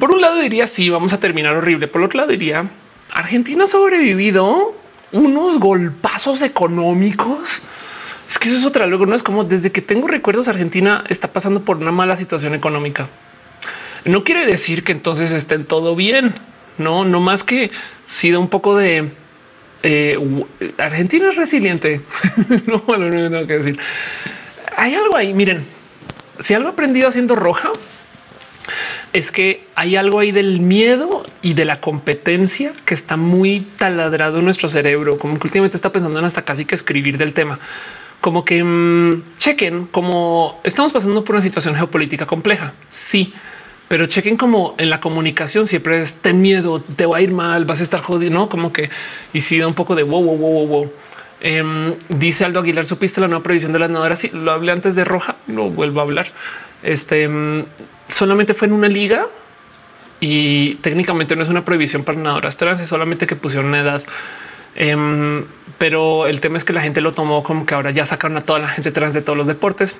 [0.00, 1.88] Por un lado diría sí, vamos a terminar horrible.
[1.88, 2.68] Por otro lado diría
[3.14, 4.74] Argentina ha sobrevivido
[5.12, 7.62] unos golpazos económicos.
[8.28, 8.86] Es que eso es otra.
[8.86, 12.54] Luego no es como desde que tengo recuerdos, Argentina está pasando por una mala situación
[12.54, 13.08] económica.
[14.04, 16.34] No quiere decir que entonces estén todo bien.
[16.78, 17.70] No, no más que
[18.06, 19.10] si da un poco de
[19.82, 20.18] eh,
[20.78, 22.00] Argentina es resiliente.
[22.66, 23.78] no, no, no tengo que decir.
[24.76, 25.34] Hay algo ahí.
[25.34, 25.64] Miren,
[26.38, 27.70] si algo aprendido haciendo roja
[29.12, 34.38] es que hay algo ahí del miedo y de la competencia que está muy taladrado
[34.38, 37.58] en nuestro cerebro, como que últimamente está pensando en hasta casi que escribir del tema.
[38.20, 42.74] Como que mmm, chequen como estamos pasando por una situación geopolítica compleja.
[42.88, 43.32] Sí,
[43.94, 47.64] pero chequen como en la comunicación siempre es ten miedo, te va a ir mal,
[47.64, 48.90] vas a estar jodido, no como que
[49.32, 50.92] y si da un poco de wow, wow, wow, wow.
[51.40, 54.18] Eh, dice Aldo Aguilar, supiste la nueva previsión de las nadadoras.
[54.18, 56.26] Sí, lo hablé antes de Roja, lo vuelvo a hablar.
[56.82, 57.30] Este
[58.08, 59.28] solamente fue en una liga
[60.18, 64.02] y técnicamente no es una prohibición para nadadoras trans, es solamente que pusieron una edad.
[64.74, 65.44] Em,
[65.78, 68.44] pero el tema es que la gente lo tomó como que ahora ya sacaron a
[68.44, 69.98] toda la gente trans de todos los deportes.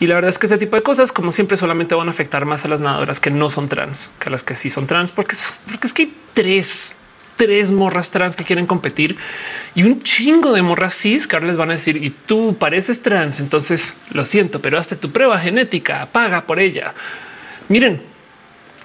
[0.00, 2.46] Y la verdad es que ese tipo de cosas, como siempre, solamente van a afectar
[2.46, 5.12] más a las nadadoras que no son trans que a las que sí son trans,
[5.12, 6.96] porque, es que hay tres,
[7.36, 9.16] tres morras trans que quieren competir
[9.74, 13.02] y un chingo de morras cis que ahora les van a decir y tú pareces
[13.02, 13.40] trans.
[13.40, 16.94] Entonces lo siento, pero hazte tu prueba genética, paga por ella.
[17.68, 18.02] Miren,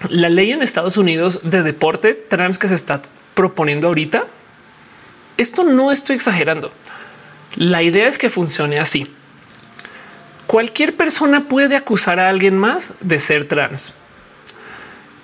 [0.09, 3.01] la ley en Estados Unidos de deporte trans que se está
[3.33, 4.25] proponiendo ahorita.
[5.37, 6.73] Esto no estoy exagerando.
[7.55, 9.07] La idea es que funcione así.
[10.47, 13.93] Cualquier persona puede acusar a alguien más de ser trans.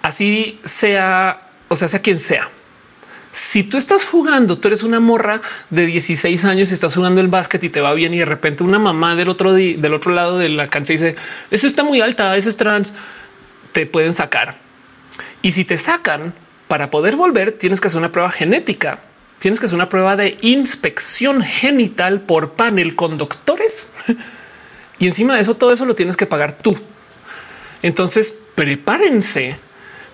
[0.02, 2.50] Así sea, o sea, sea quien sea.
[3.32, 7.28] Si tú estás jugando, tú eres una morra de 16 años y estás jugando el
[7.28, 10.38] básquet y te va bien y de repente una mamá del otro del otro lado
[10.38, 11.16] de la cancha dice,
[11.50, 12.94] eso está muy alta, eso es trans,
[13.72, 14.58] te pueden sacar.
[15.42, 16.34] Y si te sacan
[16.68, 19.00] para poder volver, tienes que hacer una prueba genética.
[19.40, 23.94] Tienes que hacer una prueba de inspección genital por panel con doctores.
[25.02, 26.78] y encima de eso, todo eso lo tienes que pagar tú.
[27.82, 29.58] Entonces, prepárense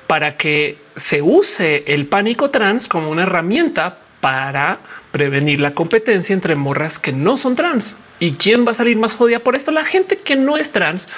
[0.07, 4.79] para que se use el pánico trans como una herramienta para
[5.11, 7.97] prevenir la competencia entre morras que no son trans.
[8.21, 9.71] ¿Y quién va a salir más jodida por esto?
[9.71, 11.09] La gente que no es trans,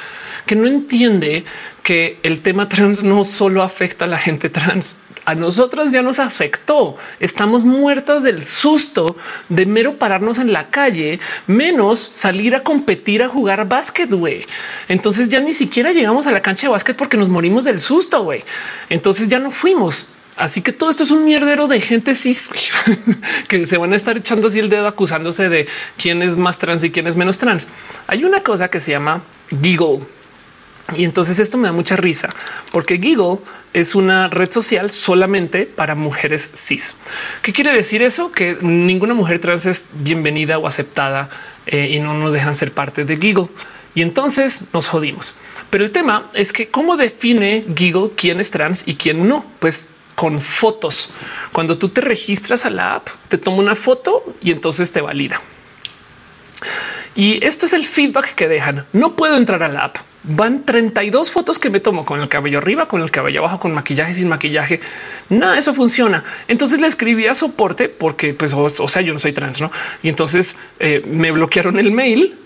[0.47, 1.45] que no entiende
[1.83, 6.19] que el tema trans no solo afecta a la gente trans, a nosotras ya nos
[6.19, 6.97] afectó.
[7.19, 9.15] Estamos muertas del susto
[9.49, 14.09] de mero pararnos en la calle, menos salir a competir a jugar básquet.
[14.87, 18.23] Entonces ya ni siquiera llegamos a la cancha de básquet porque nos morimos del susto.
[18.23, 18.43] güey.
[18.89, 20.07] Entonces ya no fuimos.
[20.37, 22.49] Así que todo esto es un mierdero de gente cis
[23.49, 25.67] que se van a estar echando así el dedo acusándose de
[25.97, 27.67] quién es más trans y quién es menos trans.
[28.07, 29.21] Hay una cosa que se llama
[29.61, 29.99] Giggle
[30.95, 32.29] y entonces esto me da mucha risa
[32.71, 33.39] porque Giggle
[33.73, 36.97] es una red social solamente para mujeres cis.
[37.41, 38.31] ¿Qué quiere decir eso?
[38.31, 41.29] Que ninguna mujer trans es bienvenida o aceptada
[41.65, 43.47] eh, y no nos dejan ser parte de Giggle.
[43.95, 45.35] Y entonces nos jodimos.
[45.69, 49.45] Pero el tema es que cómo define Giggle quién es trans y quién no.
[49.59, 51.11] Pues con fotos.
[51.53, 55.39] Cuando tú te registras a la app, te toma una foto y entonces te valida.
[57.19, 58.85] Y esto es el feedback que dejan.
[58.93, 62.59] No puedo entrar a la app van 32 fotos que me tomo con el cabello
[62.59, 64.79] arriba, con el cabello abajo, con maquillaje, sin maquillaje.
[65.27, 66.23] Nada eso funciona.
[66.47, 69.69] Entonces le escribí a soporte porque, pues, o, sea, yo no soy trans, no?
[70.01, 72.37] Y entonces eh, me bloquearon el mail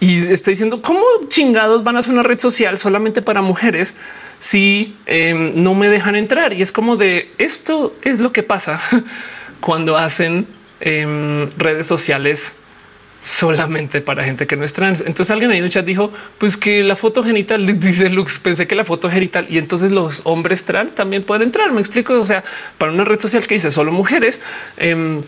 [0.00, 3.94] y estoy diciendo cómo chingados van a hacer una red social solamente para mujeres
[4.38, 6.52] si em, no me dejan entrar.
[6.52, 8.82] Y es como de esto es lo que pasa
[9.60, 10.46] cuando hacen
[10.80, 12.56] em, redes sociales
[13.24, 15.00] solamente para gente que no es trans.
[15.00, 18.66] Entonces alguien ahí en el chat dijo, pues que la foto genital dice Lux, pensé
[18.66, 21.72] que la foto genital y entonces los hombres trans también pueden entrar.
[21.72, 22.14] Me explico.
[22.14, 22.44] O sea,
[22.76, 24.42] para una red social que dice solo mujeres,
[24.76, 25.22] eh,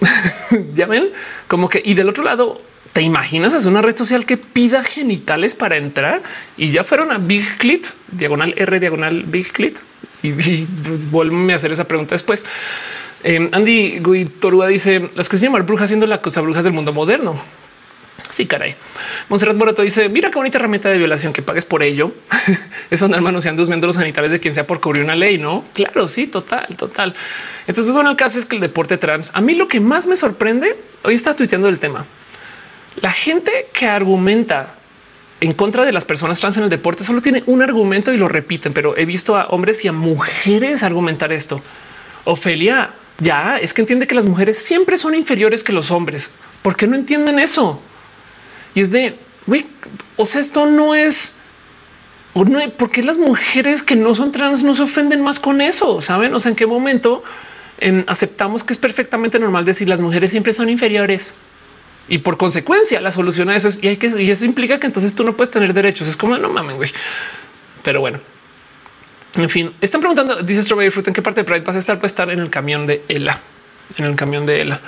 [0.74, 1.10] ya ven
[1.48, 2.62] como que y del otro lado,
[2.94, 6.22] te imaginas es una red social que pida genitales para entrar
[6.56, 9.78] y ya fueron a Big Clit, diagonal R, diagonal Big Clit
[10.22, 10.66] y, y
[11.10, 12.46] vuelve a hacer esa pregunta después.
[13.24, 14.00] Eh, Andy
[14.40, 17.34] Torua dice las que se llaman brujas siendo la cosa brujas del mundo moderno.
[18.30, 18.74] Sí, caray.
[19.28, 22.12] Monserrat Morato dice: Mira qué bonita herramienta de violación que pagues por ello.
[22.90, 25.64] Eso andar manoseando los genitales de quien sea por cubrir una ley, no?
[25.72, 27.14] Claro, sí, total, total.
[27.66, 30.06] Entonces, pues, bueno, el caso es que el deporte trans, a mí lo que más
[30.06, 32.04] me sorprende hoy está tuiteando el tema.
[33.00, 34.74] La gente que argumenta
[35.40, 38.28] en contra de las personas trans en el deporte solo tiene un argumento y lo
[38.28, 41.62] repiten, pero he visto a hombres y a mujeres argumentar esto.
[42.24, 46.30] Ofelia, ya es que entiende que las mujeres siempre son inferiores que los hombres.
[46.62, 47.80] ¿Por qué no entienden eso?
[48.74, 49.16] Y es de,
[49.46, 49.66] güey,
[50.16, 51.34] o sea, esto no es...
[52.34, 56.00] No, ¿Por qué las mujeres que no son trans no se ofenden más con eso?
[56.00, 56.32] ¿Saben?
[56.34, 57.24] O sea, ¿en qué momento
[58.06, 61.34] aceptamos que es perfectamente normal decir las mujeres siempre son inferiores?
[62.08, 64.86] Y por consecuencia, la solución a eso es y hay que y eso implica que
[64.86, 66.06] entonces tú no puedes tener derechos.
[66.06, 66.92] Es como no mames, güey.
[67.82, 68.20] Pero bueno,
[69.34, 71.96] en fin, están preguntando, dice Strawberry Fruit, ¿en qué parte de Pride vas a estar?
[71.98, 73.40] Puede estar en el camión de Ela,
[73.96, 74.80] en el camión de Ela.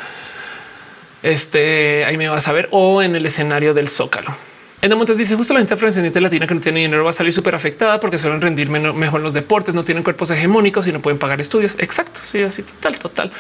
[1.23, 4.35] Este ahí me vas a ver o en el escenario del Zócalo.
[4.83, 7.35] En Montes dice justo la gente afrodescendiente latina que no tiene dinero va a salir
[7.35, 11.01] súper afectada porque a rendir mejor en los deportes, no tienen cuerpos hegemónicos y no
[11.03, 11.77] pueden pagar estudios.
[11.79, 12.21] Exacto.
[12.23, 13.33] Sí, así total, total.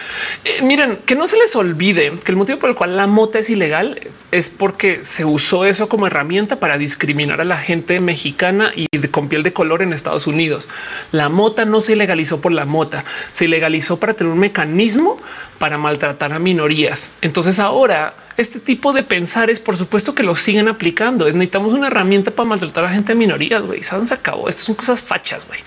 [0.44, 3.38] Eh, miren que no se les olvide que el motivo por el cual la mota
[3.38, 3.98] es ilegal
[4.32, 9.30] es porque se usó eso como herramienta para discriminar a la gente mexicana y con
[9.30, 10.68] piel de color en Estados Unidos.
[11.10, 15.16] La mota no se ilegalizó por la mota, se ilegalizó para tener un mecanismo
[15.58, 17.12] para maltratar a minorías.
[17.22, 21.26] Entonces ahora este tipo de pensares, por supuesto que lo siguen aplicando.
[21.26, 23.62] Es necesitamos una herramienta para maltratar a gente de minorías.
[23.62, 24.48] Güey, se acabó.
[24.48, 25.46] Estas son cosas fachas.
[25.46, 25.60] güey.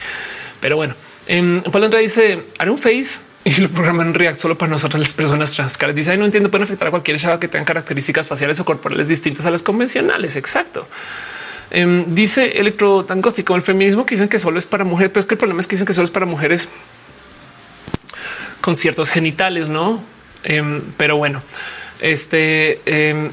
[0.60, 0.95] Pero bueno,
[1.27, 5.00] eh, Pablo Andrea dice haré un face y lo programan en React solo para nosotras
[5.00, 5.77] las personas trans.
[5.93, 9.45] Dice no entiendo, pueden afectar a cualquier chava que tenga características faciales o corporales distintas
[9.45, 10.35] a las convencionales.
[10.35, 10.88] Exacto.
[11.72, 15.22] Eh, dice Electro tan gótico el feminismo que dicen que solo es para mujeres, pero
[15.22, 16.69] es que el problema es que dicen que solo es para mujeres
[18.61, 20.02] con ciertos genitales, no?
[20.43, 21.42] Em, pero bueno,
[22.03, 23.30] este em,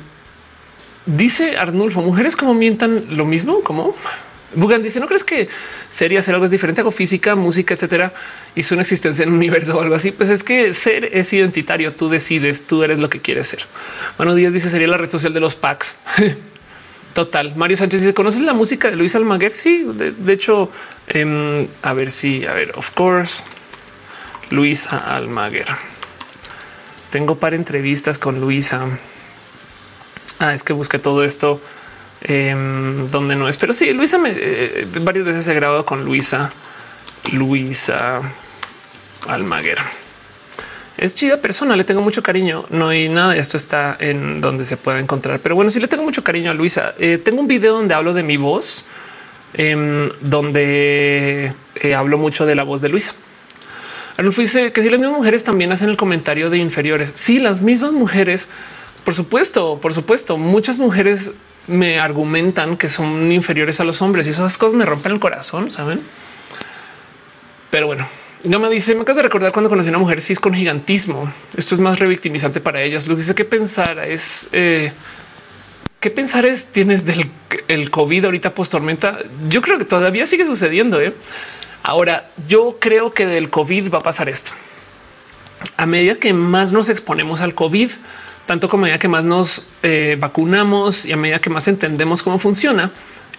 [1.04, 3.94] dice Arnulfo, mujeres como mientan lo mismo, como
[4.54, 5.48] Bugan dice: ¿No crees que
[5.88, 6.80] sería hacer algo diferente?
[6.80, 8.12] Hago física, música, etcétera,
[8.54, 10.12] y su existencia en un universo o algo así.
[10.12, 11.92] Pues es que ser es identitario.
[11.92, 13.66] Tú decides, tú eres lo que quieres ser.
[14.16, 15.98] Bueno, Díaz dice: Sería la red social de los packs.
[17.14, 17.54] Total.
[17.56, 19.52] Mario Sánchez dice: ¿Conoces la música de Luis Almaguer?
[19.52, 20.70] Sí, de, hecho,
[21.08, 23.42] em, a ver si, a ver, of course.
[24.50, 25.66] Luisa Almaguer.
[27.10, 28.86] Tengo para entrevistas con Luisa.
[30.38, 31.60] Ah, es que busqué todo esto
[32.22, 36.50] em, donde no es, pero sí, Luisa me, eh, varias veces he grabado con Luisa,
[37.32, 38.20] Luisa
[39.28, 39.78] Almaguer.
[40.96, 42.66] Es chida persona, le tengo mucho cariño.
[42.68, 45.88] No hay nada de esto está en donde se pueda encontrar, pero bueno, sí le
[45.88, 46.94] tengo mucho cariño a Luisa.
[46.98, 48.84] Eh, tengo un video donde hablo de mi voz,
[49.54, 53.14] em, donde eh, hablo mucho de la voz de Luisa.
[54.20, 57.10] Arnulfo dice que si las mismas mujeres también hacen el comentario de inferiores.
[57.14, 58.48] Sí, las mismas mujeres,
[59.02, 61.32] por supuesto, por supuesto, muchas mujeres
[61.66, 65.70] me argumentan que son inferiores a los hombres y esas cosas me rompen el corazón,
[65.70, 66.02] saben?
[67.70, 68.06] Pero bueno,
[68.44, 71.32] me dice, me acabas de recordar cuando conocí a una mujer cis con gigantismo.
[71.56, 73.06] Esto es más revictimizante para ellas.
[73.06, 74.92] Lo dice que pensar es eh,
[75.98, 77.24] qué pensar es tienes del
[77.68, 79.18] el COVID ahorita post tormenta.
[79.48, 81.00] Yo creo que todavía sigue sucediendo.
[81.00, 81.14] ¿eh?
[81.82, 84.52] Ahora, yo creo que del COVID va a pasar esto.
[85.76, 87.90] A medida que más nos exponemos al COVID,
[88.46, 92.22] tanto como a medida que más nos eh, vacunamos y a medida que más entendemos
[92.22, 92.90] cómo funciona,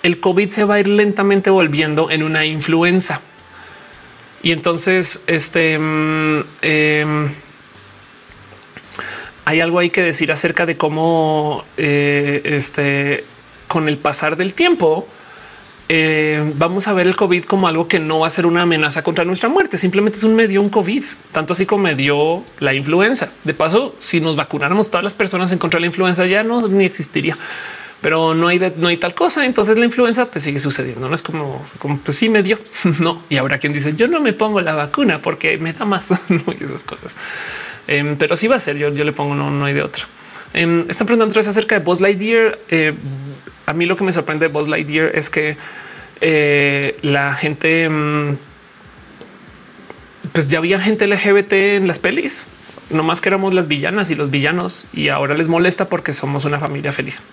[0.04, 3.22] el COVID se va a ir lentamente volviendo en una influenza.
[4.44, 7.30] Y entonces, este mm, em,
[9.46, 13.26] hay algo ahí que decir acerca de cómo eh, este
[13.68, 15.08] con el pasar del tiempo,
[15.94, 19.04] eh, vamos a ver el COVID como algo que no va a ser una amenaza
[19.04, 19.78] contra nuestra muerte.
[19.78, 21.04] Simplemente es un medio, un COVID,
[21.34, 23.30] tanto así como me dio la influenza.
[23.44, 26.66] De paso, si nos vacunáramos todas las personas en contra de la influenza, ya no
[26.70, 27.38] ni existiría.
[28.00, 29.46] pero no hay, no hay tal cosa.
[29.46, 31.10] Entonces la influenza pues sigue sucediendo.
[31.10, 32.58] No es como, como pues sí me dio.
[33.00, 33.24] no.
[33.28, 36.12] Y habrá quien dice yo no me pongo la vacuna porque me da más
[36.58, 37.18] y esas cosas.
[37.90, 38.78] Em, pero sí va a ser.
[38.78, 40.06] Yo, yo le pongo no, no hay de otra.
[40.54, 42.58] Eh, están preguntando acerca de Buzz Lightyear.
[42.70, 42.94] Eh,
[43.66, 45.58] a mí lo que me sorprende de Buzz Lightyear es que
[46.22, 48.38] eh, la gente, mm,
[50.32, 52.48] pues ya había gente LGBT en las pelis,
[52.90, 56.46] no más que éramos las villanas y los villanos y ahora les molesta porque somos
[56.46, 57.24] una familia feliz.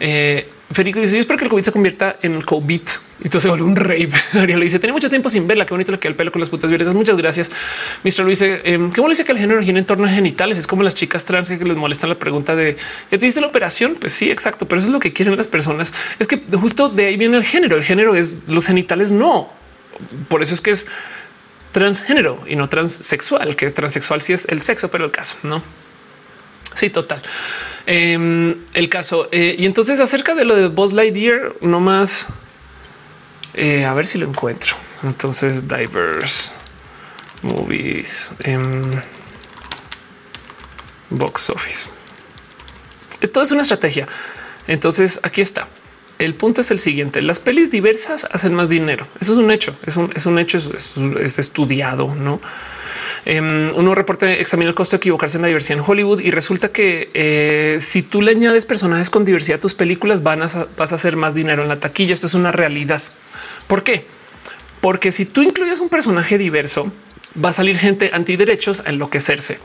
[0.00, 2.80] Eh, Federico dice: Yo espero que el COVID se convierta en el COVID.
[3.22, 4.10] Entonces se vuelve un rave.
[4.32, 5.66] Ariel le dice: Tenía mucho tiempo sin verla.
[5.66, 6.92] Qué bonito le queda el pelo con las putas verdes.
[6.94, 7.52] Muchas gracias.
[8.02, 8.24] Mr.
[8.24, 10.58] Luis dice: eh, Qué molesta que el género gira en torno a genitales.
[10.58, 12.76] Es como las chicas trans que les molestan la pregunta de
[13.10, 13.96] ¿ya te hiciste la operación?
[14.00, 14.66] Pues sí, exacto.
[14.66, 15.92] Pero eso es lo que quieren las personas.
[16.18, 17.76] Es que justo de ahí viene el género.
[17.76, 19.10] El género es los genitales.
[19.10, 19.52] No.
[20.28, 20.86] Por eso es que es
[21.72, 25.62] transgénero y no transexual, que transexual sí es el sexo, pero el caso no.
[26.74, 27.22] Sí, total.
[27.86, 29.28] Em, el caso.
[29.32, 32.26] Eh, y entonces acerca de lo de Buzz Lightyear, no más.
[33.54, 34.76] Eh, a ver si lo encuentro.
[35.02, 36.52] Entonces, diverse
[37.42, 39.02] movies en
[41.08, 41.90] box office.
[43.20, 44.06] Esto es una estrategia.
[44.66, 45.68] Entonces, aquí está.
[46.18, 47.22] El punto es el siguiente.
[47.22, 49.06] Las pelis diversas hacen más dinero.
[49.20, 49.74] Eso es un hecho.
[49.86, 50.58] Es un, es un hecho.
[50.58, 52.40] Es, es estudiado, no?
[53.26, 56.72] Um, uno reporta examina el costo de equivocarse en la diversidad en Hollywood y resulta
[56.72, 60.92] que eh, si tú le añades personajes con diversidad a tus películas, van a, vas
[60.92, 62.14] a hacer más dinero en la taquilla.
[62.14, 63.02] Esto es una realidad.
[63.66, 64.06] ¿Por qué?
[64.80, 66.90] Porque si tú incluyes un personaje diverso,
[67.42, 69.58] va a salir gente antiderechos a enloquecerse.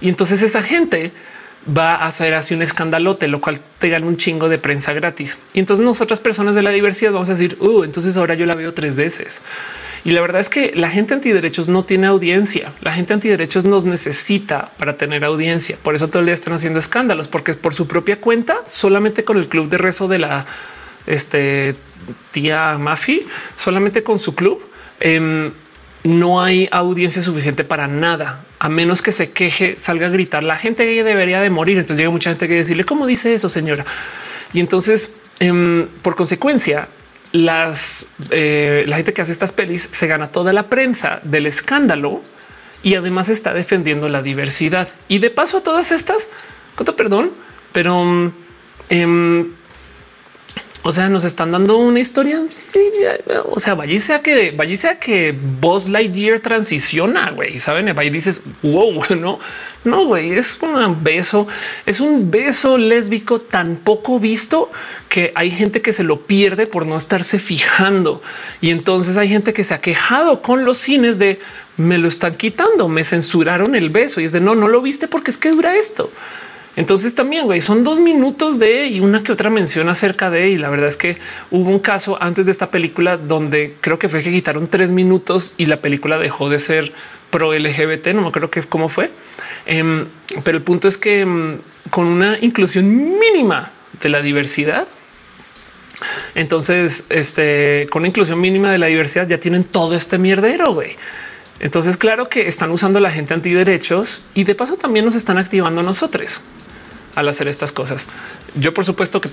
[0.00, 1.12] Y entonces esa gente
[1.66, 5.40] va a hacer así un escandalote, lo cual te gana un chingo de prensa gratis.
[5.54, 8.54] Y entonces nosotras personas de la diversidad vamos a decir, uh, entonces ahora yo la
[8.54, 9.42] veo tres veces.
[10.06, 12.72] Y la verdad es que la gente antiderechos no tiene audiencia.
[12.80, 15.76] La gente antiderechos nos necesita para tener audiencia.
[15.82, 19.36] Por eso todo el día están haciendo escándalos, porque por su propia cuenta, solamente con
[19.36, 20.46] el club de rezo de la
[21.08, 21.74] este,
[22.30, 23.26] tía Mafi,
[23.56, 24.62] solamente con su club,
[25.00, 25.50] eh,
[26.04, 30.44] no hay audiencia suficiente para nada, a menos que se queje, salga a gritar.
[30.44, 31.78] La gente que debería de morir.
[31.78, 33.84] Entonces llega mucha gente que decirle cómo dice eso, señora.
[34.52, 36.86] Y entonces, eh, por consecuencia,
[37.36, 42.22] las eh, la gente que hace estas pelis se gana toda la prensa del escándalo
[42.82, 44.88] y además está defendiendo la diversidad.
[45.08, 46.28] Y de paso a todas estas,
[46.74, 47.32] cuánto perdón,
[47.72, 48.32] pero
[48.90, 49.46] eh,
[50.86, 52.40] o sea, nos están dando una historia.
[53.50, 57.58] o sea, vaya sea que vaya sea que Buzz Lightyear transiciona, güey.
[57.58, 59.40] Saben, y dices wow, no,
[59.82, 61.48] no, güey, es un beso,
[61.86, 64.70] es un beso lésbico tan poco visto
[65.08, 68.22] que hay gente que se lo pierde por no estarse fijando.
[68.60, 71.40] Y entonces hay gente que se ha quejado con los cines de
[71.78, 75.08] me lo están quitando, me censuraron el beso y es de no, no lo viste
[75.08, 76.12] porque es que dura esto.
[76.76, 80.50] Entonces también güey, son dos minutos de y una que otra mención acerca de.
[80.50, 81.16] Y la verdad es que
[81.50, 85.54] hubo un caso antes de esta película donde creo que fue que quitaron tres minutos
[85.56, 86.92] y la película dejó de ser
[87.30, 88.08] pro LGBT.
[88.08, 89.10] No me acuerdo que cómo fue,
[89.64, 90.06] em,
[90.44, 91.58] pero el punto es que em,
[91.90, 94.86] con una inclusión mínima de la diversidad,
[96.34, 100.74] entonces, este con inclusión mínima de la diversidad ya tienen todo este mierdero.
[100.74, 100.96] güey.
[101.60, 105.82] Entonces, claro que están usando la gente antiderechos y de paso también nos están activando
[105.82, 106.40] nosotros
[107.14, 108.08] al hacer estas cosas.
[108.54, 109.30] Yo, por supuesto, que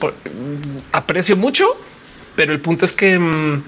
[0.92, 1.68] aprecio mucho,
[2.36, 3.64] pero el punto es que mm,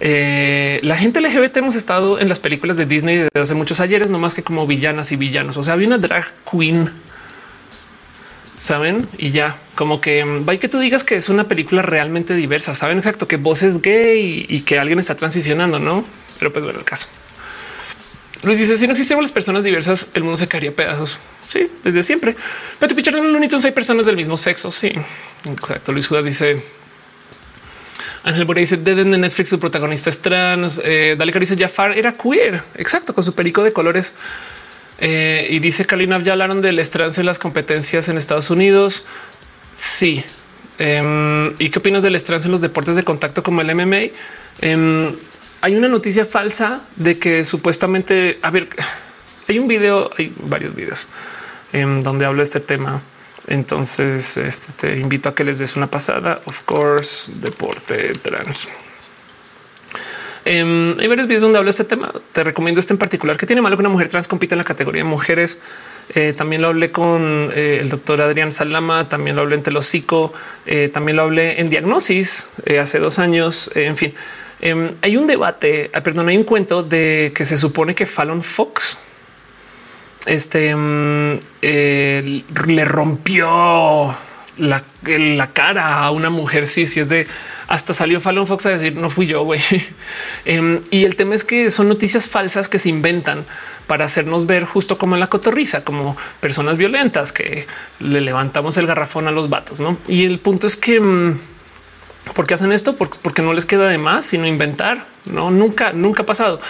[0.00, 4.10] eh, la gente LGBT hemos estado en las películas de Disney desde hace muchos ayeres,
[4.10, 5.56] no más que como villanas y villanos.
[5.56, 6.90] O sea, había una drag queen,
[8.58, 9.06] saben?
[9.18, 12.74] Y ya como que mm, va que tú digas que es una película realmente diversa.
[12.74, 16.04] Saben exacto que vos es gay y, que alguien está transicionando, no?
[16.38, 17.06] Pero pues bueno, el caso.
[18.44, 21.18] Luis dice: Si no existieran las personas diversas, el mundo se caería pedazos.
[21.48, 22.36] Sí, desde siempre.
[22.78, 24.72] Pero Pichar en Looney hay personas del mismo sexo.
[24.72, 24.92] Sí,
[25.50, 25.92] exacto.
[25.92, 26.62] Luis Judas dice
[28.24, 30.80] Ángel Borea dice de Netflix, su protagonista es trans.
[30.82, 32.62] Eh, Dale dice Jafar era queer.
[32.74, 34.14] Exacto, con su perico de colores.
[34.98, 39.04] Eh, y dice Kalina, ya hablaron del trans en las competencias en Estados Unidos.
[39.74, 40.24] Sí.
[40.78, 44.10] Em, ¿Y qué opinas del trans en los deportes de contacto como el MMA?
[45.64, 48.68] Em, hay una noticia falsa de que supuestamente, a ver,
[49.48, 51.08] hay un video, hay varios videos
[51.72, 53.02] en donde hablo de este tema.
[53.46, 56.40] Entonces este, te invito a que les des una pasada.
[56.46, 58.68] Of course, deporte trans.
[60.46, 62.12] Em, hay varios videos donde hablo de este tema.
[62.32, 64.64] Te recomiendo este en particular que tiene malo que una mujer trans compita en la
[64.64, 65.58] categoría de mujeres.
[66.14, 70.34] Eh, también lo hablé con eh, el doctor Adrián Salama, también lo hablé en Telocico,
[70.66, 73.70] eh, también lo hablé en Diagnosis hace dos años.
[73.74, 74.14] en fin,
[74.64, 78.42] em, hay un debate, ah, perdón, hay un cuento de que se supone que Fallon
[78.42, 78.98] Fox,
[80.26, 84.16] este mm, le rompió
[84.58, 84.82] la,
[85.52, 86.66] cara a una mujer.
[86.66, 87.26] Sí, sí es de
[87.66, 89.60] hasta salió Fallon Fox a decir no fui yo, güey.
[90.44, 93.46] Em, y el tema es que son noticias falsas que se inventan
[93.86, 97.66] para hacernos ver justo como en la cotorriza, como personas violentas que
[97.98, 99.96] le levantamos el garrafón a los vatos, ¿no?
[100.06, 101.00] Y el punto es que
[102.32, 102.96] ¿por qué hacen esto?
[102.96, 105.06] Porque, no les queda de más sino inventar.
[105.26, 106.60] No, nunca, nunca ha pasado.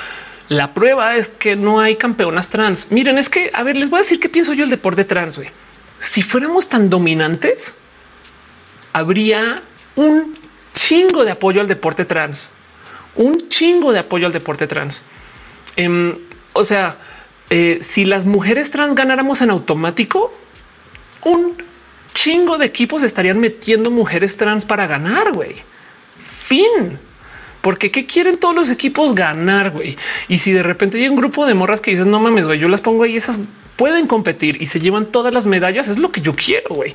[0.48, 2.90] La prueba es que no hay campeonas trans.
[2.90, 5.36] Miren, es que, a ver, les voy a decir qué pienso yo el deporte trans.
[5.36, 5.50] güey.
[5.98, 7.78] Si fuéramos tan dominantes,
[8.92, 9.62] habría
[9.96, 10.34] un
[10.74, 12.50] chingo de apoyo al deporte trans,
[13.14, 15.02] un chingo de apoyo al deporte trans.
[15.76, 16.16] Em,
[16.52, 16.98] o sea,
[17.50, 20.32] eh, si las mujeres trans ganáramos en automático,
[21.22, 21.56] un
[22.14, 25.56] chingo de equipos estarían metiendo mujeres trans para ganar, güey.
[26.18, 26.98] Fin.
[27.60, 29.96] Porque qué quieren todos los equipos ganar, güey.
[30.28, 32.68] Y si de repente hay un grupo de morras que dices no mames, güey, yo
[32.68, 33.40] las pongo ahí, esas
[33.76, 36.94] pueden competir y se llevan todas las medallas, es lo que yo quiero, güey.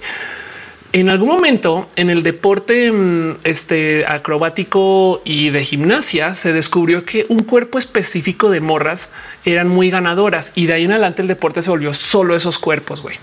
[0.91, 7.27] En algún momento en el deporte mm, este, acrobático y de gimnasia se descubrió que
[7.29, 9.13] un cuerpo específico de morras
[9.45, 13.03] eran muy ganadoras y de ahí en adelante el deporte se volvió solo esos cuerpos,
[13.03, 13.17] güey.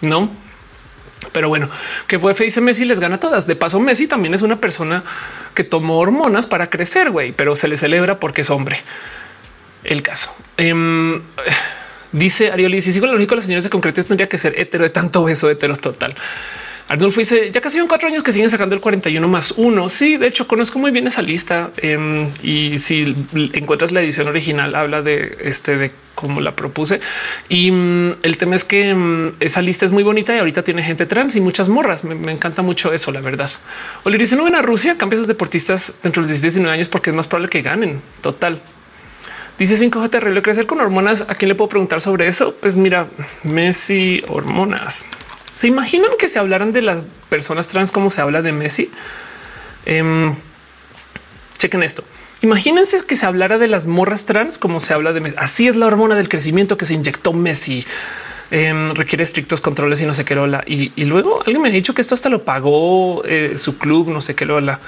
[0.00, 0.30] No,
[1.32, 1.68] pero bueno,
[2.06, 3.46] que fue dice Messi les gana todas.
[3.46, 5.02] De paso, Messi también es una persona
[5.54, 8.80] que tomó hormonas para crecer, güey, pero se le celebra porque es hombre.
[9.84, 10.34] El caso.
[10.56, 11.22] Em,
[12.12, 14.90] dice Arioli, si sigo la lógica, los señores de concreto tendría que ser hetero de
[14.90, 16.14] tanto beso, hetero total.
[16.88, 19.88] Arnulfo dice ya casi son cuatro años que siguen sacando el 41 más uno.
[19.88, 23.16] Sí, de hecho conozco muy bien esa lista em, y si
[23.52, 27.00] encuentras la edición original habla de este de cómo la propuse
[27.48, 30.82] y mm, el tema es que mm, esa lista es muy bonita y ahorita tiene
[30.82, 32.04] gente trans y muchas morras.
[32.04, 33.50] Me, encanta mucho eso, la verdad.
[34.04, 36.88] Oli dice no ven a Rusia, cambia sus deportistas dentro de los 16 19 años
[36.88, 38.02] porque es más probable que ganen.
[38.20, 38.60] Total.
[39.58, 41.26] Dice 5J terrible crecer con hormonas.
[41.28, 42.54] ¿A quién le puedo preguntar sobre eso?
[42.60, 43.06] Pues mira,
[43.44, 45.04] Messi hormonas.
[45.54, 48.90] ¿Se imaginan que se hablaran de las personas trans como se habla de Messi?
[49.86, 50.34] Em,
[51.56, 52.02] chequen esto.
[52.42, 55.36] Imagínense que se hablara de las morras trans como se habla de Messi.
[55.38, 57.84] Así es la hormona del crecimiento que se inyectó Messi.
[58.50, 60.64] Em, requiere estrictos controles y no sé qué lola.
[60.66, 64.20] Y, luego alguien me ha dicho que esto hasta lo pagó eh, su club, no
[64.20, 64.80] sé qué lola.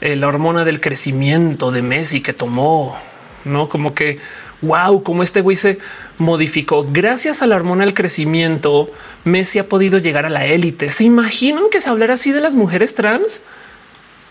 [0.00, 2.98] Eh, la hormona del crecimiento de Messi que tomó,
[3.44, 4.18] no como que
[4.62, 5.78] wow, como este güey se
[6.18, 8.90] modificó gracias a la hormona del crecimiento.
[9.24, 10.90] Messi ha podido llegar a la élite.
[10.90, 13.42] ¿Se imaginan que se hablara así de las mujeres trans?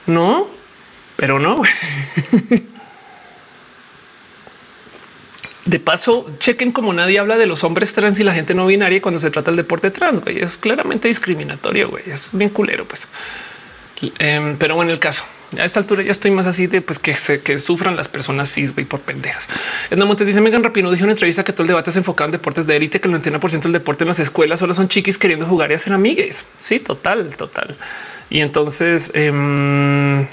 [0.06, 0.48] No,
[1.16, 1.62] pero no.
[5.66, 9.02] De paso, chequen como nadie habla de los hombres trans y la gente no binaria
[9.02, 10.22] cuando se trata del deporte trans.
[10.22, 10.40] Güey.
[10.40, 11.90] Es claramente discriminatorio.
[11.90, 12.04] Güey.
[12.08, 12.86] Es bien culero.
[12.86, 13.10] Pues,
[14.18, 15.26] em, pero bueno, el caso
[15.56, 18.54] a esta altura ya estoy más así de pues que se que sufran las personas
[18.54, 19.48] cis güey por pendejas.
[19.90, 22.26] Edna Montes dice Megan Rapino dijo en una entrevista que todo el debate se enfocaba
[22.26, 25.18] en deportes de élite, que el 91% del deporte en las escuelas solo son chiquis
[25.18, 26.48] queriendo jugar y hacer amigues.
[26.58, 27.78] Sí, total, total.
[28.30, 30.28] Y entonces em,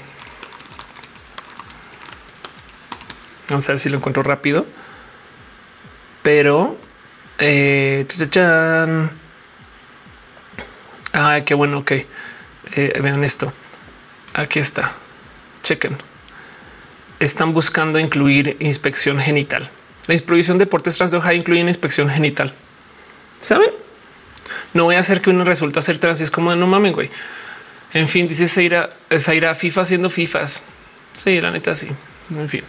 [3.47, 4.65] vamos a ver si lo encuentro rápido,
[6.23, 6.77] pero
[7.39, 8.05] eh,
[11.13, 11.77] Ay, qué bueno.
[11.79, 13.53] Ok, eh, vean esto.
[14.33, 14.93] Aquí está
[15.65, 15.97] chequen.
[17.19, 19.69] Están buscando incluir inspección genital.
[20.07, 22.53] La inspección de deportes trans de Ohio incluye una inspección genital.
[23.41, 23.69] ¿Saben?
[24.73, 26.21] No voy a hacer que uno resulta ser trans.
[26.21, 27.09] Es como no mamen, güey.
[27.93, 30.63] En fin, dice Zaira, Zaira FIFA haciendo FIFAs.
[31.13, 31.87] Sí, la neta, sí.
[32.29, 32.63] En fin.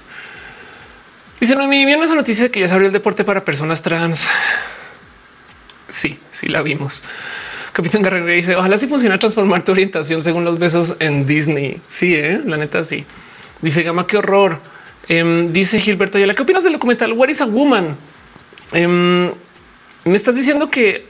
[1.40, 3.82] Dice no, mi bien esa noticia de que ya se abrió el deporte para personas
[3.82, 4.28] trans.
[5.88, 7.04] Sí, sí la vimos.
[7.76, 11.78] Capitán Guerrero dice ojalá si funciona transformar tu orientación según los besos en Disney.
[11.86, 12.40] Sí, ¿eh?
[12.42, 13.04] la neta sí.
[13.60, 14.62] Dice Gama, qué horror.
[15.08, 17.94] Em, dice Gilberto ¿y ¿qué opinas del documental What is a Woman?
[18.72, 19.30] Em,
[20.06, 21.04] me estás diciendo que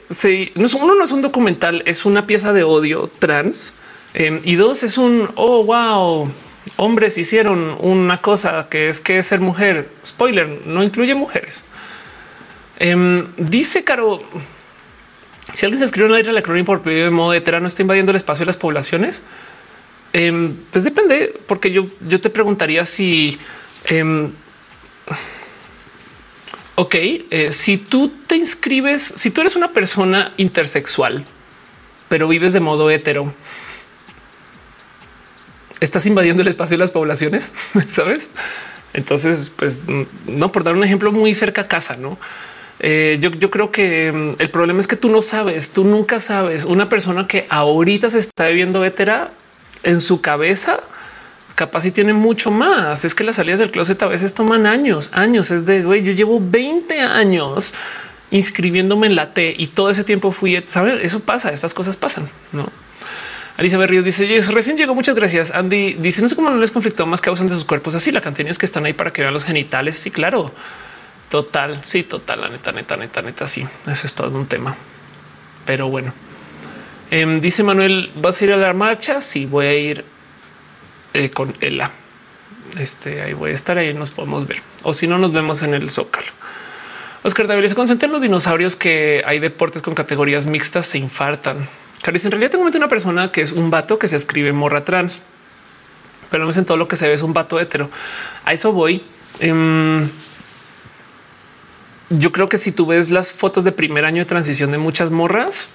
[0.55, 3.75] no es, uno no es un documental, es una pieza de odio trans
[4.13, 6.29] em, y dos es un oh wow,
[6.75, 9.87] hombres hicieron una cosa que es que ser mujer.
[10.05, 11.63] Spoiler, no incluye mujeres.
[13.37, 14.19] dice Caro,
[15.53, 18.43] si alguien se escribe una la crónica por de modo no está invadiendo el espacio
[18.43, 19.23] de las poblaciones.
[20.13, 23.37] Em, pues depende, porque yo, yo te preguntaría si,
[23.85, 24.31] em,
[26.75, 31.25] ok, eh, si tú te inscribes, si tú eres una persona intersexual,
[32.09, 33.33] pero vives de modo hetero,
[35.79, 37.51] estás invadiendo el espacio de las poblaciones,
[37.87, 38.29] sabes?
[38.93, 39.85] Entonces, pues
[40.25, 42.17] no por dar un ejemplo muy cerca a casa, no?
[42.79, 46.65] Eh, yo, creo que mm, el problema es que tú no sabes, tú nunca sabes.
[46.65, 49.31] Una persona que ahorita se está viviendo vetera
[49.83, 50.79] en su cabeza,
[51.55, 53.03] capaz y tiene mucho más.
[53.05, 55.51] Es que las salidas del closet a veces toman años, años.
[55.51, 57.73] Es de güey, yo llevo 20 años
[58.29, 62.29] inscribiéndome en la T y todo ese tiempo fui, saber eso pasa, estas cosas pasan,
[62.51, 62.65] no?
[63.57, 64.93] Alicia Berríos dice: Yo recién llegó.
[64.93, 65.49] Muchas gracias.
[65.49, 68.11] Andy dice: No sé cómo no les conflictó más que usan de sus cuerpos así.
[68.11, 69.97] La cantidad es que están ahí para que vean los genitales.
[69.97, 70.51] Sí, claro.
[71.29, 71.83] Total.
[71.83, 72.41] Sí, total.
[72.41, 73.47] La neta, neta, neta, neta.
[73.47, 74.75] Sí, eso es todo un tema.
[75.65, 76.13] Pero bueno,
[77.11, 79.21] em, dice Manuel: ¿Vas a ir a la marcha?
[79.21, 80.05] Sí, voy a ir
[81.13, 81.91] eh, con Ella.
[82.79, 83.93] Este ahí voy a estar ahí.
[83.93, 86.27] Nos podemos ver o si no, nos vemos en el Zócalo.
[87.23, 91.67] Oscar David se concentra en los dinosaurios que hay deportes con categorías mixtas se infartan.
[92.01, 95.23] Carlos, en realidad tengo una persona que es un vato que se escribe morra trans,
[96.31, 97.89] pero no en todo lo que se ve es un vato hetero.
[98.45, 99.03] A eso voy.
[99.39, 100.09] Em,
[102.09, 105.11] yo creo que si tú ves las fotos de primer año de transición de muchas
[105.11, 105.69] morras,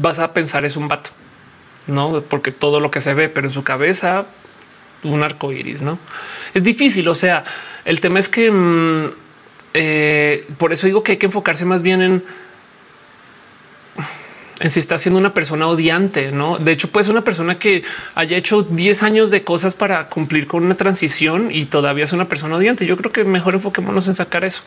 [0.00, 1.10] vas a pensar es un vato,
[1.86, 4.26] no porque todo lo que se ve, pero en su cabeza
[5.02, 5.98] un arco iris, no
[6.54, 7.08] es difícil.
[7.08, 7.44] O sea,
[7.84, 9.10] el tema es que mm,
[9.74, 12.24] eh, por eso digo que hay que enfocarse más bien en
[14.60, 16.58] en si está siendo una persona odiante, no?
[16.58, 17.82] De hecho, puede ser una persona que
[18.14, 22.28] haya hecho 10 años de cosas para cumplir con una transición y todavía es una
[22.28, 22.84] persona odiante.
[22.84, 24.60] Yo creo que mejor enfoquémonos en sacar eso.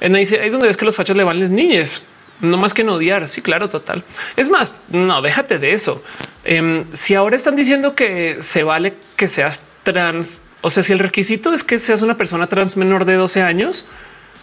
[0.00, 2.04] En ahí, es donde ves que los fachos le van las niñas,
[2.40, 3.28] no más que en odiar.
[3.28, 4.02] Sí, claro, total.
[4.36, 6.02] Es más, no déjate de eso.
[6.44, 10.98] Em, si ahora están diciendo que se vale que seas trans, o sea, si el
[10.98, 13.86] requisito es que seas una persona trans menor de 12 años,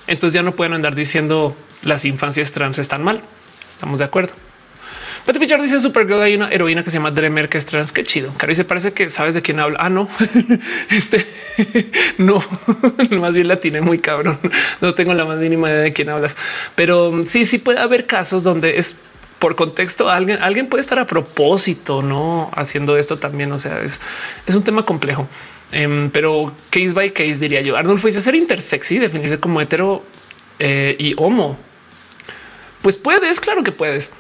[0.05, 3.21] entonces ya no pueden andar diciendo las infancias trans están mal.
[3.67, 4.33] Estamos de acuerdo.
[5.27, 7.91] Pati Pichard dice Supergirl hay una heroína que se llama Dremer que es trans.
[7.91, 8.31] Qué chido.
[8.37, 9.77] Cari se parece que sabes de quién habla.
[9.81, 10.07] Ah, no,
[10.89, 11.27] este
[12.17, 12.41] no,
[13.19, 14.39] más bien la tiene muy cabrón.
[14.79, 16.37] No tengo la más mínima idea de quién hablas,
[16.75, 19.01] pero sí, sí puede haber casos donde es
[19.37, 20.09] por contexto.
[20.09, 23.51] Alguien, alguien puede estar a propósito, no haciendo esto también.
[23.51, 23.99] O sea, es,
[24.45, 25.27] es un tema complejo,
[25.73, 27.75] em, pero case by case diría yo.
[27.75, 30.03] Arnulfo dice ser intersexy, definirse como hetero
[30.59, 31.57] eh, y homo.
[32.81, 34.13] Pues puedes, claro que puedes.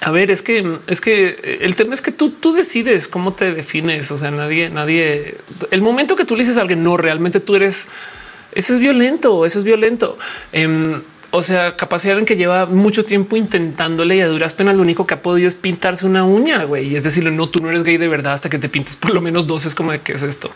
[0.00, 3.52] A ver, es que es que el tema es que tú, tú decides cómo te
[3.52, 4.10] defines.
[4.10, 5.36] O sea, nadie, nadie,
[5.70, 7.88] el momento que tú le dices a alguien no realmente tú eres,
[8.52, 10.18] eso es violento, eso es violento.
[10.52, 11.00] Em,
[11.30, 15.04] o sea, capacidad en que lleva mucho tiempo intentándole y a duras penas lo único
[15.04, 16.86] que ha podido es pintarse una uña, güey.
[16.88, 19.12] Y es decirle, no, tú no eres gay de verdad hasta que te pintes por
[19.12, 19.64] lo menos dos.
[19.64, 20.50] Es como de qué es esto.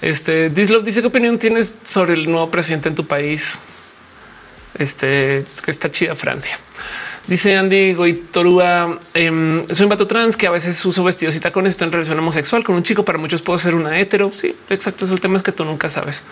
[0.00, 3.58] Este Dislop dice qué opinión tienes sobre el nuevo presidente en tu país.
[4.78, 6.58] Este que está chida Francia.
[7.30, 11.74] Dice Andy Goitorúa, eh, soy un vato trans que a veces uso vestidos y tacones,
[11.74, 13.04] estoy en relación homosexual con un chico.
[13.04, 14.32] Para muchos puedo ser una hetero.
[14.32, 15.04] Sí, exacto.
[15.04, 16.24] Es el tema es que tú nunca sabes.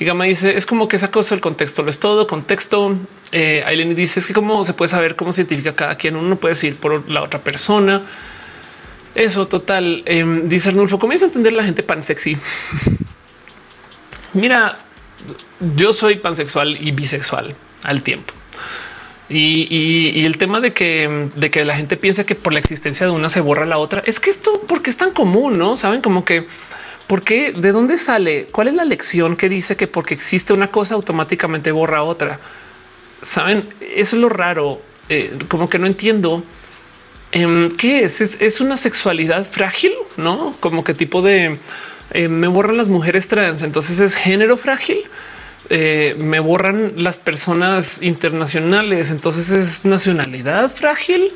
[0.00, 2.26] Y Gama dice es como que esa cosa, el contexto lo es todo.
[2.26, 2.96] Contexto.
[3.30, 6.16] Eh, Aileen dice es que cómo se puede saber cómo se identifica cada quien.
[6.16, 8.02] Uno puede decir por la otra persona.
[9.14, 10.02] Eso total.
[10.04, 12.36] Eh, dice Arnulfo, comienza a entender la gente pansexy.
[14.32, 14.78] Mira,
[15.76, 17.54] yo soy pansexual y bisexual
[17.84, 18.34] al tiempo.
[19.36, 23.12] Y, el tema de que, de que la gente piensa que por la existencia de
[23.12, 26.24] una se borra la otra es que esto porque es tan común, no saben como
[26.24, 26.46] que
[27.06, 30.94] por de dónde sale, cuál es la lección que dice que porque existe una cosa
[30.94, 32.40] automáticamente borra otra.
[33.22, 36.44] Saben, eso es lo raro, eh, como que no entiendo
[37.32, 38.20] em, qué es?
[38.20, 38.60] es.
[38.60, 41.58] una sexualidad frágil, no como que tipo de
[42.12, 43.62] eh, me borran las mujeres trans.
[43.62, 45.04] Entonces es género frágil
[45.70, 49.10] eh, me borran las personas internacionales.
[49.10, 51.32] Entonces es nacionalidad frágil,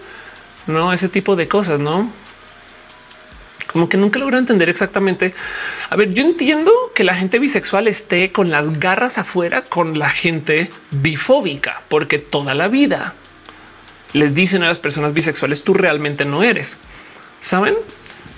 [0.67, 2.11] no ese tipo de cosas, no?
[3.73, 5.35] Como que nunca logro entender exactamente.
[5.91, 10.09] A ver, yo entiendo que la gente bisexual esté con las garras afuera con la
[10.09, 13.15] gente bifóbica, porque toda la vida
[14.15, 16.79] les dicen a las personas bisexuales tú realmente no eres.
[17.41, 17.75] Saben?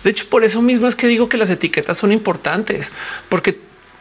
[0.04, 2.92] De hecho, por eso mismo es que digo que las etiquetas son importantes,
[3.28, 3.60] porque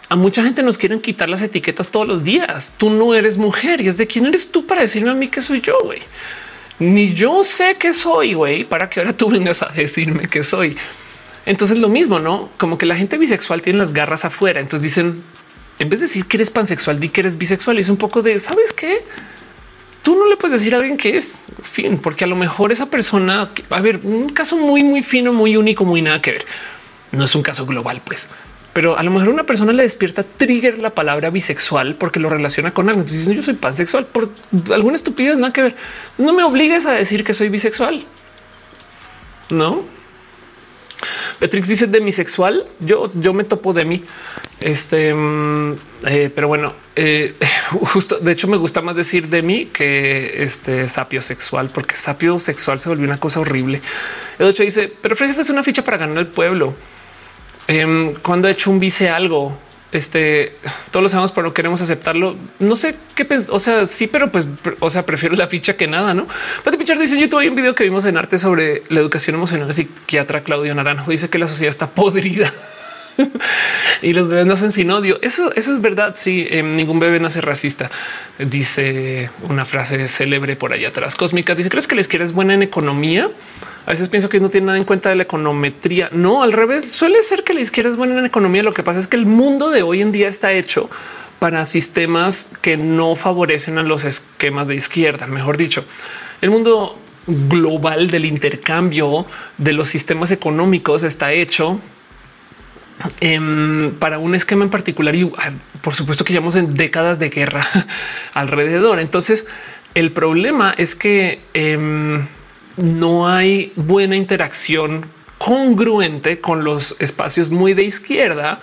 [0.09, 2.73] a mucha gente nos quieren quitar las etiquetas todos los días.
[2.77, 5.39] Tú no eres mujer y es de quién eres tú para decirme a mí que
[5.39, 6.01] soy yo, güey.
[6.79, 10.75] Ni yo sé que soy, güey, para que ahora tú vengas a decirme que soy.
[11.45, 12.49] Entonces lo mismo, ¿no?
[12.57, 14.59] Como que la gente bisexual tiene las garras afuera.
[14.59, 15.21] Entonces dicen,
[15.77, 17.77] en vez de decir que eres pansexual, di que eres bisexual.
[17.77, 19.03] Y es un poco de, ¿sabes qué?
[20.01, 22.87] Tú no le puedes decir a alguien que es fin, porque a lo mejor esa
[22.87, 26.45] persona, a ver, un caso muy, muy fino, muy único, muy nada que ver.
[27.11, 28.29] No es un caso global, pues
[28.73, 32.73] pero a lo mejor una persona le despierta trigger la palabra bisexual porque lo relaciona
[32.73, 33.01] con algo.
[33.01, 34.29] Entonces yo soy pansexual por
[34.73, 35.75] alguna estupidez, nada que ver.
[36.17, 38.05] No me obligues a decir que soy bisexual.
[39.49, 39.83] No.
[41.39, 42.67] Petrix dice demisexual.
[42.79, 44.03] Yo, yo me topo de mí.
[44.59, 45.73] Este, mm,
[46.05, 47.33] eh, pero bueno, eh,
[47.71, 52.39] justo de hecho me gusta más decir de mí que este sapio sexual, porque sapio
[52.39, 53.81] sexual se volvió una cosa horrible.
[54.37, 56.73] De hecho dice, pero Freddy fue una ficha para ganar el pueblo.
[57.69, 59.55] Em, cuando he hecho un vice algo
[59.91, 60.55] este
[60.91, 62.35] todos lo sabemos, pero no queremos aceptarlo.
[62.59, 64.47] No sé qué, o sea, sí, pero pues,
[64.79, 66.27] o sea, prefiero la ficha que nada, no?
[66.63, 69.73] Pati Pichar dice: Yo tuve un video que vimos en arte sobre la educación emocional.
[69.73, 72.51] Psiquiatra Claudio Naranjo dice que la sociedad está podrida
[74.01, 75.19] y los bebés nacen sin odio.
[75.21, 76.15] Eso, eso es verdad.
[76.17, 77.89] Sí, eh, ningún bebé nace racista.
[78.37, 81.15] Dice una frase célebre por allá atrás.
[81.15, 83.29] Cósmica dice: ¿Crees que la izquierda es buena en economía?
[83.85, 86.09] A veces pienso que no tiene nada en cuenta de la econometría.
[86.11, 86.91] No, al revés.
[86.91, 88.63] Suele ser que la izquierda es buena en economía.
[88.63, 90.89] Lo que pasa es que el mundo de hoy en día está hecho
[91.39, 95.25] para sistemas que no favorecen a los esquemas de izquierda.
[95.25, 95.85] Mejor dicho,
[96.41, 99.25] el mundo global del intercambio
[99.57, 101.79] de los sistemas económicos está hecho
[103.21, 105.31] Em, para un esquema en particular y
[105.81, 107.65] por supuesto que llevamos en décadas de guerra
[108.33, 108.99] alrededor.
[108.99, 109.47] Entonces
[109.93, 112.27] el problema es que em,
[112.75, 115.05] no hay buena interacción
[115.37, 118.61] congruente con los espacios muy de izquierda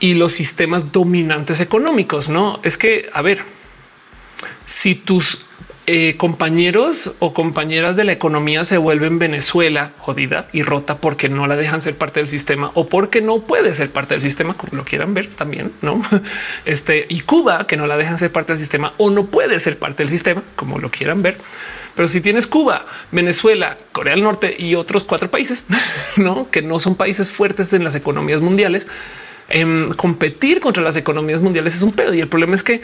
[0.00, 2.28] y los sistemas dominantes económicos.
[2.28, 3.44] No es que, a ver,
[4.64, 5.46] si tus
[5.88, 11.46] eh, compañeros o compañeras de la economía se vuelven Venezuela jodida y rota porque no
[11.46, 14.76] la dejan ser parte del sistema o porque no puede ser parte del sistema, como
[14.76, 16.02] lo quieran ver también, no?
[16.64, 19.78] Este y Cuba que no la dejan ser parte del sistema o no puede ser
[19.78, 21.38] parte del sistema, como lo quieran ver.
[21.94, 25.66] Pero si tienes Cuba, Venezuela, Corea del Norte y otros cuatro países,
[26.16, 28.88] no que no son países fuertes en las economías mundiales,
[29.48, 32.12] em, competir contra las economías mundiales es un pedo.
[32.12, 32.82] Y el problema es que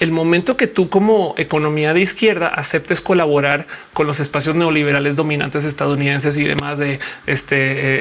[0.00, 5.66] el momento que tú como economía de izquierda aceptes colaborar con los espacios neoliberales dominantes
[5.66, 7.56] estadounidenses y demás de este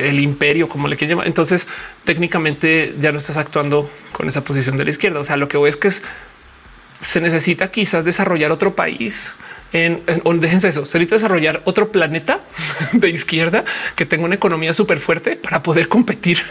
[0.05, 1.67] eh, el imperio, como le quieren llamar, entonces
[2.05, 5.19] técnicamente ya no estás actuando con esa posición de la izquierda.
[5.19, 9.37] O sea, lo que voy es que se necesita quizás desarrollar otro país
[9.73, 12.39] en, en déjense eso, se necesita desarrollar otro planeta
[12.93, 16.41] de izquierda que tenga una economía súper fuerte para poder competir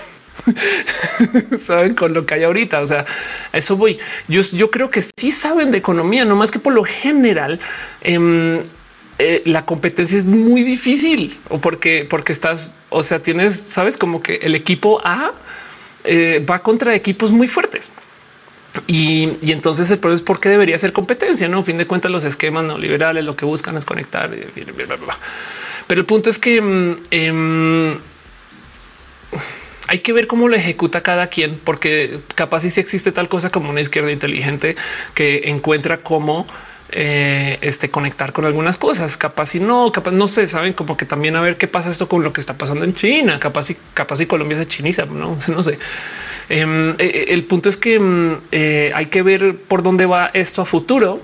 [1.57, 2.81] saben con lo que hay ahorita.
[2.81, 3.05] O sea,
[3.52, 3.99] eso voy.
[4.28, 7.60] Yo, yo creo que sí saben de economía, no más que por lo general
[8.02, 8.62] em,
[9.18, 14.23] eh, la competencia es muy difícil o porque, porque estás, o sea, tienes, sabes, como
[14.23, 15.33] que el equipo A
[16.05, 17.91] eh, va contra equipos muy fuertes.
[18.86, 21.49] Y, entonces el problema es por qué debería ser competencia.
[21.49, 24.31] No, a fin de cuentas, los esquemas neoliberales lo que buscan es conectar.
[25.86, 27.99] Pero el punto es que em, em,
[29.89, 33.70] hay que ver cómo lo ejecuta cada quien, porque capaz si existe tal cosa como
[33.70, 34.76] una izquierda inteligente
[35.15, 36.47] que encuentra cómo
[36.91, 39.17] eh, este conectar con algunas cosas.
[39.17, 42.07] Capaz y no, capaz no sé, saben como que también a ver qué pasa esto
[42.07, 43.41] con lo que está pasando en China.
[43.41, 45.78] Capaz y capaz y Colombia se chiniza, no, no sé.
[46.50, 48.39] Em, eh, eh, el punto es que em,
[48.94, 51.20] hay que ver por dónde va esto a futuro.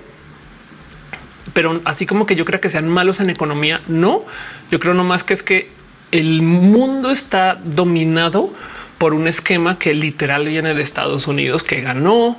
[1.53, 4.23] Pero así como que yo creo que sean malos en economía, no.
[4.71, 5.71] Yo creo nomás que es que
[6.15, 8.49] el mundo está dominado
[8.99, 12.37] por un esquema que literal viene de Estados Unidos, que ganó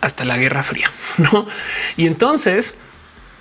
[0.00, 0.90] hasta la Guerra Fría.
[1.18, 1.46] ¿no?
[1.98, 2.78] Y entonces,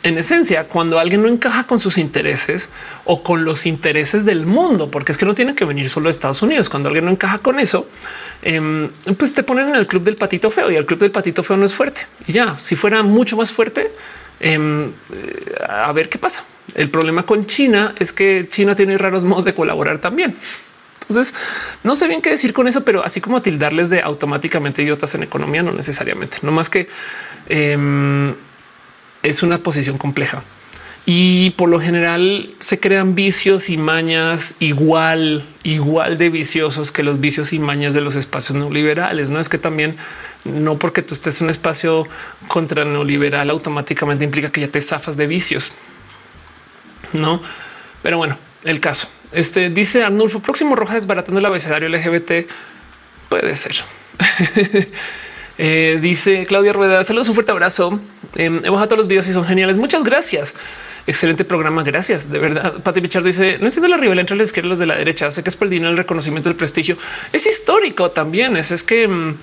[0.04, 2.70] en esencia, cuando alguien no encaja con sus intereses
[3.06, 6.12] o con los intereses del mundo, porque es que no tiene que venir solo de
[6.12, 7.90] Estados Unidos, cuando alguien no encaja con eso,
[8.42, 11.44] em, pues te ponen en el club del patito feo y el club del patito
[11.44, 12.02] feo no es fuerte.
[12.28, 13.90] Y ya, si fuera mucho más fuerte,
[14.42, 14.92] em,
[15.70, 16.44] a ver qué pasa.
[16.76, 20.36] El problema con China es que China tiene raros modos de colaborar también.
[21.02, 21.36] Entonces,
[21.84, 25.24] no sé bien qué decir con eso, pero así como tildarles de automáticamente idiotas en
[25.24, 26.90] economía, no necesariamente, no más que
[27.48, 28.36] em,
[29.24, 30.44] es una posición compleja
[31.10, 37.22] y por lo general se crean vicios y mañas igual, igual de viciosos que los
[37.22, 39.30] vicios y mañas de los espacios neoliberales.
[39.30, 39.96] No es que también
[40.44, 42.06] no porque tú estés en un espacio
[42.50, 45.72] contra neoliberal automáticamente implica que ya te zafas de vicios
[47.14, 47.42] no,
[48.02, 52.48] pero bueno, el caso este dice Arnulfo próximo roja desbaratando el abecedario LGBT.
[53.30, 53.76] Puede ser.
[55.60, 57.04] Eh, dice Claudia Rueda.
[57.04, 58.00] Saludos, un fuerte abrazo.
[58.36, 59.76] Eh, he bajado todos los videos y son geniales.
[59.78, 60.54] Muchas gracias.
[61.08, 61.82] Excelente programa.
[61.82, 62.30] Gracias.
[62.30, 62.76] De verdad.
[62.84, 65.32] Pati Pichardo dice: No entiendo la rivalidad entre la izquierda y los de la derecha.
[65.32, 66.96] Sé que es por el dinero, el reconocimiento, el prestigio.
[67.34, 68.56] Es histórico también.
[68.56, 69.36] Es, es que mm,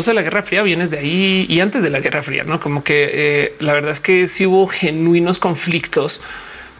[0.00, 2.82] sé, la Guerra Fría viene de ahí y antes de la Guerra Fría, no como
[2.82, 6.22] que eh, la verdad es que sí hubo genuinos conflictos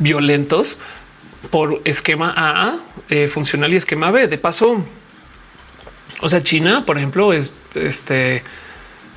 [0.03, 0.79] violentos
[1.51, 2.77] por esquema A
[3.09, 4.29] eh, funcional y esquema B.
[4.29, 4.85] De paso,
[6.21, 8.43] o sea, China, por ejemplo, es este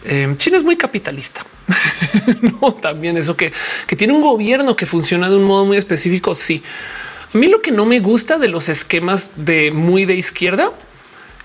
[0.03, 1.45] em, China es muy capitalista.
[2.61, 3.51] no, también eso que,
[3.87, 6.35] que tiene un gobierno que funciona de un modo muy específico.
[6.35, 6.63] Sí,
[7.33, 10.71] a mí lo que no me gusta de los esquemas de muy de izquierda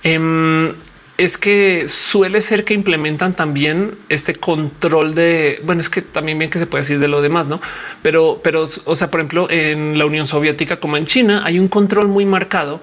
[0.02, 0.72] em,
[1.20, 6.50] es que suele ser que implementan también este control de, bueno, es que también bien
[6.50, 7.60] que se puede decir de lo demás, no?
[8.00, 11.68] Pero, pero, o sea, por ejemplo, en la Unión Soviética como en China hay un
[11.68, 12.80] control muy marcado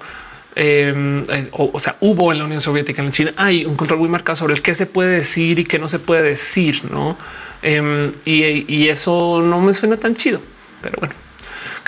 [0.54, 4.08] em, eh, o, sea, hubo en la Unión Soviética, en China, hay un control muy
[4.08, 7.18] marcado sobre el qué se puede decir y qué no se puede decir, no?
[7.60, 10.40] Em, y, eso no me suena tan chido,
[10.80, 11.27] pero bueno.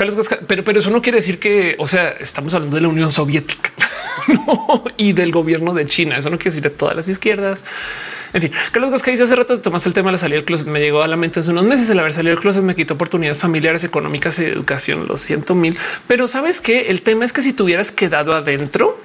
[0.00, 3.12] Carlos pero, pero eso no quiere decir que, o sea, estamos hablando de la Unión
[3.12, 3.70] Soviética
[4.96, 6.16] y del gobierno de China.
[6.16, 7.66] Eso no quiere decir de todas las izquierdas.
[8.32, 10.68] En fin, Carlos Gasca dice hace rato tomaste el tema de la salida del closet.
[10.68, 12.94] Me llegó a la mente hace unos meses el haber salido del closet me quitó
[12.94, 15.06] oportunidades familiares, económicas y de educación.
[15.06, 18.98] Lo siento mil, pero sabes que el tema es que si tuvieras quedado adentro,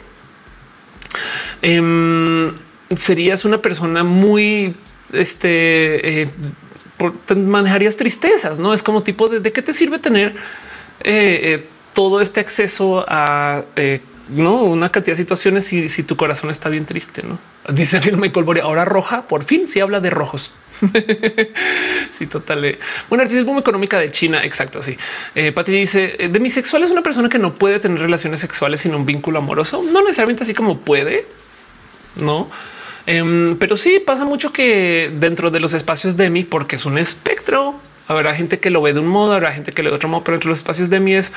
[1.62, 2.54] em,
[2.96, 4.78] serías una persona muy
[5.12, 6.28] este eh,
[7.36, 10.36] manejarías tristezas, no es como tipo de, qué te sirve tener
[11.02, 13.64] eh, eh, todo este acceso a
[14.30, 17.38] no una cantidad de situaciones si, si tu corazón está bien triste, no
[17.74, 18.64] dice Michael Boria.
[18.64, 20.54] Ahora roja, por fin sí habla de rojos.
[22.10, 22.66] sí, total.
[22.66, 22.80] Eh.
[23.10, 24.44] Bueno, narcisismo económica de China.
[24.44, 24.80] Exacto.
[24.80, 24.98] Así.
[25.34, 28.94] Eh, Pati dice eh, demisexual es una persona que no puede tener relaciones sexuales sin
[28.94, 29.84] un vínculo amoroso.
[29.84, 31.26] No necesariamente así como puede,
[32.22, 32.50] no?
[33.08, 36.98] Em, pero sí pasa mucho que dentro de los espacios de mí, porque es un
[36.98, 39.96] espectro, habrá gente que lo ve de un modo, habrá gente que lo ve de
[39.98, 41.34] otro modo, pero entre los espacios de mí es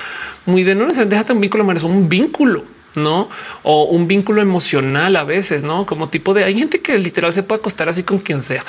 [0.47, 2.64] muy de no déjate un vínculo amoroso, un vínculo
[2.94, 3.28] no?
[3.62, 7.42] O un vínculo emocional a veces, no como tipo de hay gente que literal se
[7.42, 8.64] puede acostar así con quien sea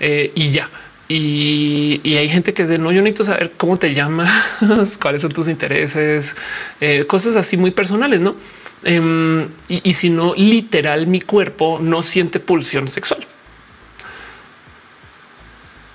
[0.00, 0.70] eh, y ya.
[1.06, 5.32] Y, hay gente que es de no, yo necesito saber cómo te llamas, cuáles son
[5.32, 6.34] tus intereses,
[6.80, 8.36] eh, cosas así muy personales, no?
[8.84, 13.26] Em, y, y si no, literal, mi cuerpo no siente pulsión sexual.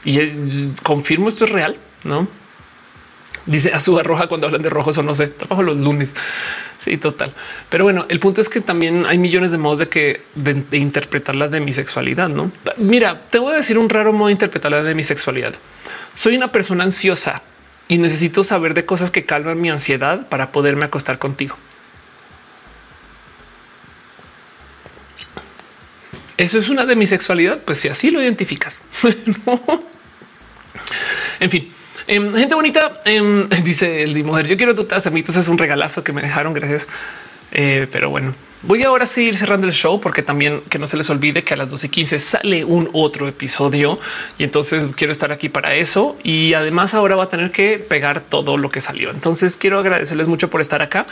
[0.03, 2.27] Y eh, confirmo esto es real, no?
[3.45, 6.13] Dice azúcar roja cuando hablan de rojos o no sé, trabajo los lunes.
[6.77, 7.33] Sí, total.
[7.69, 10.63] Pero bueno, el punto es que también hay millones de modos de que de,
[11.33, 12.29] la de mi sexualidad.
[12.29, 15.55] No, mira, te voy a decir un raro modo de interpretar la de mi sexualidad.
[16.13, 17.41] Soy una persona ansiosa
[17.87, 21.57] y necesito saber de cosas que calman mi ansiedad para poderme acostar contigo.
[26.40, 27.59] Eso es una de mi sexualidad.
[27.64, 28.82] Pues si así lo identificas.
[31.42, 31.72] En fin,
[32.09, 35.59] Em, gente bonita, em, dice el Dimoder, yo quiero tu taza, mi taza es un
[35.59, 36.90] regalazo que me dejaron, gracias.
[37.51, 40.98] Eh, pero bueno, voy ahora a seguir cerrando el show porque también que no se
[40.98, 44.00] les olvide que a las 12 y 15 sale un otro episodio
[44.40, 46.18] y entonces quiero estar aquí para eso.
[46.24, 49.11] Y además ahora va a tener que pegar todo lo que salió.
[49.11, 51.06] Entonces quiero agradecerles mucho por estar acá.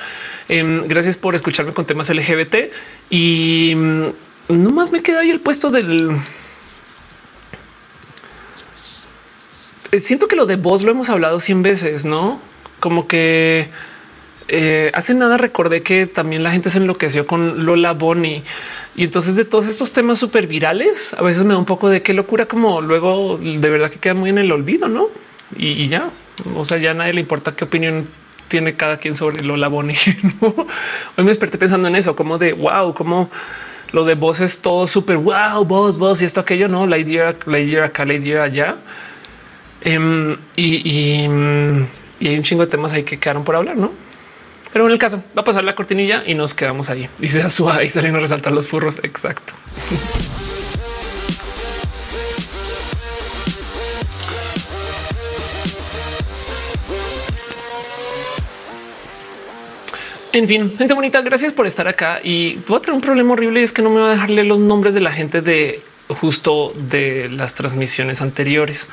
[0.50, 2.72] Em, gracias por escucharme con temas LGBT
[3.12, 3.76] y
[4.50, 6.18] mm, no más me queda ahí el puesto del
[9.92, 12.42] Eh, siento que lo de voz lo hemos hablado 100 veces, no
[12.80, 13.70] como que
[14.48, 18.44] eh, hace nada recordé que también la gente se enloqueció con Lola Bonnie
[18.96, 22.02] y entonces de todos estos temas súper virales, a veces me da un poco de
[22.02, 25.08] qué locura, como luego de verdad que queda muy en el olvido, no?
[25.56, 26.10] Y, ya,
[26.56, 28.08] o sea, ya nadie le importa qué opinión
[28.48, 29.98] tiene cada quien sobre Lola Bonnie.
[30.42, 33.30] Hoy me desperté pensando en eso, como de wow, como
[33.92, 37.36] lo de voz es todo súper wow, voz, voz y esto, aquello, no la idea,
[37.46, 38.76] la idea acá, la idea allá.
[39.82, 41.26] Em, y,
[42.20, 43.92] hay un chingo de temas ahí que quedaron por hablar, no?
[44.74, 47.10] Pero en el caso va a pasar la cortinilla y nos quedamos ahí.
[47.20, 49.00] Dice a su y salen a resaltar los furros.
[49.04, 49.54] Exacto.
[60.38, 63.60] En fin, gente bonita, gracias por estar acá y voy a tener un problema horrible
[63.60, 66.74] y es que no me va a dejarle los nombres de la gente de justo
[66.76, 68.88] de las transmisiones anteriores.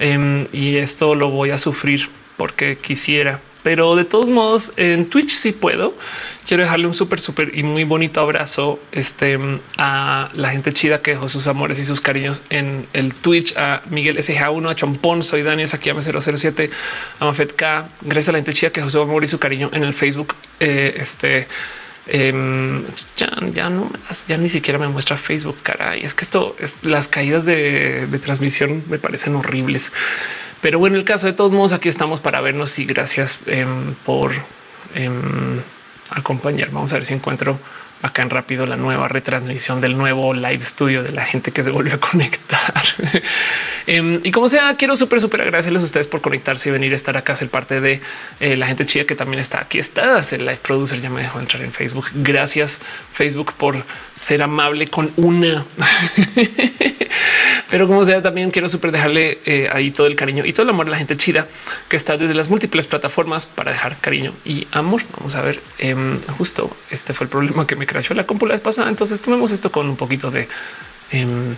[0.00, 5.30] Em, y esto lo voy a sufrir porque quisiera, pero de todos modos en Twitch
[5.30, 5.94] sí puedo.
[6.46, 9.38] Quiero dejarle un súper, súper y muy bonito abrazo este,
[9.78, 13.82] a la gente chida que dejó sus amores y sus cariños en el Twitch, a
[13.88, 16.70] Miguel SG1, a Chompón, soy Daniel Sakiame 007,
[17.20, 17.88] a Mafet K.
[18.02, 20.34] Gracias a la gente chida que dejó su amor y su cariño en el Facebook.
[20.58, 21.46] Eh, este
[22.12, 22.82] Em,
[23.16, 23.88] ya, ya no
[24.26, 25.58] ya ni siquiera me muestra Facebook.
[25.62, 29.92] Caray, es que esto es las caídas de, transmisión me parecen horribles.
[30.60, 34.32] Pero bueno, el caso de todos modos, aquí estamos para vernos y gracias em, por
[34.94, 35.60] em,
[36.10, 36.70] acompañar.
[36.70, 37.58] Vamos a ver si encuentro
[38.02, 41.70] acá en rápido la nueva retransmisión del nuevo live studio de la gente que se
[41.70, 42.82] volvió a conectar.
[43.86, 46.96] Em, y como sea, quiero súper, súper agradecerles a ustedes por conectarse y venir a
[46.96, 48.00] estar acá, ser parte de
[48.38, 49.78] eh, la gente chida que también está aquí.
[49.78, 52.06] Estás el live producer, ya me dejó entrar en Facebook.
[52.14, 53.82] Gracias Facebook por
[54.14, 55.64] ser amable con una.
[57.70, 60.70] Pero como sea, también quiero súper dejarle eh, ahí todo el cariño y todo el
[60.70, 61.46] amor a la gente chida
[61.88, 65.02] que está desde las múltiples plataformas para dejar cariño y amor.
[65.16, 68.60] Vamos a ver, em, justo este fue el problema que me crashó la cómpula vez
[68.60, 68.88] pasada.
[68.88, 70.48] Entonces tomemos esto con un poquito de
[71.10, 71.56] em,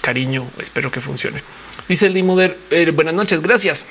[0.00, 0.48] cariño.
[0.58, 1.42] Espero que funcione.
[1.88, 2.56] Dice el Dimoder.
[2.70, 3.42] Eh, buenas noches.
[3.42, 3.86] Gracias.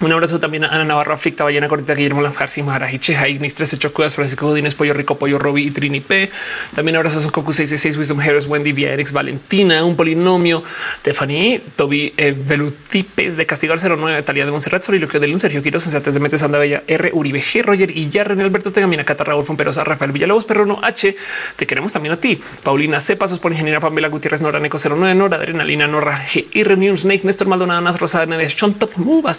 [0.00, 3.78] Un abrazo también a Ana Navarro, Aflicta, Ballena Cortita, Guillermo Lanfarsi, Maharaji, Cheja, Ignis, 13
[3.78, 6.30] Chocudas, Francisco Godínez, Pollo Rico, Pollo Robi y Trini P.
[6.72, 10.62] También abrazos a Cocu 66, Wisdom Harris, Wendy, Vierex, Valentina, un polinomio,
[11.00, 16.14] Stephanie, Toby, eh, de Castigar 09, Talía de Monserrat, Soliloquio de Lun, Sergio Quiroz, Sensatez
[16.14, 19.44] de Metes, Anda Bella, R, Uribe G, Roger y ya René Alberto Tegamina, Cata, Raúl
[19.44, 21.16] Fomperosa, Rafael Villalobos, Perrono H.
[21.56, 22.40] Te queremos también a ti.
[22.62, 23.16] Paulina C.
[23.16, 26.46] Pasos por Ingeniera Pamela Gutiérrez, Nora Neco 09, Nora Adrenalina, Nora G,
[26.76, 29.34] News, Snake, Néstor Maldonado, Rosada, Neves, Chon Top, Muba,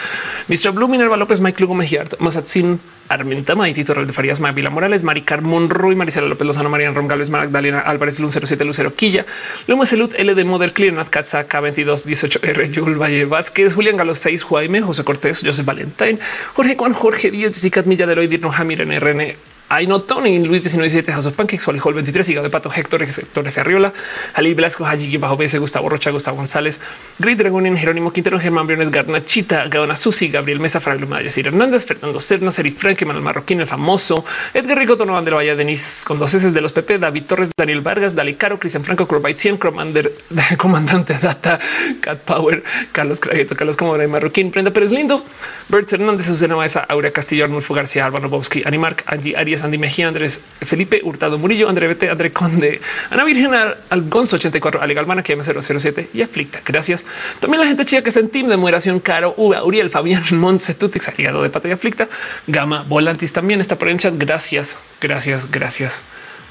[0.49, 0.73] Mr.
[0.73, 5.43] Blue, Minerva López, Mike Lugo Mejía, Mazatzin, Armenta, Maitito Real de Farías, Mavila Morales, Maricar
[5.43, 9.27] Monroy, Marisela López Lozano, Mariana Rongalves, Magdalena Álvarez, Lun 07, Lucero Quilla,
[9.67, 14.15] Luma Salud, L de Model, Clear, Katza, K22, 18, R, Yul Valle Vázquez, Julián Galo
[14.15, 16.19] 6, Jaime, José Cortés, Joseph Valentine,
[16.55, 19.37] Jorge Juan, Jorge Díaz, Jessica Milla de Loidir, Jamir, NRN,
[19.77, 23.51] Ay, no, Tony, Luis 19, House of Pancakes, Hall 23, Hígado de Pato, Héctor, Héctor
[23.51, 23.93] Ferriola,
[24.35, 26.81] Ali Blasco, Haji, Bajo BS, Gustavo Rocha, Gustavo González,
[27.19, 31.87] Great Dragon, Jerónimo Quintero, Germán Briones, Garnachita, Gaona Susi, Gabriel Mesa, Fraglo Mayo, Sir Hernández,
[31.87, 36.21] Fernando Cerna, Seri Frank, Manuel Marroquín, el famoso, Edgar Rico, Donovan del Valle, Denis con
[36.21, 39.57] dos S de los PP, David Torres, Daniel Vargas, Dali Caro, Cristian Franco, Crobite 100,
[39.57, 40.15] Commander,
[40.57, 41.59] Comandante Data,
[42.01, 42.63] Cat Power,
[42.93, 45.25] Carlos Cragueto, Carlos Comodora y Marroquín, Prenda Pérez Lindo,
[45.69, 50.09] Bert Hernández, Susana Maesa, Aurea Castillo, Arnulfo García, Álvaro Bobsky, Animark, Angie Arias, Andy Mejía,
[50.09, 53.51] Andrés Felipe Hurtado Murillo, André Bete, André Conde, Ana Virgen
[53.91, 56.61] Algonzo 84, Ale Galvana, que 007 y Aflicta.
[56.65, 57.05] Gracias.
[57.41, 60.75] También la gente chida que está en team de moderación, Caro, Uva, Uriel, Fabián, Montse,
[60.75, 62.09] Tutix, aliado de Pata y Aflicta,
[62.47, 64.15] Gama, Volantis también está por el chat.
[64.17, 66.05] Gracias, gracias, gracias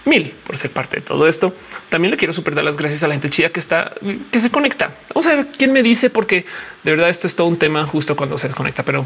[0.05, 1.55] mil por ser parte de todo esto.
[1.89, 3.93] También le quiero super dar las gracias a la gente chida que está,
[4.31, 4.91] que se conecta.
[5.09, 6.45] Vamos a ver quién me dice, porque
[6.83, 9.05] de verdad esto es todo un tema justo cuando se desconecta, pero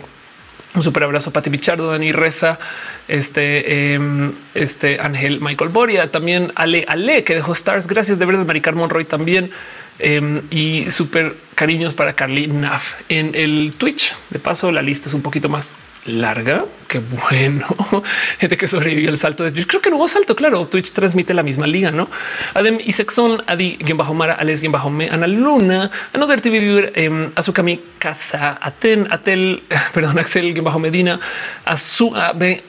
[0.76, 2.60] un super abrazo Pati Pichardo, Dani Reza,
[3.08, 7.88] este, em, este Ángel Michael Boria, también Ale Ale que dejó stars.
[7.88, 9.52] Gracias de verdad, Maricar Monroy también.
[10.00, 14.16] Em, y súper cariños para Carly Naf en el Twitch.
[14.30, 15.74] De paso, la lista es un poquito más
[16.08, 16.66] larga.
[16.88, 17.68] Qué bueno.
[18.40, 19.68] Gente que sobrevivió el salto Twitch.
[19.68, 20.36] Creo que no hubo salto.
[20.36, 22.10] Claro, Twitch transmite la misma liga, no?
[22.54, 26.94] Adem y Sexon, Adi, quien bajo Mara, Alex, quien bajo Ana Luna, Another TV Viewer,
[26.96, 29.64] eh, Azukami, Casa, Aten, Atel,
[29.94, 31.20] perdón, Axel, quien bajo Medina,
[31.66, 32.14] Azu,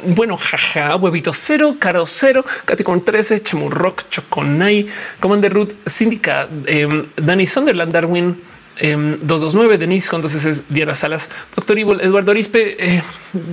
[0.02, 4.86] bueno, jaja, huevito cero, caro cero, Katy con 13, Chamurrock, Choconay,
[5.20, 8.47] Commander Root, Síndica, eh, Dani Sunderland, Darwin,
[8.80, 13.02] 229 em, Denise con entonces es Diana Salas, doctor Ivo, Eduardo Arispe, eh,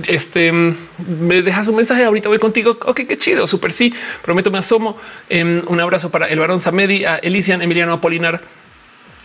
[0.06, 2.04] este me dejas un mensaje.
[2.04, 2.78] Ahorita voy contigo.
[2.84, 3.46] Ok, qué chido.
[3.46, 3.72] Súper.
[3.72, 4.96] Sí, prometo, me asomo.
[5.28, 8.40] Em, un abrazo para el varón Samedi, a Elisian, Emiliano Apolinar,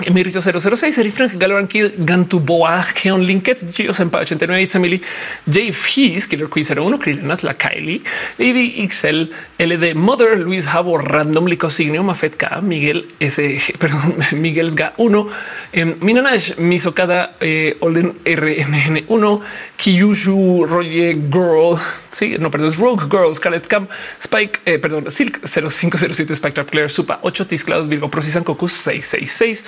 [0.05, 5.01] Emiricio 006, Eri Frank, Galoran Gantuboa, Keon Linkets, Gio Sempa 89, Itzamili,
[5.45, 8.01] Jay Fees, Killer Queen 01, Krilenat, La Kylie,
[8.37, 14.71] Lady XL, LD Mother, Luis Jabo, Random Lico Signio, Mafet K, Miguel SG, perdón, Miguel
[14.71, 15.27] SGA 1,
[15.73, 19.41] eh, Minanash, Misokada, eh, Olden RNN 1,
[19.77, 21.77] Kiyushu, Roger Girl,
[22.11, 23.87] sí, no, perdón, es Rogue Girl, Scarlet Cam,
[24.19, 29.65] Spike, eh, perdón, Silk 0507, Spectre Player, Supa 8, Tisclados, Virgo, Procisan, Cocus 666.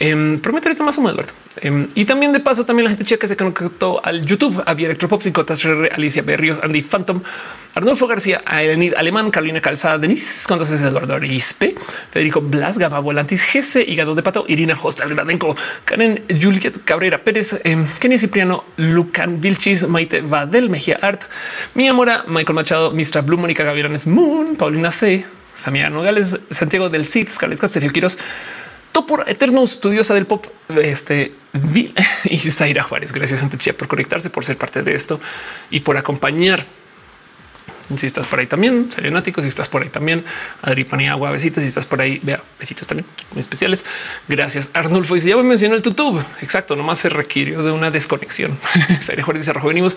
[0.00, 1.32] Eh, prometo ahorita más o Eduardo.
[1.60, 4.86] Em, y también de paso, también la gente chica que se conectó al YouTube, había
[4.86, 7.20] Electropop, Cotas, Alicia Berrios, Andy Phantom,
[7.74, 11.74] Arnulfo García, Elenir Alemán, Carolina Calzada, Denise, es Eduardo Arispe,
[12.12, 17.60] Federico Blas, Gaba Volantis, Gese, Hígado de Pato, Irina Hostal, Gradenco, Karen Juliet Cabrera Pérez,
[17.64, 21.22] eh, Kenny Cipriano, Lucan Vilchis, Maite Vadel, Mejía Art,
[21.74, 23.22] Mía Mora, Michael Machado, Mr.
[23.22, 28.18] Blue, Mónica Gavilanes Moon, Paulina C, Samia Nogales, Santiago del Cid, Scarlett Sergio Quiros,
[29.06, 31.32] por Eterno Estudiosa del Pop, este
[32.24, 33.12] y Zaira Juárez.
[33.12, 35.20] Gracias, Antechia, por conectarse, por ser parte de esto
[35.70, 36.64] y por acompañar.
[37.96, 40.24] Si estás por ahí también, Serenático, si estás por ahí también,
[40.62, 43.84] Adri Agua, besitos, si estás por ahí, vea, besitos también muy especiales.
[44.28, 45.16] Gracias, Arnulfo.
[45.16, 48.58] Y si ya me mencionó el YouTube, exacto, nomás se requirió de una desconexión.
[49.00, 49.96] Zaira Juárez dice, rojo, venimos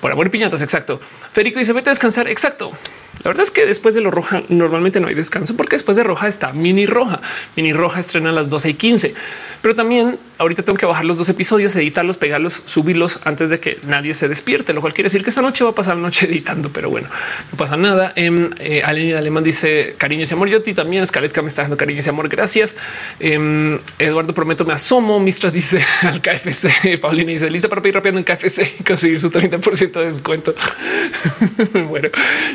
[0.00, 1.00] por amor piñatas, exacto.
[1.32, 2.72] Federico dice, vete a descansar, exacto.
[3.22, 6.02] La verdad es que después de lo roja normalmente no hay descanso porque después de
[6.02, 7.20] roja está mini roja.
[7.56, 9.14] Mini roja estrena a las 12 y 15.
[9.62, 13.78] Pero también ahorita tengo que bajar los dos episodios, editarlos, pegarlos, subirlos antes de que
[13.86, 16.26] nadie se despierte, lo cual quiere decir que esta noche va a pasar la noche
[16.30, 17.08] editando, pero bueno,
[17.50, 18.12] no pasa nada.
[18.16, 20.48] Eh, eh, Alemán dice cariño y amor.
[20.48, 21.06] Yo a ti también.
[21.06, 22.28] Scarlett me está dando cariño y amor.
[22.28, 22.76] Gracias.
[23.20, 25.20] Em, Eduardo prometo me asomo.
[25.20, 26.98] Mistra dice al KFC.
[27.00, 30.54] Paulina dice lista para pedir rápido en KFC y conseguir su 30% de descuento.
[31.88, 32.08] bueno,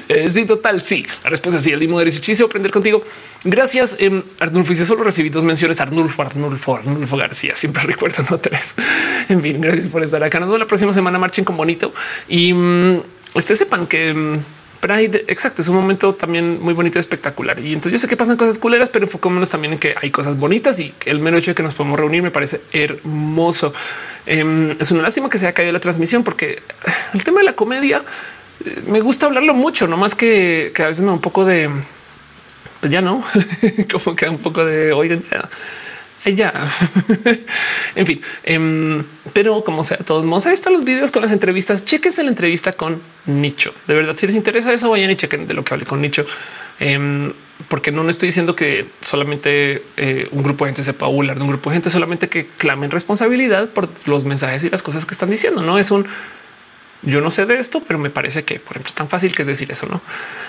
[0.08, 0.82] eh, sí, total.
[0.82, 1.72] Sí, la respuesta es sí.
[1.72, 3.04] El limo de hechizo aprender contigo.
[3.44, 3.98] Gracias.
[4.00, 5.80] Eh, Arnulfo dice solo recibí dos menciones.
[5.80, 7.56] Arnulfo, Arnulfo, Arnulfo García.
[7.56, 8.76] Siempre recuerdo, no tres.
[9.30, 10.40] En fin, gracias por estar acá.
[10.40, 11.18] Nos vemos la próxima semana.
[11.18, 11.94] Marchen con bonito
[12.28, 13.02] y um,
[13.34, 14.38] ustedes sepan que mm,
[14.80, 17.60] Pride, exacto, es un momento también muy bonito y espectacular.
[17.60, 20.38] Y entonces yo sé que pasan cosas culeras, pero enfocémonos también en que hay cosas
[20.38, 23.74] bonitas y el mero hecho de que nos podemos reunir me parece hermoso.
[24.26, 26.62] Em, es una lástima que se haya caído la transmisión porque
[27.14, 28.04] el tema de la comedia
[28.64, 31.46] eh, me gusta hablarlo mucho, no más que, que a veces me da un poco
[31.46, 31.70] de
[32.80, 33.24] pues ya no,
[33.92, 35.50] como que un poco de oigan, ya
[36.36, 36.54] ya.
[37.96, 41.86] en fin, em, pero como sea, todos modos, ahí están los videos con las entrevistas.
[41.86, 43.74] Chequense la entrevista con Nicho.
[43.88, 46.26] De verdad, si les interesa eso, vayan y chequen de lo que hablé con Nicho.
[46.80, 47.34] Em,
[47.68, 51.50] porque no, estoy diciendo que solamente eh, un grupo de gente sepa hablar de un
[51.50, 55.30] grupo de gente, solamente que clamen responsabilidad por los mensajes y las cosas que están
[55.30, 55.62] diciendo.
[55.62, 56.08] No es un
[57.02, 59.48] yo no sé de esto, pero me parece que, por ejemplo, tan fácil que es
[59.48, 59.88] decir eso.
[59.88, 60.02] No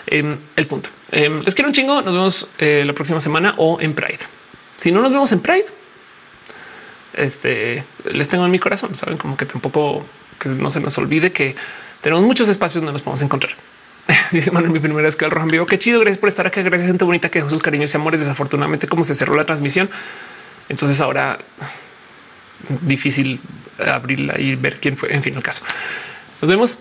[0.06, 0.90] em, el punto.
[1.12, 2.02] les quiero un chingo.
[2.02, 4.39] Nos vemos eh, la próxima semana o en Pride.
[4.80, 5.66] Si no nos vemos en Pride,
[7.12, 8.94] este les tengo en mi corazón.
[8.94, 10.06] Saben como que tampoco
[10.38, 11.54] que no se nos olvide que
[12.00, 13.52] tenemos muchos espacios donde nos podemos encontrar.
[14.32, 15.66] Dice Manuel, mi primera vez que el Rojo en vivo.
[15.66, 16.00] Qué chido.
[16.00, 16.62] Gracias por estar acá.
[16.62, 18.20] Gracias, gente bonita que sus cariños y amores.
[18.20, 19.90] Desafortunadamente, como se cerró la transmisión,
[20.70, 21.38] entonces ahora
[22.80, 23.38] difícil
[23.78, 25.14] abrirla y ver quién fue.
[25.14, 25.62] En fin, el caso.
[26.40, 26.78] Nos vemos.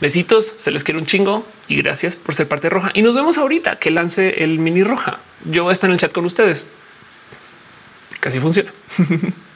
[0.00, 2.90] Besitos, se les quiere un chingo y gracias por ser parte de Roja.
[2.94, 5.18] Y nos vemos ahorita que lance el mini Roja.
[5.44, 6.68] Yo voy en el chat con ustedes.
[8.24, 8.72] Casi funciona.